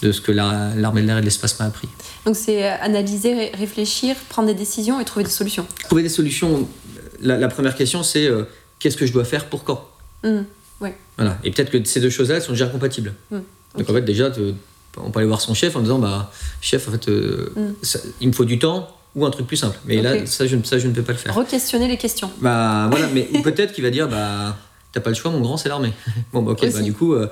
de 0.01 0.11
ce 0.11 0.21
que 0.21 0.31
la- 0.31 0.71
l'armée 0.75 1.01
de 1.01 1.07
l'air 1.07 1.17
et 1.17 1.21
de 1.21 1.25
l'espace 1.25 1.59
m'a 1.59 1.65
appris. 1.65 1.87
Donc 2.25 2.35
c'est 2.35 2.63
analyser, 2.67 3.33
ré- 3.33 3.51
réfléchir, 3.57 4.15
prendre 4.29 4.47
des 4.47 4.53
décisions 4.53 4.99
et 4.99 5.05
trouver 5.05 5.23
des 5.25 5.31
solutions. 5.31 5.65
Trouver 5.85 6.03
des 6.03 6.09
solutions. 6.09 6.67
La, 7.21 7.37
la 7.37 7.47
première 7.47 7.75
question, 7.75 8.03
c'est 8.03 8.27
euh, 8.27 8.43
qu'est-ce 8.79 8.97
que 8.97 9.05
je 9.05 9.13
dois 9.13 9.25
faire 9.25 9.45
pour 9.45 9.63
quand? 9.63 9.87
Mm. 10.23 10.41
Voilà. 11.17 11.39
Et 11.43 11.49
peut-être 11.51 11.71
que 11.71 11.83
ces 11.83 11.99
deux 11.99 12.11
choses-là, 12.11 12.35
elles 12.35 12.41
sont 12.43 12.51
déjà 12.51 12.67
compatibles. 12.67 13.13
Mm. 13.31 13.37
Donc 13.77 13.89
en 13.89 13.93
fait, 13.93 14.01
déjà, 14.01 14.29
te- 14.29 14.53
on 14.97 15.09
peut 15.11 15.19
aller 15.19 15.27
voir 15.27 15.41
son 15.41 15.53
chef 15.55 15.75
en 15.75 15.81
disant 15.81 15.97
bah, 15.99 16.31
chef, 16.61 16.87
en 16.87 16.91
fait, 16.91 17.07
euh, 17.09 17.51
Mm. 17.55 17.61
ça- 17.81 17.99
il 18.21 18.27
me 18.27 18.33
faut 18.33 18.45
du 18.45 18.59
temps 18.59 18.87
ou 19.17 19.25
un 19.25 19.31
truc 19.31 19.47
plus 19.47 19.57
simple. 19.57 19.77
Mais 19.85 20.01
là, 20.01 20.25
ça 20.25 20.45
je, 20.47 20.55
ne- 20.55 20.63
ça, 20.63 20.77
je 20.79 20.87
ne 20.87 20.93
peux 20.93 21.01
pas 21.01 21.11
le 21.11 21.17
faire. 21.17 21.35
Re-questionner 21.35 21.87
les 21.87 21.97
questions. 21.97 22.31
Bah 22.39 22.87
voilà, 22.91 23.07
mais 23.13 23.27
ou 23.33 23.41
peut-être 23.41 23.73
qu'il 23.73 23.83
va 23.83 23.89
dire 23.89 24.07
bah 24.07 24.55
t'as 24.93 25.01
pas 25.01 25.09
le 25.09 25.15
choix, 25.15 25.31
mon 25.31 25.41
grand, 25.41 25.57
c'est 25.57 25.67
l'armée. 25.69 25.91
bon 26.33 26.43
bah 26.43 26.51
ok, 26.53 26.63
Aussi. 26.63 26.73
bah, 26.73 26.81
du 26.81 26.93
coup 26.93 27.13
euh, 27.13 27.27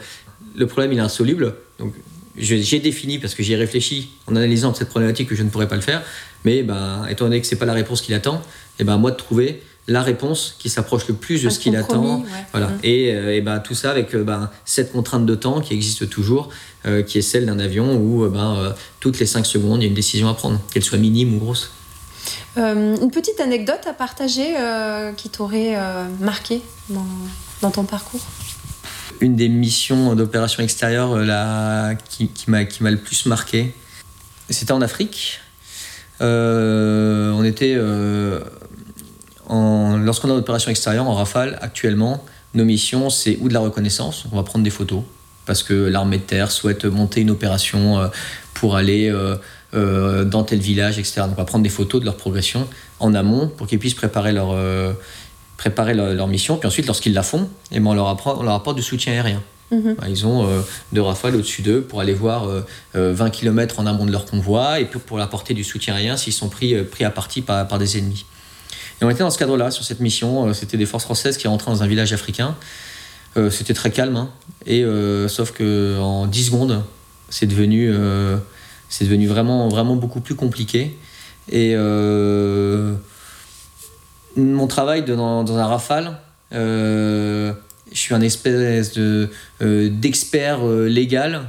le 0.55 0.67
problème 0.67 0.91
il 0.91 0.97
est 0.97 1.01
insoluble. 1.01 1.55
Donc 1.79 1.93
j'ai 2.37 2.79
défini 2.79 3.19
parce 3.19 3.33
que 3.35 3.43
j'y 3.43 3.53
ai 3.53 3.55
réfléchi 3.55 4.09
en 4.27 4.35
analysant 4.35 4.73
cette 4.73 4.89
problématique 4.89 5.29
que 5.29 5.35
je 5.35 5.43
ne 5.43 5.49
pourrais 5.49 5.67
pas 5.69 5.75
le 5.75 5.81
faire. 5.81 6.01
Mais 6.43 6.63
bah 6.63 7.03
étant 7.09 7.25
donné 7.25 7.39
que 7.39 7.47
c'est 7.47 7.55
pas 7.55 7.65
la 7.65 7.73
réponse 7.73 8.01
qu'il 8.01 8.13
attend, 8.15 8.41
et 8.79 8.83
ben 8.83 8.97
moi 8.97 9.11
de 9.11 9.15
trouver 9.15 9.61
la 9.87 10.01
réponse 10.01 10.55
qui 10.57 10.69
s'approche 10.69 11.07
le 11.07 11.13
plus 11.13 11.43
de 11.43 11.47
Un 11.47 11.51
ce 11.51 11.59
qu'il 11.59 11.75
attend. 11.75 12.21
ouais. 12.21 12.25
Voilà. 12.51 12.69
Mm. 12.69 12.79
Et, 12.83 13.13
euh, 13.13 13.35
et 13.35 13.41
ben 13.41 13.59
tout 13.59 13.75
ça 13.75 13.91
avec 13.91 14.15
euh, 14.15 14.23
ben, 14.23 14.49
cette 14.65 14.91
contrainte 14.91 15.27
de 15.27 15.35
temps 15.35 15.61
qui 15.61 15.75
existe 15.75 16.09
toujours, 16.09 16.49
euh, 16.87 17.03
qui 17.03 17.19
est 17.19 17.21
celle 17.21 17.45
d'un 17.45 17.59
avion 17.59 17.95
où 17.95 18.27
ben, 18.27 18.73
toutes 18.99 19.19
les 19.19 19.27
5 19.27 19.45
secondes 19.45 19.81
il 19.81 19.83
y 19.83 19.85
a 19.85 19.89
une 19.89 19.93
décision 19.95 20.27
à 20.27 20.33
prendre, 20.33 20.59
qu'elle 20.73 20.83
soit 20.83 20.97
minime 20.97 21.35
ou 21.35 21.39
grosse. 21.39 21.69
Euh, 22.57 22.95
une 23.01 23.11
petite 23.11 23.39
anecdote 23.39 23.81
à 23.87 23.93
partager 23.93 24.55
euh, 24.57 25.11
qui 25.13 25.29
t'aurait 25.29 25.75
euh, 25.75 26.05
marqué 26.19 26.61
dans, 26.89 27.71
ton 27.71 27.83
parcours? 27.83 28.21
Une 29.21 29.35
des 29.35 29.49
missions 29.49 30.15
d'opération 30.15 30.63
extérieure 30.63 31.17
la- 31.17 31.95
qui, 32.09 32.29
m'a 32.47 32.63
le 32.63 32.97
plus 32.97 33.25
marqué, 33.25 33.73
c'était 34.49 34.71
en 34.71 34.81
Afrique. 34.81 35.39
On 36.21 37.43
était 37.43 37.75
lorsqu'on 39.49 40.29
est 40.29 40.31
en 40.31 40.37
opération 40.37 40.71
extérieure 40.71 41.07
en 41.07 41.13
rafale 41.13 41.57
actuellement, 41.61 42.23
nos 42.53 42.65
missions 42.65 43.09
c'est 43.09 43.37
ou 43.41 43.49
de 43.49 43.53
la 43.53 43.59
reconnaissance, 43.59 44.25
on 44.31 44.35
va 44.35 44.43
prendre 44.43 44.63
des 44.63 44.69
photos 44.69 45.03
parce 45.45 45.61
que 45.61 45.73
l'armée 45.73 46.17
de 46.17 46.23
terre 46.23 46.51
souhaite 46.51 46.85
monter 46.85 47.21
une 47.21 47.31
opération 47.31 48.09
pour 48.53 48.75
pour 48.75 48.75
aller 49.75 50.25
dans 50.25 50.43
tel 50.43 50.59
village, 50.59 50.99
etc. 50.99 51.21
Donc 51.21 51.31
on 51.33 51.35
va 51.35 51.45
prendre 51.45 51.63
des 51.63 51.69
photos 51.69 52.01
de 52.01 52.05
leur 52.05 52.17
progression 52.17 52.67
en 52.99 53.13
amont 53.13 53.47
pour 53.47 53.67
qu'ils 53.67 53.79
puissent 53.79 53.93
préparer 53.93 54.31
leur, 54.31 54.55
préparer 55.57 55.93
leur, 55.93 56.27
mission. 56.27 56.57
Puis 56.57 56.67
ensuite, 56.67 56.87
lorsqu'ils 56.87 57.13
la 57.13 57.23
font, 57.23 57.49
eh 57.71 57.79
ben, 57.79 57.87
on, 57.87 57.93
leur 57.93 58.07
apporte, 58.07 58.39
on 58.39 58.43
leur 58.43 58.53
apporte 58.53 58.75
du 58.75 58.83
soutien 58.83 59.13
aérien. 59.13 59.41
Mhm. 59.71 59.95
Bah, 59.95 60.05
ils 60.07 60.25
ont 60.25 60.47
deux 60.93 61.01
rafales 61.01 61.35
au-dessus 61.35 61.61
d'eux 61.61 61.81
pour 61.81 61.99
aller 61.99 62.13
voir 62.13 62.47
20 62.93 63.29
km 63.29 63.79
en 63.79 63.85
amont 63.85 64.05
de 64.05 64.11
leur 64.11 64.25
convoi 64.25 64.79
et 64.79 64.85
puis 64.85 64.99
pour 64.99 65.19
apporter 65.19 65.53
du 65.53 65.63
soutien 65.63 65.95
aérien 65.95 66.17
s'ils 66.17 66.33
sont 66.33 66.49
pris, 66.49 66.75
pris 66.83 67.03
à 67.03 67.09
partie 67.09 67.41
par, 67.41 67.67
par 67.67 67.79
des 67.79 67.97
ennemis. 67.97 68.25
Et 69.01 69.05
on 69.05 69.09
était 69.09 69.19
dans 69.19 69.29
ce 69.29 69.37
cadre-là, 69.37 69.71
sur 69.71 69.83
cette 69.83 69.99
mission. 69.99 70.53
C'était 70.53 70.77
des 70.77 70.85
forces 70.85 71.03
françaises 71.03 71.37
qui 71.37 71.47
rentraient 71.47 71.71
dans 71.71 71.83
un 71.83 71.87
village 71.87 72.13
africain. 72.13 72.55
Euh, 73.37 73.49
c'était 73.49 73.73
très 73.73 73.91
calme, 73.91 74.15
hein. 74.15 74.29
et 74.65 74.83
euh, 74.83 75.27
sauf 75.27 75.51
que 75.51 75.99
en 75.99 76.25
10 76.25 76.45
secondes, 76.45 76.83
c'est 77.29 77.47
devenu, 77.47 77.91
euh, 77.91 78.37
c'est 78.95 79.05
devenu 79.05 79.27
vraiment, 79.27 79.67
vraiment 79.67 79.95
beaucoup 79.95 80.21
plus 80.21 80.35
compliqué. 80.35 80.97
Et 81.51 81.75
mon 84.37 84.67
travail 84.67 85.03
dans, 85.03 85.43
dans 85.43 85.57
un 85.57 85.65
rafale, 85.65 86.17
je 86.51 87.53
suis 87.91 88.13
un 88.13 88.21
espèce 88.21 88.93
de, 88.93 89.29
d'expert 89.59 90.65
légal, 90.65 91.41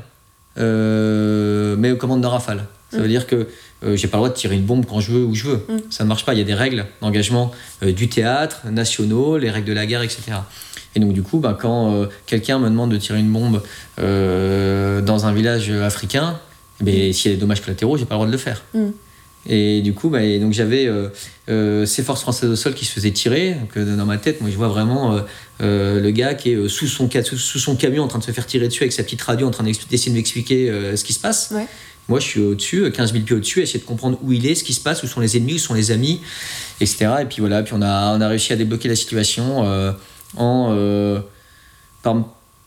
mais 0.57 1.93
aux 1.93 1.97
commandes 1.97 2.21
d'un 2.21 2.31
rafale. 2.31 2.67
Ça 2.91 2.99
veut 2.99 3.05
mm. 3.05 3.09
dire 3.09 3.27
que 3.27 3.47
j'ai 3.95 4.09
pas 4.09 4.17
le 4.17 4.23
droit 4.23 4.29
de 4.29 4.35
tirer 4.35 4.57
une 4.57 4.65
bombe 4.65 4.85
quand 4.85 5.01
je 5.01 5.13
veux, 5.13 5.25
où 5.25 5.35
je 5.35 5.45
veux. 5.45 5.65
Mm. 5.69 5.79
Ça 5.91 6.05
ne 6.05 6.09
marche 6.09 6.25
pas. 6.25 6.35
Il 6.35 6.39
y 6.39 6.43
a 6.43 6.45
des 6.45 6.55
règles 6.55 6.87
d'engagement 7.01 7.53
du 7.83 8.09
théâtre, 8.09 8.63
nationaux, 8.71 9.39
les 9.39 9.51
règles 9.51 9.69
de 9.69 9.73
la 9.73 9.87
guerre, 9.87 10.03
etc. 10.03 10.33
Et 10.97 10.99
donc, 10.99 11.13
du 11.13 11.23
coup, 11.23 11.39
bah, 11.39 11.57
quand 11.59 11.93
euh, 11.93 12.07
quelqu'un 12.25 12.59
me 12.59 12.71
demande 12.71 12.91
de 12.91 12.97
tirer 12.97 13.21
une 13.21 13.31
bombe 13.31 13.63
euh, 14.01 15.03
dans 15.03 15.27
un 15.27 15.33
village 15.33 15.71
africain, 15.71 16.41
eh 16.85 17.13
s'il 17.13 17.31
y 17.31 17.35
a 17.35 17.37
des 17.37 17.41
dommages 17.41 17.61
collatéraux, 17.61 17.97
j'ai 17.97 18.05
pas 18.05 18.15
le 18.15 18.19
droit 18.19 18.27
de 18.27 18.33
le 18.33 18.39
faire. 18.39 18.63
Mm. 18.75 18.89
Et 19.49 19.81
du 19.81 19.95
coup, 19.95 20.09
bah, 20.09 20.21
donc 20.41 20.53
j'avais 20.53 20.89
euh, 21.49 21.87
ces 21.87 22.03
forces 22.03 22.23
françaises 22.23 22.51
au 22.51 22.57
sol 22.57 22.75
qui 22.75 22.85
se 22.85 22.93
faisaient 22.93 23.13
tirer. 23.13 23.55
Donc, 23.55 23.79
dans 23.79 24.07
ma 24.07 24.19
tête, 24.19 24.41
moi, 24.41 24.51
je 24.51 24.57
vois 24.57 24.69
vraiment 24.69 25.21
le 25.61 26.11
gars 26.11 26.35
qui 26.35 26.51
est 26.51 26.69
sous 26.69 26.89
son, 26.89 27.09
sous 27.23 27.59
son 27.61 27.77
camion 27.77 28.03
en 28.03 28.09
train 28.09 28.19
de 28.19 28.25
se 28.25 28.33
faire 28.33 28.47
tirer 28.47 28.67
dessus 28.67 28.83
avec 28.83 28.93
sa 28.93 29.05
petite 29.05 29.23
radio 29.23 29.47
en 29.47 29.53
train 29.53 29.63
d'essayer 29.63 30.11
de 30.11 30.17
m'expliquer 30.17 30.97
ce 30.97 31.05
qui 31.05 31.13
se 31.13 31.21
passe. 31.21 31.55
Moi, 32.09 32.19
je 32.19 32.25
suis 32.25 32.41
au-dessus, 32.41 32.91
15 32.91 33.13
000 33.13 33.25
pieds 33.25 33.37
au-dessus, 33.37 33.63
essayer 33.63 33.79
de 33.79 33.85
comprendre 33.85 34.19
où 34.23 34.33
il 34.33 34.47
est, 34.47 34.57
ce 34.57 34.65
qui 34.65 34.73
se 34.73 34.81
passe, 34.81 35.05
où 35.05 35.07
sont 35.07 35.21
les 35.21 35.37
ennemis, 35.37 35.55
où 35.55 35.59
sont 35.59 35.75
les 35.75 35.93
amis, 35.93 36.21
etc. 36.81 37.09
Et 37.23 37.25
puis 37.27 37.39
voilà, 37.39 37.63
puis 37.63 37.75
on 37.77 37.83
a, 37.83 38.17
on 38.17 38.21
a 38.21 38.29
réussi 38.29 38.53
à 38.53 38.57
débloquer 38.57 38.89
la 38.89 38.97
situation 38.97 39.65
en, 40.37 40.73
euh, 40.73 41.21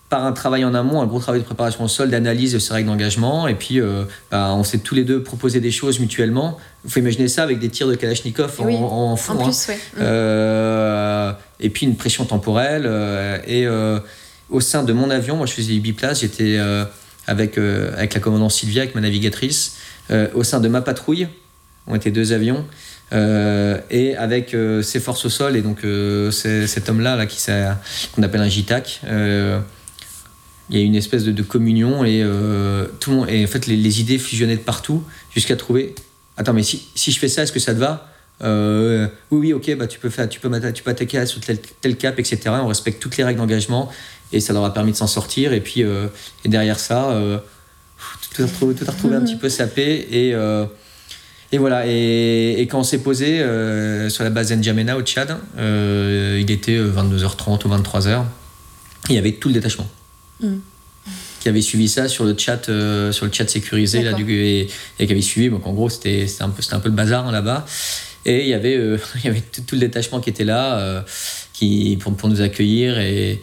par, 0.10 0.26
un 0.26 0.32
travail 0.32 0.66
en 0.66 0.74
amont, 0.74 1.02
un 1.02 1.06
gros 1.06 1.20
travail 1.20 1.42
de 1.42 1.46
préparation 1.46 1.84
au 1.84 1.88
sol, 1.88 2.10
d'analyse 2.10 2.54
de 2.54 2.60
ces 2.60 2.74
règles 2.74 2.90
d'engagement. 2.90 3.48
Et 3.48 3.56
puis, 3.56 3.80
euh, 3.80 4.04
bah, 4.32 4.54
on 4.56 4.64
s'est 4.64 4.80
tous 4.80 4.96
les 4.96 5.04
deux 5.04 5.22
proposé 5.24 5.60
des 5.60 5.72
choses 5.72 6.00
mutuellement. 6.00 6.58
Il 6.86 6.92
faut 6.92 7.00
imaginer 7.00 7.28
ça 7.28 7.44
avec 7.44 7.60
des 7.60 7.70
tirs 7.70 7.88
de 7.88 7.96
Kalachnikov 7.96 8.60
en, 8.62 9.16
fond. 9.16 9.40
Hein. 9.46 9.52
Euh, 10.00 11.32
et 11.60 11.70
puis 11.70 11.86
une 11.86 11.96
pression 11.96 12.26
temporelle. 12.26 12.90
et 13.48 13.68
au 14.50 14.62
sein 14.62 14.84
de 14.84 14.94
mon 14.94 15.10
avion, 15.10 15.36
moi 15.36 15.46
je 15.46 15.54
faisais 15.54 15.78
biplace, 15.80 16.22
j'étais 16.22 16.60
avec, 17.28 17.58
avec 17.58 18.14
la 18.14 18.20
commandante 18.20 18.52
Sylvia, 18.52 18.84
avec 18.84 18.96
ma 18.96 19.02
navigatrice. 19.02 19.76
au 20.34 20.44
sein 20.44 20.60
de 20.60 20.68
ma 20.68 20.82
patrouille, 20.82 21.28
on 21.86 21.96
était 21.96 22.12
deux 22.12 22.34
avions. 22.34 22.66
Euh, 23.12 23.80
et 23.90 24.16
avec 24.16 24.54
euh, 24.54 24.84
ses 24.84 25.00
forces 25.00 25.26
au 25.26 25.30
sol 25.30 25.56
et 25.56 25.62
donc 25.62 25.84
euh, 25.84 26.30
cet 26.30 26.90
homme-là 26.90 27.16
là, 27.16 27.26
qui 27.26 27.44
qu'on 28.14 28.24
appelle 28.24 28.42
un 28.42 28.50
JTAC, 28.50 29.02
il 30.70 30.78
y 30.78 30.82
a 30.82 30.84
une 30.84 30.96
espèce 30.96 31.24
de, 31.24 31.44
communion 31.44 32.04
et 32.06 32.24
tout 33.00 33.12
le 33.12 33.16
monde, 33.16 33.30
et 33.30 33.44
en 33.44 33.48
fait 33.48 33.68
les, 33.68 34.02
idées 34.02 34.18
fusionnaient 34.18 34.58
de 34.58 34.62
partout 34.62 35.04
jusqu'à 35.34 35.56
trouver. 35.56 35.96
Attends, 36.38 36.54
mais 36.54 36.64
si, 36.64 36.88
si, 36.96 37.12
je 37.12 37.20
fais 37.20 37.28
ça, 37.28 37.44
est-ce 37.44 37.52
que 37.52 37.60
ça 37.60 37.74
te 37.74 37.80
va? 37.80 38.08
Oui, 39.32 39.38
oui, 39.40 39.54
ok, 39.54 39.76
bah 39.78 39.88
tu 39.88 40.00
peux 40.00 40.10
faire, 40.10 40.30
tu 40.30 40.40
peux, 40.40 40.50
tu 40.72 40.84
peux 40.84 40.92
attaquer 40.92 41.26
sur 41.26 41.42
tel, 41.42 41.60
tel, 41.82 41.98
cap, 41.98 42.20
etc. 42.20 42.40
On 42.62 42.68
respecte 42.68 43.02
toutes 43.02 43.18
les 43.18 43.24
règles 43.24 43.40
d'engagement 43.40 43.92
et 44.32 44.40
ça 44.40 44.54
leur 44.54 44.64
a 44.64 44.74
permis 44.74 44.92
de 44.92 44.98
s'en 44.98 45.08
sortir. 45.08 45.54
Et 45.54 45.62
puis 45.62 45.82
et 45.82 46.50
derrière 46.50 46.80
ça, 46.80 47.20
tout, 48.36 48.44
a 48.44 48.46
retrouvé, 48.46 49.16
un 49.16 49.22
petit 49.22 49.36
peu 49.38 49.50
sapé 49.50 50.08
et 50.12 50.36
et 51.52 51.58
voilà, 51.58 51.88
et, 51.88 52.68
quand 52.70 52.80
on 52.80 52.84
s'est 52.84 53.00
posé 53.00 53.40
euh, 53.40 54.10
sur 54.10 54.24
la 54.24 54.30
base 54.30 54.52
N'Djamena 54.52 54.98
au 54.98 55.02
Tchad, 55.02 55.36
euh, 55.58 56.40
il 56.40 56.52
était 56.52 56.78
22h30 56.78 57.66
ou 57.66 57.70
23h, 57.70 58.24
il 59.10 59.16
y 59.16 59.18
avait 59.18 59.32
tout 59.32 59.48
le 59.48 59.56
détachement. 59.56 59.88
Mm. 60.40 60.58
Qui 61.40 61.50
avait 61.50 61.62
suivi 61.62 61.88
ça 61.88 62.08
sur 62.08 62.26
le 62.26 62.36
chat, 62.38 62.70
euh, 62.70 63.12
sur 63.12 63.26
le 63.26 63.32
chat 63.32 63.50
sécurisé 63.50 64.04
là, 64.04 64.14
du, 64.14 64.32
et, 64.32 64.68
qui 64.98 65.12
avait 65.12 65.22
suivi. 65.22 65.50
Donc 65.50 65.66
en 65.66 65.74
gros, 65.74 65.90
c'était 65.90 66.28
un, 66.42 66.50
peu, 66.50 66.62
un 66.72 66.80
peu 66.80 66.90
le 66.90 66.96
bazar 66.96 67.28
hein, 67.28 67.32
là-bas. 67.32 67.66
Et 68.26 68.42
il 68.42 68.50
y 68.50 68.54
avait, 68.54 68.76
il 69.16 69.26
y 69.26 69.28
avait 69.28 69.42
tout, 69.42 69.64
le 69.72 69.80
détachement 69.80 70.20
qui 70.20 70.30
était 70.30 70.44
là 70.44 71.04
qui, 71.54 71.98
pour, 72.02 72.14
pour, 72.14 72.30
nous 72.30 72.42
accueillir. 72.42 73.00
Et, 73.00 73.42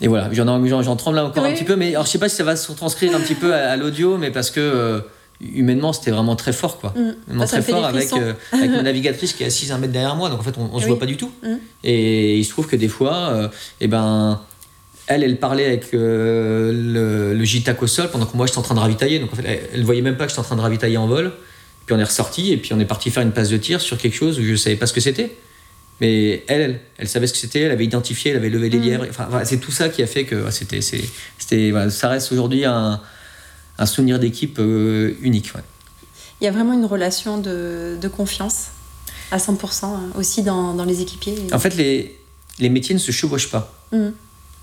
et 0.00 0.08
voilà, 0.08 0.30
j'en 0.32 0.96
tremble 0.96 1.16
là 1.16 1.24
encore 1.24 1.44
un 1.44 1.52
petit 1.52 1.64
peu. 1.64 1.76
Mais 1.76 1.94
alors, 1.94 2.04
je 2.04 2.10
sais 2.10 2.18
pas 2.18 2.28
si 2.28 2.36
ça 2.36 2.44
va 2.44 2.54
se 2.54 2.70
transcrire 2.72 3.16
un 3.16 3.20
petit 3.20 3.34
peu 3.34 3.54
à 3.54 3.76
l'audio, 3.76 4.18
mais 4.18 4.30
parce 4.30 4.50
que 4.50 5.02
humainement 5.40 5.92
c'était 5.92 6.10
vraiment 6.10 6.36
très 6.36 6.52
fort 6.52 6.78
quoi 6.78 6.94
mm. 6.96 7.44
très 7.44 7.62
fort 7.62 7.84
avec, 7.84 8.12
euh, 8.12 8.34
avec 8.52 8.70
ma 8.72 8.82
navigatrice 8.82 9.32
qui 9.32 9.44
est 9.44 9.46
assise 9.46 9.72
un 9.72 9.78
mètre 9.78 9.92
derrière 9.92 10.16
moi 10.16 10.30
donc 10.30 10.40
en 10.40 10.42
fait 10.42 10.56
on, 10.58 10.70
on 10.72 10.80
se 10.80 10.86
voit 10.86 10.98
pas 10.98 11.06
du 11.06 11.16
tout 11.16 11.30
mm. 11.42 11.54
et 11.84 12.38
il 12.38 12.44
se 12.44 12.50
trouve 12.50 12.66
que 12.66 12.76
des 12.76 12.88
fois 12.88 13.30
et 13.30 13.36
euh, 13.36 13.48
eh 13.80 13.88
ben 13.88 14.40
elle 15.08 15.24
elle 15.24 15.38
parlait 15.38 15.64
avec 15.64 15.92
euh, 15.94 16.72
le, 16.72 17.34
le 17.34 17.44
JTAC 17.44 17.82
au 17.82 17.86
sol 17.86 18.10
pendant 18.10 18.26
que 18.26 18.36
moi 18.36 18.46
j'étais 18.46 18.58
en 18.58 18.62
train 18.62 18.74
de 18.74 18.80
ravitailler 18.80 19.18
donc 19.18 19.32
en 19.32 19.36
fait 19.36 19.68
elle, 19.72 19.84
voyait 19.84 20.02
même 20.02 20.16
pas 20.16 20.24
que 20.24 20.30
j'étais 20.30 20.40
en 20.40 20.44
train 20.44 20.56
de 20.56 20.60
ravitailler 20.60 20.98
en 20.98 21.06
vol 21.06 21.32
puis 21.86 21.96
on 21.96 21.98
est 21.98 22.04
ressorti 22.04 22.52
et 22.52 22.56
puis 22.58 22.72
on 22.74 22.80
est 22.80 22.84
parti 22.84 23.10
faire 23.10 23.22
une 23.22 23.32
passe 23.32 23.48
de 23.48 23.56
tir 23.56 23.80
sur 23.80 23.98
quelque 23.98 24.14
chose 24.14 24.38
où 24.38 24.44
je 24.44 24.54
savais 24.54 24.76
pas 24.76 24.86
ce 24.86 24.92
que 24.92 25.00
c'était 25.00 25.34
mais 26.00 26.44
elle, 26.46 26.78
elle, 26.96 27.08
savait 27.08 27.26
ce 27.26 27.32
que 27.32 27.40
c'était, 27.40 27.62
elle 27.62 27.72
avait 27.72 27.84
identifié, 27.84 28.30
elle 28.30 28.36
avait 28.36 28.50
levé 28.50 28.70
les 28.70 28.78
mm. 28.78 28.82
lièvres. 28.82 29.06
Enfin, 29.10 29.28
c'est 29.42 29.58
tout 29.58 29.72
ça 29.72 29.88
qui 29.88 30.00
a 30.00 30.06
fait 30.06 30.26
que 30.26 30.48
c'était, 30.52 30.80
c'était, 30.80 31.90
ça 31.90 32.08
reste 32.08 32.30
aujourd'hui 32.30 32.64
un, 32.64 33.00
un 33.78 33.86
souvenir 33.86 34.20
d'équipe 34.20 34.58
euh, 34.60 35.14
unique. 35.22 35.52
Il 36.40 36.44
y 36.44 36.46
a 36.46 36.52
vraiment 36.52 36.72
une 36.72 36.84
relation 36.84 37.38
de, 37.38 37.98
confiance 38.16 38.68
à 39.32 39.38
100% 39.38 39.86
hein, 39.86 40.00
aussi 40.16 40.44
dans, 40.44 40.72
dans, 40.74 40.84
les 40.84 41.02
équipiers. 41.02 41.36
En 41.52 41.58
fait, 41.58 41.74
les, 41.74 42.16
les 42.60 42.68
métiers 42.68 42.94
ne 42.94 43.00
se 43.00 43.10
chevauchent 43.10 43.50
pas. 43.50 43.74
Mmh. 43.90 44.10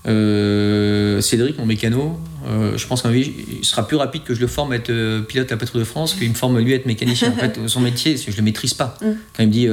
Euh, 0.06 1.20
Cédric, 1.20 1.58
mon 1.58 1.66
mécano, 1.66 2.18
euh, 2.46 2.76
je 2.76 2.86
pense 2.86 3.02
qu'en 3.02 3.10
vie, 3.10 3.32
il 3.60 3.64
sera 3.64 3.86
plus 3.86 3.96
rapide 3.96 4.22
que 4.22 4.34
je 4.34 4.40
le 4.40 4.46
forme 4.46 4.72
à 4.72 4.76
être 4.76 5.20
pilote 5.22 5.50
à 5.50 5.54
la 5.54 5.58
patrouille 5.58 5.80
de 5.80 5.86
France 5.86 6.14
qu'il 6.14 6.28
me 6.28 6.34
forme 6.34 6.58
lui 6.60 6.72
à 6.72 6.76
être 6.76 6.86
mécanicien. 6.86 7.32
en 7.32 7.36
fait, 7.40 7.58
son 7.66 7.80
métier, 7.80 8.16
je 8.16 8.36
le 8.36 8.42
maîtrise 8.42 8.74
pas. 8.74 8.96
Mmh. 9.00 9.06
Quand 9.34 9.42
il 9.42 9.46
me 9.48 9.52
dit 9.52 9.68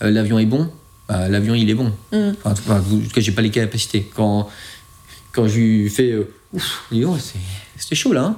l'avion 0.00 0.38
est 0.38 0.46
bon, 0.46 0.70
bah, 1.08 1.28
l'avion 1.28 1.54
il 1.54 1.68
est 1.68 1.74
bon. 1.74 1.92
Mmh. 2.12 2.16
Enfin, 2.44 2.76
en 2.76 2.80
tout 2.80 3.08
cas, 3.14 3.20
j'ai 3.20 3.32
pas 3.32 3.42
les 3.42 3.50
capacités. 3.50 4.10
Quand, 4.14 4.48
quand 5.32 5.46
je 5.46 5.58
lui 5.58 5.90
fais 5.90 6.14
ouf, 6.52 6.84
c'était 7.76 7.94
chaud 7.94 8.12
là. 8.12 8.24
Hein. 8.24 8.36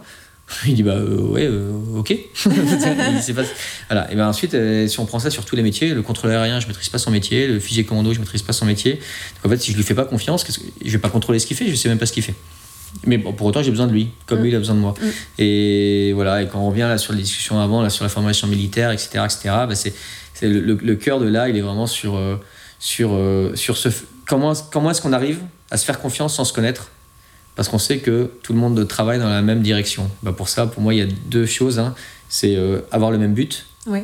Il 0.67 0.75
dit 0.75 0.83
bah 0.83 0.93
euh, 0.93 1.21
ouais 1.21 1.47
euh, 1.47 1.71
ok. 1.97 2.15
voilà 3.89 4.11
et 4.11 4.17
ben 4.17 4.27
ensuite 4.27 4.55
euh, 4.55 4.89
si 4.89 4.99
on 4.99 5.05
prend 5.05 5.19
ça 5.19 5.31
sur 5.31 5.45
tous 5.45 5.57
les 5.57 5.63
métiers, 5.63 5.91
le 5.91 6.03
contrôleur 6.03 6.41
aérien 6.41 6.59
je 6.59 6.67
maîtrise 6.67 6.89
pas 6.89 6.99
son 6.99 7.11
métier, 7.11 7.47
le 7.47 7.61
fusilier 7.61 7.85
commando 7.85 8.13
je 8.15 8.19
maîtrise 8.19 8.43
pas 8.43 8.53
son 8.53 8.65
métier. 8.65 8.95
Donc 8.95 9.47
en 9.47 9.49
fait 9.51 9.59
si 9.59 9.73
je 9.73 9.77
lui 9.77 9.85
fais 9.85 9.95
pas 9.95 10.05
confiance, 10.05 10.45
que 10.45 10.53
je 10.53 10.91
vais 10.91 10.99
pas 10.99 11.11
contrôler 11.11 11.39
ce 11.39 11.47
qu'il 11.47 11.57
fait, 11.57 11.69
je 11.69 11.75
sais 11.75 11.89
même 11.89 11.99
pas 11.99 12.07
ce 12.07 12.13
qu'il 12.13 12.23
fait. 12.23 12.35
Mais 13.05 13.19
bon, 13.19 13.35
pour 13.35 13.47
autant 13.47 13.63
j'ai 13.63 13.71
besoin 13.71 13.87
de 13.87 13.93
lui, 13.93 14.09
comme 14.27 14.41
lui 14.41 14.49
il 14.49 14.55
a 14.55 14.59
besoin 14.59 14.75
de 14.75 14.81
moi. 14.81 14.95
Mm. 15.01 15.07
Et 15.43 16.13
voilà 16.15 16.43
et 16.43 16.49
quand 16.49 16.61
on 16.61 16.71
revient 16.71 16.81
là 16.81 16.97
sur 16.97 17.13
les 17.13 17.23
discussions 17.23 17.61
avant 17.61 17.83
là 17.83 17.91
sur 17.91 18.05
la 18.05 18.11
formation 18.11 18.47
militaire 18.47 18.91
etc 18.91 19.25
etc, 19.25 19.41
bah, 19.45 19.75
c'est 19.75 19.93
le, 20.41 20.61
le, 20.61 20.95
cœur 20.97 21.21
de 21.21 21.27
là 21.27 21.49
il 21.49 21.57
est 21.57 21.61
vraiment 21.61 21.87
sur 21.87 22.19
sur 22.79 23.19
sur 23.55 23.77
ce 23.77 23.91
comment 24.27 24.55
comment 24.73 24.91
est-ce 24.91 25.03
qu'on 25.03 25.13
arrive 25.13 25.41
à 25.71 25.77
se 25.77 25.85
faire 25.85 26.01
confiance 26.01 26.37
sans 26.37 26.45
se 26.45 26.55
connaître? 26.55 26.91
Parce 27.59 27.69
qu'on 27.69 27.81
sait 27.81 27.99
que 27.99 28.31
tout 28.45 28.53
le 28.53 28.61
monde 28.61 28.87
travaille 28.87 29.19
dans 29.19 29.29
la 29.29 29.43
même 29.43 29.63
direction. 29.63 30.09
Bah 30.23 30.31
pour 30.31 30.49
ça, 30.49 30.69
pour 30.69 30.81
moi, 30.81 30.95
il 30.95 30.99
y 30.99 31.03
a 31.03 31.09
deux 31.27 31.45
choses. 31.45 31.81
Hein. 31.81 31.97
C'est 32.29 32.55
euh, 32.55 32.83
avoir 32.93 33.11
le 33.11 33.19
même 33.19 33.35
but. 33.35 33.67
Oui. 33.89 34.03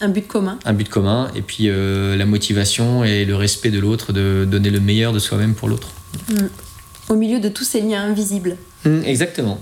Un 0.00 0.08
but 0.08 0.26
commun. 0.26 0.58
Un 0.64 0.72
but 0.72 0.88
commun. 0.88 1.30
Et 1.36 1.42
puis 1.42 1.68
euh, 1.68 2.16
la 2.16 2.26
motivation 2.26 3.04
et 3.04 3.24
le 3.26 3.36
respect 3.36 3.70
de 3.70 3.78
l'autre, 3.78 4.12
de 4.12 4.44
donner 4.44 4.70
le 4.70 4.80
meilleur 4.80 5.12
de 5.12 5.20
soi-même 5.20 5.54
pour 5.54 5.68
l'autre. 5.68 5.90
Mm. 6.28 6.46
Au 7.10 7.14
milieu 7.14 7.38
de 7.38 7.48
tous 7.48 7.62
ces 7.62 7.80
liens 7.80 8.02
invisibles. 8.02 8.56
Mm, 8.84 9.04
exactement. 9.04 9.60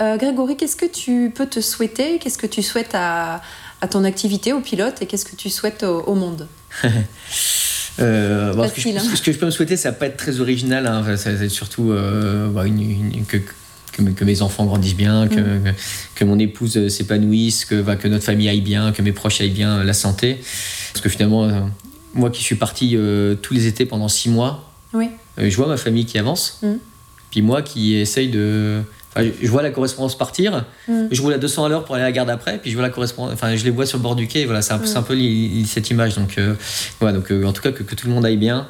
Euh, 0.00 0.16
Grégory, 0.16 0.56
qu'est-ce 0.56 0.74
que 0.74 0.86
tu 0.86 1.30
peux 1.32 1.46
te 1.46 1.60
souhaiter? 1.60 2.18
Qu'est-ce 2.18 2.38
que 2.38 2.48
tu 2.48 2.60
souhaites 2.60 2.96
à, 2.96 3.40
à, 3.80 3.86
ton 3.86 4.02
activité, 4.02 4.52
au 4.52 4.60
pilote 4.60 5.00
Et 5.00 5.06
qu'est-ce 5.06 5.24
que 5.24 5.36
tu 5.36 5.48
souhaites 5.48 5.84
au, 5.84 6.00
au 6.00 6.16
monde? 6.16 6.48
Euh, 7.98 8.52
ce, 8.68 8.74
que 8.74 8.80
je, 8.80 8.88
hein. 8.88 9.00
ce, 9.14 9.22
que 9.22 9.32
je, 9.32 9.38
peux 9.38 9.46
me 9.46 9.50
souhaiter, 9.50 9.76
ça 9.76 9.90
va 9.90 9.96
pas 9.96 10.06
être 10.06 10.16
très 10.16 10.40
original. 10.40 10.86
Hein. 10.86 11.16
ça 11.16 11.32
va 11.32 11.44
être 11.44 11.50
surtout 11.50 11.92
euh, 11.92 12.48
bah, 12.48 12.66
une, 12.66 13.24
que, 13.26 13.38
que, 13.92 14.24
mes 14.24 14.42
enfants 14.42 14.66
grandissent 14.66 14.96
bien, 14.96 15.28
que, 15.28 15.40
mm. 15.40 15.74
que 16.14 16.24
mon 16.24 16.38
épouse 16.38 16.88
s'épanouisse, 16.88 17.64
que, 17.64 17.80
bah, 17.80 17.96
que 17.96 18.08
notre 18.08 18.24
famille 18.24 18.48
aille 18.48 18.60
bien, 18.60 18.92
que 18.92 19.02
mes 19.02 19.12
proches 19.12 19.40
aillent 19.40 19.50
bien, 19.50 19.82
la 19.82 19.94
santé. 19.94 20.38
Parce 20.92 21.02
que 21.02 21.08
finalement, 21.08 21.44
euh, 21.44 21.60
moi 22.14 22.30
qui 22.30 22.42
suis 22.42 22.56
parti 22.56 22.96
tous 23.42 23.54
les 23.54 23.66
étés 23.66 23.86
pendant 23.86 24.08
six 24.08 24.28
mois, 24.28 24.72
oui. 24.92 25.08
je 25.38 25.54
vois 25.56 25.68
ma 25.68 25.76
famille 25.76 26.06
qui 26.06 26.18
avance. 26.18 26.58
Mm. 26.62 26.74
Puis 27.30 27.42
moi 27.42 27.62
qui 27.62 27.94
essaye 27.94 28.28
de. 28.28 28.82
Je 29.42 29.50
vois 29.50 29.62
la 29.62 29.70
correspondance 29.70 30.16
partir, 30.18 30.64
Mm. 30.88 31.08
je 31.10 31.22
roule 31.22 31.32
à 31.34 31.38
200 31.38 31.64
à 31.64 31.68
l'heure 31.68 31.84
pour 31.84 31.94
aller 31.94 32.04
à 32.04 32.06
la 32.08 32.12
gare 32.12 32.26
d'après, 32.26 32.58
puis 32.58 32.70
je 32.70 32.76
vois 32.76 32.82
la 32.86 32.90
correspondance, 32.92 33.32
enfin 33.32 33.54
je 33.56 33.64
les 33.64 33.70
vois 33.70 33.86
sur 33.86 33.98
le 33.98 34.02
bord 34.02 34.16
du 34.16 34.26
quai, 34.26 34.44
voilà, 34.44 34.62
c'est 34.62 34.72
un, 34.72 34.78
peu- 34.78 34.86
c'est 34.86 34.96
un 34.96 35.02
peu 35.02 35.14
li- 35.14 35.48
li- 35.48 35.66
cette 35.66 35.90
image. 35.90 36.14
Donc 36.16 36.38
euh, 36.38 36.54
voilà, 37.00 37.16
donc 37.16 37.30
euh, 37.32 37.44
en 37.44 37.52
tout 37.52 37.62
cas 37.62 37.72
que, 37.72 37.82
que 37.82 37.94
tout 37.94 38.06
le 38.08 38.12
monde 38.14 38.24
aille 38.26 38.36
bien. 38.36 38.66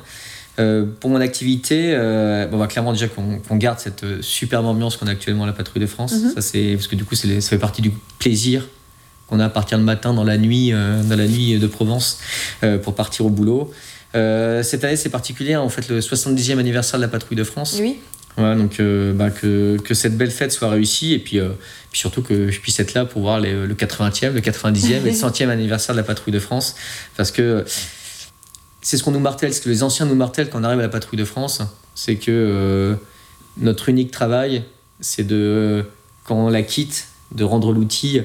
Euh, 0.58 0.86
pour 1.00 1.10
mon 1.10 1.20
activité, 1.20 1.90
euh, 1.94 2.46
bon, 2.46 2.58
bah, 2.58 2.66
clairement 2.66 2.92
déjà 2.92 3.08
qu'on 3.08 3.56
garde 3.56 3.78
cette 3.78 4.04
euh, 4.04 4.18
superbe 4.22 4.64
ambiance 4.64 4.96
qu'on 4.96 5.06
a 5.06 5.10
actuellement 5.10 5.44
à 5.44 5.46
la 5.46 5.52
Patrouille 5.52 5.82
de 5.82 5.86
France. 5.86 6.14
Mhm. 6.14 6.32
Ça 6.34 6.40
c'est 6.40 6.72
parce 6.76 6.86
que 6.88 6.96
du 6.96 7.04
coup 7.04 7.14
les- 7.24 7.42
ça 7.42 7.50
fait 7.50 7.58
partie 7.58 7.82
du 7.82 7.92
plaisir 8.18 8.66
qu'on 9.28 9.38
a 9.40 9.46
à 9.46 9.48
partir 9.50 9.76
le 9.76 9.84
matin 9.84 10.14
dans 10.14 10.24
la 10.24 10.38
nuit, 10.38 10.72
euh, 10.72 11.02
dans 11.02 11.16
la 11.16 11.26
nuit 11.26 11.58
de 11.58 11.66
Provence 11.66 12.20
euh, 12.62 12.78
pour 12.78 12.94
partir 12.94 13.26
au 13.26 13.28
boulot. 13.30 13.70
Euh, 14.14 14.62
cette 14.62 14.82
année 14.84 14.96
c'est 14.96 15.10
particulier, 15.10 15.56
en 15.56 15.68
fait 15.68 15.88
le 15.88 16.00
70e 16.00 16.58
anniversaire 16.58 16.98
de 16.98 17.04
la 17.04 17.08
Patrouille 17.10 17.36
de 17.36 17.44
France. 17.44 17.76
Oui. 17.78 17.96
Voilà, 18.36 18.54
donc 18.54 18.80
euh, 18.80 19.12
bah, 19.14 19.30
que, 19.30 19.78
que 19.78 19.94
cette 19.94 20.16
belle 20.16 20.30
fête 20.30 20.52
soit 20.52 20.68
réussie 20.68 21.14
et 21.14 21.18
puis, 21.18 21.40
euh, 21.40 21.48
puis 21.90 21.98
surtout 22.00 22.20
que 22.22 22.50
je 22.50 22.60
puisse 22.60 22.78
être 22.80 22.92
là 22.94 23.04
pour 23.06 23.22
voir 23.22 23.40
les- 23.40 23.66
le 23.66 23.74
80e, 23.74 24.32
le 24.34 24.40
90e 24.40 25.06
et 25.06 25.10
le 25.10 25.16
100e 25.16 25.48
anniversaire 25.48 25.94
de 25.94 26.00
la 26.00 26.04
Patrouille 26.04 26.34
de 26.34 26.38
France. 26.38 26.74
Parce 27.16 27.30
que 27.30 27.64
c'est 28.82 28.96
ce 28.96 29.02
qu'on 29.02 29.10
nous 29.12 29.20
martèle, 29.20 29.52
ce 29.54 29.60
que 29.60 29.68
les 29.68 29.82
anciens 29.82 30.06
nous 30.06 30.14
martèlent 30.14 30.50
quand 30.50 30.60
on 30.60 30.64
arrive 30.64 30.78
à 30.80 30.82
la 30.82 30.88
Patrouille 30.88 31.18
de 31.18 31.24
France, 31.24 31.62
c'est 31.94 32.16
que 32.16 32.30
euh, 32.30 32.94
notre 33.58 33.88
unique 33.88 34.10
travail, 34.10 34.64
c'est 35.00 35.26
de, 35.26 35.84
quand 36.24 36.36
on 36.36 36.48
la 36.50 36.62
quitte, 36.62 37.08
de 37.34 37.42
rendre 37.42 37.72
l'outil 37.72 38.20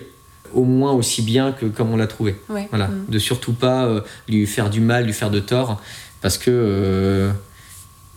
au 0.53 0.65
moins 0.65 0.91
aussi 0.91 1.21
bien 1.21 1.53
que 1.53 1.65
comme 1.65 1.91
on 1.93 1.95
l'a 1.97 2.07
trouvé. 2.07 2.35
Ouais. 2.49 2.67
Voilà, 2.69 2.87
Mm. 2.89 3.05
de 3.07 3.19
surtout 3.19 3.53
pas 3.53 4.03
lui 4.27 4.45
faire 4.45 4.69
du 4.69 4.81
mal, 4.81 5.05
lui 5.05 5.13
faire 5.13 5.29
de 5.31 5.39
tort, 5.39 5.81
parce 6.21 6.37
que 6.37 7.31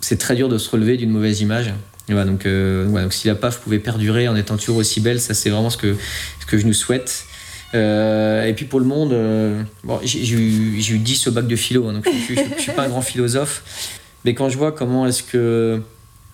c'est 0.05 0.19
très 0.19 0.35
dur 0.35 0.51
de 0.51 0.59
se 0.59 0.69
relever 0.69 0.99
d'une 0.99 1.09
mauvaise 1.09 1.41
image. 1.41 1.73
Donc, 2.09 2.45
euh, 2.45 2.87
donc 2.87 3.15
si 3.15 3.27
la 3.27 3.35
PAF 3.35 3.61
pouvait 3.61 3.79
perdurer 3.79 4.29
en 4.29 4.37
étant 4.37 4.59
toujours 4.59 4.77
aussi 4.77 5.01
belle, 5.01 5.19
ça 5.19 5.33
c'est 5.33 5.49
vraiment 5.49 5.71
ce 5.71 5.79
que, 5.79 5.97
ce 6.41 6.47
que 6.47 6.59
je 6.59 6.67
nous 6.67 6.75
souhaite. 6.75 7.25
Euh, 7.73 8.45
et 8.45 8.53
puis 8.53 8.67
pour 8.67 8.81
le 8.81 8.85
monde, 8.85 9.15
euh, 9.15 9.63
bon, 9.83 9.99
j'ai 10.05 10.21
eu, 10.35 10.79
j'ai 10.79 10.95
eu 10.95 10.99
10 10.99 11.29
au 11.29 11.31
bac 11.33 11.47
de 11.47 11.57
philo, 11.57 11.89
hein, 11.89 11.95
donc 11.95 12.05
je 12.07 12.35
ne 12.35 12.59
suis 12.61 12.73
pas 12.73 12.85
un 12.85 12.89
grand 12.89 13.01
philosophe, 13.01 13.97
mais 14.27 14.35
quand 14.35 14.51
je 14.51 14.59
vois 14.59 14.73
comment 14.73 15.07
est-ce 15.07 15.23
que 15.23 15.81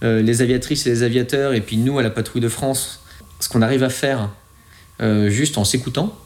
les 0.02 0.42
aviatrices 0.42 0.86
et 0.86 0.90
les 0.90 1.02
aviateurs, 1.04 1.52
et 1.52 1.60
puis 1.60 1.76
nous 1.76 1.98
à 1.98 2.02
la 2.02 2.10
patrouille 2.10 2.42
de 2.42 2.48
France, 2.48 3.04
ce 3.38 3.48
qu'on 3.48 3.62
arrive 3.62 3.84
à 3.84 3.90
faire 3.90 4.30
juste 5.28 5.58
en 5.58 5.64
s'écoutant, 5.64 6.18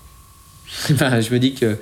ben, 0.90 1.20
je 1.20 1.30
me 1.30 1.38
dis 1.38 1.52
que 1.52 1.76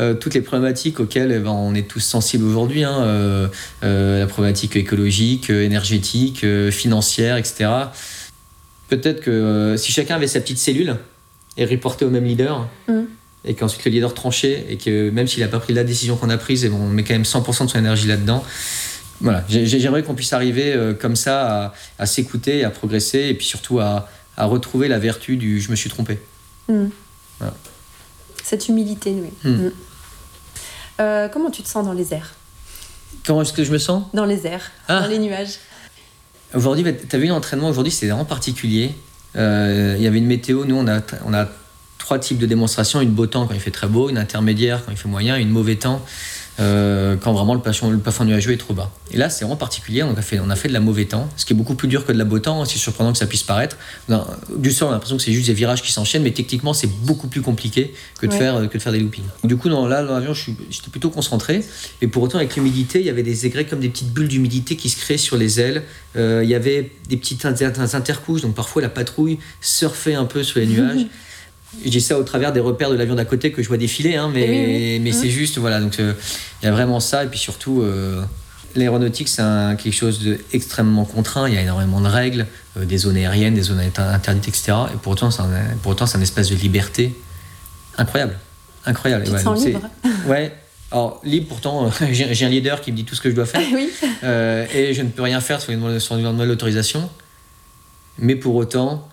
euh, 0.00 0.14
toutes 0.14 0.34
les 0.34 0.40
problématiques 0.40 1.00
auxquelles 1.00 1.32
eh 1.32 1.38
ben, 1.38 1.50
on 1.50 1.74
est 1.74 1.88
tous 1.88 2.00
sensibles 2.00 2.44
aujourd'hui, 2.44 2.84
hein, 2.84 2.98
euh, 3.02 3.48
euh, 3.82 4.20
la 4.20 4.26
problématique 4.26 4.76
écologique, 4.76 5.50
énergétique, 5.50 6.44
financière, 6.70 7.36
etc. 7.36 7.70
Peut-être 8.88 9.20
que 9.20 9.74
si 9.76 9.92
chacun 9.92 10.16
avait 10.16 10.26
sa 10.28 10.40
petite 10.40 10.58
cellule 10.58 10.96
et 11.56 11.64
reportait 11.64 12.04
au 12.04 12.10
même 12.10 12.24
leader, 12.24 12.68
Mm. 12.88 13.00
et 13.44 13.54
qu'ensuite 13.54 13.84
le 13.84 13.90
leader 13.90 14.14
tranchait, 14.14 14.66
et 14.70 14.76
que 14.76 15.10
même 15.10 15.26
s'il 15.26 15.42
n'a 15.42 15.48
pas 15.48 15.58
pris 15.60 15.74
la 15.74 15.84
décision 15.84 16.16
qu'on 16.16 16.30
a 16.30 16.38
prise, 16.38 16.64
et 16.64 16.68
bon, 16.68 16.78
on 16.78 16.88
met 16.88 17.02
quand 17.04 17.14
même 17.14 17.24
100% 17.24 17.64
de 17.66 17.70
son 17.70 17.78
énergie 17.78 18.06
là-dedans. 18.08 18.44
Voilà, 19.20 19.44
J'ai- 19.48 19.66
j'ai- 19.66 19.80
j'aimerais 19.80 20.02
qu'on 20.04 20.14
puisse 20.14 20.32
arriver 20.32 20.74
comme 21.00 21.16
ça 21.16 21.64
à, 21.66 21.74
à 21.98 22.06
s'écouter, 22.06 22.62
à 22.64 22.70
progresser, 22.70 23.18
et 23.30 23.34
puis 23.34 23.44
surtout 23.46 23.80
à, 23.80 24.08
à 24.36 24.44
retrouver 24.44 24.86
la 24.88 24.98
vertu 25.00 25.36
du 25.36 25.60
je 25.60 25.70
me 25.70 25.76
suis 25.76 25.90
trompé. 25.90 26.18
Mm. 26.68 26.86
Voilà. 27.40 27.54
Cette 28.44 28.68
humilité, 28.68 29.14
oui. 29.20 29.50
Mm. 29.50 29.70
Euh, 31.00 31.28
comment 31.28 31.50
tu 31.50 31.62
te 31.62 31.68
sens 31.68 31.84
dans 31.84 31.92
les 31.92 32.12
airs? 32.12 32.34
Comment 33.26 33.42
est-ce 33.42 33.52
que 33.52 33.64
je 33.64 33.72
me 33.72 33.78
sens? 33.78 34.04
Dans 34.14 34.24
les 34.24 34.46
airs, 34.46 34.70
Ah. 34.88 35.00
dans 35.02 35.06
les 35.08 35.18
nuages. 35.18 35.58
Aujourd'hui, 36.54 36.84
tu 37.08 37.14
as 37.16 37.18
vu 37.18 37.26
l'entraînement 37.26 37.68
aujourd'hui, 37.68 37.92
c'était 37.92 38.06
vraiment 38.08 38.24
particulier. 38.24 38.94
Euh, 39.36 39.94
Il 39.98 40.02
y 40.02 40.06
avait 40.06 40.18
une 40.18 40.26
météo, 40.26 40.64
nous 40.64 40.76
on 40.76 40.88
a, 40.88 41.00
on 41.24 41.34
a 41.34 41.46
trois 41.98 42.18
types 42.18 42.38
de 42.38 42.46
démonstrations, 42.46 43.00
une 43.00 43.10
beau 43.10 43.26
temps 43.26 43.46
quand 43.46 43.54
il 43.54 43.60
fait 43.60 43.70
très 43.70 43.86
beau, 43.86 44.08
une 44.08 44.18
intermédiaire 44.18 44.84
quand 44.84 44.90
il 44.92 44.96
fait 44.96 45.08
moyen, 45.08 45.36
une 45.36 45.50
mauvais 45.50 45.76
temps 45.76 46.02
euh, 46.60 47.16
quand 47.16 47.32
vraiment 47.32 47.54
le 47.54 47.60
plafond, 47.60 47.90
le 47.90 47.98
plafond 47.98 48.24
nuageux 48.24 48.52
est 48.52 48.56
trop 48.56 48.74
bas. 48.74 48.90
Et 49.12 49.16
là 49.16 49.30
c'est 49.30 49.44
vraiment 49.44 49.56
particulier, 49.56 50.02
on 50.02 50.14
a, 50.16 50.22
fait, 50.22 50.40
on 50.40 50.50
a 50.50 50.56
fait 50.56 50.68
de 50.68 50.72
la 50.72 50.80
mauvais 50.80 51.04
temps, 51.04 51.28
ce 51.36 51.44
qui 51.44 51.52
est 51.52 51.56
beaucoup 51.56 51.74
plus 51.74 51.88
dur 51.88 52.04
que 52.04 52.12
de 52.12 52.18
la 52.18 52.24
beau 52.24 52.38
temps, 52.38 52.64
c'est 52.64 52.78
surprenant 52.78 53.12
que 53.12 53.18
ça 53.18 53.26
puisse 53.26 53.42
paraître. 53.42 53.76
Non, 54.08 54.26
du 54.56 54.70
sol 54.72 54.88
on 54.88 54.90
a 54.90 54.94
l'impression 54.94 55.16
que 55.16 55.22
c'est 55.22 55.32
juste 55.32 55.46
des 55.46 55.54
virages 55.54 55.82
qui 55.82 55.92
s'enchaînent, 55.92 56.22
mais 56.22 56.32
techniquement 56.32 56.72
c'est 56.74 56.90
beaucoup 57.04 57.28
plus 57.28 57.42
compliqué 57.42 57.94
que 58.20 58.26
de, 58.26 58.32
Ouais. 58.32 58.38
faire, 58.38 58.68
que 58.68 58.76
de 58.76 58.82
faire 58.82 58.92
des 58.92 59.00
loopings. 59.00 59.24
Du 59.44 59.56
coup 59.56 59.68
dans, 59.68 59.86
là 59.86 60.02
dans 60.02 60.14
l'avion 60.14 60.34
j'étais 60.34 60.90
plutôt 60.90 61.10
concentré, 61.10 61.64
et 62.02 62.08
pour 62.08 62.22
autant 62.22 62.38
avec 62.38 62.56
l'humidité 62.56 63.00
il 63.00 63.06
y 63.06 63.10
avait 63.10 63.22
des 63.22 63.46
aigrets 63.46 63.64
comme 63.66 63.80
des 63.80 63.88
petites 63.88 64.12
bulles 64.12 64.28
d'humidité 64.28 64.76
qui 64.76 64.88
se 64.90 64.96
créaient 64.96 65.16
sur 65.18 65.36
les 65.36 65.60
ailes, 65.60 65.82
euh, 66.16 66.40
il 66.42 66.50
y 66.50 66.54
avait 66.54 66.90
des 67.08 67.16
petites 67.16 67.44
inter- 67.44 67.70
intercouches, 67.92 68.42
donc 68.42 68.54
parfois 68.54 68.82
la 68.82 68.88
patrouille 68.88 69.38
surfait 69.60 70.14
un 70.14 70.24
peu 70.24 70.42
sur 70.42 70.58
les 70.60 70.66
nuages. 70.66 71.06
Je 71.84 71.90
dis 71.90 72.00
ça 72.00 72.18
au 72.18 72.22
travers 72.22 72.52
des 72.52 72.60
repères 72.60 72.90
de 72.90 72.96
l'avion 72.96 73.14
d'à 73.14 73.24
côté 73.24 73.52
que 73.52 73.62
je 73.62 73.68
vois 73.68 73.76
défiler, 73.76 74.16
hein, 74.16 74.30
mais, 74.32 74.48
oui, 74.48 74.64
oui. 74.66 75.00
mais 75.00 75.12
c'est 75.12 75.28
juste, 75.30 75.58
voilà, 75.58 75.80
donc 75.80 76.00
euh, 76.00 76.14
il 76.62 76.66
y 76.66 76.68
a 76.68 76.72
vraiment 76.72 76.98
ça, 76.98 77.24
et 77.24 77.26
puis 77.26 77.38
surtout, 77.38 77.82
euh, 77.82 78.22
l'aéronautique, 78.74 79.28
c'est 79.28 79.42
quelque 79.76 79.92
chose 79.92 80.20
d'extrêmement 80.52 81.04
contraint, 81.04 81.46
il 81.48 81.54
y 81.54 81.58
a 81.58 81.62
énormément 81.62 82.00
de 82.00 82.08
règles, 82.08 82.46
euh, 82.78 82.84
des 82.86 82.96
zones 82.98 83.16
aériennes, 83.16 83.54
des 83.54 83.62
zones 83.62 83.80
inter- 83.80 84.00
interdites, 84.02 84.48
etc. 84.48 84.72
Et 84.94 84.96
pour 84.96 85.12
autant, 85.12 85.30
c'est 85.30 85.42
un, 85.42 85.50
pour 85.82 85.92
autant, 85.92 86.06
c'est 86.06 86.16
un 86.16 86.22
espace 86.22 86.48
de 86.48 86.54
liberté 86.56 87.14
incroyable. 87.98 88.38
Incroyable. 88.86 89.24
Tu 89.24 89.30
te 89.30 89.36
Ouais, 89.36 89.42
sens 89.42 89.58
donc 89.58 89.62
c'est- 89.64 89.72
libre 89.72 89.88
Ouais. 90.26 90.52
Alors, 90.90 91.20
libre, 91.22 91.48
pourtant, 91.48 91.90
j'ai 92.12 92.46
un 92.46 92.48
leader 92.48 92.80
qui 92.80 92.92
me 92.92 92.96
dit 92.96 93.04
tout 93.04 93.14
ce 93.14 93.20
que 93.20 93.28
je 93.28 93.34
dois 93.34 93.44
faire. 93.44 93.60
Et 94.74 94.94
je 94.94 95.02
ne 95.02 95.08
peux 95.10 95.20
rien 95.22 95.40
faire 95.42 95.60
sur 95.60 95.72
une 95.74 96.00
sur 96.00 96.16
une 96.16 96.24
demande 96.24 96.46
d'autorisation. 96.48 97.10
Mais 98.18 98.36
pour 98.36 98.54
autant, 98.54 99.06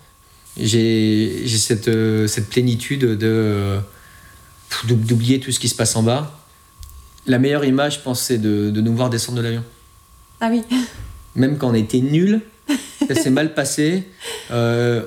j'ai 0.56 1.46
cette, 1.48 1.88
euh, 1.88 2.26
cette 2.26 2.48
plénitude 2.48 3.00
de 3.00 3.18
euh, 3.26 3.78
d'oub- 4.88 5.04
d'oublier 5.04 5.40
tout 5.40 5.52
ce 5.52 5.60
qui 5.60 5.68
se 5.68 5.74
passe 5.74 5.96
en 5.96 6.02
bas. 6.02 6.38
La 7.26 7.38
meilleure 7.38 7.64
image, 7.64 7.96
je 7.96 8.00
pense, 8.00 8.20
c'est 8.20 8.38
de, 8.38 8.70
de 8.70 8.80
nous 8.80 8.94
voir 8.94 9.10
descendre 9.10 9.38
de 9.38 9.42
l'avion. 9.42 9.64
Ah 10.40 10.48
oui. 10.50 10.62
Même 11.34 11.58
quand 11.58 11.70
on 11.70 11.74
était 11.74 12.00
nul, 12.00 12.40
ça 13.08 13.14
s'est 13.14 13.30
mal 13.30 13.54
passé, 13.54 14.04
euh, 14.50 15.02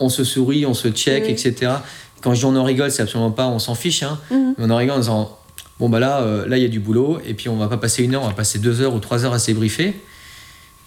on 0.00 0.08
se 0.08 0.24
sourit, 0.24 0.66
on 0.66 0.74
se 0.74 0.88
check, 0.88 1.24
Oui. 1.26 1.30
etc. 1.32 1.72
Quand 2.20 2.34
je 2.34 2.40
dis 2.40 2.44
on 2.46 2.56
en 2.56 2.64
rigole, 2.64 2.90
c'est 2.90 3.02
absolument 3.02 3.30
pas 3.32 3.46
on 3.48 3.58
s'en 3.58 3.74
fiche, 3.74 4.02
hein. 4.02 4.18
Mhm. 4.30 4.54
mais 4.58 4.64
on 4.66 4.70
en 4.70 4.76
rigole 4.76 4.96
en 4.96 5.00
disant 5.00 5.38
bon 5.78 5.88
bah 5.88 5.98
là, 6.00 6.20
euh, 6.22 6.46
là 6.46 6.56
il 6.56 6.62
y 6.62 6.66
a 6.66 6.68
du 6.68 6.80
boulot, 6.80 7.18
et 7.26 7.34
puis 7.34 7.48
on 7.48 7.56
va 7.56 7.68
pas 7.68 7.76
passer 7.76 8.02
une 8.04 8.14
heure, 8.14 8.22
on 8.22 8.28
va 8.28 8.34
passer 8.34 8.58
deux 8.58 8.80
heures 8.80 8.94
ou 8.94 9.00
trois 9.00 9.24
heures 9.24 9.32
à 9.32 9.38
se 9.38 9.46
débriefer. 9.46 9.94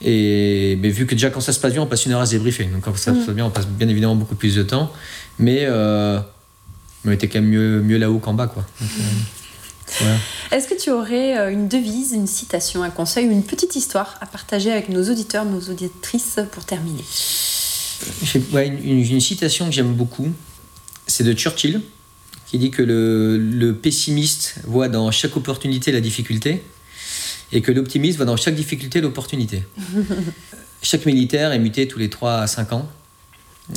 Et 0.02 0.78
mais 0.82 0.90
vu 0.90 1.06
que 1.06 1.14
déjà 1.16 1.30
quand 1.30 1.40
ça 1.42 1.54
se 1.54 1.60
passe 1.60 1.74
bien, 1.74 1.82
on 1.82 1.88
passe 1.88 2.06
une 2.06 2.12
heure 2.12 2.22
à 2.22 2.26
se 2.26 2.32
débriefer. 2.32 2.66
Donc 2.66 2.82
quand 2.84 2.96
ça 2.98 3.12
se 3.14 3.18
Mhm. 3.20 3.26
passe 3.26 3.36
bien, 3.36 3.46
on 3.46 3.50
passe 3.50 3.68
bien 3.68 3.88
évidemment 3.88 4.16
beaucoup 4.16 4.36
plus 4.36 4.56
de 4.56 4.64
temps. 4.64 4.92
Mais 5.40 5.60
euh, 5.64 6.20
on 7.06 7.12
était 7.12 7.28
quand 7.28 7.40
même 7.40 7.50
mieux, 7.50 7.82
mieux 7.82 7.98
là-haut 7.98 8.20
qu'en 8.20 8.34
bas, 8.34 8.48
quoi. 8.48 8.66
Donc, 8.82 8.90
euh. 10.02 10.16
Est-ce 10.52 10.68
que 10.68 10.74
tu 10.80 10.90
aurais 10.92 11.38
euh, 11.38 11.52
une 11.52 11.68
devise, 11.68 12.12
une 12.14 12.28
citation, 12.28 12.84
un 12.84 12.90
conseil 12.90 13.28
ou 13.28 13.32
une 13.32 13.44
petite 13.44 13.76
histoire 13.76 14.18
à 14.22 14.26
partager 14.26 14.72
avec 14.72 14.90
nos 14.90 15.10
auditeurs, 15.10 15.46
nos 15.46 15.62
auditrices 15.62 16.40
pour 16.52 16.66
terminer? 16.66 17.04
Ouais, 18.52 18.68
une, 18.68 18.84
une- 18.84 19.12
une 19.14 19.22
citation 19.22 19.66
que 19.68 19.72
j'aime 19.72 19.94
beaucoup, 19.94 20.28
c'est 21.08 21.24
de 21.24 21.34
Churchill, 21.34 21.82
qui 22.48 22.58
dit 22.58 22.72
que 22.72 22.82
le, 22.82 23.38
le 23.38 23.76
pessimiste 23.76 24.56
voit 24.66 24.90
dans 24.90 25.10
chaque 25.12 25.36
opportunité 25.38 25.92
la 25.92 26.02
difficulté 26.02 26.64
et 27.52 27.62
que 27.62 27.72
l'optimiste 27.72 28.18
voit 28.18 28.26
dans 28.26 28.38
chaque 28.38 28.56
difficulté 28.56 29.02
l'opportunité. 29.02 29.64
chaque 30.82 31.06
militaire 31.06 31.52
est 31.52 31.60
muté 31.60 31.88
tous 31.88 32.00
les 32.00 32.10
3 32.10 32.34
à 32.42 32.48
5 32.48 32.74
ans. 32.74 32.90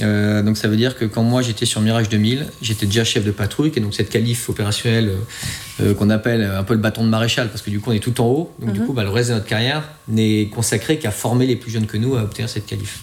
Euh, 0.03 0.43
donc 0.43 0.59
ça 0.59 0.69
veut 0.69 0.77
dire 0.77 0.99
que 0.99 1.07
quand 1.07 1.23
moi 1.23 1.41
j'étais 1.41 1.64
sur 1.64 1.81
Mirage 1.81 2.11
2000, 2.11 2.47
j'étais 2.61 2.85
déjà 2.85 3.05
chef 3.05 3.25
de 3.25 3.31
patrouille, 3.31 3.73
et 3.75 3.81
donc 3.81 3.95
cette 3.95 4.11
qualif 4.11 4.47
opérationnelle 4.51 5.09
euh, 5.09 5.83
euh, 5.83 5.95
qu'on 5.95 6.11
appelle 6.11 6.43
un 6.45 6.62
peu 6.62 6.75
le 6.75 6.81
bâton 6.81 7.05
de 7.05 7.09
maréchal, 7.09 7.49
parce 7.49 7.62
que 7.62 7.71
du 7.71 7.81
coup 7.81 7.89
on 7.91 7.95
est 7.95 7.99
tout 8.01 8.21
en 8.21 8.27
haut, 8.27 8.53
donc 8.61 8.73
du 8.75 8.81
Mhm. 8.81 8.87
coup 8.87 8.93
bah, 8.93 9.03
le 9.05 9.09
reste 9.09 9.31
de 9.31 9.37
notre 9.37 9.47
carrière 9.47 9.83
n'est 10.07 10.49
consacré 10.55 10.99
qu'à 10.99 11.11
former 11.11 11.47
les 11.47 11.57
plus 11.57 11.71
jeunes 11.71 11.87
que 11.87 11.97
nous 11.97 12.16
à 12.16 12.23
obtenir 12.23 12.51
cette 12.51 12.66
qualif. 12.66 13.01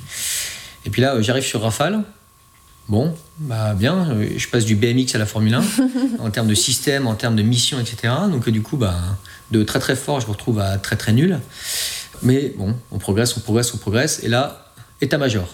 Et 0.85 0.91
puis 0.91 1.01
là, 1.01 1.19
j'arrive 1.23 1.43
sur 1.43 1.61
Rafale. 1.61 2.03
Bon, 2.87 3.15
bah 3.39 3.73
bien, 3.73 4.11
euh, 4.11 4.29
je 4.37 4.47
passe 4.47 4.63
du 4.63 4.75
BMX 4.75 5.15
à 5.15 5.17
la 5.17 5.25
Formule 5.25 5.55
1 5.55 5.63
en 6.19 6.29
termes 6.29 6.47
de 6.47 6.53
système, 6.53 7.07
en 7.07 7.15
termes 7.15 7.35
de 7.35 7.41
mission, 7.41 7.79
etc. 7.79 8.13
Donc 8.29 8.47
euh, 8.47 8.51
du 8.51 8.61
coup, 8.61 8.77
bah, 8.77 8.95
de 9.51 9.63
très 9.63 9.79
très 9.79 9.95
fort, 9.95 10.21
je 10.21 10.27
me 10.27 10.31
retrouve 10.31 10.59
à 10.59 10.77
très 10.77 10.95
très 10.95 11.11
nul. 11.11 11.39
Mais 12.21 12.53
bon, 12.57 12.75
on 12.91 12.99
progresse, 12.99 13.35
on 13.37 13.39
progresse, 13.39 13.73
on 13.73 13.77
progresse. 13.77 14.21
Et 14.23 14.27
là, 14.27 14.71
état-major. 15.01 15.47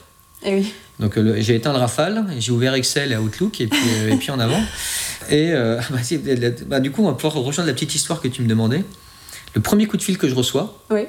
Eh 0.44 0.56
oui. 0.56 0.74
Donc 1.00 1.18
euh, 1.18 1.38
j'ai 1.40 1.56
éteint 1.56 1.72
le 1.72 1.80
Rafale, 1.80 2.26
j'ai 2.40 2.52
ouvert 2.52 2.74
Excel 2.74 3.12
et 3.12 3.18
Outlook 3.18 3.62
et 3.62 3.68
puis, 3.68 3.80
et 4.10 4.16
puis 4.18 4.32
en 4.32 4.40
avant. 4.40 4.62
Et 5.30 5.52
euh, 5.54 5.80
bah, 5.92 6.00
bah, 6.68 6.80
du 6.80 6.92
coup, 6.92 7.04
on 7.04 7.08
va 7.08 7.14
pouvoir 7.14 7.36
rejoindre 7.36 7.68
la 7.68 7.74
petite 7.74 7.94
histoire 7.96 8.22
que 8.22 8.28
tu 8.28 8.42
me 8.42 8.48
demandais. 8.48 8.84
Le 9.54 9.62
premier 9.62 9.86
coup 9.86 9.96
de 9.96 10.02
fil 10.02 10.18
que 10.18 10.28
je 10.28 10.34
reçois, 10.36 10.84
Oui. 10.90 11.02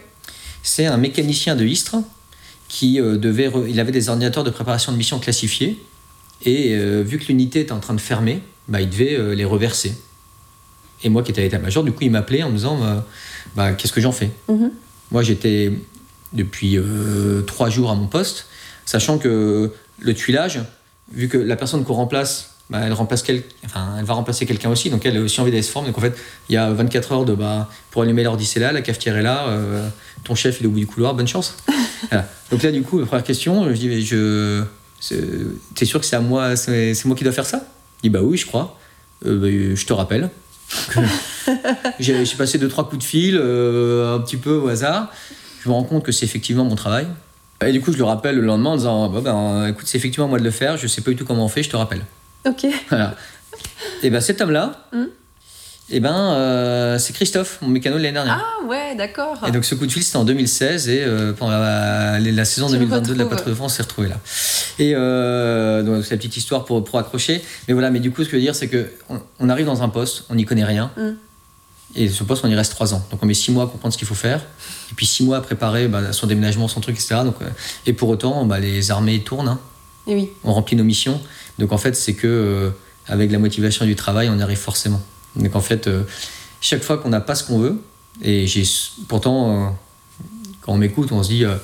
c'est 0.62 0.86
un 0.86 0.98
mécanicien 0.98 1.56
de 1.56 1.64
Istres 1.64 1.96
qui 2.68 3.00
euh, 3.00 3.16
devait. 3.16 3.50
Il 3.68 3.80
avait 3.80 3.90
des 3.90 4.08
ordinateurs 4.10 4.44
de 4.44 4.50
préparation 4.50 4.92
de 4.92 4.96
mission 4.98 5.18
classifiés. 5.18 5.82
Et 6.44 6.74
euh, 6.74 7.02
vu 7.02 7.18
que 7.18 7.26
l'unité 7.26 7.60
était 7.60 7.72
en 7.72 7.80
train 7.80 7.94
de 7.94 8.00
fermer, 8.00 8.40
bah, 8.68 8.80
il 8.80 8.90
devait 8.90 9.14
euh, 9.14 9.34
les 9.34 9.44
reverser. 9.44 9.94
Et 11.04 11.08
moi 11.08 11.22
qui 11.22 11.30
étais 11.30 11.40
à 11.40 11.44
l'état-major, 11.44 11.82
du 11.84 11.92
coup, 11.92 12.04
il 12.04 12.10
m'appelait 12.10 12.42
en 12.42 12.50
me 12.50 12.56
disant 12.56 12.78
bah, 12.78 13.06
bah, 13.56 13.72
Qu'est-ce 13.72 13.92
que 13.92 14.00
j'en 14.00 14.12
fais? 14.12 14.30
Mhm. 14.48 14.70
Moi, 15.10 15.22
j'étais 15.22 15.72
depuis 16.32 16.76
euh, 16.76 17.42
trois 17.42 17.68
jours 17.68 17.90
à 17.90 17.94
mon 17.94 18.06
poste, 18.06 18.46
sachant 18.86 19.18
que 19.18 19.70
le 19.98 20.14
tuilage, 20.14 20.60
vu 21.12 21.28
que 21.28 21.36
la 21.36 21.56
personne 21.56 21.84
qu'on 21.84 21.94
remplace, 21.94 22.56
bah, 22.70 22.80
elle, 22.84 22.92
remplace 22.92 23.22
quel... 23.22 23.42
enfin, 23.64 23.96
elle 23.98 24.04
va 24.04 24.14
remplacer 24.14 24.46
quelqu'un 24.46 24.70
aussi, 24.70 24.88
donc 24.88 25.04
elle 25.04 25.16
est 25.16 25.20
aussi 25.20 25.40
en 25.40 25.44
VDS 25.44 25.64
forme. 25.64 25.86
Donc 25.86 25.98
en 25.98 26.00
fait, 26.00 26.16
il 26.48 26.54
y 26.54 26.56
a 26.56 26.70
24 26.72 27.12
heures 27.12 27.24
de, 27.24 27.34
bah, 27.34 27.68
pour 27.90 28.02
allumer 28.02 28.22
l'ordi, 28.22 28.46
c'est 28.46 28.60
là, 28.60 28.72
la 28.72 28.80
cafetière 28.80 29.16
est 29.16 29.22
là, 29.22 29.48
euh, 29.48 29.86
ton 30.24 30.34
chef 30.34 30.60
il 30.60 30.64
est 30.64 30.66
au 30.66 30.70
bout 30.70 30.78
du 30.78 30.86
couloir, 30.86 31.14
bonne 31.14 31.28
chance. 31.28 31.56
Voilà. 32.10 32.28
Donc 32.50 32.62
là, 32.64 32.72
du 32.72 32.82
coup, 32.82 32.98
la 32.98 33.06
première 33.06 33.24
question, 33.24 33.68
je 33.68 33.78
dis, 33.78 33.88
mais 33.88 34.00
je... 34.00 34.64
c'est- 35.02 35.20
T'es 35.74 35.84
sûr 35.84 35.98
que 36.00 36.06
c'est 36.06 36.16
à 36.16 36.20
moi, 36.20 36.56
c'est 36.56 37.04
moi 37.04 37.16
qui 37.16 37.24
dois 37.24 37.32
faire 37.32 37.44
ça? 37.46 37.66
Il 38.02 38.10
dit, 38.10 38.10
bah 38.10 38.20
oui, 38.22 38.38
je 38.38 38.46
crois. 38.46 38.78
Euh, 39.26 39.38
bah, 39.38 39.48
je 39.76 39.84
te 39.84 39.92
rappelle. 39.92 40.30
j'ai 42.00 42.24
passé 42.38 42.58
deux 42.58 42.68
trois 42.68 42.88
coups 42.88 42.98
de 43.04 43.06
fil, 43.06 43.36
euh, 43.38 44.14
un 44.16 44.20
petit 44.20 44.36
peu 44.36 44.54
au 44.54 44.68
hasard. 44.68 45.12
Je 45.62 45.68
me 45.68 45.74
rends 45.74 45.84
compte 45.84 46.04
que 46.04 46.12
c'est 46.12 46.24
effectivement 46.24 46.64
mon 46.64 46.74
travail. 46.74 47.06
Et 47.64 47.70
du 47.72 47.80
coup, 47.80 47.92
je 47.92 47.98
le 47.98 48.04
rappelle 48.04 48.36
le 48.36 48.42
lendemain 48.42 48.70
en 48.70 48.76
disant 48.76 49.08
Bah, 49.08 49.20
ben, 49.22 49.68
écoute, 49.68 49.84
c'est 49.86 49.98
effectivement 49.98 50.26
à 50.26 50.28
moi 50.28 50.38
de 50.38 50.44
le 50.44 50.50
faire, 50.50 50.76
je 50.76 50.86
sais 50.86 51.00
pas 51.02 51.10
du 51.10 51.16
tout 51.16 51.24
comment 51.24 51.44
on 51.44 51.48
fait, 51.48 51.62
je 51.62 51.70
te 51.70 51.76
rappelle. 51.76 52.04
Ok. 52.46 52.66
Voilà. 52.88 53.14
Et 54.02 54.10
ben 54.10 54.20
cet 54.20 54.40
homme-là, 54.40 54.88
Hmm. 54.92 55.04
Et 55.90 56.00
ben 56.00 56.14
euh, 56.14 56.98
c'est 56.98 57.12
Christophe, 57.12 57.58
mon 57.60 57.68
mécano 57.68 57.98
de 57.98 58.02
l'année 58.02 58.14
dernière. 58.14 58.42
Ah 58.42 58.66
ouais, 58.66 58.94
d'accord. 58.94 59.38
Et 59.46 59.50
donc 59.50 59.64
ce 59.64 59.74
coup 59.74 59.86
de 59.86 59.92
fil 59.92 60.02
c'était 60.02 60.16
en 60.16 60.24
2016 60.24 60.88
et 60.88 61.02
euh, 61.02 61.32
pendant 61.32 61.52
la, 61.52 62.18
la 62.18 62.44
saison 62.44 62.66
Tu 62.68 62.74
le 62.74 62.78
2022 62.80 63.14
de 63.14 63.18
la. 63.18 63.26
Patrouille 63.26 63.50
de 63.50 63.56
France 63.56 63.74
s'est 63.74 63.82
retrouvé 63.82 64.08
là. 64.08 64.16
Et 64.78 64.92
euh, 64.94 65.82
donc 65.82 66.04
c'est 66.04 66.12
la 66.12 66.16
petite 66.16 66.36
histoire 66.36 66.64
pour, 66.64 66.82
pour 66.84 66.98
accrocher. 66.98 67.42
Mais 67.66 67.74
voilà, 67.74 67.90
mais 67.90 68.00
du 68.00 68.10
coup 68.10 68.22
ce 68.22 68.28
que 68.28 68.32
je 68.32 68.36
veux 68.36 68.42
dire 68.42 68.54
c'est 68.54 68.68
que 68.68 68.90
on, 69.40 69.48
arrive 69.48 69.66
dans 69.66 69.82
un 69.82 69.88
poste, 69.88 70.24
on 70.30 70.36
n'y 70.36 70.44
connaît 70.44 70.64
rien. 70.64 70.90
Mm. 70.96 71.10
Et 71.96 72.08
ce 72.08 72.22
poste 72.24 72.44
on 72.44 72.48
y 72.48 72.54
reste 72.54 72.72
trois 72.72 72.94
ans. 72.94 73.04
Donc 73.10 73.22
on 73.22 73.26
met 73.26 73.34
six 73.34 73.50
mois 73.50 73.64
à 73.64 73.66
comprendre 73.66 73.92
ce 73.92 73.98
qu'il 73.98 74.08
faut 74.08 74.14
faire. 74.14 74.40
Et 74.92 74.94
puis 74.94 75.04
six 75.04 75.24
mois 75.24 75.38
à 75.38 75.40
préparer 75.40 75.88
bah, 75.88 76.12
son 76.12 76.26
déménagement, 76.26 76.68
son 76.68 76.80
truc, 76.80 76.94
etc. 76.94 77.16
Donc, 77.24 77.36
et 77.86 77.92
pour 77.92 78.08
autant 78.08 78.46
bah, 78.46 78.60
les 78.60 78.90
armées 78.90 79.20
tournent, 79.20 79.48
hein. 79.48 79.60
Et 80.06 80.14
oui. 80.14 80.30
on 80.42 80.52
remplit 80.52 80.76
nos 80.76 80.84
missions. 80.84 81.20
Donc 81.58 81.72
en 81.72 81.78
fait 81.78 81.96
c'est 81.96 82.14
que 82.14 82.72
avec 83.08 83.30
la 83.32 83.38
motivation 83.38 83.84
du 83.84 83.96
travail 83.96 84.30
on 84.30 84.38
y 84.38 84.42
arrive 84.42 84.58
forcément. 84.58 85.02
Donc 85.36 85.54
en 85.56 85.60
fait 85.60 85.86
euh, 85.86 86.04
chaque 86.60 86.82
fois 86.82 86.98
qu'on 86.98 87.08
n'a 87.08 87.20
pas 87.20 87.34
ce 87.34 87.44
qu'on 87.44 87.58
veut, 87.58 87.80
et 88.20 88.46
j'ai 88.46 88.64
pourtant, 89.08 89.66
euh, 89.66 89.70
quand 90.60 90.72
on 90.72 90.76
m'écoute, 90.76 91.12
on 91.12 91.22
se 91.22 91.28
dit, 91.28 91.44
euh, 91.44 91.56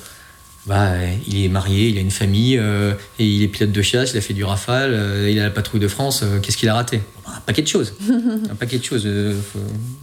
bah, 0.69 0.91
il 1.27 1.43
est 1.43 1.49
marié, 1.49 1.89
il 1.89 1.97
a 1.97 2.01
une 2.01 2.11
famille, 2.11 2.57
euh, 2.57 2.93
et 3.17 3.25
il 3.25 3.41
est 3.43 3.47
pilote 3.47 3.71
de 3.71 3.81
chasse, 3.81 4.11
il 4.13 4.17
a 4.17 4.21
fait 4.21 4.33
du 4.35 4.43
rafale, 4.43 4.91
euh, 4.93 5.27
il 5.29 5.37
a 5.39 5.43
la 5.43 5.49
patrouille 5.49 5.81
de 5.81 5.87
France, 5.87 6.21
euh, 6.23 6.39
qu'est-ce 6.39 6.55
qu'il 6.57 6.69
a 6.69 6.75
raté? 6.75 7.01
Bah, 7.25 7.33
Un 7.37 7.41
paquet 7.41 7.61
de 7.63 7.67
choses. 7.67 7.93
un 8.51 8.55
paquet 8.55 8.77
de 8.77 8.83
choses. 8.83 9.03
faut- 9.51 9.59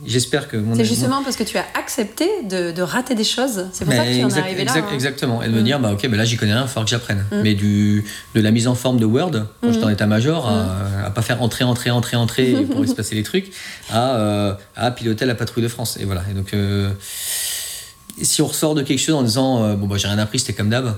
J'espère 0.07 0.49
que 0.49 0.57
mon 0.57 0.75
C'est 0.77 0.85
justement 0.85 1.23
parce 1.25 1.37
que 1.37 1.43
tu 1.45 1.57
as 1.59 1.65
accepté 1.79 2.29
de, 2.49 2.71
de 2.73 2.83
rater 2.83 3.15
des 3.17 3.25
choses. 3.25 3.67
C'est 3.73 3.85
pour 3.85 3.93
ça 3.95 4.05
que 4.05 4.09
tu 4.11 4.15
en 4.17 4.19
es 4.19 4.25
exact- 4.25 4.41
arrivé 4.43 4.57
là. 4.65 4.71
exact- 4.71 4.87
hein. 4.91 4.95
Exactement. 4.95 5.43
Et 5.43 5.49
de 5.49 5.53
me 5.53 5.61
Mm. 5.61 5.65
dire, 5.65 5.81
bah, 5.81 5.93
ok, 5.93 6.09
bah, 6.09 6.17
là 6.17 6.25
j'y 6.25 6.37
connais 6.37 6.53
rien, 6.53 6.63
il 6.63 6.65
va 6.65 6.69
falloir 6.69 6.85
que 6.85 6.91
j'apprenne. 6.91 7.25
Mm. 7.33 7.41
Mais 7.43 7.55
du, 7.55 8.05
de 8.35 8.41
la 8.41 8.51
mise 8.53 8.69
en 8.69 8.75
forme 8.75 8.99
de 9.01 9.05
Word, 9.07 9.33
quand 9.61 9.69
Mm. 9.69 9.73
j'étais 9.73 9.85
en 9.85 9.89
état-major, 9.89 10.49
à, 10.49 11.07
à 11.07 11.11
pas 11.11 11.23
faire 11.23 11.43
entrer, 11.43 11.65
entrer, 11.65 11.91
entrer, 11.91 12.17
entrer 12.17 12.53
pour 12.71 12.81
laisser 12.83 12.95
passer 12.95 13.15
les 13.17 13.23
trucs, 13.25 13.51
à, 13.93 14.57
à 14.77 14.91
piloter 14.93 15.25
la 15.27 15.35
patrouille 15.35 15.63
de 15.65 15.69
France. 15.69 15.97
Et 16.01 16.05
voilà. 16.05 16.23
Et 16.31 16.35
donc, 16.35 16.53
si 18.23 18.43
on 18.43 18.47
ressort 18.47 18.75
de 18.75 18.83
quelque 18.83 18.99
chose 19.01 19.15
en 19.15 19.23
disant, 19.23 19.63
euh, 19.65 19.75
bon, 19.75 19.87
bah, 19.87 19.97
j'ai 19.99 20.09
rien 20.09 20.19
appris, 20.19 20.39
c'était 20.39 20.53
comme 20.55 20.71
d'hab. 20.71 20.97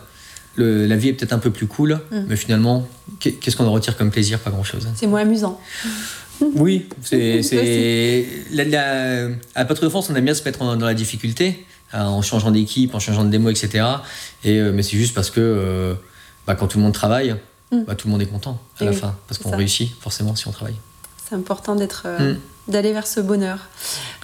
le- 0.56 0.86
la 0.86 0.96
vie 0.96 1.10
est 1.10 1.12
peut-être 1.12 1.32
un 1.32 1.38
peu 1.38 1.52
plus 1.52 1.68
cool, 1.68 2.00
Mm. 2.10 2.24
mais 2.26 2.34
finalement, 2.36 2.88
qu'est- 3.20 3.34
qu'est-ce 3.34 3.54
qu'on 3.56 3.66
en 3.66 3.70
retire 3.70 3.96
comme 3.96 4.10
plaisir? 4.10 4.40
Pas 4.40 4.50
grand-chose. 4.50 4.88
C'est 4.96 5.06
moins 5.06 5.20
amusant. 5.20 5.60
Oui, 6.54 6.88
c'est. 7.02 7.40
à 9.54 9.64
Patrouille 9.64 9.86
de 9.86 9.90
France, 9.90 10.08
on 10.10 10.14
aime 10.14 10.24
bien 10.24 10.34
se 10.34 10.42
mettre 10.44 10.58
dans 10.58 10.86
la 10.86 10.94
difficulté, 10.94 11.64
hein, 11.92 12.06
en 12.06 12.22
changeant 12.22 12.50
d'équipe, 12.50 12.94
en 12.94 13.00
changeant 13.00 13.24
de 13.24 13.30
démo, 13.30 13.50
etc. 13.50 13.84
Et, 14.44 14.58
euh, 14.58 14.72
mais 14.72 14.82
c'est 14.82 14.96
juste 14.96 15.14
parce 15.14 15.30
que 15.30 15.40
euh, 15.40 15.94
bah, 16.46 16.54
quand 16.54 16.66
tout 16.68 16.78
le 16.78 16.84
monde 16.84 16.94
travaille, 16.94 17.34
Mm. 17.70 17.84
bah, 17.86 17.94
tout 17.94 18.08
le 18.08 18.12
monde 18.12 18.22
est 18.22 18.26
content 18.26 18.60
à 18.80 18.82
Et 18.82 18.86
la 18.86 18.92
oui, 18.92 18.96
fin. 18.96 19.14
Parce 19.28 19.38
qu'on 19.38 19.54
réussit 19.56 19.90
forcément 20.00 20.34
si 20.34 20.48
on 20.48 20.52
travaille. 20.52 20.76
C'est 21.28 21.34
important 21.34 21.74
d'être, 21.76 22.02
euh, 22.06 22.32
Mm. 22.34 22.38
D'aller 22.68 22.92
vers 22.92 23.06
ce 23.06 23.20
bonheur. 23.20 23.58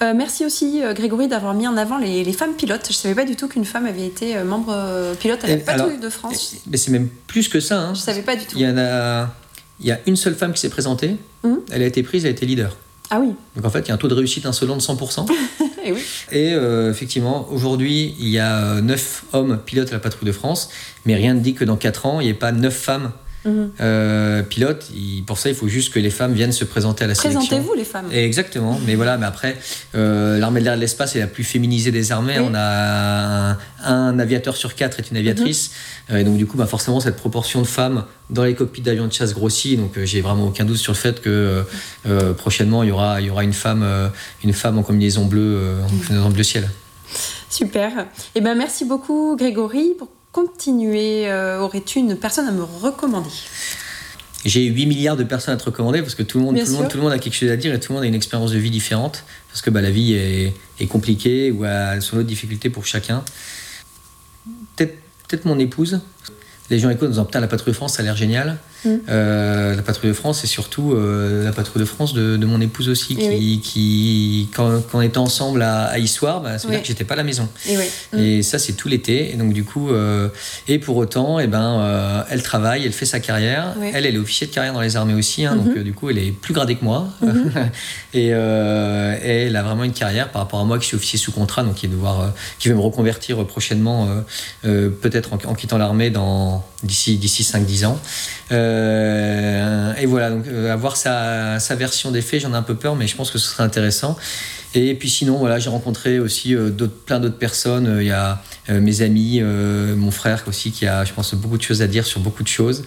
Euh, 0.01 0.13
merci 0.15 0.45
aussi 0.45 0.81
euh, 0.83 0.93
Grégory 0.93 1.27
d'avoir 1.27 1.53
mis 1.53 1.67
en 1.67 1.77
avant 1.77 1.97
les, 1.97 2.23
les 2.23 2.33
femmes 2.33 2.53
pilotes. 2.53 2.85
Je 2.89 2.93
savais 2.93 3.15
pas 3.15 3.25
du 3.25 3.35
tout 3.35 3.47
qu'une 3.47 3.65
femme 3.65 3.85
avait 3.85 4.05
été 4.05 4.37
euh, 4.37 4.43
membre 4.43 4.75
pilote 5.19 5.43
à 5.43 5.47
la 5.47 5.53
Et 5.53 5.57
patrouille 5.57 5.97
de 5.99 6.09
France. 6.09 6.55
Mais 6.67 6.77
c'est 6.77 6.91
même 6.91 7.09
plus 7.27 7.47
que 7.49 7.59
ça. 7.59 7.79
hein. 7.79 7.93
Je 7.93 8.01
savais 8.01 8.21
pas 8.21 8.35
du 8.35 8.45
tout. 8.45 8.55
Il 8.57 8.61
y 8.61 8.67
en 8.67 8.77
a. 8.77 9.33
Il 9.81 9.85
y 9.87 9.91
a 9.91 9.99
une 10.07 10.15
seule 10.15 10.35
femme 10.35 10.53
qui 10.53 10.61
s'est 10.61 10.69
présentée, 10.69 11.17
Mhm. 11.43 11.59
elle 11.69 11.81
a 11.81 11.85
été 11.85 12.01
prise, 12.01 12.23
elle 12.23 12.29
a 12.29 12.31
été 12.31 12.45
leader. 12.45 12.77
Ah 13.09 13.19
oui. 13.19 13.33
Donc 13.57 13.65
en 13.65 13.69
fait, 13.69 13.81
il 13.81 13.89
y 13.89 13.91
a 13.91 13.93
un 13.93 13.97
taux 13.97 14.07
de 14.07 14.13
réussite 14.15 14.45
insolent 14.45 14.77
de 14.77 14.81
100%. 14.81 15.25
Et 15.83 15.91
oui. 15.91 15.99
Et 16.31 16.53
euh, 16.53 16.89
effectivement, 16.89 17.45
aujourd'hui, 17.51 18.15
il 18.19 18.29
y 18.29 18.39
a 18.39 18.79
9 18.81 19.23
hommes 19.33 19.59
pilotes 19.63 19.89
à 19.89 19.93
la 19.93 19.99
patrouille 19.99 20.27
de 20.27 20.31
France, 20.31 20.69
mais 21.05 21.13
rien 21.15 21.33
ne 21.33 21.39
dit 21.41 21.53
que 21.55 21.63
dans 21.65 21.75
4 21.75 22.05
ans, 22.05 22.19
il 22.21 22.23
n'y 22.23 22.29
ait 22.29 22.33
pas 22.33 22.51
9 22.53 22.73
femmes 22.73 23.11
Mhm. 23.45 23.71
euh, 23.81 24.41
pilotes. 24.43 24.85
Il- 24.95 25.23
pour 25.25 25.37
ça, 25.37 25.49
il 25.49 25.55
faut 25.55 25.67
juste 25.67 25.93
que 25.93 25.99
les 25.99 26.09
femmes 26.09 26.33
viennent 26.33 26.51
se 26.51 26.65
présenter 26.65 27.03
à 27.03 27.07
la 27.07 27.15
sélection. 27.15 27.39
Présentez-vous 27.41 27.73
les 27.75 27.83
femmes. 27.85 28.07
Et 28.11 28.23
Exactement, 28.25 28.79
mais 28.85 28.95
voilà, 28.95 29.17
mais 29.17 29.25
après, 29.25 29.57
euh, 29.95 30.37
l'armée 30.39 30.59
de 30.61 30.65
l'air 30.65 30.75
de 30.75 30.81
l'espace 30.81 31.15
est 31.15 31.19
la 31.19 31.27
plus 31.27 31.43
féminisée 31.43 31.91
des 31.91 32.11
armées. 32.11 32.39
Oui. 32.39 32.45
On 32.49 32.53
a 32.55 33.51
un, 33.51 33.57
un 33.85 34.19
aviateur 34.19 34.57
sur 34.57 34.75
quatre 34.75 34.99
est 34.99 35.11
une 35.11 35.17
aviatrice, 35.17 35.69
Mhm. 36.09 36.15
Euh, 36.15 36.19
et 36.19 36.23
donc 36.23 36.37
du 36.37 36.45
coup, 36.45 36.55
bah, 36.57 36.67
forcément, 36.67 36.99
cette 36.99 37.15
proportion 37.15 37.61
de 37.61 37.67
femmes 37.67 38.03
dans 38.29 38.43
les 38.43 38.53
cockpits 38.53 38.81
d'avions 38.81 39.07
de 39.07 39.13
chasse 39.13 39.33
grossit. 39.33 39.79
Donc 39.79 39.93
j'ai 40.03 40.21
vraiment 40.21 40.45
aucun 40.47 40.63
doute 40.65 40.77
sur 40.77 40.91
le 40.93 40.97
fait 40.97 41.19
que 41.21 41.63
prochainement, 42.37 42.83
il 42.83 42.89
y 42.89 42.91
aura, 42.91 43.21
il 43.21 43.27
y 43.27 43.29
aura 43.29 43.43
une 43.43 43.53
femme, 43.53 43.83
une 44.43 44.53
femme 44.53 44.77
en 44.77 44.83
combinaison 44.83 45.25
bleue, 45.25 45.77
en 45.83 45.87
combinaison 45.89 46.29
bleu 46.29 46.43
ciel. 46.43 46.69
Super. 47.49 47.91
Et 48.35 48.41
ben 48.41 48.55
merci 48.55 48.85
beaucoup 48.85 49.35
Grégory. 49.37 49.93
Pour 49.97 50.09
continuer, 50.35 51.31
euh, 51.31 51.61
aurais-tu 51.61 51.99
une 51.99 52.17
personne 52.17 52.45
à 52.45 52.51
me 52.51 52.63
recommander? 52.63 53.29
J'ai 54.43 54.65
8 54.65 54.85
milliards 54.85 55.15
de 55.15 55.23
personnes 55.23 55.53
à 55.53 55.57
te 55.57 55.63
recommander 55.63 56.01
parce 56.01 56.13
que 56.13 56.23
tout 56.23 56.39
le, 56.39 56.43
monde, 56.43 56.59
tout, 56.59 56.65
le 56.65 56.71
monde, 56.73 56.89
tout 56.89 56.97
le 56.97 57.03
monde 57.03 57.13
a 57.13 57.19
quelque 57.19 57.35
chose 57.35 57.49
à 57.49 57.55
dire 57.55 57.73
et 57.73 57.79
tout 57.79 57.93
le 57.93 57.95
monde 57.95 58.03
a 58.03 58.07
une 58.07 58.15
expérience 58.15 58.51
de 58.51 58.57
vie 58.57 58.69
différente 58.69 59.23
parce 59.47 59.61
que 59.61 59.69
bah, 59.69 59.81
la 59.81 59.91
vie 59.91 60.13
est, 60.13 60.53
est 60.81 60.87
compliquée 60.87 61.51
ou 61.51 61.63
a 61.63 62.01
son 62.01 62.17
lot 62.17 62.23
de 62.23 62.27
difficultés 62.27 62.69
pour 62.69 62.85
chacun. 62.85 63.23
Peut-être 64.75 65.45
mon 65.45 65.57
épouse. 65.57 66.01
Les 66.69 66.79
gens 66.79 66.89
écoutent 66.89 67.07
en 67.07 67.11
disant 67.11 67.25
Putain, 67.25 67.39
la 67.39 67.47
patrouille 67.47 67.73
France, 67.73 67.93
ça 67.93 68.01
a 68.01 68.03
l'air 68.03 68.17
génial. 68.17 68.57
Mm. 68.83 68.89
Euh, 69.09 69.75
la 69.75 69.81
patrouille 69.81 70.09
de 70.09 70.15
France, 70.15 70.39
c'est 70.41 70.47
surtout 70.47 70.93
euh, 70.93 71.43
la 71.43 71.51
patrouille 71.51 71.81
de 71.81 71.85
France 71.87 72.13
de, 72.13 72.37
de 72.37 72.45
mon 72.45 72.59
épouse 72.61 72.89
aussi, 72.89 73.15
qui, 73.15 73.61
qui 73.63 74.49
quand, 74.53 74.81
quand 74.91 74.97
on 74.99 75.01
était 75.01 75.17
ensemble 75.17 75.61
à, 75.61 75.85
à 75.85 75.97
Issoire, 75.97 76.41
bah, 76.41 76.57
ça 76.57 76.67
veut 76.67 76.71
Oui. 76.71 76.75
dire 76.77 76.81
que 76.81 76.87
j'étais 76.87 77.03
pas 77.03 77.13
à 77.13 77.17
la 77.17 77.23
maison. 77.23 77.47
Et. 77.67 77.77
Mm. 77.77 78.19
Et 78.19 78.43
ça, 78.43 78.59
c'est 78.59 78.73
tout 78.73 78.87
l'été. 78.87 79.31
Et 79.33 79.37
donc, 79.37 79.53
du 79.53 79.63
coup, 79.63 79.89
euh, 79.91 80.29
et 80.67 80.77
pour 80.79 80.97
autant, 80.97 81.39
eh 81.39 81.47
ben, 81.47 82.25
elle 82.29 82.43
travaille, 82.43 82.85
elle 82.85 82.91
fait 82.93 83.05
sa 83.05 83.19
carrière. 83.19 83.73
Elle, 83.93 84.05
elle 84.05 84.15
est 84.15 84.19
officier 84.19 84.47
de 84.47 84.51
carrière 84.53 84.73
dans 84.73 84.81
les 84.81 84.95
armées 84.97 85.13
aussi. 85.13 85.45
hein, 85.45 85.55
Mhm. 85.55 85.63
Donc, 85.73 85.77
du 85.83 85.93
coup, 85.93 86.09
elle 86.09 86.17
est 86.17 86.31
plus 86.31 86.53
gradée 86.53 86.75
que 86.75 86.83
moi. 86.83 87.07
Mhm. 87.21 87.51
et, 88.13 88.27
et 88.27 88.31
elle 88.31 89.55
a 89.55 89.63
vraiment 89.63 89.83
une 89.83 89.93
carrière 89.93 90.29
par 90.31 90.41
rapport 90.43 90.59
à 90.59 90.63
moi 90.65 90.79
qui 90.79 90.85
suis 90.87 90.95
officier 90.95 91.17
sous 91.19 91.31
contrat, 91.31 91.63
donc 91.63 91.75
qui, 91.75 91.85
est 91.85 91.89
devoir, 91.89 92.33
qui 92.59 92.69
veut 92.69 92.75
me 92.75 92.81
reconvertir 92.81 93.43
prochainement, 93.45 94.07
peut-être 94.63 95.33
en, 95.33 95.37
en 95.49 95.53
quittant 95.53 95.77
l'armée 95.77 96.09
dans, 96.09 96.63
d'ici, 96.83 97.17
d'ici 97.17 97.43
5-10 97.43 97.85
ans. 97.85 97.99
Euh, 98.65 99.93
et 99.95 100.05
voilà, 100.05 100.29
donc 100.29 100.47
euh, 100.47 100.71
avoir 100.71 100.97
sa, 100.97 101.59
sa 101.59 101.75
version 101.75 102.11
des 102.11 102.21
faits, 102.21 102.41
j'en 102.41 102.53
ai 102.53 102.57
un 102.57 102.63
peu 102.63 102.75
peur, 102.75 102.95
mais 102.95 103.07
je 103.07 103.15
pense 103.15 103.31
que 103.31 103.37
ce 103.37 103.47
serait 103.47 103.63
intéressant. 103.63 104.17
Et 104.73 104.93
puis 104.95 105.09
sinon, 105.09 105.37
voilà, 105.37 105.57
j'ai 105.59 105.69
rencontré 105.69 106.19
aussi 106.19 106.53
euh, 106.53 106.69
plein 107.05 107.19
d'autres 107.19 107.37
personnes. 107.37 107.87
Euh, 107.87 108.03
Il 108.03 108.07
y 108.07 108.11
a 108.11 108.41
euh, 108.69 108.81
mes 108.81 109.01
amis, 109.01 109.39
euh, 109.41 109.95
mon 109.95 110.11
frère 110.11 110.43
aussi, 110.47 110.71
qui 110.71 110.85
a, 110.85 111.05
je 111.05 111.13
pense, 111.13 111.33
beaucoup 111.33 111.57
de 111.57 111.63
choses 111.63 111.81
à 111.81 111.87
dire 111.87 112.05
sur 112.05 112.19
beaucoup 112.19 112.43
de 112.43 112.47
choses. 112.47 112.83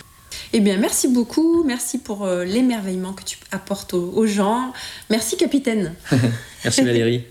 Eh 0.52 0.60
bien, 0.60 0.76
merci 0.76 1.08
beaucoup. 1.08 1.64
Merci 1.64 1.98
pour 1.98 2.26
euh, 2.26 2.44
l'émerveillement 2.44 3.12
que 3.12 3.22
tu 3.24 3.38
apportes 3.52 3.94
aux, 3.94 4.12
aux 4.14 4.26
gens. 4.26 4.72
Merci, 5.08 5.36
capitaine. 5.36 5.94
Merci 6.64 6.82
Valérie. 6.82 7.24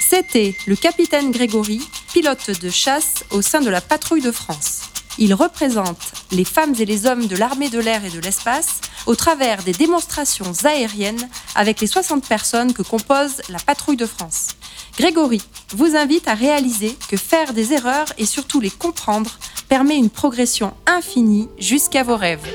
C'était 0.00 0.56
le 0.66 0.74
capitaine 0.74 1.30
Grégory, 1.30 1.80
pilote 2.12 2.60
de 2.60 2.68
chasse 2.68 3.24
au 3.30 3.42
sein 3.42 3.60
de 3.60 3.70
la 3.70 3.80
patrouille 3.80 4.22
de 4.22 4.32
France. 4.32 4.90
Il 5.18 5.34
représente 5.34 6.12
les 6.30 6.44
femmes 6.44 6.74
et 6.78 6.84
les 6.84 7.06
hommes 7.06 7.26
de 7.26 7.36
l'armée 7.36 7.68
de 7.68 7.78
l'air 7.78 8.04
et 8.04 8.10
de 8.10 8.20
l'espace 8.20 8.80
au 9.06 9.14
travers 9.14 9.62
des 9.62 9.72
démonstrations 9.72 10.52
aériennes 10.64 11.28
avec 11.54 11.80
les 11.80 11.86
60 11.86 12.26
personnes 12.26 12.72
que 12.72 12.82
compose 12.82 13.42
la 13.48 13.58
patrouille 13.58 13.96
de 13.96 14.06
France. 14.06 14.48
Grégory 14.98 15.42
vous 15.74 15.96
invite 15.96 16.28
à 16.28 16.34
réaliser 16.34 16.96
que 17.08 17.16
faire 17.16 17.52
des 17.52 17.72
erreurs 17.72 18.08
et 18.18 18.26
surtout 18.26 18.60
les 18.60 18.70
comprendre 18.70 19.38
permet 19.68 19.96
une 19.96 20.10
progression 20.10 20.74
infinie 20.86 21.48
jusqu'à 21.58 22.02
vos 22.02 22.16
rêves. 22.16 22.46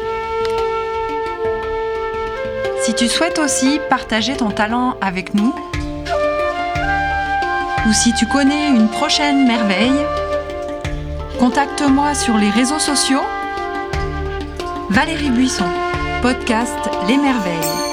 Si 2.84 2.94
tu 2.94 3.08
souhaites 3.08 3.40
aussi 3.40 3.80
partager 3.90 4.38
ton 4.38 4.52
talent 4.52 4.96
avec 5.02 5.34
nous, 5.34 5.54
ou 7.88 7.94
si 7.94 8.14
tu 8.14 8.28
connais 8.28 8.70
une 8.70 8.90
prochaine 8.90 9.48
merveille, 9.48 10.06
contacte-moi 11.40 12.14
sur 12.14 12.38
les 12.38 12.50
réseaux 12.50 12.80
sociaux. 12.80 13.24
Valérie 14.90 15.30
Buisson, 15.30 15.70
podcast 16.22 16.78
Les 17.08 17.18
Merveilles. 17.18 17.85